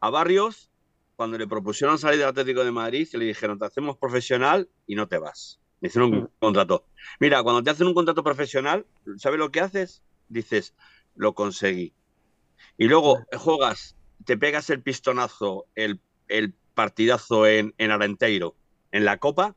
A 0.00 0.10
Barrios, 0.10 0.70
cuando 1.16 1.38
le 1.38 1.46
propusieron 1.46 1.98
salir 1.98 2.18
del 2.18 2.28
Atlético 2.28 2.64
de 2.64 2.72
Madrid, 2.72 3.08
le 3.14 3.24
dijeron, 3.26 3.58
te 3.58 3.66
hacemos 3.66 3.98
profesional 3.98 4.70
y 4.86 4.94
no 4.96 5.08
te 5.08 5.18
vas. 5.18 5.60
Le 5.80 5.88
hicieron 5.88 6.14
un 6.14 6.20
Mm. 6.24 6.28
contrato. 6.38 6.88
Mira, 7.20 7.42
cuando 7.42 7.62
te 7.62 7.70
hacen 7.70 7.86
un 7.86 7.94
contrato 7.94 8.22
profesional, 8.24 8.86
¿sabes 9.18 9.38
lo 9.38 9.50
que 9.50 9.60
haces? 9.60 10.04
Dices, 10.28 10.74
lo 11.14 11.34
conseguí. 11.34 11.94
Y 12.78 12.86
luego 12.88 13.18
juegas, 13.38 13.96
te 14.24 14.36
pegas 14.38 14.70
el 14.70 14.82
pistonazo, 14.82 15.66
el, 15.74 16.00
el 16.28 16.54
partidazo 16.74 17.46
en, 17.46 17.74
en 17.78 17.90
Arenteiro, 17.90 18.56
en 18.92 19.04
la 19.04 19.18
Copa, 19.18 19.56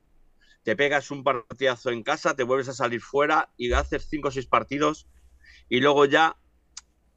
te 0.63 0.76
pegas 0.76 1.11
un 1.11 1.24
partidazo 1.24 1.91
en 1.91 2.03
casa, 2.03 2.36
te 2.36 2.43
vuelves 2.43 2.70
a 2.70 2.74
salir 2.74 3.01
fuera 3.01 3.51
y 3.57 3.72
haces 3.74 4.07
cinco 4.09 4.30
o 4.30 4.32
seis 4.32 4.47
partidos 4.47 5.07
y 5.70 5.80
luego 5.82 6.05
ya 6.05 6.38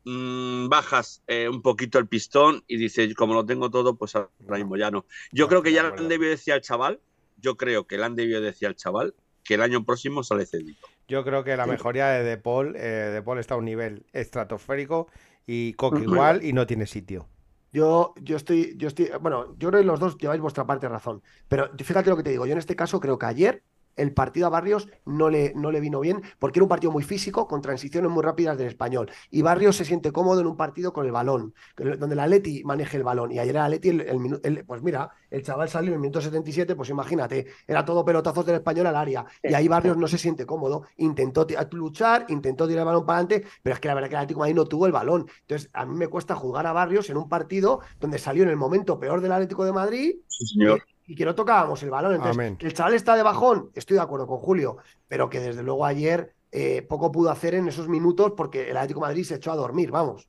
mm, 0.08 0.68
bajas 0.68 1.22
eh, 1.26 1.48
un 1.48 1.62
poquito 1.62 1.98
el 1.98 2.08
pistón 2.08 2.64
y 2.66 2.76
dices, 2.76 3.14
como 3.14 3.34
lo 3.34 3.44
tengo 3.46 3.70
todo, 3.70 3.96
pues 3.96 4.14
ahora 4.16 4.30
mismo 4.46 4.76
ya 4.76 4.90
no. 4.90 5.04
Yo 5.32 5.44
No, 5.44 5.48
creo 5.48 5.62
que 5.62 5.72
ya 5.72 5.82
le 5.82 5.88
han 5.96 6.08
debido 6.08 6.30
decir 6.30 6.54
al 6.54 6.60
chaval, 6.60 7.00
yo 7.36 7.56
creo 7.56 7.86
que 7.86 7.98
le 7.98 8.04
han 8.04 8.16
debido 8.16 8.40
decir 8.40 8.68
al 8.68 8.74
chaval 8.76 9.14
que 9.44 9.54
el 9.54 9.62
año 9.62 9.84
próximo 9.84 10.22
sale 10.22 10.46
cedido. 10.46 10.76
Yo 11.08 11.24
creo 11.24 11.42
que 11.44 11.56
la 11.56 11.64
Sí. 11.64 11.70
mejoría 11.70 12.08
de 12.08 12.22
De 12.24 12.36
Paul, 12.36 12.76
eh, 12.76 12.80
De 13.12 13.22
Paul 13.22 13.38
está 13.38 13.54
a 13.54 13.56
un 13.58 13.64
nivel 13.64 14.04
estratosférico 14.12 15.08
y 15.46 15.72
Coque 15.74 16.02
igual 16.02 16.44
y 16.44 16.52
no 16.52 16.66
tiene 16.66 16.86
sitio. 16.86 17.28
Yo, 17.72 18.14
yo 18.22 18.36
estoy, 18.36 18.74
yo 18.78 18.88
estoy, 18.88 19.10
bueno, 19.20 19.54
yo 19.58 19.68
creo 19.68 19.82
que 19.82 19.86
los 19.86 20.00
dos 20.00 20.16
lleváis 20.16 20.40
vuestra 20.40 20.66
parte 20.66 20.86
de 20.86 20.90
razón, 20.92 21.22
pero 21.48 21.70
fíjate 21.76 22.08
lo 22.08 22.16
que 22.16 22.22
te 22.22 22.30
digo, 22.30 22.46
yo 22.46 22.52
en 22.52 22.58
este 22.58 22.74
caso 22.76 22.98
creo 22.98 23.18
que 23.18 23.26
ayer 23.26 23.62
el 23.98 24.12
partido 24.14 24.46
a 24.46 24.50
Barrios 24.50 24.88
no 25.04 25.28
le, 25.30 25.52
no 25.54 25.70
le 25.70 25.80
vino 25.80 26.00
bien 26.00 26.22
porque 26.38 26.58
era 26.58 26.64
un 26.64 26.68
partido 26.68 26.92
muy 26.92 27.02
físico, 27.04 27.46
con 27.46 27.60
transiciones 27.60 28.10
muy 28.10 28.22
rápidas 28.22 28.56
del 28.58 28.68
español. 28.68 29.10
Y 29.30 29.42
Barrios 29.42 29.76
se 29.76 29.84
siente 29.84 30.12
cómodo 30.12 30.40
en 30.40 30.46
un 30.46 30.56
partido 30.56 30.92
con 30.92 31.04
el 31.06 31.12
balón, 31.12 31.54
donde 31.76 32.14
el 32.14 32.20
Atleti 32.20 32.62
maneje 32.64 32.96
el 32.96 33.02
balón. 33.04 33.32
Y 33.32 33.38
ayer 33.38 33.56
el 33.56 33.62
Atleti, 33.62 33.88
el, 33.90 34.00
el 34.02 34.18
minu- 34.18 34.40
el- 34.42 34.64
pues 34.64 34.82
mira, 34.82 35.10
el 35.30 35.42
chaval 35.42 35.68
salió 35.68 35.88
en 35.88 35.94
el 35.94 36.00
minuto 36.00 36.20
77, 36.20 36.74
pues 36.74 36.88
imagínate, 36.90 37.46
era 37.66 37.84
todo 37.84 38.04
pelotazos 38.04 38.46
del 38.46 38.56
español 38.56 38.86
al 38.86 38.96
área. 38.96 39.26
Y 39.42 39.54
ahí 39.54 39.68
Barrios 39.68 39.96
no 39.96 40.08
se 40.08 40.18
siente 40.18 40.46
cómodo, 40.46 40.84
intentó 40.96 41.46
luchar, 41.72 42.26
intentó 42.28 42.66
tirar 42.66 42.80
el 42.82 42.86
balón 42.86 43.06
para 43.06 43.18
adelante, 43.20 43.46
pero 43.62 43.74
es 43.74 43.80
que 43.80 43.88
la 43.88 43.94
verdad 43.94 44.08
que 44.08 44.14
el 44.14 44.18
Atlético 44.20 44.40
Madrid 44.40 44.54
no 44.56 44.64
tuvo 44.66 44.86
el 44.86 44.92
balón. 44.92 45.26
Entonces, 45.42 45.70
a 45.72 45.84
mí 45.86 45.96
me 45.96 46.08
cuesta 46.08 46.34
juzgar 46.34 46.66
a 46.66 46.72
Barrios 46.72 47.10
en 47.10 47.16
un 47.16 47.28
partido 47.28 47.80
donde 48.00 48.18
salió 48.18 48.42
en 48.42 48.48
el 48.50 48.56
momento 48.56 48.98
peor 48.98 49.20
del 49.20 49.32
Atlético 49.32 49.64
de 49.64 49.72
Madrid 49.72 50.14
Sí, 50.26 50.46
señor. 50.46 50.82
y 50.96 50.97
que 51.14 51.24
no 51.24 51.34
tocábamos 51.34 51.82
el 51.82 51.90
balón. 51.90 52.12
Entonces, 52.14 52.36
Amén. 52.36 52.56
que 52.56 52.66
el 52.66 52.74
chaval 52.74 52.94
está 52.94 53.16
de 53.16 53.22
bajón, 53.22 53.70
estoy 53.74 53.96
de 53.96 54.02
acuerdo 54.02 54.26
con 54.26 54.38
Julio, 54.38 54.76
pero 55.08 55.28
que 55.30 55.40
desde 55.40 55.62
luego 55.62 55.84
ayer 55.84 56.34
eh, 56.52 56.82
poco 56.82 57.12
pudo 57.12 57.30
hacer 57.30 57.54
en 57.54 57.68
esos 57.68 57.88
minutos 57.88 58.32
porque 58.36 58.70
el 58.70 58.76
Atlético 58.76 59.00
de 59.00 59.06
Madrid 59.06 59.24
se 59.24 59.34
echó 59.36 59.52
a 59.52 59.56
dormir, 59.56 59.90
vamos. 59.90 60.28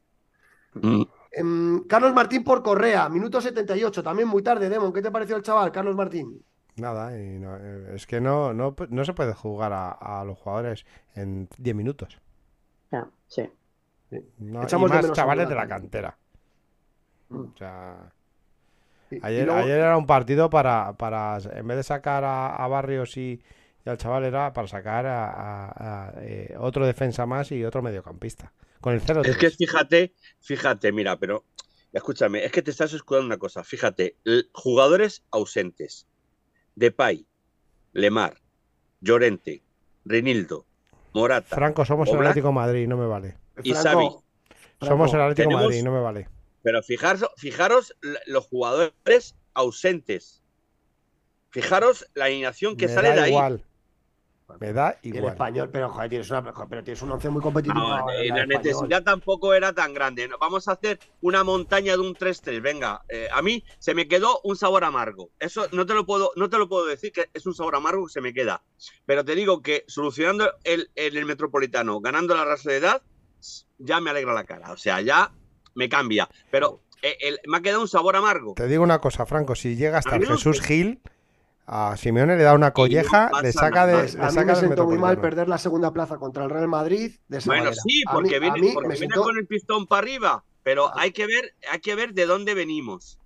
Mm. 0.74 1.04
Em, 1.32 1.84
Carlos 1.88 2.14
Martín 2.14 2.44
por 2.44 2.64
Correa, 2.64 3.08
minuto 3.10 3.40
78, 3.40 4.02
también 4.04 4.28
muy 4.28 4.42
tarde, 4.42 4.68
Demon. 4.70 4.92
¿Qué 4.92 5.02
te 5.02 5.12
pareció 5.12 5.36
el 5.36 5.44
chaval, 5.44 5.72
Carlos 5.72 5.96
Martín? 5.96 6.44
Nada, 6.76 7.18
y 7.20 7.38
no- 7.40 7.58
eh, 7.58 7.92
es 7.96 8.08
que 8.08 8.22
no, 8.22 8.54
no, 8.54 8.76
no 8.90 9.06
se 9.06 9.14
puede 9.14 9.34
jugar 9.34 9.74
a, 9.74 9.92
a 9.92 10.24
los 10.24 10.38
jugadores 10.40 10.86
en 11.16 11.48
10 11.58 11.76
minutos. 11.76 12.20
Ya, 12.92 13.08
sí. 13.28 13.50
No, 14.40 14.62
y 14.62 14.64
Echamos 14.64 14.90
más 14.90 15.12
chavales 15.12 15.48
de 15.50 15.56
la 15.56 15.68
cantera. 15.68 16.18
Mm. 17.30 17.40
O 17.42 17.54
sea, 17.58 18.12
Y- 18.12 18.18
y 18.18 18.18
ayer, 19.22 19.45
luego- 19.45 19.62
ayer 19.62 19.78
era 19.80 19.97
un 19.97 20.05
partido 20.05 20.49
para, 20.49 20.93
para 20.93 21.38
en 21.53 21.68
vez 21.68 21.78
de 21.78 21.84
sacar 21.84 22.24
a, 22.24 22.55
a 22.55 22.68
Barrios 22.68 23.18
y, 23.18 23.41
y 23.86 23.89
al 23.89 23.97
chaval, 23.97 24.26
era 24.26 24.53
para 24.53 24.68
sacar 24.68 25.05
a, 25.05 25.26
a- 25.26 26.07
a, 26.10 26.14
eh, 26.22 26.55
otro 26.60 26.86
defensa 26.86 27.26
más 27.26 27.51
y 27.51 27.64
otro 27.64 27.82
mediocampista. 27.82 28.53
Con 28.82 28.93
el 28.93 29.01
0 29.01 29.22
Es 29.26 29.38
que 29.38 29.49
fíjate, 29.49 30.14
fíjate, 30.39 30.91
mira, 30.91 31.18
pero 31.18 31.43
escúchame, 31.91 32.45
es 32.45 32.51
que 32.51 32.62
te 32.62 32.72
estás 32.72 32.93
escudando 32.93 33.26
una 33.28 33.38
cosa. 33.38 33.64
Fíjate, 33.64 34.16
jugadores 34.53 35.24
ausentes: 35.32 36.07
Depay, 36.76 37.26
Lemar, 37.93 38.36
Llorente, 39.01 39.64
Renildo, 40.05 40.66
Morata. 41.14 41.55
Franco, 41.55 41.84
somos 41.84 42.07
el. 42.10 42.18
Atlético 42.20 42.47
de 42.49 42.53
Madrid, 42.53 42.88
no 42.88 42.95
me 42.95 43.05
vale. 43.05 43.36
y 43.64 43.74
Franco, 43.74 43.89
Xavi. 43.89 44.88
Somos 44.88 45.14
el 45.14 45.22
Atlético 45.22 45.49
tenemos- 45.49 45.64
Madrid, 45.66 45.84
no 45.84 45.91
me 45.91 45.99
vale. 45.99 46.30
Pero 46.62 46.82
fijaros, 46.84 47.30
fijaros 47.38 47.95
los 48.26 48.45
jugadores 48.47 49.36
ausentes. 49.53 50.43
Fijaros 51.49 52.07
la 52.14 52.26
alineación 52.26 52.78
que 52.78 52.88
me 52.88 52.93
sale 52.93 53.10
da 53.10 53.16
de 53.16 53.22
ahí. 53.22 53.30
igual. 53.32 53.66
Me 54.60 54.74
da 54.74 54.97
y 55.03 55.14
el 55.18 55.18
igual. 55.18 55.34
español, 55.34 55.70
pero 55.72 55.89
joder, 55.89 56.10
tienes, 56.10 56.30
una, 56.32 56.43
pero 56.43 56.84
tienes 56.84 57.01
un 57.03 57.12
once 57.12 57.30
muy 57.30 57.41
competitivo. 57.41 57.80
No, 57.80 58.10
eh, 58.10 58.30
la 58.30 58.41
español. 58.41 58.47
necesidad 58.47 59.03
tampoco 59.03 59.53
era 59.53 59.74
tan 59.74 59.93
grande. 59.93 60.28
Vamos 60.39 60.68
a 60.68 60.72
hacer 60.72 60.99
una 61.22 61.43
montaña 61.43 61.93
de 61.93 61.99
un 61.99 62.16
3-3. 62.16 62.60
Venga, 62.60 63.03
eh, 63.10 63.28
a 63.32 63.43
mí 63.43 63.64
se 63.78 63.93
me 63.93 64.07
quedó 64.07 64.41
un 64.43 64.55
sabor 64.55 64.84
amargo. 64.84 65.30
Eso 65.39 65.68
no 65.72 65.86
te 65.86 65.93
lo 65.93 66.05
puedo, 66.07 66.32
no 66.36 66.49
te 66.49 66.57
lo 66.57 66.68
puedo 66.68 66.86
decir 66.88 67.12
que 67.12 67.30
es 67.34 67.45
un 67.45 67.53
sabor 67.53 67.76
amargo 67.76 68.07
que 68.07 68.14
se 68.14 68.22
me 68.22 68.34
queda. 68.34 68.64
Pero 69.05 69.24
te 69.24 69.36
digo 69.36 69.62
que 69.62 69.86
solucionando 69.88 70.51
el, 70.64 70.89
el, 70.95 71.16
el 71.16 71.26
metropolitano, 71.26 71.99
ganando 72.01 72.36
la 72.36 72.43
raza 72.45 72.72
de 72.72 72.78
edad, 72.78 73.03
ya 73.78 74.01
me 74.01 74.10
alegra 74.10 74.34
la 74.34 74.45
cara. 74.45 74.72
O 74.72 74.78
sea, 74.78 74.99
ya 75.01 75.32
me 75.80 75.90
cambia. 75.90 76.30
Pero 76.52 76.82
eh, 77.02 77.18
el- 77.22 77.40
me 77.48 77.58
ha 77.58 77.62
quedado 77.62 77.82
un 77.82 77.88
sabor 77.88 78.16
amargo. 78.16 78.54
Te 78.56 78.68
digo 78.68 78.84
una 78.84 79.00
cosa, 79.00 79.26
Franco, 79.26 79.56
si 79.56 79.76
llega 79.76 79.98
hasta 79.98 80.20
mí 80.20 80.26
no 80.28 80.36
Jesús 80.36 80.60
me- 80.62 80.68
Gil, 80.68 81.02
a 81.66 81.96
Simeone 81.98 82.36
le 82.36 82.44
da 82.44 82.54
una 82.54 82.72
colleja, 82.74 83.32
le 83.42 83.52
saca 83.54 83.86
nada. 83.88 84.02
de, 84.04 84.12
le 84.14 84.20
a 84.22 84.26
mí 84.28 84.32
saca 84.34 84.46
me 84.46 84.52
del 84.54 84.68
sentó 84.68 84.86
muy 84.86 84.98
mal 84.98 85.20
perder 85.22 85.48
la 85.48 85.58
segunda 85.58 85.92
plaza 85.94 86.18
contra 86.18 86.44
el 86.44 86.50
Real 86.50 86.68
Madrid 86.68 87.14
de 87.28 87.38
esa 87.38 87.50
Bueno, 87.50 87.64
manera. 87.66 87.82
sí, 87.82 88.02
A 88.08 88.12
porque 88.14 88.40
mí- 88.40 88.48
a 88.48 88.54
viene, 88.54 88.68
mí 88.68 88.74
porque 88.74 88.90
me 88.90 88.96
viene 88.96 89.16
con 89.16 89.38
el 89.38 89.48
pistón 89.48 89.88
para 89.88 90.00
arriba. 90.02 90.44
Pero 90.64 90.88
Ah. 90.90 90.94
hay 90.98 91.12
que 91.14 91.26
ver, 91.26 91.54
hay 91.72 91.80
que 91.80 91.96
ver 91.96 92.14
de 92.14 92.26
dónde 92.26 92.54
venimos. 92.54 93.18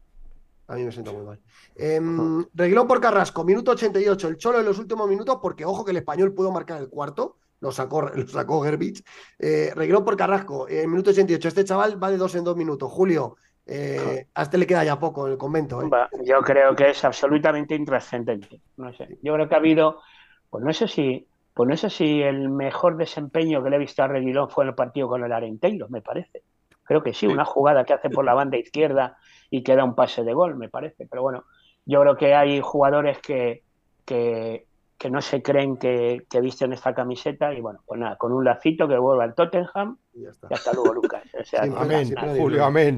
A 0.68 0.76
mí 0.76 0.84
me 0.84 0.91
siento 0.91 1.12
muy 1.14 1.26
mal. 1.26 1.39
Em, 1.76 2.45
Reguilón 2.54 2.88
por 2.88 3.01
Carrasco, 3.01 3.43
minuto 3.43 3.72
88. 3.72 4.28
El 4.28 4.38
Cholo 4.38 4.60
en 4.60 4.66
los 4.66 4.78
últimos 4.78 5.10
minutos, 5.10 5.39
porque 5.41 5.66
ojo 5.66 5.84
que 5.84 5.91
el 5.91 5.97
español 5.97 6.34
pudo 6.34 6.51
marcar 6.51 6.80
el 6.82 6.89
cuarto. 6.89 7.38
Lo 7.64 7.72
sacó, 7.72 8.01
lo 8.01 8.28
sacó 8.28 8.61
Gerbich. 8.61 9.01
Eh, 9.39 9.72
Reguilón 9.74 10.03
por 10.03 10.18
Carrasco, 10.18 10.68
eh, 10.68 10.86
minuto 10.86 11.11
88. 11.11 11.47
Este 11.47 11.64
chaval 11.64 12.03
va 12.03 12.11
de 12.11 12.18
dos 12.18 12.36
en 12.36 12.43
dos 12.43 12.57
minutos. 12.57 12.91
Julio, 12.91 13.38
eh, 13.66 14.28
a 14.34 14.41
este 14.41 14.57
le 14.57 14.68
queda 14.68 14.84
ya 14.84 14.99
poco 14.99 15.26
en 15.28 15.32
el 15.32 15.38
convento. 15.38 15.82
¿eh? 15.82 15.89
Yo 16.26 16.41
creo 16.41 16.76
que 16.76 16.89
es 16.89 17.05
absolutamente 17.05 17.74
intrascendente. 17.74 18.59
No 18.76 18.91
sé. 18.91 19.18
Yo 19.22 19.34
creo 19.36 19.47
que 19.47 19.55
ha 19.55 19.59
habido, 19.59 20.01
pues 20.49 20.61
no 20.61 20.74
sé 20.74 20.89
si, 20.89 21.26
pues 21.53 21.70
no 21.70 21.78
sé 21.78 21.89
si 21.89 22.22
el 22.22 22.49
mejor 22.49 22.97
desempeño 22.97 23.64
que 23.64 23.70
le 23.70 23.78
he 23.78 23.80
visto 23.80 24.03
a 24.03 24.09
Reguilón 24.09 24.49
fue 24.49 24.66
en 24.66 24.72
el 24.72 24.76
partido 24.76 25.07
con 25.07 25.24
el 25.24 25.32
Arenteiro, 25.32 25.88
me 25.88 26.01
parece. 26.01 26.43
Creo 26.84 27.01
que 27.01 27.14
sí, 27.14 27.28
una 27.28 27.45
jugada 27.45 27.86
que 27.86 27.93
hace 27.93 28.09
por 28.09 28.26
la 28.26 28.34
banda 28.34 28.57
izquierda 28.57 29.16
y 29.49 29.64
que 29.64 29.78
da 29.78 29.86
un 29.86 29.95
pase 29.95 30.26
de 30.26 30.34
gol, 30.34 30.57
me 30.57 30.68
parece. 30.68 31.07
Pero 31.09 31.22
bueno, 31.22 31.45
yo 31.86 32.01
creo 32.01 32.18
que 32.18 32.36
hay 32.36 32.59
jugadores 32.59 33.20
que, 33.20 33.64
que, 34.03 34.66
que 34.97 35.09
no 35.09 35.21
se 35.21 35.41
creen 35.41 35.75
que, 35.77 36.25
que 36.29 36.39
visten 36.39 36.71
esta 36.71 36.93
camiseta 36.93 37.53
y 37.53 37.59
bueno, 37.61 37.79
pues 37.85 37.99
nada, 37.99 38.15
con 38.17 38.31
un 38.31 38.45
lacito 38.45 38.87
que 38.87 38.97
vuelva 38.97 39.25
al 39.25 39.33
Tottenham 39.35 39.97
Y 40.13 40.23
ya 40.23 40.29
está. 40.29 40.47
y 40.49 40.53
hasta 40.53 40.71
luego, 40.73 40.93
Lucas. 40.93 41.23
O 41.39 41.43
sea, 41.43 41.61
Siempre- 41.63 41.87
que- 41.87 42.15
Amén, 42.19 42.37
Julio, 42.39 42.63
amén. 42.65 42.97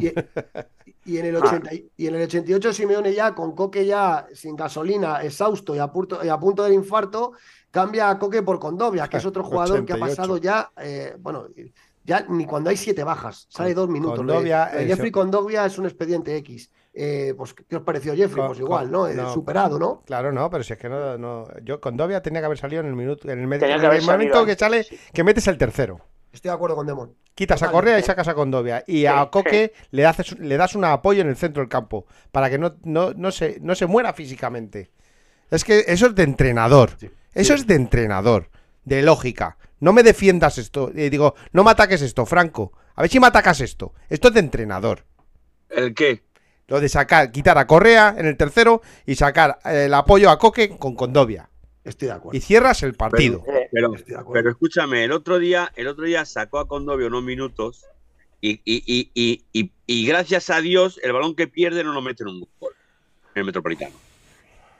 Y, 1.05 1.13
y 1.13 1.17
en 1.17 1.25
el 1.25 1.35
80 1.37 1.73
y- 1.73 1.89
y 1.97 2.07
en 2.07 2.15
el 2.15 2.23
88 2.23 2.73
Simeone 2.73 3.13
ya 3.13 3.33
con 3.33 3.55
Coque 3.55 3.85
ya 3.85 4.27
sin 4.33 4.55
gasolina, 4.55 5.21
exhausto 5.23 5.75
y 5.75 5.79
a 5.79 5.87
punto, 5.87 6.23
y 6.23 6.29
a 6.29 6.37
punto 6.37 6.63
del 6.63 6.73
infarto, 6.73 7.31
cambia 7.71 8.09
a 8.09 8.19
Coque 8.19 8.43
por 8.43 8.59
Condovia, 8.59 9.07
que 9.07 9.17
es 9.17 9.25
otro 9.25 9.43
jugador 9.43 9.85
que 9.85 9.93
ha 9.93 9.95
88. 9.95 10.15
pasado 10.15 10.37
ya, 10.37 10.71
eh, 10.77 11.15
bueno, 11.19 11.47
ya 12.03 12.25
ni 12.29 12.45
cuando 12.45 12.69
hay 12.69 12.77
siete 12.77 13.03
bajas, 13.03 13.47
sale 13.49 13.73
dos 13.73 13.89
minutos. 13.89 14.17
Condovia, 14.17 14.69
eh, 14.79 14.85
Jeffrey 14.87 15.09
so- 15.09 15.19
Condovia 15.19 15.65
es 15.65 15.77
un 15.79 15.85
expediente 15.85 16.35
X. 16.37 16.69
Eh, 16.97 17.33
pues, 17.35 17.53
¿qué 17.53 17.75
os 17.75 17.81
pareció 17.83 18.15
Jeffrey? 18.15 18.37
Con- 18.37 18.47
pues 18.47 18.59
igual, 18.59 18.83
con- 18.85 18.91
¿no? 18.91 19.07
Eh, 19.09 19.15
no, 19.15 19.33
Superado, 19.33 19.77
¿no? 19.77 20.01
Claro, 20.05 20.31
no, 20.31 20.49
pero 20.49 20.63
si 20.63 20.71
es 20.73 20.79
que 20.79 20.87
no, 20.87 21.17
no. 21.17 21.45
Yo 21.61 21.81
con 21.81 21.97
Dovia 21.97 22.21
tenía 22.21 22.39
que 22.39 22.45
haber 22.45 22.57
salido 22.57 22.79
en 22.81 22.87
el 22.87 22.95
minuto, 22.95 23.29
en 23.29 23.39
el, 23.39 23.47
medio, 23.47 23.67
en 23.67 23.73
el 23.83 24.01
momento 24.01 24.45
que 24.45 24.55
sale, 24.55 24.85
que 25.13 25.23
metes 25.23 25.45
el 25.47 25.57
tercero. 25.57 25.99
Estoy 26.31 26.49
de 26.49 26.55
acuerdo 26.55 26.75
con 26.75 26.85
Demon. 26.87 27.13
Quitas 27.33 27.63
a 27.63 27.71
Correa 27.71 27.97
y 27.99 28.03
sacas 28.03 28.27
a 28.29 28.33
Condovia. 28.33 28.83
Y 28.87 29.05
a 29.05 29.23
Sí, 29.23 29.29
Coque 29.31 29.73
le, 29.91 30.05
haces, 30.05 30.37
le 30.39 30.57
das 30.57 30.75
un 30.75 30.83
apoyo 30.85 31.21
en 31.21 31.29
el 31.29 31.35
centro 31.37 31.61
del 31.61 31.69
campo 31.69 32.05
para 32.31 32.49
que 32.49 32.57
no, 32.57 32.75
no, 32.83 33.13
no, 33.13 33.31
se, 33.31 33.57
no 33.61 33.73
se 33.75 33.85
muera 33.85 34.13
físicamente. 34.13 34.91
Es 35.49 35.63
que 35.63 35.85
eso 35.87 36.07
es 36.07 36.15
de 36.15 36.23
entrenador. 36.23 36.91
Sí. 36.97 37.09
Eso 37.33 37.53
es 37.53 37.67
de 37.67 37.75
entrenador. 37.75 38.49
De 38.83 39.01
lógica. 39.01 39.57
No 39.79 39.93
me 39.93 40.03
defiendas 40.03 40.57
esto. 40.57 40.91
Eh, 40.93 41.09
digo, 41.09 41.35
no 41.53 41.63
me 41.63 41.71
ataques 41.71 42.01
esto, 42.01 42.25
Franco. 42.25 42.73
A 42.95 43.01
ver 43.01 43.11
si 43.11 43.19
me 43.19 43.27
atacas 43.27 43.61
esto. 43.61 43.93
Esto 44.09 44.27
es 44.29 44.33
de 44.33 44.39
entrenador. 44.41 45.05
¿El 45.69 45.93
qué? 45.93 46.23
Lo 46.68 46.80
de 46.80 46.89
sacar, 46.89 47.32
quitar 47.32 47.57
a 47.57 47.68
Correa 47.68 48.16
en 48.18 48.26
el 48.26 48.38
tercero 48.38 48.82
y 49.05 49.16
sacar 49.16 49.59
eh, 49.66 49.86
el 49.86 49.93
apoyo 49.93 50.30
a 50.30 50.39
Coque 50.39 50.78
con 50.78 50.95
Condovia. 50.95 51.49
Estoy 51.84 52.07
de 52.07 52.13
acuerdo. 52.16 52.36
Y 52.38 52.41
cierras 52.41 52.82
el 52.82 52.95
partido. 52.95 53.43
Eh, 53.47 53.70
Pero, 53.72 53.93
Estoy 53.93 54.13
de 54.16 54.20
acuerdo. 54.20 54.34
pero 54.34 54.49
escúchame, 54.49 55.03
el 55.03 55.11
otro 55.11 55.38
día, 55.38 55.72
el 55.76 55.88
otro 55.88 56.05
día 56.05 56.26
sacó 56.26 56.57
a 56.59 56.68
Condovio 56.68 57.07
unos 57.07 57.24
minutos 57.24 57.86
y, 58.41 58.53
y, 58.66 58.84
y, 58.86 59.11
y, 59.13 59.43
y- 59.53 59.72
y 59.86 60.07
gracias 60.07 60.49
a 60.49 60.61
Dios 60.61 60.99
el 61.03 61.13
balón 61.13 61.36
que 61.36 61.47
pierde 61.47 61.84
no 61.84 61.93
lo 61.93 62.01
mete 62.01 62.24
en 62.24 62.30
un 62.30 62.39
gol 62.59 62.74
en 63.36 63.39
el 63.41 63.45
Metropolitano. 63.45 63.93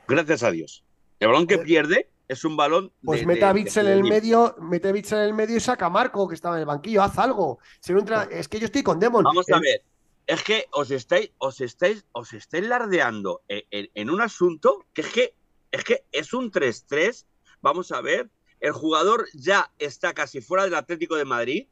Gracias 0.08 0.42
a 0.44 0.50
Dios. 0.52 0.84
El 1.20 1.28
balón 1.28 1.46
que 1.46 1.60
pierde 1.60 2.10
es 2.28 2.44
un 2.46 2.58
balón. 2.58 2.92
Pues 3.04 3.20
de- 3.22 3.26
mete 3.28 3.46
a 3.46 3.54
Bitzel 3.54 3.86
en 3.88 3.94
el 3.94 4.04
medio, 4.04 4.56
mete 4.60 4.88
a 4.88 4.92
en 4.92 5.24
el 5.24 5.34
medio 5.36 5.58
y 5.58 5.60
saca 5.60 5.86
a 5.86 5.90
Marco, 5.92 6.28
que 6.28 6.34
estaba 6.36 6.56
en 6.56 6.62
el 6.62 6.66
banquillo, 6.66 7.04
haz 7.04 7.20
algo. 7.20 7.60
Si 7.80 7.94
no 7.94 8.00
entra- 8.00 8.28
es 8.32 8.48
que 8.48 8.60
yo 8.60 8.66
estoy 8.66 8.82
con 8.82 9.00
Demon. 9.00 9.24
Vamos 9.24 9.46
a 9.52 9.60
ver. 9.60 9.84
Es 10.28 10.44
que 10.44 10.66
os 10.72 10.90
estáis, 10.92 11.32
os 11.38 11.62
estáis, 11.62 12.06
os 12.12 12.34
estáis 12.34 12.66
lardeando 12.68 13.44
en, 13.48 13.90
en- 13.94 14.10
un 14.10 14.22
asunto 14.22 14.86
que 14.94 15.02
es 15.02 15.10
que 15.14 15.34
es 15.72 15.84
que 15.84 16.04
es 16.12 16.34
un 16.34 16.52
3-3. 16.52 17.26
Vamos 17.62 17.92
a 17.92 18.02
ver. 18.02 18.30
El 18.62 18.72
jugador 18.72 19.28
ya 19.34 19.72
está 19.78 20.14
casi 20.14 20.42
fuera 20.42 20.64
del 20.64 20.74
Atlético 20.76 21.16
de 21.16 21.26
Madrid. 21.26 21.68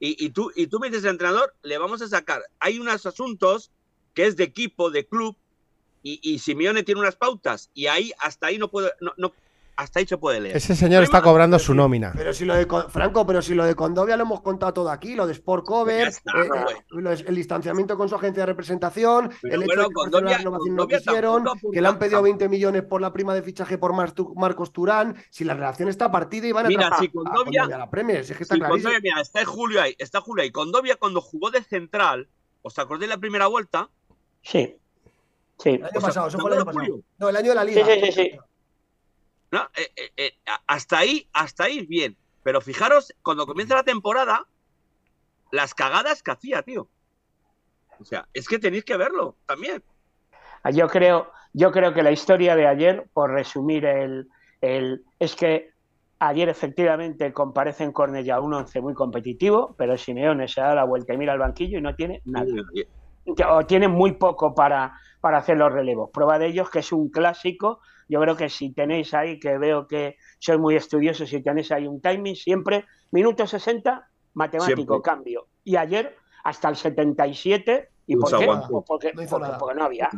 Y, 0.00 0.22
y 0.22 0.30
tú, 0.30 0.50
y 0.56 0.66
tú 0.66 0.80
me 0.80 0.90
dices, 0.90 1.04
entrenador, 1.04 1.54
le 1.62 1.78
vamos 1.78 2.02
a 2.02 2.08
sacar. 2.08 2.42
Hay 2.58 2.78
unos 2.78 3.06
asuntos 3.06 3.70
que 4.12 4.26
es 4.26 4.36
de 4.36 4.44
equipo, 4.44 4.90
de 4.90 5.06
club, 5.06 5.36
y, 6.02 6.18
y 6.22 6.40
Simeone 6.40 6.82
tiene 6.82 7.00
unas 7.00 7.16
pautas. 7.16 7.70
Y 7.74 7.86
ahí, 7.86 8.12
hasta 8.18 8.48
ahí 8.48 8.58
no 8.58 8.70
puedo, 8.70 8.90
no- 9.16 9.32
hasta 9.76 9.98
ahí 9.98 10.06
se 10.06 10.16
puede 10.18 10.40
leer. 10.40 10.56
Ese 10.56 10.76
señor 10.76 11.02
está 11.02 11.20
cobrando 11.22 11.58
su 11.58 11.74
nómina. 11.74 12.12
Pero 12.16 12.32
si 12.32 12.44
lo 12.44 12.54
de 12.54 12.66
Franco, 12.88 13.26
pero 13.26 13.42
si 13.42 13.54
lo 13.54 13.64
de 13.64 13.74
Condovia 13.74 14.16
lo 14.16 14.22
hemos 14.22 14.40
contado 14.42 14.72
todo 14.72 14.90
aquí, 14.90 15.14
lo 15.14 15.26
de 15.26 15.32
Sport 15.32 15.64
Cover, 15.64 16.02
Ya 16.04 16.08
está, 16.08 16.32
eh, 16.42 16.48
eh, 17.10 17.24
el 17.26 17.34
distanciamiento 17.34 17.96
con 17.96 18.08
su 18.08 18.14
agencia 18.14 18.42
de 18.42 18.46
representación, 18.46 19.30
Pero 19.42 19.54
el 19.54 19.62
hecho 19.62 19.66
bueno, 19.66 19.82
de 19.82 19.88
que 19.88 19.94
Condovia- 19.94 20.30
la 20.32 20.38
renovación 20.38 20.74
no 20.76 20.82
Condovia 20.82 20.98
quisieron, 20.98 21.44
que 21.72 21.80
le 21.82 21.88
han 21.88 21.98
pedido 21.98 22.22
20 22.22 22.48
millones 22.48 22.82
por 22.84 23.00
la 23.00 23.12
prima 23.12 23.34
de 23.34 23.42
fichaje 23.42 23.78
por 23.78 23.92
Marcos 23.92 24.72
Turán, 24.72 25.16
si 25.30 25.44
la 25.44 25.54
relación 25.54 25.88
está 25.88 26.10
partida 26.10 26.46
y 26.46 26.52
van 26.52 26.66
a 26.66 26.68
Mira, 26.68 26.90
si 26.98 27.06
a 27.06 27.10
Condovia- 27.10 27.34
Condovia 27.44 27.76
a 27.76 27.78
la 27.78 27.90
Premier, 27.90 28.24
si 28.24 28.32
es 28.32 28.38
que 28.38 28.44
está 28.44 28.54
Sí, 28.54 28.60
clarísimo. 28.60 28.90
Condovia, 28.92 29.00
mira, 29.12 29.20
está 29.22 29.44
Julio 29.44 29.82
ahí, 29.82 29.94
está 29.98 30.20
Julio 30.20 30.42
ahí. 30.44 30.50
Condovia 30.52 30.96
cuando 30.96 31.20
jugó 31.20 31.50
de 31.50 31.62
central, 31.62 32.28
¿os 32.62 32.78
acordáis 32.78 33.08
de 33.10 33.14
la 33.16 33.18
primera 33.20 33.46
vuelta? 33.48 33.88
Sí. 34.42 34.76
Sí. 35.58 35.70
El 35.70 35.84
año 35.84 35.86
O 35.86 35.90
sea, 35.92 36.00
pasado, 36.00 36.28
eso 36.28 36.36
¿te 36.36 36.42
fue 36.42 36.50
el 36.52 36.56
año 36.58 36.64
pasado. 36.66 37.00
No, 37.18 37.28
el 37.28 37.36
año 37.36 37.48
de 37.50 37.54
la 37.54 37.62
Sí, 37.64 37.68
liga. 37.70 37.86
sí, 37.86 38.00
sí, 38.06 38.12
sí. 38.12 38.30
¿No? 39.54 39.70
Eh, 39.76 39.88
eh, 39.96 40.10
eh, 40.16 40.32
hasta 40.66 40.98
ahí, 40.98 41.28
hasta 41.32 41.64
ahí 41.64 41.86
bien. 41.86 42.16
Pero 42.42 42.60
fijaros, 42.60 43.14
cuando 43.22 43.46
comienza 43.46 43.76
la 43.76 43.84
temporada, 43.84 44.46
las 45.52 45.74
cagadas 45.74 46.22
que 46.22 46.32
hacía, 46.32 46.62
tío. 46.62 46.88
O 48.00 48.04
sea, 48.04 48.28
es 48.34 48.48
que 48.48 48.58
tenéis 48.58 48.84
que 48.84 48.96
verlo 48.96 49.36
también. 49.46 49.82
Ah, 50.64 50.70
Yo 50.70 50.88
creo, 50.88 51.30
yo 51.52 51.70
creo 51.70 51.94
que 51.94 52.02
la 52.02 52.10
historia 52.10 52.56
de 52.56 52.66
ayer, 52.66 53.08
por 53.12 53.30
resumir 53.30 53.84
el, 53.84 54.28
el 54.60 55.04
es 55.20 55.36
que 55.36 55.70
ayer 56.18 56.48
efectivamente 56.48 57.32
comparece 57.32 57.84
en 57.84 57.92
Cornellá 57.92 58.40
un 58.40 58.54
once 58.54 58.80
muy 58.80 58.94
competitivo, 58.94 59.76
pero 59.78 59.96
Simeone 59.96 60.48
se 60.48 60.60
da 60.60 60.74
la 60.74 60.84
vuelta 60.84 61.14
y 61.14 61.18
mira 61.18 61.32
al 61.32 61.38
banquillo 61.38 61.78
y 61.78 61.82
no 61.82 61.94
tiene 61.94 62.20
nada. 62.24 62.46
O 63.48 63.64
tiene 63.64 63.86
muy 63.86 64.12
poco 64.12 64.52
para, 64.54 64.98
para 65.20 65.38
hacer 65.38 65.56
los 65.56 65.72
relevos. 65.72 66.10
Prueba 66.12 66.38
de 66.40 66.46
ello 66.46 66.64
es 66.64 66.70
que 66.70 66.80
es 66.80 66.92
un 66.92 67.08
clásico. 67.08 67.80
Yo 68.08 68.20
creo 68.20 68.36
que 68.36 68.48
si 68.48 68.72
tenéis 68.72 69.14
ahí, 69.14 69.38
que 69.38 69.58
veo 69.58 69.86
que 69.86 70.16
soy 70.38 70.58
muy 70.58 70.76
estudioso, 70.76 71.26
si 71.26 71.42
tenéis 71.42 71.70
ahí 71.72 71.86
un 71.86 72.00
timing, 72.00 72.36
siempre 72.36 72.84
minuto 73.10 73.46
60, 73.46 74.08
matemático, 74.34 74.76
Siempre. 74.94 75.02
cambio. 75.02 75.46
Y 75.62 75.76
ayer 75.76 76.16
hasta 76.44 76.68
el 76.68 76.76
77, 76.76 77.88
¿y 78.06 78.16
por 78.16 78.28
se 78.28 78.38
qué? 78.38 78.46
Pues 78.46 78.84
porque, 78.86 79.12
No 79.14 79.22
porque- 79.58 79.74
no 79.74 79.84
había. 79.84 80.10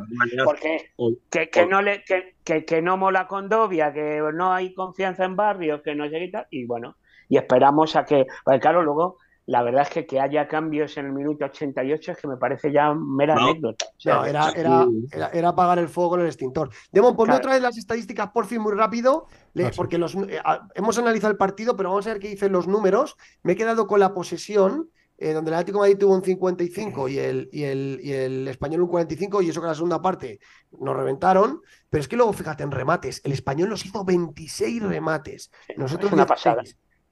Porque 0.44 0.90
que, 1.30 1.50
que 1.50 1.66
no 1.66 1.82
le 1.82 2.02
que, 2.04 2.34
que, 2.42 2.64
que 2.64 2.82
no 2.82 2.96
mola 2.96 3.28
Condovia, 3.28 3.92
que 3.92 4.20
no 4.34 4.52
hay 4.52 4.74
confianza 4.74 5.24
en 5.24 5.36
barrios, 5.36 5.82
que 5.82 5.94
no 5.94 6.04
sé 6.08 6.18
qué 6.18 6.28
tal, 6.28 6.46
y 6.50 6.64
bueno, 6.64 6.96
y 7.28 7.36
esperamos 7.36 7.94
a 7.96 8.04
que, 8.04 8.26
porque 8.44 8.60
claro, 8.60 8.82
luego 8.82 9.18
la 9.46 9.62
verdad 9.62 9.82
es 9.82 9.90
que 9.90 10.06
que 10.06 10.20
haya 10.20 10.48
cambios 10.48 10.96
en 10.96 11.06
el 11.06 11.12
minuto 11.12 11.44
88 11.44 12.12
es 12.12 12.18
que 12.18 12.26
me 12.28 12.36
parece 12.36 12.72
ya 12.72 12.92
mera 12.94 13.34
No. 13.36 13.42
anécdota. 13.48 13.86
O 13.86 14.00
sea, 14.00 14.14
No, 14.16 14.24
era, 14.26 14.50
era, 14.50 14.86
era, 15.12 15.28
era 15.28 15.48
apagar 15.50 15.78
el 15.78 15.88
fuego 15.88 16.10
con 16.10 16.20
el 16.20 16.26
extintor. 16.26 16.70
Demon, 16.90 17.14
ponme 17.16 17.28
Claro. 17.28 17.38
otra 17.38 17.52
vez 17.52 17.62
las 17.62 17.78
estadísticas 17.78 18.30
por 18.32 18.46
fin 18.46 18.60
muy 18.60 18.72
rápido, 18.74 19.26
le- 19.54 19.66
Ah, 19.66 19.70
porque 19.76 19.98
los, 19.98 20.14
eh, 20.16 20.40
hemos 20.74 20.98
analizado 20.98 21.30
el 21.30 21.36
partido, 21.38 21.76
pero 21.76 21.90
vamos 21.90 22.06
a 22.06 22.10
ver 22.10 22.18
qué 22.20 22.28
dicen 22.28 22.50
los 22.52 22.66
números. 22.66 23.16
Me 23.44 23.52
he 23.52 23.56
quedado 23.56 23.86
con 23.86 24.00
la 24.00 24.12
posesión, 24.14 24.90
eh, 25.18 25.32
donde 25.32 25.50
el 25.50 25.54
Atlético 25.54 25.78
de 25.78 25.88
Madrid 25.90 25.98
tuvo 25.98 26.14
un 26.14 26.22
55 26.24 27.08
y 27.08 27.18
el, 27.18 27.48
y, 27.52 27.62
el, 27.62 28.00
y 28.02 28.12
el 28.12 28.48
Español 28.48 28.82
un 28.82 28.88
45, 28.88 29.40
y 29.42 29.48
eso 29.48 29.60
que 29.60 29.64
en 29.66 29.70
la 29.70 29.74
segunda 29.74 30.02
parte 30.02 30.40
nos 30.78 30.94
reventaron. 30.94 31.62
Pero 31.88 32.00
es 32.02 32.08
que 32.08 32.16
luego, 32.16 32.32
fíjate, 32.34 32.64
en 32.64 32.70
remates, 32.70 33.22
el 33.24 33.32
Español 33.32 33.68
nos 33.70 33.86
hizo 33.86 34.04
26 34.04 34.82
remates, 34.82 35.50
nosotros 35.76 36.08
es 36.08 36.12
una 36.12 36.24
16. 36.26 36.28
pasada. 36.28 36.62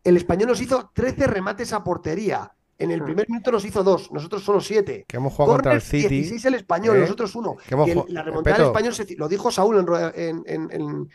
El 0.04 0.16
Español 0.16 0.48
nos 0.48 0.60
hizo 0.60 0.90
13 0.94 1.26
remates 1.26 1.72
a 1.72 1.82
portería. 1.82 2.52
En 2.76 2.90
el 2.90 3.02
Mm. 3.02 3.04
primer 3.04 3.28
minuto 3.28 3.52
nos 3.52 3.64
hizo 3.64 3.84
dos, 3.84 4.10
nosotros 4.10 4.42
solo 4.42 4.60
siete. 4.60 5.04
Que 5.06 5.18
hemos 5.18 5.32
jugado 5.32 5.52
contra 5.54 5.72
el 5.74 5.80
City. 5.80 6.08
16 6.08 6.44
el 6.46 6.54
español, 6.54 6.96
¿eh? 6.96 7.00
nosotros 7.00 7.34
uno. 7.36 7.56
Que 7.66 7.74
hemos 7.74 7.86
Y 7.86 7.90
el- 7.92 7.96
jugado- 7.98 8.12
la 8.12 8.22
remontada 8.24 8.56
del 8.58 8.66
español 8.66 8.94
se- 8.94 9.16
lo 9.16 9.28
dijo 9.28 9.50
Saúl 9.52 9.78
en, 9.78 9.86
rueda- 9.86 10.12
en, 10.16 10.42
el, 10.46 11.08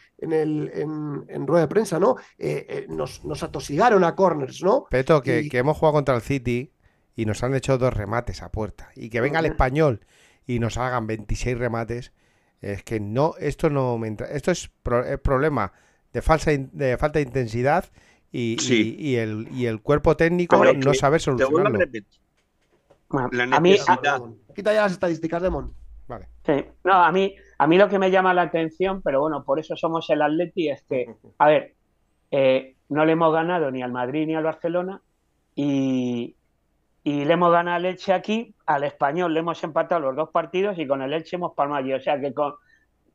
rueda 1.48 1.62
de 1.62 1.68
prensa, 1.68 2.00
¿no? 2.00 2.16
Eh, 2.38 2.66
eh, 2.70 2.86
nos, 2.90 3.24
nos 3.26 3.44
atosigaron 3.44 4.04
a 4.04 4.16
corners, 4.16 4.62
¿no? 4.64 4.86
Peto, 4.90 5.22
que, 5.22 5.42
Y- 5.42 5.50
que 5.50 5.58
hemos 5.58 5.78
jugado 5.78 5.94
contra 5.96 6.16
el 6.16 6.22
City 6.22 6.72
y 7.16 7.26
nos 7.26 7.44
han 7.44 7.54
hecho 7.56 7.78
dos 7.78 7.94
remates 7.94 8.42
a 8.42 8.52
puerta. 8.52 8.90
Y 8.96 9.10
que 9.10 9.22
venga 9.22 9.40
el 9.40 9.46
español 9.48 10.06
y 10.48 10.60
nos 10.60 10.78
hagan 10.78 11.08
26 11.08 11.58
remates. 11.58 12.14
Es 12.62 12.84
que 12.84 13.00
no, 13.00 13.34
esto 13.40 13.70
no 13.70 13.98
me 13.98 14.08
entra. 14.08 14.28
Esto 14.28 14.52
es, 14.52 14.70
pro- 14.84 15.06
es 15.06 15.20
problema 15.20 15.74
de, 16.14 16.22
falsa, 16.22 16.52
in- 16.54 16.70
de 16.74 16.98
falta 16.98 17.20
de 17.20 17.26
intensidad 17.26 17.86
y, 18.32 18.58
Sí. 18.60 18.96
y 19.00 19.16
el, 19.16 19.48
y 19.54 19.66
el 19.66 19.82
cuerpo 19.82 20.16
técnico 20.16 20.56
no 20.58 20.64
que 20.92 21.06
a 21.06 21.20
solucionarlo. 21.20 21.50
Bueno, 23.10 23.30
La 23.32 23.44
a 23.44 23.60
mí, 23.60 23.72
a- 23.72 23.74
necesidad. 23.96 24.22
Quita 24.56 24.74
ya 24.74 24.84
las 24.84 24.92
estadísticas, 24.92 25.42
Demon. 25.42 25.74
Vale. 26.08 26.28
Sí. 26.46 26.66
No, 26.84 26.94
a 26.94 27.12
mí, 27.12 27.36
a 27.58 27.68
mí 27.68 27.78
lo 27.78 27.88
que 27.90 28.00
me 28.00 28.12
llama 28.12 28.34
la 28.34 28.44
atención, 28.44 29.02
pero 29.02 29.22
bueno, 29.22 29.44
por 29.44 29.60
eso 29.60 29.76
somos 29.76 30.10
el 30.10 30.22
Atleti, 30.22 30.70
es 30.70 30.82
que, 30.84 31.14
a 31.38 31.48
ver, 31.48 31.76
eh, 32.32 32.76
no 32.90 33.06
le 33.06 33.12
hemos 33.14 33.34
ganado 33.34 33.70
ni 33.72 33.82
al 33.82 33.92
Madrid 33.92 34.26
ni 34.28 34.36
al 34.36 34.44
Barcelona 34.44 35.02
y, 35.56 36.36
y 37.04 37.26
le 37.26 37.34
hemos 37.34 37.52
ganado 37.52 37.78
al 37.78 37.86
Elche 37.86 38.14
aquí, 38.14 38.54
al 38.66 38.84
Español 38.84 39.34
le 39.34 39.40
hemos 39.42 39.64
empatado 39.64 40.02
los 40.02 40.16
dos 40.16 40.30
partidos 40.30 40.78
y 40.80 40.88
con 40.88 41.02
el 41.02 41.14
Elche 41.14 41.36
hemos 41.36 41.54
palmado. 41.54 41.96
O 41.96 42.00
sea 42.00 42.20
que 42.20 42.34
con, 42.34 42.54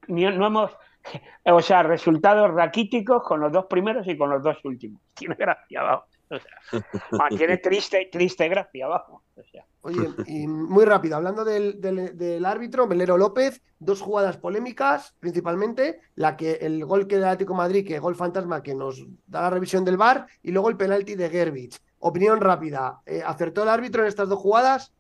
ni- 0.09 0.25
no 0.25 0.47
hemos, 0.47 0.71
o 1.45 1.61
sea, 1.63 1.83
resultados 1.83 2.53
raquíticos 2.53 3.23
con 3.23 3.41
los 3.41 3.53
dos 3.53 3.67
primeros 3.67 4.07
y 4.07 4.17
con 4.17 4.31
los 4.31 4.43
dos 4.43 4.57
últimos. 4.65 5.01
Tiene 5.15 5.35
gracia, 5.35 5.83
vamos. 5.83 6.05
O 6.31 6.39
sea, 6.39 6.83
ah, 7.21 7.29
tiene 7.29 7.59
triste, 7.59 8.09
triste 8.11 8.49
gracia, 8.49 8.89
vamos. 8.89 9.23
O 9.37 9.43
sea. 9.45 9.65
Oye, 9.83 10.09
y 10.27 10.47
muy 10.47 10.87
rápido, 10.87 11.17
hablando 11.17 11.45
del, 11.45 11.81
del- 11.81 12.45
árbitro, 12.47 12.87
Melero 12.87 13.19
López, 13.19 13.63
dos 13.79 14.01
jugadas 14.01 14.39
polémicas, 14.39 15.15
principalmente, 15.21 16.01
la 16.15 16.37
que 16.37 16.53
el 16.63 16.85
gol 16.87 17.07
que 17.07 17.17
del 17.17 17.27
Atlético 17.27 17.55
Madrid, 17.55 17.87
que 17.87 17.99
gol 17.99 18.17
fantasma 18.17 18.63
que 18.63 18.75
nos 18.75 19.05
da 19.27 19.43
la 19.43 19.51
revisión 19.51 19.85
del 19.85 19.99
VAR, 19.99 20.27
y 20.43 20.51
luego 20.51 20.71
el 20.71 20.79
penalti 20.79 21.15
de 21.15 21.29
Gerbich. 21.29 21.79
Opinión 21.99 22.41
rápida, 22.41 23.01
eh, 23.05 23.23
¿acertó 23.25 23.63
el 23.63 23.69
árbitro 23.69 24.03
en 24.03 24.09
estas 24.09 24.29
dos 24.31 24.39
jugadas? 24.39 24.95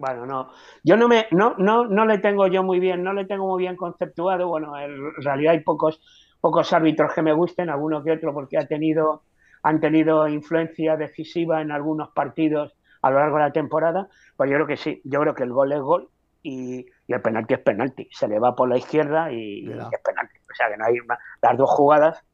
Bueno, 0.00 0.24
no, 0.24 0.48
yo 0.82 0.96
no 0.96 1.08
me, 1.08 1.26
no, 1.30 1.54
no, 1.58 1.84
no 1.84 2.06
le 2.06 2.16
tengo 2.18 2.46
yo 2.46 2.62
muy 2.62 2.80
bien, 2.80 3.02
no 3.02 3.12
le 3.12 3.26
tengo 3.26 3.46
muy 3.46 3.62
bien 3.62 3.76
conceptuado. 3.76 4.48
Bueno, 4.48 4.78
en 4.78 5.12
realidad 5.22 5.52
hay 5.52 5.60
pocos, 5.60 6.00
pocos 6.40 6.72
árbitros 6.72 7.12
que 7.12 7.20
me 7.20 7.34
gusten, 7.34 7.68
alguno 7.68 8.02
que 8.02 8.12
otro, 8.12 8.32
porque 8.32 8.56
ha 8.56 8.66
tenido, 8.66 9.24
han 9.62 9.78
tenido 9.78 10.26
influencia 10.26 10.96
decisiva 10.96 11.60
en 11.60 11.70
algunos 11.70 12.08
partidos 12.12 12.74
a 13.02 13.10
lo 13.10 13.18
largo 13.18 13.36
de 13.36 13.42
la 13.42 13.52
temporada. 13.52 14.08
Pues 14.38 14.48
yo 14.48 14.56
creo 14.56 14.66
que 14.66 14.78
sí, 14.78 15.02
yo 15.04 15.20
creo 15.20 15.34
que 15.34 15.42
el 15.42 15.52
gol 15.52 15.70
es 15.72 15.80
gol 15.80 16.08
y, 16.42 16.86
y 17.06 17.12
el 17.12 17.20
penalti 17.20 17.52
es 17.52 17.60
penalti. 17.60 18.08
Se 18.10 18.26
le 18.26 18.38
va 18.38 18.56
por 18.56 18.70
la 18.70 18.78
izquierda 18.78 19.30
y, 19.30 19.68
es 19.68 20.00
penalti. 20.02 20.38
O 20.38 20.54
sea 20.54 20.70
que 20.70 20.78
no 20.78 20.86
hay 20.86 20.96
más. 21.06 21.18
Las 21.42 21.58
dos 21.58 21.68
jugadas, 21.68 22.24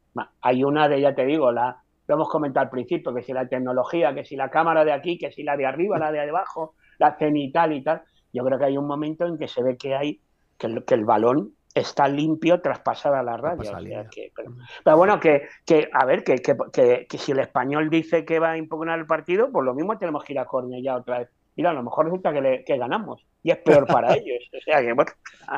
hay 0.40 0.62
una 0.62 0.88
de, 0.88 1.01
ya 1.01 1.16
te 1.16 1.24
digo, 1.24 1.51
la, 1.51 1.82
lo 2.06 2.14
hemos 2.14 2.28
comentado 2.28 2.62
al 2.62 2.70
principio, 2.70 3.12
que 3.12 3.24
si 3.24 3.32
la 3.32 3.48
tecnología, 3.48 4.14
que 4.14 4.24
si 4.24 4.36
la 4.36 4.51
cámara 4.51 4.84
de 4.84 4.93
aquí, 4.93 5.18
que 5.18 5.32
si 5.32 5.43
la 5.43 5.56
de 5.56 5.66
arriba, 5.66 5.98
la 5.98 6.12
de 6.12 6.20
abajo, 6.20 6.76
la 6.98 7.16
cenital 7.18 7.73
y 7.73 7.82
tal. 7.82 8.02
Yo 8.32 8.44
creo 8.44 8.59
que 8.59 8.64
hay 8.66 8.77
un 8.78 8.86
momento 8.86 9.27
en 9.27 9.39
que 9.39 9.48
se 9.48 9.62
ve 9.62 9.77
que 9.77 9.94
hay 9.94 10.20
que 10.59 10.66
el, 10.66 10.85
que 10.85 10.94
el 10.94 11.05
balón 11.05 11.52
está 11.74 12.09
limpio 12.09 12.60
tras 12.62 12.81
pasar 12.81 13.14
a 13.14 13.23
la 13.23 13.36
raya. 13.36 13.77
O 13.77 13.81
sea 13.82 14.09
que- 14.10 14.32
pero, 14.35 14.52
pero 14.82 14.97
bueno, 14.97 15.20
que, 15.20 15.43
que 15.66 15.89
a 15.93 16.05
ver, 16.06 16.24
que, 16.24 16.36
que, 16.36 16.56
que- 16.73 17.06
que 17.09 17.18
si 17.18 17.32
el 17.32 17.40
español 17.40 17.90
dice 17.90 18.24
que 18.24 18.39
va 18.39 18.52
a 18.52 18.56
impugnar 18.56 18.98
el 18.98 19.06
partido, 19.06 19.51
pues 19.52 19.64
lo 19.64 19.74
mismo 19.74 19.98
tenemos 19.98 20.24
que 20.24 20.32
ir 20.32 20.39
a 20.39 20.47
Cornellá 20.47 20.97
otra 20.97 21.18
vez. 21.20 21.28
Mira, 21.55 21.70
a 21.70 21.74
lo 21.74 21.82
mejor 21.82 22.06
resulta 22.06 22.32
que, 22.32 22.40
le- 22.40 22.64
que 22.64 22.77
ganamos 22.78 23.27
y 23.43 23.51
es 23.51 23.59
peor 23.59 23.86
para 23.86 24.09
ellos. 24.16 24.43
O 24.56 24.60
sea 24.64 24.81
que, 24.81 24.93
bueno, 24.94 25.10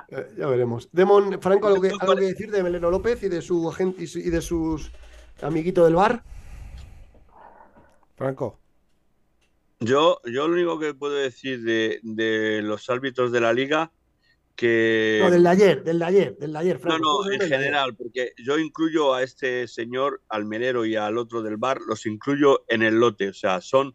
Eh, 0.09 0.27
ya 0.36 0.47
veremos. 0.48 0.89
Demon, 0.93 1.40
Franco, 1.40 1.69
¿algo 1.69 1.81
que, 1.81 1.93
algo 2.01 2.15
que 2.16 2.24
decir 2.24 2.51
de 2.51 2.62
Melero 2.65 2.90
López 2.90 3.23
y 3.23 3.28
de 3.28 3.40
su 3.43 3.69
agente 3.69 4.02
y 4.02 4.31
de 4.31 4.40
sus 4.40 4.90
amiguitos 5.43 5.85
del 5.86 5.94
bar? 5.94 6.23
Franco. 8.16 8.59
Yo, 9.80 10.20
yo 10.24 10.48
lo 10.48 10.55
único 10.55 10.78
que 10.78 10.94
puedo 10.94 11.14
decir 11.14 11.62
de, 11.62 12.00
de 12.02 12.62
los 12.62 12.88
árbitros 12.90 13.30
de 13.30 13.40
la 13.40 13.52
liga, 13.52 13.92
que... 14.56 15.20
No, 15.22 15.30
del 15.30 15.44
de 15.44 15.48
ayer, 15.48 15.84
del 15.84 16.00
de 16.00 16.05
ayer, 16.05 16.36
del 16.36 16.52
de 16.52 16.59
ayer, 16.59 16.74
No, 16.76 16.80
Franco. 16.80 16.98
no, 16.98 17.30
Estamos 17.30 17.52
en 17.52 17.59
general, 17.59 17.94
porque 17.94 18.32
yo 18.44 18.59
incluyo 18.59 19.14
a 19.14 19.22
este 19.22 19.68
señor 19.68 20.20
almenero 20.28 20.84
y 20.84 20.96
al 20.96 21.16
otro 21.16 21.42
del 21.42 21.59
bar, 21.59 21.80
los 21.86 22.06
incluyo 22.06 22.64
en 22.66 22.82
el 22.82 22.98
lote, 22.98 23.28
o 23.28 23.34
sea, 23.34 23.60
son, 23.60 23.94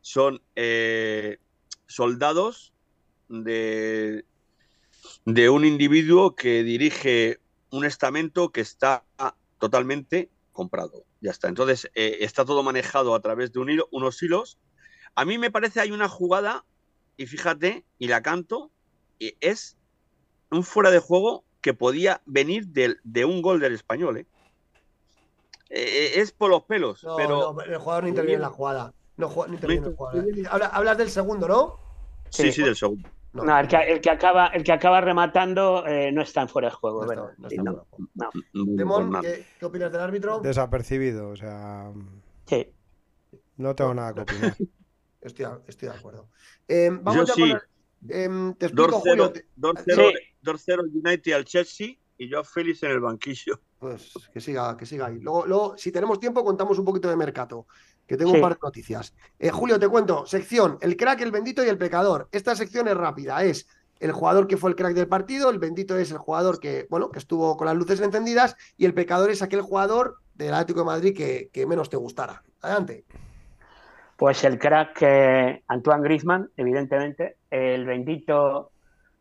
son 0.00 0.42
eh, 0.56 1.38
soldados 1.86 2.72
de, 3.28 4.24
de 5.26 5.48
un 5.48 5.64
individuo 5.64 6.34
que 6.34 6.64
dirige 6.64 7.38
un 7.70 7.84
estamento 7.84 8.50
que 8.50 8.62
está 8.62 9.04
totalmente 9.60 10.28
comprado. 10.52 11.04
Ya 11.20 11.30
está. 11.30 11.48
Entonces, 11.48 11.88
eh, 11.94 12.18
está 12.20 12.44
todo 12.44 12.64
manejado 12.64 13.14
a 13.14 13.20
través 13.20 13.52
de 13.52 13.60
un 13.60 13.70
hilo, 13.70 13.88
unos 13.92 14.20
hilos. 14.22 14.58
A 15.14 15.24
mí 15.24 15.38
me 15.38 15.50
parece 15.50 15.80
hay 15.80 15.90
una 15.90 16.08
jugada, 16.08 16.64
y 17.16 17.26
fíjate, 17.26 17.84
y 17.98 18.08
la 18.08 18.22
canto, 18.22 18.70
y 19.18 19.34
es 19.40 19.76
un 20.50 20.62
fuera 20.64 20.90
de 20.90 20.98
juego 20.98 21.44
que 21.60 21.74
podía 21.74 22.22
venir 22.24 22.66
del- 22.68 22.98
de, 23.04 23.24
un 23.24 23.42
gol 23.42 23.60
del 23.60 23.74
español. 23.74 24.18
¿eh? 24.18 24.26
Eh, 25.68 26.20
es 26.20 26.32
por 26.32 26.50
los 26.50 26.64
pelos, 26.64 27.04
No, 27.04 27.16
pero 27.16 27.52
no, 27.54 27.60
el 27.62 27.78
jugador 27.78 28.04
no 28.04 28.08
interviene 28.08 28.36
en 28.36 28.42
la 28.42 28.48
jugada. 28.50 28.92
No, 29.16 29.28
interviene 29.46 29.86
en 29.86 29.92
la 29.92 29.96
jugada. 29.96 30.24
Habla- 30.50 30.66
hablas 30.68 30.98
del 30.98 31.10
segundo, 31.10 31.46
¿no? 31.46 31.78
sí, 32.30 32.44
Sí. 32.44 32.52
sí, 32.52 32.62
del 32.62 32.76
segundo. 32.76 33.08
No, 33.32 33.56
el 33.60 33.68
que, 33.68 33.76
el 33.76 34.00
que 34.00 34.10
acaba, 34.10 34.48
el 34.48 34.64
que 34.64 34.72
acaba 34.72 35.00
rematando 35.00 35.86
eh, 35.86 36.10
no 36.10 36.20
está 36.22 36.40
en 36.42 36.48
fuera 36.48 36.68
de 36.68 36.74
juego, 36.74 37.04
No 37.04 37.12
está- 37.12 37.22
¿verdad? 37.22 37.38
no 37.38 37.48
Sí, 37.48 37.54
está 37.56 37.62
no. 37.62 37.70
fuera 37.72 37.84
de 37.84 37.90
juego. 37.90 38.10
No. 38.52 38.76
Demón, 38.76 39.10
nada. 39.10 39.22
¿qué, 39.22 39.46
qué 39.58 39.64
opinas 39.66 39.92
del 39.92 40.00
árbitro? 40.00 40.40
Desapercibido, 40.40 41.28
o 41.28 41.36
sea, 41.36 41.92
Sí. 42.46 42.72
no 43.56 43.74
tengo 43.76 43.94
nada 43.94 44.14
que 44.14 44.20
opinar. 44.22 44.56
Estoy, 45.20 45.46
de- 45.46 45.58
estoy 45.68 45.88
de 45.88 45.94
acuerdo. 45.94 46.28
Eh, 46.68 46.90
vamos 46.92 47.16
Yo 47.16 47.24
ya 47.24 47.34
sí. 47.34 47.40
con 47.40 47.50
el- 47.50 47.62
em, 48.22 48.54
te 48.54 48.66
explico, 48.66 48.90
2-0 48.92 49.00
Julio. 49.00 49.32
te- 49.32 49.46
2-0 49.56 50.08
Sí. 50.10 50.14
2-0 50.42 50.82
United 50.84 51.32
al 51.32 51.44
Chelsea 51.44 51.96
y 52.16 52.28
yo 52.28 52.42
Félix 52.44 52.82
en 52.82 52.92
el 52.92 53.00
banquillo. 53.00 53.60
Pues 53.78 54.12
que 54.32 54.40
siga, 54.40 54.76
que 54.76 54.84
siga 54.86 55.06
ahí. 55.06 55.18
Luego, 55.20 55.46
luego, 55.46 55.78
si 55.78 55.90
tenemos 55.92 56.20
tiempo, 56.20 56.44
contamos 56.44 56.78
un 56.78 56.84
poquito 56.84 57.08
de 57.08 57.16
mercado, 57.16 57.66
que 58.06 58.16
tengo 58.16 58.30
Sí. 58.30 58.36
un 58.36 58.42
par 58.42 58.54
de 58.54 58.58
noticias. 58.62 59.14
Eh, 59.38 59.50
Julio, 59.50 59.78
te 59.78 59.88
cuento, 59.88 60.26
sección, 60.26 60.76
el 60.82 60.96
crack, 60.96 61.20
el 61.22 61.30
bendito 61.30 61.64
y 61.64 61.68
el 61.68 61.78
pecador. 61.78 62.28
Esta 62.32 62.54
sección 62.56 62.88
es 62.88 62.96
rápida, 62.96 63.42
es 63.44 63.66
el 64.00 64.12
jugador 64.12 64.46
que 64.46 64.56
fue 64.56 64.70
el 64.70 64.76
crack 64.76 64.94
del 64.94 65.08
partido, 65.08 65.50
el 65.50 65.58
bendito 65.58 65.96
es 65.98 66.10
el 66.10 66.18
jugador 66.18 66.58
que, 66.60 66.86
bueno, 66.90 67.10
que 67.10 67.18
estuvo 67.18 67.56
con 67.56 67.66
las 67.66 67.76
luces 67.76 68.00
encendidas, 68.00 68.56
y 68.76 68.84
el 68.86 68.94
pecador 68.94 69.30
es 69.30 69.40
aquel 69.42 69.60
jugador 69.62 70.16
del 70.34 70.52
Atlético 70.54 70.80
de 70.80 70.86
Madrid 70.86 71.16
que, 71.16 71.50
que 71.52 71.66
menos 71.66 71.88
te 71.90 71.96
gustara. 71.98 72.42
Adelante. 72.62 73.04
Pues 74.20 74.44
el 74.44 74.58
crack 74.58 75.00
eh, 75.00 75.62
Antoine 75.66 76.02
Griezmann, 76.02 76.50
evidentemente. 76.54 77.38
El 77.48 77.86
bendito, 77.86 78.70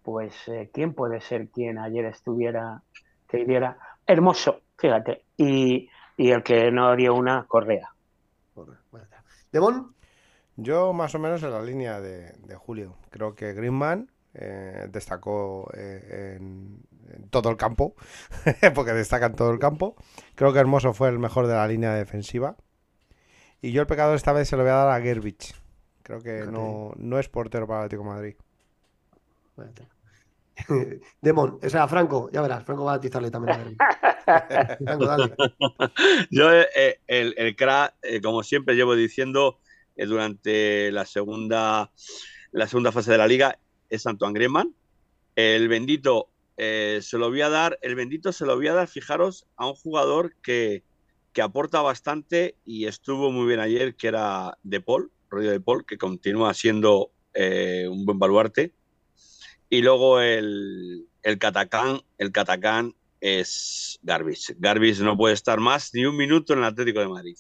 pues, 0.04 0.36
eh, 0.50 0.70
¿quién 0.74 0.94
puede 0.94 1.22
ser 1.22 1.48
quien 1.48 1.78
ayer 1.78 2.04
estuviera, 2.04 2.84
que 3.26 3.46
diera? 3.46 3.78
Hermoso, 4.06 4.60
fíjate. 4.78 5.24
Y, 5.38 5.88
y 6.18 6.32
el 6.32 6.44
que 6.44 6.70
no 6.70 6.94
dio 6.98 7.16
una, 7.16 7.46
Correa. 7.48 7.94
Demón, 9.54 9.96
Yo 10.58 10.92
más 10.92 11.16
o 11.16 11.20
menos 11.20 11.44
en 11.44 11.52
la 11.52 11.62
línea 11.62 12.02
de, 12.02 12.34
de 12.34 12.56
Julio. 12.56 12.98
Creo 13.10 13.36
que 13.36 13.54
Griezmann 13.54 14.12
eh, 14.34 14.90
destacó 14.92 15.72
eh, 15.76 16.36
en, 16.36 16.84
en 17.14 17.30
todo 17.30 17.50
el 17.50 17.56
campo, 17.56 17.96
porque 18.76 18.92
destaca 18.92 19.28
en 19.28 19.36
todo 19.36 19.52
el 19.52 19.60
campo. 19.60 19.96
Creo 20.36 20.52
que 20.52 20.60
Hermoso 20.60 20.92
fue 20.92 21.08
el 21.08 21.20
mejor 21.20 21.48
de 21.48 21.54
la 21.54 21.70
línea 21.70 21.94
defensiva. 21.94 22.58
Y 23.62 23.72
yo 23.72 23.82
el 23.82 23.88
pecador 23.88 24.16
esta 24.16 24.34
vez 24.34 24.48
se 24.48 24.56
lo 24.56 24.64
voy 24.64 24.72
a 24.72 24.76
dar 24.76 24.90
a 24.90 25.02
Gerbich. 25.02 25.54
Creo 26.04 26.22
que 26.22 26.46
no, 26.46 26.94
no 26.98 27.20
es 27.20 27.30
portero 27.30 27.68
para 27.68 27.82
el 27.82 27.86
Atlético 27.86 28.04
de 28.04 28.10
Madrid. 28.10 28.36
Demón, 31.22 31.60
o 31.62 31.70
sea, 31.70 31.88
Franco, 31.88 32.30
ya 32.32 32.42
verás, 32.42 32.64
Franco 32.64 32.86
va 32.86 32.94
a 32.94 32.96
atizarle 32.96 33.32
también 33.32 33.78
a. 34.26 34.78
Franco, 34.84 35.06
dale. 35.06 35.36
Yo, 36.32 36.52
eh, 36.52 37.00
el, 37.08 37.34
el 37.38 37.56
crack, 37.56 37.96
eh, 38.02 38.22
como 38.22 38.44
siempre 38.44 38.76
llevo 38.76 38.96
diciendo 38.96 39.60
eh, 39.96 40.06
durante 40.06 40.92
la 40.92 41.06
segunda, 41.06 41.92
la 42.52 42.68
segunda 42.68 42.92
fase 42.92 43.12
de 43.12 43.18
la 43.18 43.28
liga, 43.28 43.60
es 43.90 44.06
Antoine 44.08 44.34
Griezmann. 44.34 44.74
El 45.36 45.68
bendito 45.68 46.30
eh, 46.62 47.00
se 47.02 47.18
lo 47.18 47.30
voy 47.30 47.42
a 47.42 47.48
dar, 47.48 47.80
el 47.82 47.96
bendito 47.96 48.34
se 48.34 48.46
lo 48.46 48.58
voy 48.58 48.68
a 48.68 48.74
dar, 48.74 48.90
fijaros, 48.90 49.48
a 49.56 49.66
un 49.66 49.76
jugador 49.76 50.36
que, 50.44 50.84
que 51.34 51.42
aporta 51.42 51.82
bastante 51.82 52.56
y 52.66 52.86
estuvo 52.86 53.32
muy 53.32 53.48
bien 53.48 53.60
ayer, 53.60 53.96
que 53.96 54.08
era 54.08 54.58
De 54.64 54.82
Paul, 54.82 55.12
Rodrigo 55.30 55.52
De 55.52 55.60
Paul, 55.60 55.86
que 55.86 55.98
continúa 55.98 56.54
siendo 56.54 57.12
eh, 57.34 57.88
un 57.90 58.06
buen 58.06 58.20
baluarte. 58.20 58.74
Y 59.70 59.82
luego 59.82 60.20
el, 60.20 61.08
el 61.22 61.38
Catacán, 61.38 62.02
el 62.18 62.32
Catacán 62.32 62.96
es 63.22 64.00
Garbis. 64.02 64.56
Garbis 64.58 65.02
no 65.02 65.18
puede 65.18 65.34
estar 65.34 65.60
más 65.60 65.94
ni 65.94 66.06
un 66.06 66.18
minuto 66.18 66.54
en 66.54 66.60
el 66.60 66.66
Atlético 66.66 67.00
de 67.00 67.08
Madrid. 67.08 67.38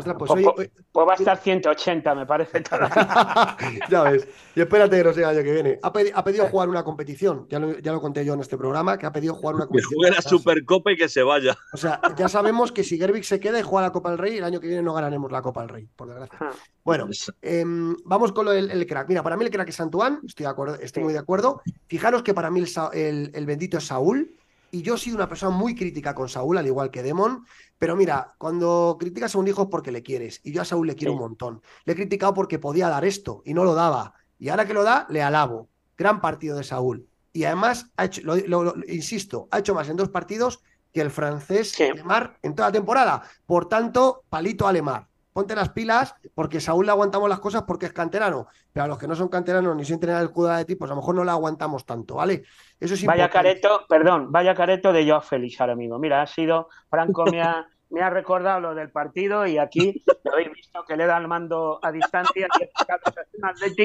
Ostras, 0.00 0.16
pues 0.18 0.30
Pues, 0.30 0.70
hoy- 0.94 1.04
va 1.06 1.12
a 1.12 1.16
estar 1.16 1.38
180, 1.38 2.14
me 2.14 2.26
parece. 2.26 2.62
ya 3.90 4.02
ves. 4.02 4.26
Y 4.54 4.60
espérate 4.60 4.96
que 4.98 5.04
no 5.04 5.12
sea 5.12 5.30
el 5.30 5.36
año 5.38 5.44
que 5.44 5.52
viene. 5.52 5.78
Ha, 5.82 5.92
pedi- 5.92 6.12
ha 6.14 6.24
pedido 6.24 6.46
jugar 6.46 6.68
una 6.68 6.82
competición. 6.84 7.46
Ya 7.48 7.58
lo, 7.58 7.78
ya 7.78 7.92
lo 7.92 8.00
conté 8.00 8.24
yo 8.24 8.34
en 8.34 8.40
este 8.40 8.56
programa, 8.58 8.98
que 8.98 9.06
ha 9.06 9.12
pedido 9.12 9.34
jugar 9.34 9.54
una 9.54 9.64
Que 9.64 9.68
competición. 9.68 9.94
juegue 9.98 10.14
la. 10.16 10.22
Supercopa 10.22 10.92
y 10.92 10.96
que 10.96 11.08
se 11.08 11.22
vaya. 11.22 11.56
O 11.72 11.76
sea, 11.76 12.00
ya 12.16 12.28
sabemos 12.28 12.72
que 12.72 12.82
si 12.84 12.98
Gervik 12.98 13.24
se 13.24 13.40
queda 13.40 13.58
y 13.58 13.62
juega 13.62 13.86
la 13.88 13.92
Copa 13.92 14.10
del 14.10 14.18
Rey, 14.18 14.38
el 14.38 14.44
año 14.44 14.60
que 14.60 14.66
viene 14.68 14.82
no 14.82 14.92
ganaremos 14.94 15.30
la 15.30 15.42
Copa 15.42 15.60
del 15.60 15.68
Rey, 15.70 15.88
por 15.96 16.08
desgracia. 16.08 16.38
Bueno, 16.84 17.08
em, 17.42 17.96
vamos 18.04 18.32
con 18.32 18.44
lo 18.44 18.50
del 18.52 18.70
el 18.70 18.86
crack. 18.86 19.08
Mira, 19.08 19.22
para 19.22 19.36
mí 19.36 19.44
el 19.44 19.50
crack 19.50 19.68
es 19.68 19.80
Antoine, 19.80 20.18
estoy, 20.26 20.44
de 20.44 20.50
acuerdo, 20.50 20.74
estoy 20.76 21.02
muy 21.04 21.12
de 21.12 21.18
acuerdo. 21.18 21.60
Fijaros 21.86 22.22
que 22.22 22.34
para 22.34 22.50
mí 22.50 22.60
el- 22.92 23.30
el 23.34 23.46
bendito 23.46 23.78
es 23.78 23.86
Saúl, 23.86 24.36
y 24.72 24.82
yo 24.82 24.94
he 24.94 24.98
sido 24.98 25.16
una 25.16 25.28
persona 25.28 25.54
muy 25.56 25.74
crítica 25.74 26.14
con 26.14 26.28
Saúl, 26.28 26.58
al 26.58 26.66
igual 26.66 26.90
que 26.90 27.02
Demon. 27.02 27.44
Pero 27.78 27.96
mira, 27.96 28.34
cuando 28.38 28.96
criticas 28.98 29.34
a 29.34 29.38
un 29.38 29.48
hijo 29.48 29.62
es 29.62 29.68
porque 29.70 29.90
le 29.92 30.02
quieres, 30.02 30.40
y 30.44 30.52
yo 30.52 30.62
a 30.62 30.64
Saúl 30.64 30.86
le 30.86 30.94
quiero 30.96 31.12
Sí. 31.12 31.16
un 31.16 31.20
montón. 31.22 31.62
Le 31.84 31.92
he 31.92 31.96
criticado 31.96 32.34
porque 32.34 32.58
podía 32.58 32.88
dar 32.88 33.04
esto 33.04 33.42
y 33.44 33.54
no 33.54 33.64
lo 33.64 33.74
daba. 33.74 34.14
Y 34.38 34.48
ahora 34.48 34.66
que 34.66 34.74
lo 34.74 34.82
da, 34.84 35.06
le 35.10 35.22
alabo. 35.22 35.68
Gran 35.96 36.20
partido 36.20 36.56
de 36.56 36.64
Saúl. 36.64 37.06
Y 37.32 37.44
además, 37.44 37.86
ha 37.96 38.06
hecho, 38.06 38.22
lo, 38.24 38.36
lo- 38.36 38.64
lo- 38.64 38.74
insisto, 38.88 39.48
ha 39.50 39.58
hecho 39.60 39.74
más 39.74 39.88
en 39.88 39.96
dos 39.96 40.08
partidos 40.08 40.62
que 40.92 41.00
el 41.00 41.10
francés 41.10 41.70
Sí. 41.72 41.84
Lemar 41.94 42.38
en 42.42 42.54
toda 42.54 42.68
la 42.68 42.72
temporada. 42.72 43.22
Por 43.46 43.68
tanto, 43.68 44.24
palito 44.28 44.66
a 44.66 44.72
Lemar. 44.72 45.06
Ponte 45.32 45.54
las 45.54 45.68
pilas, 45.70 46.14
porque 46.34 46.60
Saúl 46.60 46.86
le 46.86 46.92
aguantamos 46.92 47.28
las 47.28 47.38
cosas 47.40 47.62
porque 47.62 47.86
es 47.86 47.92
canterano. 47.92 48.48
Pero 48.72 48.84
a 48.84 48.88
los 48.88 48.98
que 48.98 49.06
no 49.06 49.14
son 49.14 49.28
canteranos 49.28 49.76
ni 49.76 49.84
sienten 49.84 50.10
el 50.10 50.24
escudo 50.24 50.48
de 50.48 50.64
ti, 50.64 50.74
pues 50.74 50.90
a 50.90 50.94
lo 50.94 51.00
mejor 51.00 51.14
no 51.14 51.24
le 51.24 51.30
aguantamos 51.30 51.86
tanto, 51.86 52.16
¿vale? 52.16 52.42
Eso 52.80 52.94
es 52.94 53.04
Vaya 53.06 53.24
importante. 53.26 53.60
careto, 53.60 53.86
perdón, 53.88 54.32
vaya 54.32 54.54
careto 54.54 54.92
de 54.92 55.06
Joao 55.06 55.20
Félix 55.20 55.60
ahora 55.60 55.76
mismo. 55.76 55.98
Mira, 56.00 56.20
ha 56.22 56.26
sido, 56.26 56.68
Franco 56.88 57.24
me 57.26 57.40
ha, 57.42 57.64
me 57.90 58.02
ha 58.02 58.10
recordado 58.10 58.60
lo 58.60 58.74
del 58.74 58.90
partido 58.90 59.46
y 59.46 59.58
aquí 59.58 60.02
lo 60.24 60.32
habéis 60.32 60.52
visto 60.52 60.82
que 60.86 60.96
le 60.96 61.06
da 61.06 61.16
el 61.18 61.28
mando 61.28 61.78
a 61.82 61.92
distancia 61.92 62.48
y 62.58 62.62
es 62.62 62.70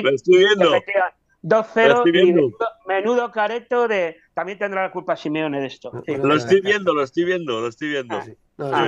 un 0.04 0.14
estoy 0.14 0.38
viendo. 0.38 0.74
efectiva- 0.76 1.14
Lo 1.44 1.50
2-0 1.64 1.64
estoy 1.98 2.10
y 2.10 2.12
viendo. 2.12 2.50
menudo, 2.88 3.32
careto 3.32 3.88
de... 3.88 4.18
También 4.34 4.58
tendrá 4.58 4.82
la 4.84 4.92
culpa 4.92 5.16
Simeone 5.16 5.62
de 5.62 5.68
esto. 5.68 5.92
Sí. 6.06 6.16
Lo 6.18 6.36
estoy 6.36 6.62
viendo, 6.62 6.94
lo 6.94 7.04
estoy 7.04 7.24
viendo, 7.24 7.62
lo 7.62 7.68
estoy 7.68 7.90
viendo. 7.90 8.20
Sí. 8.24 8.34
No, 8.58 8.72
Ah. 8.74 8.88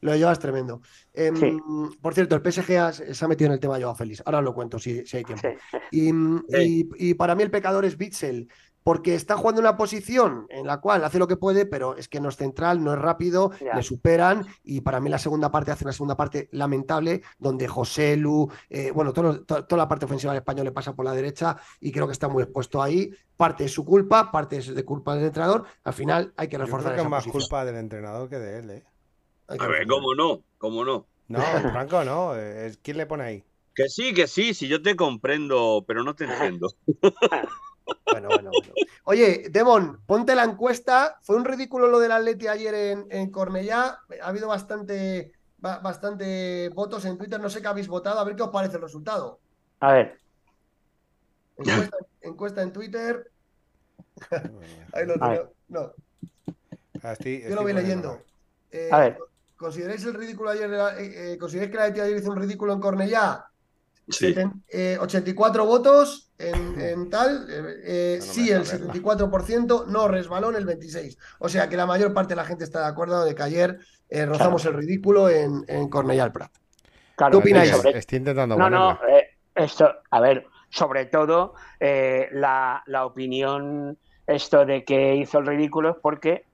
Lo 0.00 0.12
de 0.12 0.20
Joao 0.20 0.32
es 0.32 0.38
tremendo. 0.38 0.80
Em, 1.12 1.36
Sí. 1.36 1.56
Por 2.00 2.14
cierto, 2.14 2.34
el 2.36 2.42
PSG 2.42 2.76
ha- 2.78 2.92
se 2.92 3.24
ha 3.24 3.28
metido 3.28 3.46
en 3.46 3.52
el 3.54 3.60
tema 3.60 3.76
de 3.76 3.84
Joao 3.84 3.94
Félix. 3.94 4.22
Ahora 4.24 4.38
os 4.38 4.44
lo 4.44 4.54
cuento 4.54 4.78
si, 4.78 5.04
si 5.06 5.16
hay 5.18 5.24
tiempo. 5.24 5.46
Sí. 5.70 5.78
Y, 5.90 6.10
y- 6.48 6.88
y 7.10 7.14
para 7.14 7.34
mí 7.34 7.42
el 7.42 7.50
pecador 7.50 7.84
es 7.84 7.96
Bitzel, 7.96 8.48
porque 8.84 9.14
está 9.14 9.36
jugando 9.36 9.60
en 9.60 9.66
una 9.66 9.76
posición 9.76 10.46
en 10.48 10.66
la 10.66 10.80
cual 10.80 11.04
hace 11.04 11.18
lo 11.18 11.26
que 11.28 11.36
puede, 11.36 11.66
pero 11.66 11.96
es 11.96 12.08
que 12.08 12.20
no 12.20 12.30
es 12.30 12.36
central, 12.36 12.82
no 12.82 12.94
es 12.94 12.98
rápido, 12.98 13.50
Ya. 13.60 13.74
le 13.74 13.82
superan 13.82 14.46
y 14.62 14.80
para 14.80 14.98
mí 14.98 15.10
la 15.10 15.18
segunda 15.18 15.50
parte 15.50 15.70
hace 15.70 15.84
una 15.84 15.92
segunda 15.92 16.16
parte 16.16 16.48
lamentable, 16.52 17.20
donde 17.38 17.68
José 17.68 18.16
Lu, 18.16 18.48
eh, 18.70 18.90
bueno, 18.92 19.12
todo 19.12 19.42
toda 19.44 19.76
la 19.76 19.88
parte 19.88 20.06
ofensiva 20.06 20.32
del 20.32 20.40
español 20.40 20.64
le 20.64 20.72
pasa 20.72 20.94
por 20.94 21.04
la 21.04 21.12
derecha 21.12 21.56
y 21.80 21.92
creo 21.92 22.06
que 22.06 22.12
está 22.12 22.28
muy 22.28 22.42
expuesto 22.44 22.80
ahí. 22.82 23.10
Parte 23.36 23.64
es 23.66 23.72
su 23.72 23.84
culpa, 23.84 24.30
parte 24.32 24.56
es 24.56 24.74
de 24.74 24.84
culpa 24.84 25.14
del 25.16 25.26
entrenador. 25.26 25.64
Al 25.84 25.92
final 25.92 26.32
hay 26.36 26.48
que 26.48 26.56
Yo 26.56 26.64
reforzar 26.64 26.92
creo 26.92 26.94
que 26.94 27.00
es 27.00 27.02
esa 27.02 27.08
más 27.10 27.24
posición. 27.24 27.42
culpa 27.42 27.64
del 27.66 27.76
entrenador 27.76 28.28
que 28.30 28.38
de 28.38 28.58
él, 28.58 28.70
¿eh? 28.70 28.84
Hay 29.48 29.58
que 29.58 29.64
A 29.64 29.68
ver. 29.68 29.86
¿cómo 29.86 30.14
no? 30.14 30.42
¿Cómo 30.58 30.84
no? 30.84 31.06
No, 31.28 31.40
Franco, 31.72 32.04
no. 32.04 32.36
es- 32.36 32.78
¿Quién 32.78 32.96
le 32.98 33.06
pone 33.06 33.24
ahí? 33.24 33.44
Que 33.74 33.88
sí, 33.88 34.12
que 34.12 34.26
sí, 34.26 34.54
sí, 34.54 34.66
yo 34.68 34.82
te 34.82 34.96
comprendo, 34.96 35.84
pero 35.86 36.02
no 36.02 36.14
te 36.14 36.24
entiendo. 36.24 36.68
Bueno, 38.10 38.30
bueno, 38.30 38.50
bueno. 38.52 38.72
Oye, 39.04 39.48
Demon, 39.50 40.00
ponte 40.06 40.34
la 40.34 40.44
encuesta. 40.44 41.18
Fue 41.22 41.36
un 41.36 41.44
ridículo 41.44 41.88
lo 41.88 41.98
del 41.98 42.12
Atleti 42.12 42.48
ayer 42.48 42.72
en, 42.74 43.06
en 43.10 43.30
Cornellá. 43.30 43.98
Ha 44.22 44.26
habido 44.28 44.48
bastante, 44.48 45.30
ba- 45.58 45.80
bastante 45.80 46.70
votos 46.70 47.04
en 47.04 47.18
Twitter. 47.18 47.38
No 47.38 47.50
sé 47.50 47.60
qué 47.60 47.68
habéis 47.68 47.86
votado. 47.86 48.18
A 48.18 48.24
ver 48.24 48.34
qué 48.34 48.42
os 48.44 48.48
parece 48.48 48.76
el 48.76 48.82
resultado. 48.82 49.40
A 49.80 49.92
ver, 49.92 50.18
Encuesta, 51.58 51.96
encuesta 52.22 52.62
en 52.62 52.72
Twitter. 52.72 53.30
Ahí 54.94 55.04
lo 55.06 55.18
tengo. 55.18 55.52
No, 55.68 55.92
Ah, 57.02 57.12
estoy- 57.12 57.42
yo 57.46 57.54
lo 57.54 57.62
voy 57.62 57.74
leyendo. 57.74 58.22
Eh, 58.70 58.88
A 58.90 58.98
ver. 59.00 59.18
¿Consideráis 59.58 60.04
el 60.04 60.14
ridículo 60.14 60.50
ayer? 60.50 60.70
eh, 60.72 61.32
eh, 61.32 61.38
¿Consideráis 61.38 61.70
que 61.72 61.76
la 61.76 61.84
Atleti 61.84 62.00
ayer 62.00 62.16
hizo 62.18 62.30
un 62.30 62.36
ridículo 62.40 62.72
en 62.72 62.80
Cornellá? 62.80 63.44
Sí. 64.08 64.32
Seten- 64.34 64.62
eh, 64.68 64.96
84 64.98 65.66
votos 65.66 66.32
en, 66.38 66.80
en 66.80 67.10
tal, 67.10 67.46
eh, 67.50 67.74
eh, 67.84 68.16
No 68.20 68.24
sí 68.24 68.48
el 68.50 68.62
verla. 68.62 68.92
74%, 68.94 69.86
no 69.86 70.08
resbalón 70.08 70.56
el 70.56 70.64
26%. 70.64 71.18
O 71.40 71.48
sea 71.50 71.68
que 71.68 71.76
la 71.76 71.84
mayor 71.84 72.14
parte 72.14 72.30
de 72.32 72.36
la 72.36 72.44
gente 72.46 72.64
está 72.64 72.80
de 72.80 72.86
acuerdo 72.86 73.22
de 73.24 73.34
que 73.34 73.42
ayer 73.42 73.78
eh, 74.08 74.24
rozamos 74.24 74.64
el 74.64 74.72
ridículo 74.74 75.28
en, 75.28 75.62
en 75.66 75.90
Cornellà 75.90 76.22
al 76.24 76.32
Prat. 76.32 76.50
Claro, 77.16 77.32
¿Qué 77.32 77.36
opináis? 77.38 77.70
sobre- 77.70 77.98
Estoy 77.98 78.18
intentando 78.18 78.56
No, 78.56 78.70
no, 78.70 78.96
ponerla. 78.98 79.18
eh, 79.18 79.26
esto, 79.56 79.92
a 80.10 80.20
ver, 80.20 80.46
sobre 80.70 81.06
todo 81.06 81.54
eh, 81.80 82.28
la, 82.32 82.82
la 82.86 83.04
opinión, 83.04 83.98
esto 84.26 84.64
de 84.64 84.84
que 84.84 85.16
hizo 85.16 85.38
el 85.40 85.46
ridículo 85.46 85.90
es 85.90 85.96
porque 86.00 86.44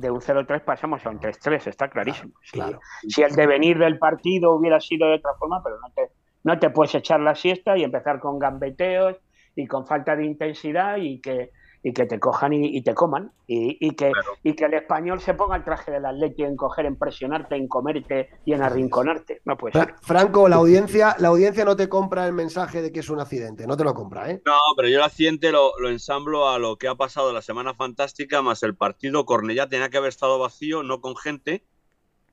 de 0.00 0.10
un 0.10 0.20
0-3 0.20 0.62
pasamos 0.62 1.04
a 1.04 1.10
un 1.10 1.18
3-3, 1.18 1.66
está 1.66 1.88
clarísimo. 1.88 2.32
Si- 2.42 2.52
claro. 2.52 2.80
Si, 3.06 3.22
el 3.22 3.34
devenir 3.34 3.78
del 3.78 3.98
partido 3.98 4.54
hubiera 4.54 4.80
sido 4.80 5.08
de 5.08 5.14
otra 5.14 5.32
forma, 5.38 5.62
pero 5.62 5.76
no 5.80 5.92
te, 5.94 6.12
no 6.44 6.58
te 6.58 6.70
puedes 6.70 6.94
echar 6.94 7.20
la 7.20 7.34
siesta 7.34 7.76
y 7.76 7.84
empezar 7.84 8.20
con 8.20 8.38
gambeteos 8.38 9.16
y 9.54 9.66
con 9.66 9.86
falta 9.86 10.14
de 10.14 10.24
intensidad 10.24 10.96
y 10.98 11.20
que, 11.20 11.50
y 11.82 11.92
que 11.92 12.06
te 12.06 12.18
cojan 12.18 12.52
y, 12.52 12.76
y 12.76 12.82
te 12.82 12.92
coman. 12.94 13.32
Y, 13.46 13.78
y 13.80 13.92
que, 13.92 14.10
Claro. 14.10 14.32
y 14.42 14.54
que 14.54 14.64
el 14.64 14.74
español 14.74 15.20
se 15.20 15.34
ponga 15.34 15.56
el 15.56 15.64
traje 15.64 15.90
del 15.92 16.04
atleti 16.06 16.42
en 16.44 16.56
coger, 16.56 16.86
en 16.86 16.96
presionarte, 16.96 17.54
en 17.56 17.68
comerte 17.68 18.30
y 18.44 18.52
en 18.52 18.62
arrinconarte. 18.62 19.40
No 19.44 19.56
puede 19.56 19.72
ser. 19.72 19.94
Franco, 20.02 20.48
la 20.48 20.56
audiencia, 20.56 21.14
la 21.18 21.28
audiencia 21.28 21.64
no 21.64 21.76
te 21.76 21.88
compra 21.88 22.26
el 22.26 22.32
mensaje 22.32 22.82
de 22.82 22.90
que 22.92 23.00
es 23.00 23.08
un 23.10 23.20
accidente, 23.20 23.66
no 23.66 23.76
te 23.76 23.84
lo 23.84 23.94
compra, 23.94 24.30
¿eh? 24.30 24.42
No, 24.44 24.56
pero 24.76 24.88
yo 24.88 24.98
el 24.98 25.04
accidente 25.04 25.52
lo, 25.52 25.72
lo 25.78 25.88
ensamblo 25.88 26.48
a 26.48 26.58
lo 26.58 26.76
que 26.76 26.88
ha 26.88 26.94
pasado 26.96 27.32
la 27.32 27.42
semana 27.42 27.74
fantástica, 27.74 28.42
más 28.42 28.62
el 28.62 28.74
partido. 28.76 29.24
Cornellá 29.24 29.68
tenía 29.68 29.88
que 29.88 29.98
haber 29.98 30.08
estado 30.08 30.38
vacío, 30.38 30.82
no 30.82 31.00
con 31.00 31.16
gente, 31.16 31.64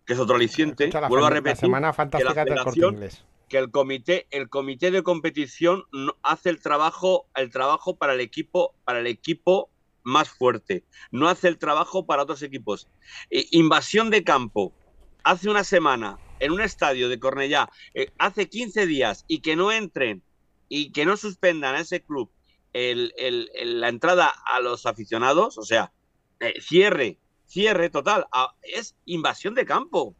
que 0.05 0.13
es 0.13 0.19
otro 0.19 0.35
aliciente. 0.35 0.89
La, 0.91 1.07
Vuelvo 1.07 1.26
a 1.26 1.30
fem- 1.30 1.34
la 1.34 1.35
repetir 1.35 1.57
semana 1.57 1.93
fantástica 1.93 2.43
del 2.45 2.63
corte 2.63 2.80
inglés. 2.80 3.26
Que 3.47 3.57
el 3.57 3.72
comité, 3.72 4.27
el 4.31 4.49
comité 4.49 4.91
de 4.91 5.03
competición 5.03 5.84
hace 6.23 6.49
el 6.49 6.61
trabajo, 6.61 7.30
el 7.35 7.51
trabajo 7.51 7.97
para 7.97 8.13
el 8.13 8.22
equipo, 8.22 8.76
para 8.84 8.99
el 8.99 9.07
equipo 9.07 9.72
más 10.03 10.30
fuerte. 10.30 10.85
No 11.11 11.30
hace 11.30 11.47
el 11.47 11.57
trabajo 11.57 12.05
para 12.05 12.23
otros 12.23 12.41
equipos. 12.43 12.89
Eh, 13.30 13.45
invasión 13.51 14.09
de 14.09 14.23
campo. 14.23 14.76
Hace 15.23 15.49
una 15.49 15.63
semana 15.63 16.19
en 16.39 16.51
un 16.51 16.61
estadio 16.61 17.09
de 17.09 17.19
Cornellá, 17.19 17.69
eh, 17.93 18.13
hace 18.19 18.49
15 18.49 18.85
días, 18.85 19.23
y 19.27 19.41
que 19.41 19.55
no 19.55 19.72
entren 19.72 20.23
y 20.67 20.91
que 20.91 21.05
no 21.05 21.17
suspendan 21.17 21.76
a 21.76 21.81
ese 21.81 22.03
club 22.03 22.31
el- 22.73 23.13
el- 23.17 23.49
la 23.80 23.88
entrada 23.89 24.34
a 24.45 24.59
los 24.59 24.85
aficionados, 24.85 25.57
o 25.57 25.63
sea, 25.63 25.93
eh, 26.41 26.59
cierre, 26.61 27.19
cierre 27.45 27.89
total, 27.89 28.26
a- 28.34 28.53
es 28.61 28.97
invasión 29.05 29.55
de 29.55 29.65
campo. 29.65 30.17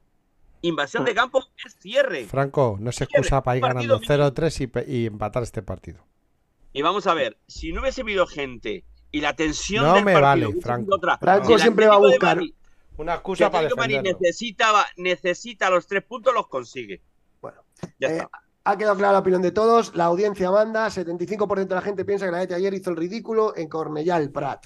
Invasión 0.68 1.06
de 1.06 1.14
campo 1.14 1.44
es 1.66 1.76
cierre. 1.80 2.26
Franco, 2.26 2.78
no 2.80 2.92
se 2.92 3.06
Cierre, 3.06 3.12
excusa 3.22 3.44
para 3.44 3.58
ir 3.58 3.64
ganando 3.64 4.00
0-3 4.00 4.84
y, 4.88 5.06
empatar 5.06 5.44
este 5.44 5.62
partido. 5.62 6.06
Y 6.74 6.82
vamos 6.82 7.08
a 7.08 7.14
ver, 7.14 7.38
si 7.48 7.72
no 7.72 7.82
hubiese 7.82 8.02
habido 8.02 8.26
gente 8.28 8.84
y 9.12 9.22
la 9.22 9.36
tensión 9.36 9.86
No 9.86 9.94
del 9.94 10.06
me 10.06 10.14
partido 10.14 10.50
vale, 10.50 10.62
Franco. 10.62 10.96
otra, 10.96 11.18
Franco 11.18 11.54
si 11.54 11.60
siempre 11.60 11.88
va 11.88 11.96
a 11.96 12.00
buscar- 12.00 12.38
Madrid- 12.38 12.54
Una 12.98 13.14
excusa 13.16 13.52
para 13.52 13.68
defenderlo. 13.70 14.02
necesitaba, 14.20 14.86
necesita 14.98 15.70
los 15.70 15.86
tres 15.88 16.04
puntos, 16.04 16.34
los 16.34 16.48
consigue. 16.48 17.02
Bueno, 17.42 17.62
Ya 18.00 18.08
eh, 18.10 18.18
está. 18.18 18.30
ha 18.64 18.78
quedado 18.78 18.96
clara 18.98 19.14
la 19.14 19.20
opinión 19.20 19.42
de 19.42 19.52
todos. 19.52 19.94
La 19.96 20.06
audiencia 20.06 20.50
manda. 20.50 20.90
75% 20.90 21.76
de 21.76 21.76
la 21.76 21.82
gente 21.82 22.06
piensa 22.06 22.26
que 22.26 22.32
la 22.32 22.40
Leti 22.40 22.54
ayer 22.56 22.74
hizo 22.74 22.90
el 22.90 22.96
ridículo 22.96 23.56
en 23.56 23.70
Cornellà 23.70 24.18
el 24.18 24.32
Prat. 24.32 24.66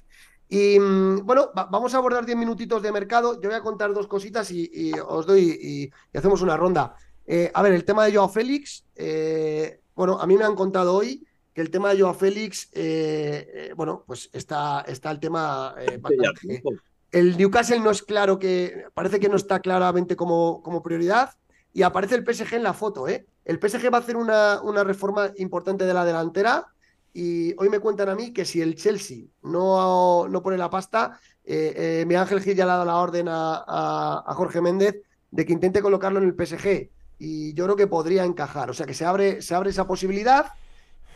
Y 0.50 0.80
mm, 0.80 1.26
bueno, 1.26 1.52
va- 1.58 1.66
vamos 1.72 1.94
a 1.94 1.98
abordar 1.98 2.26
10 2.26 2.38
minutitos 2.38 2.82
de 2.82 2.92
mercado. 2.92 3.40
Yo 3.40 3.50
voy 3.50 3.58
a 3.58 3.62
contar 3.62 3.94
dos 3.94 4.08
cositas 4.08 4.50
y, 4.52 4.70
y 4.74 4.92
os 4.94 5.26
doy 5.26 5.58
y, 5.62 5.84
y 6.14 6.18
hacemos 6.18 6.42
una 6.42 6.58
ronda. 6.58 6.96
Eh, 7.26 7.52
a 7.54 7.62
ver, 7.62 7.74
el 7.74 7.86
tema 7.86 8.06
de 8.06 8.16
Joao 8.16 8.30
Félix. 8.30 8.84
eh, 8.96 9.80
bueno, 9.96 10.20
a 10.20 10.26
mí 10.26 10.36
me 10.38 10.44
han 10.46 10.56
contado 10.56 10.96
hoy 10.96 11.24
que 11.54 11.62
el 11.62 11.70
tema 11.70 11.94
de 11.94 12.02
Joao 12.02 12.14
Félix, 12.14 12.70
eh, 12.74 13.72
bueno, 13.76 14.04
pues 14.08 14.30
está, 14.34 14.82
está 14.88 15.12
el 15.12 15.20
tema 15.20 15.76
bastante- 16.00 16.64
el 17.12 17.38
Newcastle 17.38 17.80
no 17.80 17.92
es 17.92 18.02
claro 18.04 18.40
que, 18.40 18.86
parece 18.94 19.20
que 19.20 19.30
no 19.30 19.36
está 19.36 19.60
claramente 19.60 20.16
como, 20.16 20.62
como 20.64 20.82
prioridad 20.82 21.32
y 21.74 21.82
aparece 21.84 22.16
el 22.16 22.24
PSG 22.24 22.54
en 22.56 22.64
la 22.64 22.74
foto, 22.74 23.08
¿eh? 23.08 23.26
El 23.46 23.60
PSG 23.60 23.92
va 23.94 23.98
a 23.98 24.02
hacer 24.02 24.16
una, 24.16 24.62
una 24.62 24.84
reforma 24.84 25.32
importante 25.38 25.86
de 25.86 25.94
la 25.94 26.06
delantera 26.06 26.68
y 27.14 27.54
hoy 27.58 27.70
me 27.70 27.80
cuentan 27.80 28.10
a 28.10 28.16
mí 28.16 28.32
que 28.34 28.46
si 28.46 28.62
el 28.62 28.76
Chelsea 28.76 29.26
no, 29.44 30.28
no 30.28 30.42
pone 30.44 30.58
la 30.58 30.70
pasta, 30.70 31.20
eh, 31.44 31.74
eh, 31.76 32.04
Miguel 32.06 32.22
Ángel 32.22 32.42
Gil 32.42 32.56
ya 32.56 32.66
le 32.66 32.72
ha 32.72 32.76
dado 32.76 32.86
la 32.86 32.98
orden 32.98 33.28
a, 33.28 33.64
a- 33.68 34.34
Jorge 34.36 34.62
Méndez 34.62 35.02
de 35.32 35.46
que 35.46 35.54
intente 35.54 35.82
colocarlo 35.82 36.20
en 36.20 36.26
el 36.26 36.36
PSG 36.36 36.90
y 37.18 37.54
yo 37.54 37.66
creo 37.66 37.76
que 37.76 37.88
podría 37.88 38.24
encajar, 38.26 38.70
o 38.70 38.74
sea 38.74 38.86
que 38.86 38.94
se 38.94 39.06
abre, 39.06 39.42
se 39.42 39.56
abre 39.56 39.72
esa 39.72 39.86
posibilidad 39.88 40.48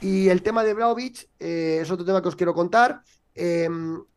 y 0.02 0.30
el 0.30 0.42
tema 0.42 0.64
de 0.64 0.74
Vlaovic 0.74 1.30
eh, 1.40 1.80
es 1.82 1.90
otro 1.92 2.06
tema 2.06 2.22
que 2.22 2.28
os 2.28 2.36
quiero 2.36 2.54
contar. 2.54 3.02
Eh, 3.36 3.68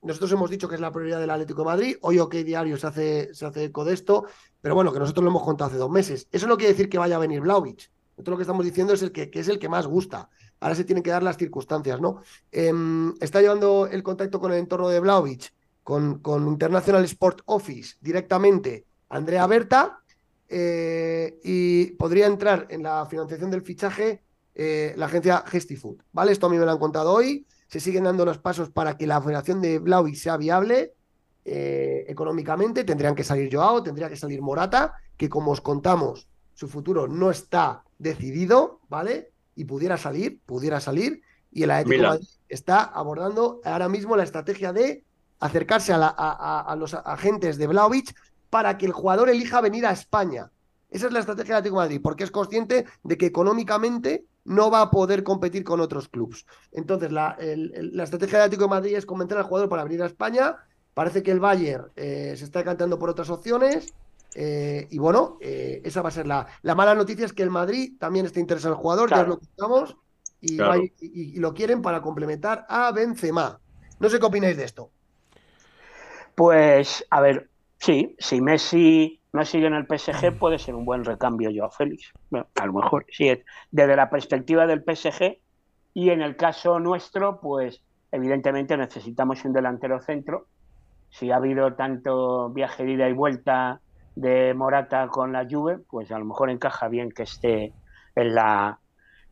nosotros 0.03 0.31
hemos 0.33 0.51
dicho 0.51 0.69
que 0.69 0.75
es 0.75 0.81
la 0.81 0.93
prioridad 0.93 1.21
del 1.21 1.31
Atlético 1.31 1.61
de 1.63 1.67
Madrid. 1.67 1.97
Hoy 2.03 2.19
OK 2.19 2.35
Diario 2.35 2.77
se 2.77 2.87
hace, 2.87 3.35
se 3.35 3.47
hace 3.47 3.65
eco 3.65 3.85
de 3.85 3.95
esto, 3.95 4.27
pero 4.61 4.75
bueno, 4.75 4.93
que 4.93 4.99
nosotros 4.99 5.23
lo 5.25 5.31
hemos 5.31 5.45
contado 5.45 5.69
hace 5.71 5.79
dos 5.79 5.91
meses. 5.91 6.27
Eso 6.33 6.47
no 6.47 6.57
quiere 6.57 6.73
decir 6.73 6.89
que 6.89 6.99
vaya 6.99 7.17
a 7.17 7.21
venir 7.21 7.41
Vlaovic. 7.41 7.91
Nosotros 8.17 8.33
lo 8.33 8.37
que 8.37 8.43
estamos 8.43 8.65
diciendo 8.65 8.93
es 8.95 9.03
el 9.03 9.13
que, 9.13 9.31
que 9.31 9.41
es 9.41 9.49
el 9.49 9.59
que 9.59 9.69
más 9.69 9.87
gusta. 9.87 10.29
Ahora 10.61 10.75
se 10.75 10.85
tienen 10.85 11.03
que 11.03 11.11
dar 11.11 11.23
las 11.23 11.37
circunstancias, 11.37 12.01
¿no? 12.01 12.23
Eh, 12.51 12.73
está 13.21 13.41
llevando 13.41 13.87
el 13.87 14.03
contacto 14.03 14.41
con 14.41 14.53
el 14.53 14.59
entorno 14.59 14.89
de 14.89 15.01
Vlaovic, 15.01 15.53
con, 15.83 16.21
International 16.49 17.05
Sport 17.05 17.43
Office 17.47 17.97
directamente 18.01 18.87
Andrea 19.09 19.47
Berta, 19.47 20.01
eh, 20.49 21.39
y 21.45 21.93
podría 21.93 22.27
entrar 22.27 22.67
en 22.71 22.83
la 22.83 23.07
financiación 23.07 23.51
del 23.51 23.63
fichaje 23.63 24.23
eh, 24.59 24.95
la 24.97 25.07
agencia 25.07 25.45
Gestifood, 25.47 25.99
¿vale? 26.13 26.33
Esto 26.33 26.47
a 26.47 26.51
mí 26.51 26.57
me 26.57 26.65
lo 26.65 26.73
han 26.73 26.79
contado 26.79 27.13
hoy. 27.13 27.47
Se 27.69 27.79
siguen 27.79 28.05
dando 28.05 28.25
los 28.25 28.39
pasos 28.39 28.71
para 28.71 28.97
que 28.97 29.07
la 29.07 29.19
operación 29.19 29.61
de 29.61 29.79
Vlaovic 29.79 30.15
sea 30.15 30.39
viable 30.39 30.95
eh, 31.45 32.07
económicamente. 32.09 32.83
Tendrían 32.83 33.15
que 33.15 33.23
salir 33.23 33.55
Joao, 33.55 33.83
tendría 33.83 34.09
que 34.09 34.17
salir 34.17 34.41
Morata, 34.41 34.95
que 35.17 35.29
como 35.29 35.51
os 35.51 35.61
contamos, 35.61 36.27
su 36.55 36.69
futuro 36.69 37.07
no 37.07 37.31
está 37.31 37.85
decidido, 37.99 38.81
¿vale? 38.89 39.31
Y 39.57 39.65
pudiera 39.65 39.97
salir, 39.97 40.39
pudiera 40.47 40.79
salir. 40.81 41.23
Y 41.51 41.65
el 41.65 41.71
Atlético 41.73 41.91
de. 41.91 42.09
Madrid 42.11 42.29
está 42.49 42.83
abordando 42.85 43.61
ahora 43.65 43.89
mismo 43.89 44.17
la 44.17 44.23
estrategia 44.23 44.73
de 44.73 45.03
acercarse 45.41 45.93
a, 45.93 45.99
la- 45.99 46.15
a- 46.17 46.31
a- 46.33 46.61
a 46.61 46.77
los 46.77 46.95
agentes 46.95 47.59
de 47.59 47.67
Vlaovic 47.67 48.15
para 48.51 48.79
que 48.79 48.87
el 48.87 48.93
jugador 48.93 49.29
elija 49.29 49.61
venir 49.61 49.85
a 49.87 49.91
España. 49.91 50.51
Esa 50.91 51.07
es 51.09 51.13
la 51.13 51.19
estrategia 51.21 51.55
del 51.55 51.59
Atlético 51.61 51.81
de 51.81 51.87
Madrid, 51.87 52.01
porque 52.03 52.25
es 52.25 52.31
consciente 52.31 52.87
de 53.03 53.19
que 53.19 53.27
económicamente 53.27 54.25
no 54.45 54.71
va 54.71 54.83
a 54.83 54.91
poder 54.91 55.25
competir 55.25 55.65
con 55.65 55.81
otros 55.81 56.09
clubes. 56.09 56.47
Entonces, 56.73 57.11
la, 57.11 57.37
el- 57.41 57.73
el- 57.75 57.97
la 57.97 58.05
estrategia 58.05 58.39
del 58.39 58.45
Atlético 58.47 58.65
de 58.65 58.71
Madrid 58.77 58.95
es 58.97 59.05
convencer 59.07 59.37
al 59.39 59.45
jugador 59.45 59.69
para 59.69 59.83
venir 59.85 60.03
a 60.03 60.07
España. 60.07 60.57
Parece 60.95 61.23
que 61.23 61.33
el 61.33 61.41
Bayern 61.41 61.89
eh, 61.97 62.35
se 62.37 62.45
está 62.45 62.63
cantando 62.63 62.99
por 62.99 63.11
otras 63.11 63.29
opciones. 63.31 63.93
Eh, 64.37 64.87
y 64.91 64.99
bueno, 64.99 65.39
eh, 65.41 65.81
esa 65.85 66.03
va 66.03 66.09
a 66.11 66.13
ser 66.13 66.27
la, 66.27 66.47
la 66.63 66.75
mala 66.75 66.95
noticia 66.95 67.25
es 67.27 67.33
que 67.33 67.43
el 67.43 67.51
Madrid 67.51 67.97
también 67.99 68.27
está 68.27 68.41
interesado 68.41 68.75
en 68.75 68.79
el 68.79 68.83
jugador, 68.83 69.09
ya 69.11 69.25
Claro. 69.25 69.29
lo 69.31 69.39
contamos, 69.39 69.97
y, 70.41 70.57
Claro. 70.57 70.71
va 70.71 70.75
a 70.75 70.79
ir- 70.79 70.95
y- 71.01 71.37
y 71.37 71.41
lo 71.41 71.55
quieren 71.55 71.83
para 71.83 72.03
complementar 72.03 72.67
a 72.69 72.93
Benzema. 72.93 73.61
No 73.99 74.09
sé 74.11 74.19
qué 74.21 74.27
opináis 74.27 74.57
de 74.57 74.65
esto. 74.65 74.93
Pues, 76.35 77.05
a 77.11 77.21
ver, 77.21 77.51
sí, 77.79 78.15
si 78.19 78.41
Messi 78.41 79.23
no 79.33 79.45
sigue 79.45 79.67
en 79.67 79.75
el 79.75 79.87
PSG, 79.87 80.39
puede 80.39 80.59
ser 80.59 80.75
un 80.75 80.85
buen 80.85 81.05
recambio 81.05 81.51
Joao 81.55 81.71
Félix. 81.71 82.13
Bueno, 82.31 82.49
a 82.55 82.67
lo 82.67 82.73
mejor, 82.75 83.07
sí, 83.11 83.29
es 83.29 83.41
desde 83.71 83.97
la 83.97 84.11
perspectiva 84.11 84.67
del 84.67 84.85
PSG. 84.85 85.41
Y 85.95 86.11
en 86.11 86.21
el 86.21 86.37
caso 86.37 86.79
nuestro, 86.79 87.41
pues 87.41 87.83
evidentemente 88.13 88.77
necesitamos 88.77 89.45
un 89.45 89.53
delantero 89.55 90.01
centro. 90.01 90.49
Si 91.09 91.31
ha 91.31 91.37
habido 91.37 91.75
tanto 91.75 92.51
viaje 92.51 92.85
de 92.85 92.93
ida 92.93 93.09
y 93.09 93.13
vuelta 93.15 93.81
de 94.17 94.53
Morata 94.55 95.07
con 95.09 95.33
la 95.33 95.47
Juve, 95.49 95.79
pues 95.89 96.11
a 96.11 96.19
lo 96.19 96.25
mejor 96.25 96.51
encaja 96.51 96.89
bien 96.89 97.11
que 97.11 97.23
esté 97.23 97.73
en 98.17 98.35
la 98.35 98.81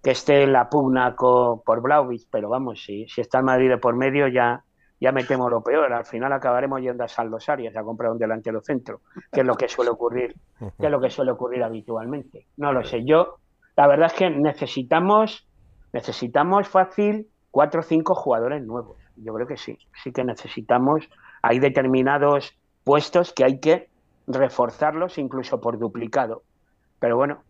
que 0.03 0.11
esté 0.11 0.43
en 0.43 0.53
la 0.53 0.69
pugna 0.69 1.17
co- 1.17 1.63
por 1.65 1.81
Blauvich, 1.81 2.29
pero 2.31 2.51
vamos, 2.51 2.85
si, 2.85 3.09
si 3.09 3.23
está 3.23 3.39
el 3.39 3.45
Madrid 3.45 3.71
de 3.71 3.79
por 3.79 3.97
medio 3.97 4.29
ya, 4.29 4.63
ya 5.01 5.13
me 5.13 5.25
temo 5.25 5.49
lo 5.49 5.63
peor. 5.63 5.91
Al 5.95 6.05
final 6.05 6.31
acabaremos 6.33 6.83
yendo 6.83 7.03
a 7.05 7.09
San 7.09 7.31
Los 7.31 7.49
Arias 7.49 7.75
a 7.75 7.83
comprar 7.83 8.13
un 8.13 8.19
delantero 8.19 8.61
centro, 8.61 9.01
que 9.33 9.41
es 9.41 9.47
lo 9.47 9.55
que 9.55 9.67
suele 9.67 9.91
ocurrir, 9.91 10.37
que 10.79 10.87
es 10.87 10.93
lo 10.93 11.01
que 11.01 11.09
suele 11.09 11.31
ocurrir 11.33 11.63
habitualmente. 11.63 12.47
No 12.59 12.75
lo 12.75 12.85
sé. 12.85 13.03
Yo, 13.07 13.39
la 13.77 13.87
verdad 13.87 14.09
es 14.09 14.13
que 14.13 14.29
necesitamos, 14.29 15.49
necesitamos 15.95 16.69
fácil 16.69 17.29
cuatro 17.51 17.81
o 17.81 17.83
cinco 17.83 18.15
jugadores 18.15 18.63
nuevos. 18.63 18.99
Yo 19.17 19.33
creo 19.33 19.47
que 19.47 19.57
sí, 19.57 19.79
sí 20.03 20.13
que 20.13 20.23
necesitamos. 20.25 21.09
Hay 21.43 21.61
determinados 21.61 22.53
puestos 22.85 23.33
que 23.33 23.45
hay 23.45 23.59
que 23.59 23.89
reforzarlos 24.27 25.19
incluso 25.19 25.61
por 25.61 25.79
duplicado. 25.79 26.43
Pero 26.99 27.17
bueno, 27.17 27.43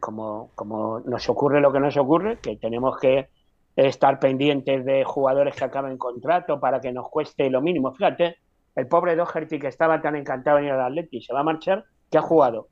como, 0.00 0.50
como 0.54 1.00
nos 1.00 1.28
ocurre 1.28 1.60
lo 1.60 1.72
que 1.72 1.80
nos 1.80 1.96
ocurre, 1.96 2.38
que 2.38 2.56
tenemos 2.56 2.98
que 2.98 3.28
estar 3.76 4.18
pendientes 4.18 4.84
de 4.84 5.04
jugadores 5.04 5.54
que 5.54 5.64
acaben 5.64 5.96
contrato 5.96 6.58
para 6.58 6.80
que 6.80 6.92
nos 6.92 7.08
cueste 7.08 7.48
lo 7.48 7.60
mínimo. 7.60 7.92
Fíjate, 7.92 8.38
el 8.74 8.88
pobre 8.88 9.16
Doherty 9.16 9.58
que 9.58 9.68
estaba 9.68 10.00
tan 10.00 10.16
encantado 10.16 10.58
en 10.58 10.66
ir 10.66 10.72
al 10.72 10.80
Atleti 10.80 11.20
se 11.22 11.32
va 11.32 11.40
a 11.40 11.44
marchar, 11.44 11.84
que 12.10 12.18
ha 12.18 12.22
jugado? 12.22 12.68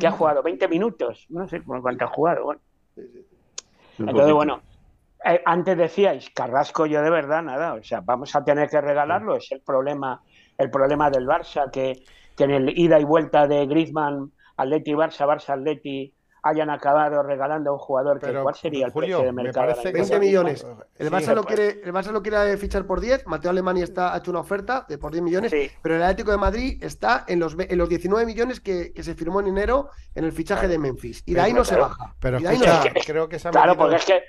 que 0.00 0.06
ha 0.06 0.10
jugado? 0.10 0.42
¿20 0.42 0.68
minutos? 0.68 1.26
No 1.28 1.46
sé 1.46 1.62
cuánto 1.62 2.04
ha 2.04 2.08
jugado. 2.08 2.44
Bueno. 2.44 2.60
Entonces, 3.98 4.32
bueno, 4.32 4.60
eh, 5.24 5.40
antes 5.44 5.76
decíais, 5.76 6.30
Carrasco 6.30 6.86
yo 6.86 7.02
de 7.02 7.10
verdad 7.10 7.42
nada, 7.42 7.74
o 7.74 7.82
sea, 7.82 8.00
vamos 8.00 8.34
a 8.34 8.44
tener 8.44 8.68
que 8.68 8.80
regalarlo, 8.80 9.36
es 9.36 9.50
el 9.52 9.60
problema, 9.60 10.22
el 10.58 10.70
problema 10.70 11.10
del 11.10 11.26
Barça, 11.26 11.70
que, 11.70 12.02
que 12.36 12.44
en 12.44 12.50
el 12.52 12.78
ida 12.78 12.98
y 13.00 13.04
vuelta 13.04 13.46
de 13.46 13.66
Griezmann, 13.66 14.32
Atleti 14.56 14.92
Barça, 14.92 15.26
Barça 15.26 15.54
Atleti 15.54 16.12
hayan 16.42 16.70
acabado 16.70 17.24
regalando 17.24 17.70
a 17.70 17.72
un 17.72 17.78
jugador 17.80 18.20
que 18.20 18.32
cuál 18.32 18.54
sería 18.54 18.86
el 18.86 18.92
Julio, 18.92 19.16
precio 19.18 19.26
de 19.26 19.32
me 19.32 19.42
mercado. 19.42 19.66
parece 19.66 19.92
mismo? 19.92 20.08
20 20.10 20.18
millones. 20.20 20.66
El 20.96 21.08
Sí, 21.08 21.12
Barça, 21.12 21.34
lo 21.34 21.42
pues. 21.42 21.56
quiere, 21.56 21.80
el 21.82 21.92
Barça 21.92 22.12
lo 22.12 22.22
quiere 22.22 22.56
fichar 22.56 22.86
por 22.86 23.00
10, 23.00 23.26
Mateo 23.26 23.50
Alemani 23.50 23.82
está, 23.82 24.14
ha 24.14 24.18
hecho 24.18 24.30
una 24.30 24.40
oferta 24.40 24.86
de 24.88 24.96
por 24.96 25.10
10 25.10 25.24
millones, 25.24 25.50
Sí. 25.50 25.68
pero 25.82 25.96
el 25.96 26.02
Atlético 26.04 26.30
de 26.30 26.36
Madrid 26.36 26.78
está 26.84 27.24
en 27.26 27.40
los, 27.40 27.56
ve- 27.56 27.66
en 27.68 27.78
los 27.78 27.88
19 27.88 28.24
millones 28.24 28.60
que, 28.60 28.92
que 28.92 29.02
se 29.02 29.14
firmó 29.16 29.40
en 29.40 29.48
enero 29.48 29.90
en 30.14 30.24
el 30.24 30.30
fichaje 30.30 30.68
de 30.68 30.78
Memphis. 30.78 31.24
Y 31.26 31.34
de 31.34 31.40
ahí 31.40 31.52
no 31.52 31.64
se 31.64 31.74
baja. 31.76 32.14
Pero 32.20 32.38
no 32.38 32.48
escucha, 32.48 32.70
baja. 32.74 32.90
creo 33.04 33.28
que 33.28 33.40
se 33.40 33.48
ha 33.48 33.50
Claro, 33.50 33.72
metido- 33.72 33.82
porque 33.84 33.96
es 33.96 34.04
que, 34.04 34.22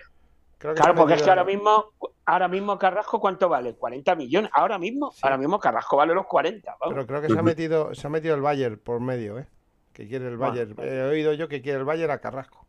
creo 0.57 0.73
que 0.73 0.81
claro, 0.81 0.95
porque 0.95 1.13
es 1.13 1.21
que 1.21 1.29
ahora 1.29 1.43
mismo, 1.43 1.91
ahora 2.27 2.47
mismo 2.47 2.77
Carrasco, 2.77 3.19
¿cuánto 3.19 3.49
vale? 3.49 3.73
40 3.75 4.15
millones. 4.15 4.51
Ahora 4.53 4.77
mismo, 4.77 5.11
Sí. 5.11 5.21
ahora 5.23 5.37
mismo 5.37 5.59
Carrasco 5.59 5.97
vale 5.97 6.13
los 6.13 6.25
40. 6.27 6.75
vamos. 6.79 6.93
Pero 6.93 7.07
creo 7.07 7.21
que 7.21 7.29
se 7.33 7.39
ha 7.39 7.41
metido, 7.43 7.95
se 7.95 8.05
ha 8.05 8.09
metido 8.09 8.35
el 8.35 8.41
Bayern 8.41 8.77
por 8.77 8.99
medio, 8.99 9.39
¿eh? 9.39 9.47
Que 9.93 10.07
quiere 10.07 10.27
el 10.27 10.37
Bayern. 10.37 10.75
He 10.79 11.01
oído 11.03 11.33
yo 11.33 11.47
que 11.47 11.61
quiere 11.61 11.79
el 11.79 11.85
Bayern 11.85 12.11
a 12.11 12.19
Carrasco. 12.19 12.65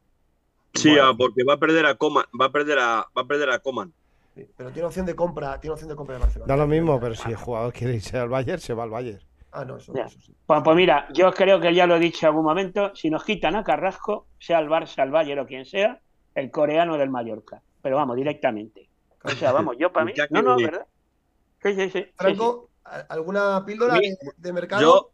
Sí, 0.74 0.90
Bueno. 0.90 1.05
ah, 1.09 1.14
porque 1.18 1.44
va 1.44 1.55
a 1.55 1.59
perder 1.59 1.85
a 1.86 1.94
Coman, 1.97 2.24
va 2.40 2.47
a 2.47 2.52
perder 2.52 2.78
a, 2.78 3.06
va 3.16 3.22
a 3.22 3.24
perder 3.26 3.51
a 3.51 3.59
Coman. 3.59 3.93
Sí, 4.35 4.47
Pero 4.56 4.70
tiene 4.70 4.86
opción 4.86 5.05
de 5.06 5.16
compra, 5.16 5.59
tiene 5.60 5.72
opción 5.72 5.89
de 5.90 5.97
compra 5.97 6.14
de 6.16 6.20
Barcelona. 6.22 6.48
Da 6.48 6.56
lo 6.56 6.66
mismo, 6.68 7.01
pero 7.01 7.14
si 7.14 7.28
el 7.28 7.36
jugador 7.36 7.72
quiere 7.72 7.94
irse 7.94 8.16
al 8.16 8.28
Bayern, 8.28 8.60
se 8.60 8.72
va 8.74 8.85
al 8.85 8.90
Bayern. 8.90 9.20
Ah, 9.51 9.64
no, 9.64 9.78
eso, 9.78 9.93
eso 9.94 10.20
sí. 10.20 10.35
Pues, 10.47 10.60
pues 10.62 10.76
mira, 10.76 11.09
yo 11.12 11.32
creo 11.32 11.59
que 11.59 11.74
ya 11.74 11.86
lo 11.86 11.97
he 11.97 11.98
dicho 11.98 12.26
en 12.26 12.28
algún 12.28 12.44
momento, 12.44 12.94
si 12.94 13.10
nos 13.10 13.24
quitan 13.24 13.56
a 13.56 13.64
Carrasco, 13.64 14.26
sea 14.39 14.59
el 14.60 14.68
Barça, 14.68 15.02
el 15.02 15.10
Bayern 15.10 15.40
o 15.40 15.47
quien 15.47 15.64
sea, 15.64 16.01
el 16.35 16.51
coreano 16.51 16.97
del 16.98 17.10
Mallorca. 17.10 17.62
Pero 17.82 17.97
vamos, 17.97 18.14
directamente. 18.16 18.88
O 19.32 19.36
sea, 19.36 19.52
vamos, 19.52 19.76
yo 19.78 19.92
para 19.92 20.06
mí. 20.06 20.12
No, 20.30 20.42
no. 20.42 20.56
¿verdad? 20.56 20.86
Sí, 21.62 21.74
sí, 21.74 21.82
sí. 21.84 21.90
sí, 21.90 21.98
sí. 22.05 22.12
Franco, 22.16 22.70
¿a- 22.84 23.00
¿alguna 23.09 23.64
píldora 23.64 23.96
mí, 23.96 24.09
de, 24.10 24.16
de 24.36 24.52
mercado? 24.52 24.82
Yo, 24.82 25.12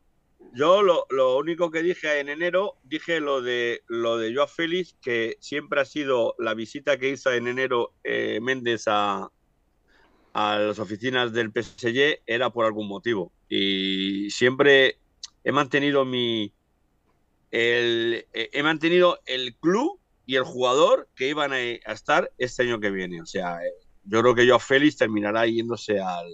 yo 0.55 0.83
lo, 0.83 1.07
lo 1.11 1.37
único 1.39 1.71
que 1.71 1.83
dije 1.83 2.21
en 2.21 2.29
enero, 2.29 2.75
dije 2.83 3.21
lo 3.21 3.43
de 3.43 3.83
lo 3.89 4.19
de 4.19 4.35
Joao 4.35 4.47
Félix, 4.47 4.97
que 5.01 5.37
siempre 5.41 5.81
ha 5.81 5.85
sido 5.85 6.35
la 6.39 6.55
visita 6.55 6.99
que 6.99 7.09
hizo 7.11 7.33
en 7.33 7.49
enero 7.49 7.95
eh, 8.05 8.39
Méndez 8.41 8.85
a, 8.87 9.31
a 10.35 10.59
las 10.59 10.79
oficinas 10.79 11.33
del 11.33 11.53
PSG, 11.53 12.23
era 12.27 12.51
por 12.51 12.67
algún 12.67 12.89
motivo. 12.89 13.33
Y 13.49 14.31
siempre 14.31 14.99
he 15.43 15.53
mantenido 15.53 16.05
mi. 16.05 16.53
El, 17.51 18.27
eh, 18.33 18.51
he 18.53 18.63
mantenido 18.63 19.21
el 19.27 19.57
club 19.57 20.01
y 20.27 20.37
el 20.37 20.43
jugador 20.45 21.09
que 21.15 21.29
iban 21.29 21.53
a, 21.53 21.57
a 21.57 21.93
estar 21.93 22.33
este 22.39 22.63
año 22.65 22.81
que 22.81 22.91
viene. 22.91 23.23
O 23.23 23.27
sea, 23.27 23.65
eh, 23.65 23.73
yo 24.05 24.21
creo 24.21 24.35
que 24.35 24.47
Joao 24.47 24.59
Félix 24.59 24.97
terminará 24.97 25.47
yéndose 25.47 26.01
al, 26.01 26.33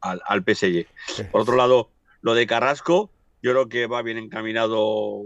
al, 0.00 0.20
al 0.26 0.42
PSG. 0.42 0.86
Por 1.30 1.42
otro 1.42 1.56
lado, 1.56 1.90
lo 2.20 2.34
de 2.34 2.46
Carrasco, 2.46 3.10
yo 3.42 3.52
creo 3.52 3.68
que 3.68 3.86
va 3.86 4.02
bien 4.02 4.18
encaminado 4.18 5.24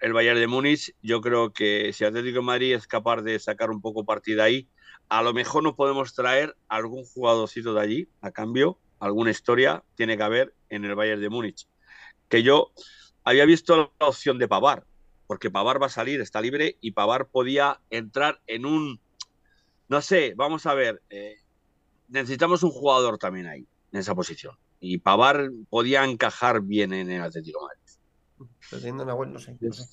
el 0.00 0.12
Bayern 0.12 0.38
de 0.38 0.46
Múnich. 0.46 0.94
Yo 1.02 1.20
creo 1.20 1.52
que 1.52 1.92
si 1.92 2.04
Atlético 2.04 2.36
de 2.36 2.42
Madrid 2.42 2.74
es 2.74 2.86
capaz 2.86 3.22
de 3.22 3.38
sacar 3.38 3.70
un 3.70 3.80
poco 3.80 4.04
partida 4.04 4.44
ahí, 4.44 4.68
a 5.08 5.22
lo 5.22 5.32
mejor 5.32 5.62
nos 5.62 5.74
podemos 5.74 6.14
traer 6.14 6.56
algún 6.68 7.04
jugadorcito 7.04 7.74
de 7.74 7.80
allí 7.80 8.08
a 8.20 8.30
cambio, 8.30 8.78
alguna 9.00 9.30
historia 9.30 9.82
tiene 9.94 10.16
que 10.16 10.22
haber 10.22 10.54
en 10.68 10.84
el 10.84 10.94
Bayern 10.94 11.20
de 11.20 11.30
Múnich. 11.30 11.66
Que 12.28 12.42
yo 12.42 12.72
había 13.24 13.44
visto 13.46 13.90
la 13.98 14.06
opción 14.06 14.38
de 14.38 14.48
Pavar, 14.48 14.84
porque 15.26 15.50
Pavar 15.50 15.80
va 15.80 15.86
a 15.86 15.90
salir, 15.90 16.20
está 16.20 16.40
libre 16.40 16.76
y 16.80 16.92
Pavar 16.92 17.28
podía 17.28 17.80
entrar 17.90 18.40
en 18.46 18.66
un, 18.66 19.00
no 19.88 20.00
sé, 20.00 20.34
vamos 20.36 20.66
a 20.66 20.74
ver, 20.74 21.02
eh, 21.10 21.36
necesitamos 22.08 22.62
un 22.62 22.70
jugador 22.70 23.18
también 23.18 23.46
ahí, 23.46 23.66
en 23.92 24.00
esa 24.00 24.14
posición. 24.14 24.54
Y 24.80 24.98
Pavar 24.98 25.50
podía 25.70 26.04
encajar 26.04 26.60
bien 26.62 26.92
en 26.92 27.10
el 27.10 27.22
Atlético 27.22 27.60
de 27.60 27.66
Madrid. 27.66 28.50
Pero 28.70 28.80
teniendo 28.80 29.04
Nahuel, 29.04 29.32
no 29.32 29.38
sé. 29.38 29.56
no 29.60 29.72
sé. 29.72 29.84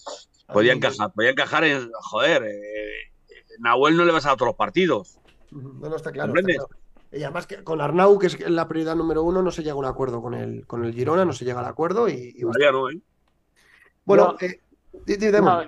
Podía 0.52 0.74
encajar, 0.74 1.12
podía 1.14 1.32
encajar 1.32 1.64
en, 1.64 1.90
joder, 1.92 2.44
eh, 2.44 3.12
Nahuel 3.60 3.98
no 3.98 4.06
le 4.06 4.12
vas 4.12 4.26
a 4.26 4.36
todos 4.36 4.50
los 4.50 4.56
partidos. 4.56 5.18
No, 5.52 5.90
no 5.90 5.96
está 5.96 6.12
claro. 6.12 6.28
¿Comprendes? 6.30 6.58
está 6.58 6.68
claro. 6.68 6.86
Y 7.12 7.24
además 7.24 7.48
que 7.48 7.64
con 7.64 7.80
Arnau, 7.80 8.20
que 8.20 8.28
es 8.28 8.40
la 8.50 8.68
prioridad 8.68 8.96
número 8.96 9.24
uno, 9.24 9.42
no 9.42 9.50
se 9.50 9.64
llega 9.64 9.74
a 9.74 9.78
un 9.78 9.86
acuerdo 9.86 10.22
con 10.22 10.34
el, 10.34 10.68
con 10.68 10.84
el 10.84 10.94
Girona, 10.94 11.24
no 11.24 11.32
se 11.32 11.46
llega 11.46 11.62
al 11.62 11.66
acuerdo 11.66 12.10
y, 12.10 12.36
y 12.36 12.42
no, 12.42 12.90
¿eh? 12.90 13.00
Bueno, 14.04 14.36
eh. 14.42 14.60
No, 15.42 15.64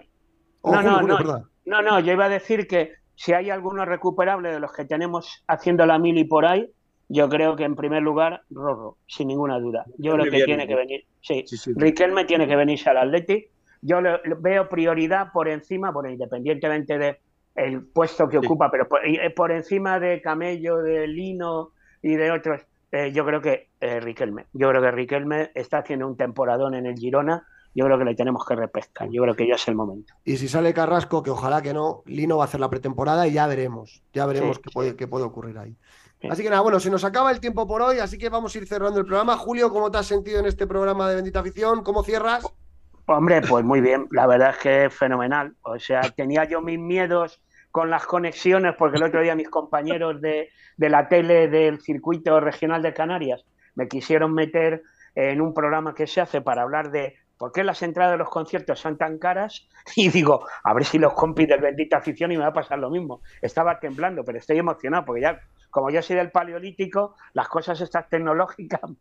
Oh, 0.61 0.81
no, 0.81 0.99
Julio, 0.99 1.19
no. 1.19 1.49
No, 1.65 1.81
no, 1.81 1.99
yo 1.99 2.11
iba 2.11 2.25
a 2.25 2.29
decir 2.29 2.67
que 2.67 2.93
si 3.17 3.33
hay 3.33 3.49
alguno 3.49 3.83
recuperable 3.83 4.51
de 4.51 4.59
los 4.59 4.71
que 4.71 4.85
tenemos 4.85 5.43
haciendo 5.47 5.85
la 5.87 5.97
mili 5.97 6.23
por 6.23 6.45
ahí, 6.45 6.69
yo 7.09 7.27
creo 7.29 7.55
que 7.55 7.63
en 7.63 7.75
primer 7.75 8.03
lugar, 8.03 8.43
Rorro, 8.51 8.97
sin 9.07 9.27
ninguna 9.29 9.59
duda. 9.59 9.85
Yo 9.97 10.13
creo 10.13 10.25
que 10.25 10.43
tiene 10.43 10.63
¿no? 10.63 10.67
que 10.67 10.75
venir. 10.75 11.05
Sí, 11.21 11.43
Sí, 11.47 11.57
sí. 11.57 11.71
Riquelme 11.75 12.25
tiene 12.25 12.47
que 12.47 12.55
venirse 12.55 12.89
al 12.89 12.97
Atleti. 12.97 13.45
Yo 13.81 14.01
le, 14.01 14.19
le 14.23 14.35
veo 14.39 14.69
prioridad 14.69 15.31
por 15.33 15.47
encima, 15.47 15.89
bueno, 15.91 16.09
independientemente 16.09 16.97
de 16.97 17.17
el 17.55 17.87
puesto 17.87 18.27
que 18.29 18.39
Sí. 18.39 18.45
ocupa, 18.45 18.69
pero 18.69 18.87
por, 18.87 19.03
eh, 19.03 19.29
por 19.31 19.51
encima 19.51 19.99
de 19.99 20.21
Camello, 20.21 20.77
de 20.77 21.07
Lino 21.07 21.71
y 22.03 22.15
de 22.15 22.29
otros, 22.31 22.61
eh, 22.91 23.11
yo 23.11 23.25
creo 23.25 23.41
que 23.41 23.69
eh, 23.81 23.99
Riquelme. 23.99 24.45
Yo 24.53 24.69
creo 24.69 24.81
que 24.81 24.91
Riquelme 24.91 25.49
está 25.55 25.79
haciendo 25.79 26.07
un 26.07 26.17
temporadón 26.17 26.75
en 26.75 26.85
el 26.85 26.95
Girona. 26.95 27.47
Yo 27.77 27.85
creo 27.85 27.99
que 27.99 28.05
le 28.05 28.15
tenemos 28.15 28.43
que 28.43 28.55
repescar. 28.55 29.07
Yo 29.11 29.21
creo 29.21 29.35
que 29.35 29.47
ya 29.47 29.53
es 29.53 29.67
el 29.67 29.75
momento. 29.75 30.11
Y 30.25 30.37
si 30.37 30.47
sale 30.47 30.73
Carrasco, 30.73 31.21
que 31.21 31.29
ojalá 31.29 31.61
que 31.61 31.75
no, 31.75 32.01
Lino 32.07 32.37
va 32.37 32.45
a 32.45 32.47
hacer 32.47 32.59
la 32.59 32.71
pretemporada 32.71 33.27
y 33.27 33.33
ya 33.33 33.45
veremos. 33.45 34.01
Ya 34.13 34.25
veremos 34.25 34.55
Sí, 34.55 34.63
qué, 34.63 34.69
sí. 34.69 34.73
puede, 34.73 34.95
qué 34.95 35.07
puede 35.07 35.25
ocurrir 35.25 35.59
ahí. 35.59 35.77
Sí. 36.19 36.27
Así 36.27 36.41
que 36.41 36.49
nada, 36.49 36.63
bueno, 36.63 36.79
se 36.79 36.89
nos 36.89 37.03
acaba 37.03 37.29
el 37.29 37.39
tiempo 37.39 37.67
por 37.67 37.83
hoy, 37.83 37.99
así 37.99 38.17
que 38.17 38.29
vamos 38.29 38.55
a 38.55 38.57
ir 38.57 38.67
cerrando 38.67 38.99
el 38.99 39.05
programa. 39.05 39.37
Julio, 39.37 39.69
¿cómo 39.71 39.91
te 39.91 39.99
has 39.99 40.07
sentido 40.07 40.39
en 40.39 40.47
este 40.47 40.65
programa 40.65 41.07
de 41.07 41.17
Bendita 41.17 41.41
Afición? 41.41 41.83
¿Cómo 41.83 42.01
cierras? 42.01 42.47
Hombre, 43.05 43.41
pues 43.41 43.63
muy 43.63 43.79
bien, 43.79 44.07
la 44.09 44.25
verdad 44.25 44.49
es 44.49 44.57
que 44.57 44.85
es 44.85 44.93
fenomenal. 44.95 45.53
O 45.61 45.77
sea, 45.77 46.01
tenía 46.01 46.45
yo 46.45 46.61
mis 46.61 46.79
miedos 46.79 47.39
con 47.69 47.91
las 47.91 48.07
conexiones, 48.07 48.73
porque 48.75 48.97
el 48.97 49.03
otro 49.03 49.21
día 49.21 49.35
mis 49.35 49.49
compañeros 49.49 50.19
de, 50.19 50.49
de 50.77 50.89
la 50.89 51.07
tele 51.09 51.47
del 51.47 51.79
circuito 51.79 52.39
regional 52.39 52.81
de 52.81 52.95
Canarias 52.95 53.45
me 53.75 53.87
quisieron 53.87 54.33
meter 54.33 54.81
en 55.13 55.41
un 55.41 55.53
programa 55.53 55.93
que 55.93 56.07
se 56.07 56.21
hace 56.21 56.41
para 56.41 56.63
hablar 56.63 56.89
de 56.89 57.15
por 57.37 57.51
qué 57.51 57.63
las 57.63 57.81
entradas 57.83 58.13
de 58.13 58.17
los 58.17 58.29
conciertos 58.29 58.79
son 58.79 58.97
tan 58.97 59.17
caras. 59.17 59.67
Y 59.95 60.09
digo, 60.09 60.45
a 60.63 60.73
ver 60.73 60.83
si 60.83 60.99
los 60.99 61.13
compis 61.13 61.47
del 61.47 61.61
Bendita 61.61 61.97
Afición 61.97 62.31
y 62.31 62.37
me 62.37 62.43
va 62.43 62.49
a 62.49 62.53
pasar 62.53 62.77
lo 62.77 62.89
mismo. 62.89 63.21
Estaba 63.41 63.79
temblando, 63.79 64.23
pero 64.25 64.37
estoy 64.37 64.57
emocionado, 64.57 65.05
porque 65.05 65.21
ya, 65.21 65.39
como 65.69 65.89
yo 65.89 66.01
soy 66.01 66.17
del 66.17 66.29
Paleolítico, 66.29 67.15
las 67.33 67.47
cosas 67.47 67.79
estas 67.79 68.09
tecnológicas 68.09 68.81
me. 68.89 68.97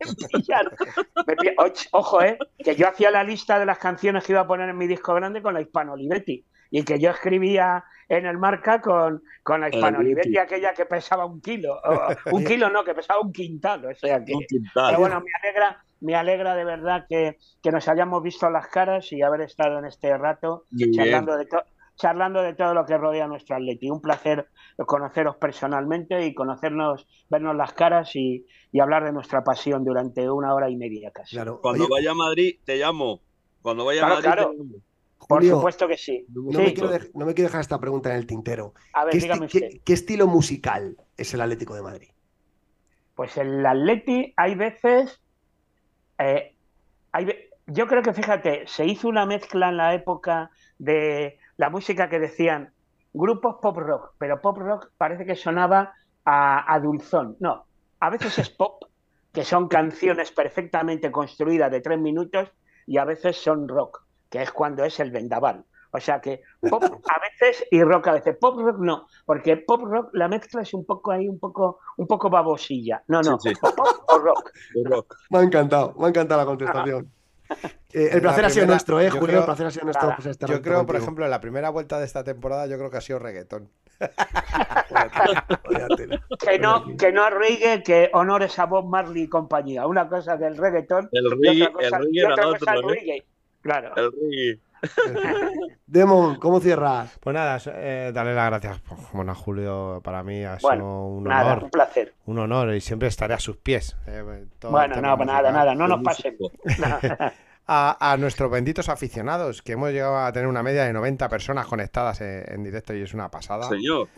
Me 1.26 1.56
Ojo, 1.90 2.22
eh, 2.22 2.38
que 2.62 2.76
yo 2.76 2.88
hacía 2.88 3.10
la 3.10 3.24
lista 3.24 3.58
de 3.58 3.66
las 3.66 3.78
canciones 3.78 4.24
que 4.24 4.32
iba 4.32 4.42
a 4.42 4.46
poner 4.46 4.68
en 4.68 4.78
mi 4.78 4.86
disco 4.86 5.14
grande 5.14 5.42
con 5.42 5.54
la 5.54 5.60
Hispano 5.60 5.94
Olivetti 5.94 6.44
y 6.70 6.84
que 6.84 6.98
yo 6.98 7.10
escribía 7.10 7.84
en 8.08 8.26
el 8.26 8.38
marca 8.38 8.80
con, 8.80 9.22
con 9.42 9.60
la 9.60 9.68
Hispano 9.68 9.98
Olivetti, 9.98 10.28
Olivetti. 10.28 10.38
aquella 10.38 10.74
que 10.74 10.86
pesaba 10.86 11.24
un 11.24 11.40
kilo. 11.40 11.80
O, 11.84 12.36
un 12.36 12.44
kilo 12.44 12.70
no, 12.70 12.84
que 12.84 12.94
pesaba 12.94 13.20
un 13.20 13.32
quintal. 13.32 13.84
O 13.84 13.94
sea 13.94 14.24
que. 14.24 14.34
Un 14.34 14.44
quintal. 14.46 14.86
Pero 14.88 15.00
bueno, 15.00 15.20
me 15.20 15.30
alegra, 15.42 15.84
me 16.00 16.14
alegra 16.14 16.54
de 16.54 16.64
verdad 16.64 17.06
que, 17.08 17.36
que 17.62 17.70
nos 17.72 17.88
hayamos 17.88 18.22
visto 18.22 18.48
las 18.50 18.68
caras 18.68 19.12
y 19.12 19.22
haber 19.22 19.40
estado 19.42 19.78
en 19.78 19.86
este 19.86 20.16
rato 20.16 20.64
Muy 20.70 20.84
bien. 20.88 20.92
charlando 20.94 21.36
de, 21.36 21.48
charlando 21.96 22.42
de 22.42 22.54
todo 22.54 22.74
lo 22.74 22.84
que 22.84 22.96
rodea 22.98 23.24
a 23.24 23.28
nuestro 23.28 23.56
Atleti. 23.56 23.90
Un 23.90 24.00
placer 24.02 24.46
conoceros 24.86 25.36
personalmente 25.36 26.26
y 26.26 26.34
conocernos, 26.34 27.06
vernos 27.30 27.56
las 27.56 27.72
caras 27.72 28.14
y, 28.14 28.46
y 28.72 28.80
hablar 28.80 29.04
de 29.04 29.12
nuestra 29.12 29.42
pasión 29.42 29.84
durante 29.84 30.28
una 30.30 30.54
hora 30.54 30.68
y 30.68 30.76
media 30.76 31.10
casi. 31.10 31.36
Claro. 31.36 31.60
Cuando 31.62 31.84
Oye, 31.84 31.90
vaya 31.90 32.10
a 32.10 32.14
Madrid, 32.14 32.58
te 32.64 32.76
llamo. 32.76 33.20
Cuando 33.62 33.84
vaya 33.86 34.00
Claro, 34.00 34.12
a 34.12 34.16
Madrid, 34.16 34.30
claro. 34.32 34.50
te 34.50 34.56
llamo. 34.58 34.74
Por 35.28 35.38
Julio, 35.38 35.56
supuesto 35.56 35.88
que 35.88 35.96
sí. 35.96 36.26
no, 36.28 36.50
Sí. 36.52 36.58
me 36.58 36.74
quiero 36.74 36.92
dej- 36.92 37.10
no 37.14 37.24
me 37.26 37.34
quiero 37.34 37.48
dejar 37.48 37.62
esta 37.62 37.80
pregunta 37.80 38.10
en 38.10 38.16
el 38.16 38.26
tintero. 38.26 38.74
A 38.92 39.06
ver, 39.06 39.12
¿Qué, 39.12 39.18
dígame 39.18 39.46
esti- 39.46 39.54
usted. 39.56 39.68
qué- 39.70 39.80
qué 39.82 39.92
estilo 39.94 40.26
musical 40.26 40.96
es 41.16 41.32
el 41.32 41.40
Atlético 41.40 41.74
de 41.74 41.82
Madrid? 41.82 42.08
Pues 43.14 43.36
el 43.38 43.64
Atleti 43.64 44.34
hay 44.36 44.54
veces, 44.54 45.20
eh, 46.18 46.54
hay 47.12 47.26
yo 47.68 47.88
creo 47.88 48.02
que 48.02 48.12
fíjate, 48.12 48.66
se 48.66 48.86
hizo 48.86 49.08
una 49.08 49.26
mezcla 49.26 49.68
en 49.68 49.76
la 49.76 49.92
época 49.94 50.50
de 50.78 51.38
la 51.56 51.68
música 51.68 52.08
que 52.08 52.20
decían 52.20 52.72
grupos 53.12 53.56
pop 53.60 53.76
rock, 53.78 54.12
pero 54.18 54.40
pop 54.40 54.58
rock 54.58 54.90
parece 54.96 55.26
que 55.26 55.34
sonaba 55.34 55.94
a, 56.24 56.72
a 56.72 56.80
dulzón. 56.80 57.36
No, 57.40 57.66
a 57.98 58.10
veces 58.10 58.38
es 58.38 58.50
pop, 58.50 58.84
que 59.32 59.44
son 59.44 59.68
canciones 59.68 60.30
perfectamente 60.30 61.10
construidas 61.10 61.70
de 61.72 61.80
tres 61.80 61.98
minutos, 61.98 62.52
y 62.86 62.98
a 62.98 63.04
veces 63.04 63.36
son 63.36 63.68
rock, 63.68 64.04
que 64.30 64.42
es 64.42 64.52
cuando 64.52 64.84
es 64.84 65.00
el 65.00 65.10
vendaval. 65.10 65.64
O 65.96 66.00
sea 66.00 66.20
que 66.20 66.42
pop 66.68 66.82
a 66.84 67.20
veces 67.20 67.64
y 67.70 67.82
rock 67.82 68.08
a 68.08 68.12
veces. 68.12 68.36
Pop 68.38 68.58
rock 68.58 68.78
no, 68.78 69.06
porque 69.24 69.56
pop 69.56 69.82
rock 69.84 70.10
la 70.12 70.28
mezcla 70.28 70.62
es 70.62 70.74
un 70.74 70.84
poco 70.84 71.12
ahí, 71.12 71.28
un 71.28 71.38
poco, 71.38 71.80
un 71.96 72.06
poco 72.06 72.28
babosilla. 72.30 73.02
No, 73.08 73.22
no, 73.22 73.38
Sí, 73.40 73.50
sí. 73.54 73.60
pop 73.60 73.78
o 74.08 74.18
rock. 74.18 74.52
Rock. 74.84 75.16
Me 75.30 75.38
ha 75.38 75.42
encantado, 75.42 75.94
me 75.98 76.06
ha 76.06 76.08
encantado 76.08 76.40
la 76.40 76.46
contestación. 76.46 77.10
Eh, 77.92 78.10
el 78.12 78.20
placer 78.20 78.42
La 78.42 78.48
ha 78.48 78.50
sido 78.50 78.66
nuestro, 78.66 79.00
¿eh, 79.00 79.08
Julio? 79.08 79.26
creo- 79.26 79.38
el 79.38 79.44
placer 79.46 79.66
ha 79.66 79.70
sido 79.70 79.84
nuestro. 79.84 80.12
Pues, 80.16 80.26
estar 80.26 80.50
Yo 80.50 80.60
creo, 80.60 80.84
por 80.84 80.96
ejemplo, 80.96 81.24
en 81.24 81.30
la 81.30 81.40
primera 81.40 81.70
vuelta 81.70 81.98
de 82.00 82.04
esta 82.04 82.24
temporada, 82.24 82.66
yo 82.66 82.76
creo 82.76 82.90
que 82.90 82.96
ha 82.96 83.00
sido 83.00 83.20
reggaetón. 83.20 83.70
que 86.40 86.58
no, 86.58 86.96
que 86.96 87.12
no 87.12 87.22
arrugue, 87.24 87.82
que 87.84 88.10
honores 88.12 88.58
a 88.58 88.66
Bob 88.66 88.86
Marley 88.86 89.22
y 89.22 89.28
compañía. 89.28 89.86
Una 89.86 90.08
cosa 90.08 90.36
del 90.36 90.56
reggaetón. 90.56 91.08
El 91.12 91.26
y 91.26 91.30
reggae, 91.30 91.62
otra 91.68 91.72
cosa, 91.72 91.86
el 91.86 91.92
reggae 92.02 92.10
y 92.12 92.22
otra 92.24 92.46
otro, 92.48 92.58
cosa 92.58 92.74
el 92.74 92.80
¿eh? 92.80 92.86
reggae. 92.88 93.24
Claro. 93.62 93.92
El 93.96 94.12
reggae. 94.12 94.58
Demon, 95.86 96.36
¿cómo 96.36 96.60
cierras? 96.60 97.16
Pues 97.20 97.34
nada, 97.34 97.58
eh, 97.74 98.10
darle 98.12 98.34
las 98.34 98.46
gracias 98.50 98.80
pues, 98.80 99.00
bueno, 99.12 99.32
a 99.32 99.34
Julio. 99.34 100.00
Para 100.02 100.22
mí 100.22 100.42
ha 100.44 100.58
Bueno, 100.60 100.82
sido 100.82 101.06
un 101.06 101.24
Nada, 101.24 101.52
honor. 101.52 101.64
un 101.64 101.70
placer. 101.70 102.14
Un 102.26 102.38
honor 102.38 102.74
y 102.74 102.80
siempre 102.80 103.08
estaré 103.08 103.34
a 103.34 103.38
sus 103.38 103.56
pies. 103.56 103.96
eh, 104.06 104.22
Bueno, 104.62 104.96
no, 104.96 105.02
nada, 105.02 105.16
musical. 105.16 105.52
nada, 105.52 105.74
no 105.74 105.88
nos 105.88 106.00
músico. 106.00 106.50
A, 107.68 108.12
a 108.12 108.16
nuestros 108.16 108.48
benditos 108.48 108.88
aficionados, 108.88 109.60
que 109.60 109.72
hemos 109.72 109.90
llegado 109.90 110.18
a 110.18 110.30
tener 110.30 110.46
una 110.46 110.62
media 110.62 110.84
de 110.84 110.92
90 110.92 111.28
personas 111.28 111.66
conectadas 111.66 112.20
en, 112.20 112.44
en 112.46 112.62
directo 112.62 112.94
y 112.94 113.02
es 113.02 113.12
una 113.12 113.28
pasada. 113.28 113.68
Señor. 113.68 114.08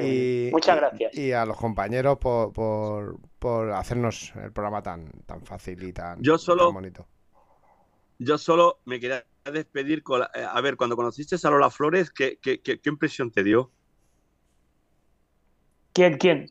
Y, 0.00 0.50
Muchas 0.52 0.76
y- 0.76 0.78
gracias. 0.78 1.14
Y 1.18 1.32
a 1.32 1.44
los 1.44 1.56
compañeros 1.56 2.18
por, 2.18 2.52
por, 2.52 3.16
por 3.40 3.72
hacernos 3.72 4.32
el 4.40 4.52
programa 4.52 4.84
tan, 4.84 5.10
tan 5.26 5.44
fácil 5.44 5.82
y 5.82 5.92
tan, 5.92 6.22
Yo 6.22 6.38
solo- 6.38 6.66
tan 6.66 6.74
bonito. 6.74 7.08
Yo 8.20 8.38
solo 8.38 8.78
me 8.84 9.00
quería 9.00 9.24
despedir 9.50 10.02
con 10.02 10.20
la- 10.20 10.30
eh, 10.34 10.46
a 10.48 10.60
ver, 10.60 10.76
cuando 10.76 10.96
conociste 10.96 11.36
a 11.42 11.50
Lola 11.50 11.70
Flores, 11.70 12.10
¿qué, 12.10 12.38
qué, 12.40 12.60
qué- 12.60 12.80
qué 12.80 12.88
impresión 12.90 13.30
te 13.32 13.42
dio? 13.42 13.70
¿Quién, 15.92 16.16
quién? 16.18 16.46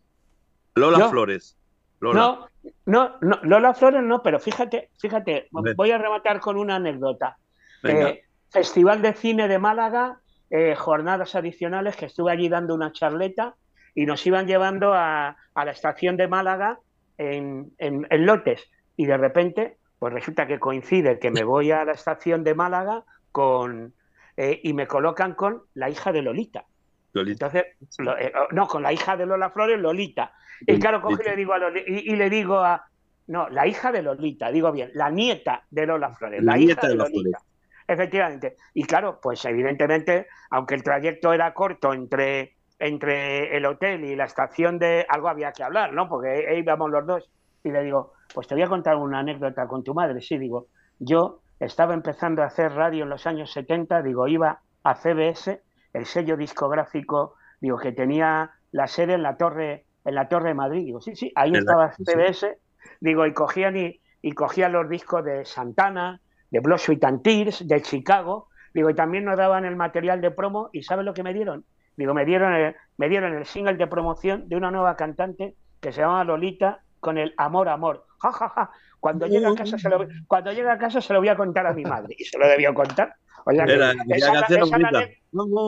Lola 0.76 1.00
¿Yo? 1.00 1.10
Flores. 1.10 1.58
Lola. 2.00 2.20
No, 2.20 2.48
no, 2.86 3.18
no, 3.22 3.40
Lola 3.44 3.74
Flores 3.74 4.04
no, 4.04 4.22
pero 4.22 4.40
fíjate, 4.40 4.90
fíjate, 5.00 5.48
A 5.56 5.62
ver. 5.62 5.76
voy 5.76 5.92
a 5.92 5.98
rematar 5.98 6.40
con 6.40 6.58
una 6.58 6.76
anécdota. 6.76 7.38
Eh, 7.84 8.24
Festival 8.50 9.02
de 9.02 9.14
Cine 9.14 9.48
de 9.48 9.58
Málaga, 9.60 10.20
eh, 10.50 10.76
jornadas 10.76 11.36
adicionales, 11.36 11.96
que 11.96 12.06
estuve 12.08 12.32
allí 12.32 12.50
dando 12.50 12.76
una 12.76 12.92
charleta 12.92 13.56
y 13.96 14.06
nos 14.06 14.26
iban 14.28 14.46
llevando 14.48 14.94
a, 14.94 15.38
a 15.54 15.66
la 15.66 15.72
estación 15.72 16.18
de 16.18 16.28
Málaga 16.28 16.80
en, 17.18 17.72
en- 17.78 18.06
en 18.10 18.26
lotes. 18.26 18.70
Y 18.98 19.06
de 19.06 19.18
repente, 19.18 19.78
pues 20.02 20.14
resulta 20.16 20.48
que 20.48 20.58
coincide 20.58 21.20
que 21.20 21.30
me 21.30 21.44
voy 21.44 21.70
a 21.70 21.86
la 21.86 21.92
estación 21.92 22.44
de 22.44 22.56
Málaga 22.56 23.04
con 23.32 23.94
eh, 24.36 24.60
y 24.64 24.74
me 24.74 24.88
colocan 24.88 25.36
con 25.36 25.62
la 25.76 25.92
hija 25.92 26.12
de 26.12 26.24
Lolita. 26.24 26.66
Lolita. 27.14 27.46
Entonces, 27.46 27.76
lo- 28.00 28.18
eh, 28.18 28.34
no, 28.50 28.68
con 28.68 28.82
la 28.82 28.92
hija 28.92 29.16
de 29.16 29.28
Lola 29.28 29.52
Flores, 29.52 29.80
Lolita. 29.80 30.34
Y 30.66 30.80
claro, 30.80 31.04
cojo 31.04 31.22
y 31.22 31.26
le 31.30 31.36
digo 31.36 31.54
a 31.54 31.60
Loli- 31.60 31.84
y, 31.86 32.14
y 32.14 32.16
le 32.16 32.32
digo 32.32 32.58
a 32.62 32.84
no, 33.28 33.48
la 33.50 33.68
hija 33.68 33.92
de 33.92 34.02
Lolita, 34.02 34.50
digo 34.52 34.72
bien, 34.72 34.90
la 34.96 35.12
nieta 35.12 35.66
de 35.70 35.86
Lola 35.86 36.16
Flores, 36.16 36.42
la, 36.42 36.54
La 36.54 36.58
hija 36.58 36.66
nieta 36.66 36.82
de 36.88 36.94
de 36.94 36.96
Lola 36.98 37.10
Lolita. 37.14 37.40
Efectivamente. 37.88 38.56
Y 38.74 38.84
claro, 38.86 39.20
pues 39.22 39.46
evidentemente, 39.46 40.26
aunque 40.50 40.74
el 40.74 40.82
trayecto 40.82 41.32
era 41.32 41.54
corto 41.54 41.94
entre, 41.94 42.56
entre 42.80 43.56
el 43.56 43.68
hotel 43.68 44.04
y 44.04 44.16
la 44.16 44.26
estación 44.26 44.80
de 44.80 45.06
algo 45.08 45.30
había 45.30 45.52
que 45.52 45.62
hablar, 45.64 45.94
¿no? 45.94 46.10
Porque 46.10 46.48
ahí 46.50 46.58
íbamos 46.58 46.90
los 46.90 47.06
dos. 47.06 47.30
Y 47.64 47.70
le 47.70 47.84
digo, 47.84 48.14
pues 48.34 48.48
te 48.48 48.56
voy 48.56 48.64
a 48.64 48.68
contar 48.68 48.96
una 48.98 49.20
anécdota 49.20 49.68
con 49.68 49.84
tu 49.84 49.94
madre. 49.94 50.22
Sí, 50.22 50.38
digo, 50.38 50.68
yo 51.00 51.42
estaba 51.60 51.94
empezando 51.94 52.42
a 52.42 52.46
hacer 52.48 52.74
radio 52.74 53.04
en 53.04 53.10
los 53.10 53.28
años 53.28 53.52
70, 53.52 54.02
digo, 54.02 54.28
iba 54.28 54.62
a 54.84 54.96
CBS, 54.96 55.62
el 55.94 56.06
sello 56.06 56.38
discográfico, 56.38 57.36
digo, 57.60 57.78
que 57.78 57.92
tenía 57.92 58.52
la 58.72 58.88
sede 58.88 59.14
en 59.14 59.24
la 59.24 59.38
torre, 59.38 59.86
en 60.06 60.16
la 60.16 60.28
torre 60.28 60.50
de 60.50 60.54
Madrid. 60.56 60.86
Digo, 60.86 61.02
sí, 61.02 61.16
sí, 61.16 61.32
ahí 61.36 61.52
la- 61.52 61.60
estaba 61.60 61.94
sí. 61.94 62.04
CBS. 62.06 62.58
Digo, 63.00 63.26
y 63.26 63.34
cogían 63.34 63.78
y, 63.78 64.00
y 64.22 64.32
cogían 64.34 64.72
los 64.72 64.90
discos 64.90 65.24
de 65.24 65.46
Santana, 65.46 66.20
de 66.50 66.60
Blood, 66.60 66.78
Sweat 66.78 67.04
and 67.04 67.22
Tears, 67.22 67.68
de 67.68 67.82
Chicago. 67.82 68.48
Digo, 68.74 68.90
y 68.90 68.96
también 68.96 69.26
nos 69.26 69.38
daban 69.38 69.66
el 69.66 69.76
material 69.76 70.22
de 70.22 70.32
promo. 70.32 70.70
¿Y 70.74 70.84
sabes 70.84 71.06
lo 71.06 71.14
que 71.14 71.24
me 71.24 71.34
dieron? 71.34 71.66
Digo, 71.98 72.14
me 72.14 72.26
dieron 72.26 72.54
el, 72.54 72.76
me 72.98 73.10
dieron 73.10 73.34
el 73.36 73.46
single 73.46 73.76
de 73.76 73.88
promoción 73.88 74.48
de 74.48 74.56
una 74.56 74.72
nueva 74.72 74.96
cantante 74.96 75.56
que 75.82 75.92
se 75.92 76.02
llama 76.02 76.24
Lolita 76.24 76.82
con 77.02 77.18
el 77.18 77.34
Amor, 77.36 77.68
Amor. 77.68 78.06
Ja, 78.20 78.32
ja, 78.32 78.48
ja. 78.50 78.72
Cuando 79.02 79.28
llega 79.28 79.50
a 79.50 79.56
casa 79.56 79.78
se 79.78 79.90
lo, 79.90 80.08
cuando 80.28 80.54
llega 80.54 80.72
a 80.74 80.78
casa 80.78 81.02
se 81.02 81.12
lo 81.12 81.20
voy 81.20 81.28
a 81.28 81.36
contar 81.36 81.68
a 81.68 81.74
mi 81.74 81.84
madre. 81.84 82.16
Y 82.18 82.24
se 82.24 82.38
lo 82.38 82.48
debió 82.48 82.74
contar. 82.74 83.16
O 83.44 83.52
sea 83.52 83.66
que 83.66 83.74
Era, 83.74 83.92
esa, 83.92 84.06
esa 84.16 84.32
esa- 84.48 85.04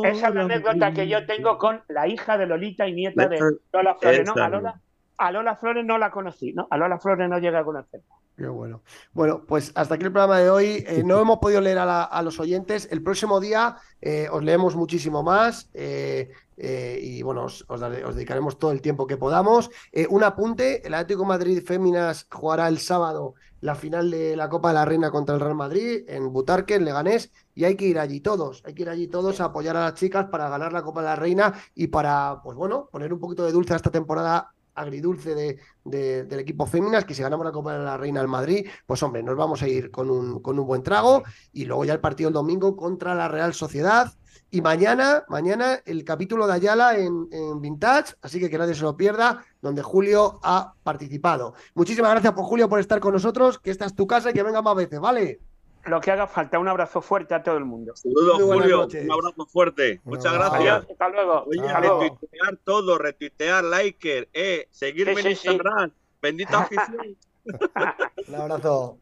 esa 0.06 0.28
es 0.28 0.36
la 0.36 0.42
anécdota 0.42 0.94
que 0.94 1.08
yo 1.08 1.26
tengo 1.26 1.58
con 1.58 1.82
la 1.90 2.08
hija 2.08 2.38
de 2.38 2.46
Lolita 2.46 2.88
y 2.88 2.94
nieta 2.94 3.28
de 3.28 3.40
Lola 3.74 3.96
Flores. 3.96 4.26
¿no? 4.28 4.34
Esa. 4.34 4.46
A, 4.46 4.50
Lola, 4.50 4.82
a 5.18 5.32
Lola 5.32 5.56
Flores 5.56 5.84
no 5.86 5.98
la 5.98 6.12
conocí, 6.12 6.54
¿no? 6.54 6.68
A 6.70 6.78
Lola 6.78 7.00
Flores 7.00 7.28
no 7.30 7.40
llega 7.40 7.60
a 7.60 7.64
conocer. 7.64 8.02
Qué 8.38 8.48
bueno. 8.48 8.82
Bueno, 9.12 9.44
pues 9.48 9.72
hasta 9.76 9.96
aquí 9.96 10.06
el 10.06 10.12
programa 10.12 10.40
de 10.40 10.50
hoy. 10.50 10.84
Eh, 10.88 11.02
no 11.06 11.20
hemos 11.20 11.38
podido 11.40 11.62
leer 11.62 11.78
a, 11.80 11.86
la- 11.86 12.04
a 12.04 12.22
los 12.22 12.40
oyentes. 12.40 12.88
El 12.92 13.02
próximo 13.04 13.40
día 13.40 13.78
eh, 14.02 14.28
os 14.32 14.44
leemos 14.44 14.76
muchísimo 14.76 15.24
más 15.24 15.70
eh, 15.74 16.32
eh, 16.58 17.00
y 17.02 17.22
bueno, 17.22 17.46
os, 17.46 17.66
os 17.68 18.16
dedicaremos 18.16 18.58
todo 18.60 18.72
el 18.72 18.82
tiempo 18.82 19.08
que 19.08 19.18
podamos. 19.18 19.70
Eh, 19.92 20.08
un 20.10 20.24
apunte, 20.24 20.86
el 20.86 20.94
Atlético 20.94 21.26
Madrid 21.26 21.64
Féminas 21.66 22.28
jugará 22.32 22.68
el 22.68 22.80
sábado 22.80 23.36
la 23.62 23.76
final 23.76 24.12
de 24.12 24.36
la 24.36 24.50
Copa 24.50 24.68
de 24.70 24.74
la 24.74 24.84
Reina 24.86 25.10
contra 25.10 25.36
el 25.36 25.42
Real 25.42 25.56
Madrid 25.56 26.04
en 26.08 26.34
Butarque, 26.34 26.76
en 26.76 26.84
Leganés, 26.84 27.32
y 27.56 27.64
hay 27.64 27.76
que 27.78 27.86
ir 27.86 27.98
allí 27.98 28.20
todos, 28.20 28.62
hay 28.66 28.74
que 28.74 28.82
ir 28.82 28.90
allí 28.90 29.08
todos 29.08 29.40
a 29.40 29.46
apoyar 29.46 29.78
a 29.78 29.82
las 29.86 29.94
chicas 29.94 30.26
para 30.30 30.50
ganar 30.50 30.74
la 30.74 30.84
Copa 30.84 31.00
de 31.02 31.08
la 31.08 31.16
Reina 31.16 31.54
y 31.74 31.88
para, 31.88 32.42
pues 32.44 32.58
bueno, 32.58 32.90
poner 32.92 33.14
un 33.14 33.20
poquito 33.20 33.46
de 33.46 33.54
dulce 33.54 33.74
a 33.74 33.78
esta 33.78 33.90
temporada 33.92 34.54
agridulce 34.76 35.34
de- 35.36 36.24
del 36.26 36.40
equipo 36.40 36.66
féminas, 36.66 37.06
que 37.06 37.14
si 37.14 37.22
ganamos 37.22 37.46
la 37.46 37.52
Copa 37.52 37.78
de 37.78 37.84
la 37.86 37.96
Reina 37.96 38.20
al 38.22 38.28
Madrid, 38.28 38.68
pues 38.86 39.02
hombre, 39.04 39.22
nos 39.24 39.36
vamos 39.38 39.62
a 39.62 39.68
ir 39.68 39.92
con 39.92 40.10
un, 40.10 40.42
con 40.42 40.58
un 40.60 40.66
buen 40.66 40.84
trago 40.84 41.24
y 41.52 41.66
luego 41.66 41.86
ya 41.86 41.94
el 41.94 42.00
partido 42.00 42.30
el 42.30 42.34
domingo 42.34 42.76
contra 42.76 43.14
la 43.16 43.28
Real 43.28 43.54
Sociedad 43.54 44.12
y 44.52 44.62
mañana, 44.62 45.24
mañana 45.30 45.80
el 45.86 46.04
capítulo 46.04 46.46
de 46.48 46.54
Ayala 46.54 46.98
en, 46.98 47.28
en 47.32 47.62
Vintage, 47.62 48.14
así 48.22 48.40
que 48.40 48.50
que 48.50 48.58
nadie 48.58 48.76
se 48.76 48.84
lo 48.84 48.96
pierda, 48.98 49.44
donde 49.62 49.82
Julio 49.82 50.40
ha 50.44 50.74
participado. 50.84 51.54
Muchísimas 51.74 52.12
gracias 52.12 52.34
por 52.34 52.46
Julio 52.46 52.70
por 52.70 52.80
estar 52.80 53.00
con 53.00 53.14
nosotros, 53.14 53.60
que 53.60 53.72
esta 53.72 53.86
es 53.86 53.96
tu 53.96 54.06
casa 54.08 54.30
y 54.30 54.34
que 54.34 54.44
venga 54.44 54.62
más 54.62 54.76
veces, 54.76 55.00
¿vale? 55.00 55.40
Lo 55.86 56.00
que 56.00 56.12
haga 56.12 56.28
falta, 56.28 56.60
un 56.60 56.68
abrazo 56.70 57.02
fuerte 57.02 57.34
a 57.36 57.44
todo 57.44 57.58
el 57.58 57.66
mundo. 57.66 57.94
Saludos, 57.96 58.42
Julio. 58.42 58.78
noches. 58.78 59.04
Un 59.04 59.12
abrazo 59.12 59.46
fuerte. 59.48 60.00
Muchas 60.06 60.32
gracias. 60.34 60.62
Adiós, 60.62 60.88
hasta 60.92 61.10
luego. 61.10 61.44
Oye, 61.46 61.60
Hasta 61.68 61.80
luego. 61.82 62.02
retuitear 62.04 62.58
todo, 62.64 62.98
retuitear, 62.98 63.64
liker, 63.66 64.30
eh, 64.32 64.68
seguirme 64.72 65.22
Sí, 65.22 65.28
en 65.28 65.36
sí, 65.36 65.42
sí. 65.42 65.48
Instagram. 65.50 65.92
Bendita 66.22 66.60
afición. 66.62 67.18
Un 68.30 68.36
abrazo. 68.36 68.98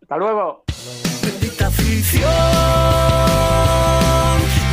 Hasta 0.00 0.16
luego. 0.16 0.64
Bendita 1.22 1.66
afición, 1.66 2.30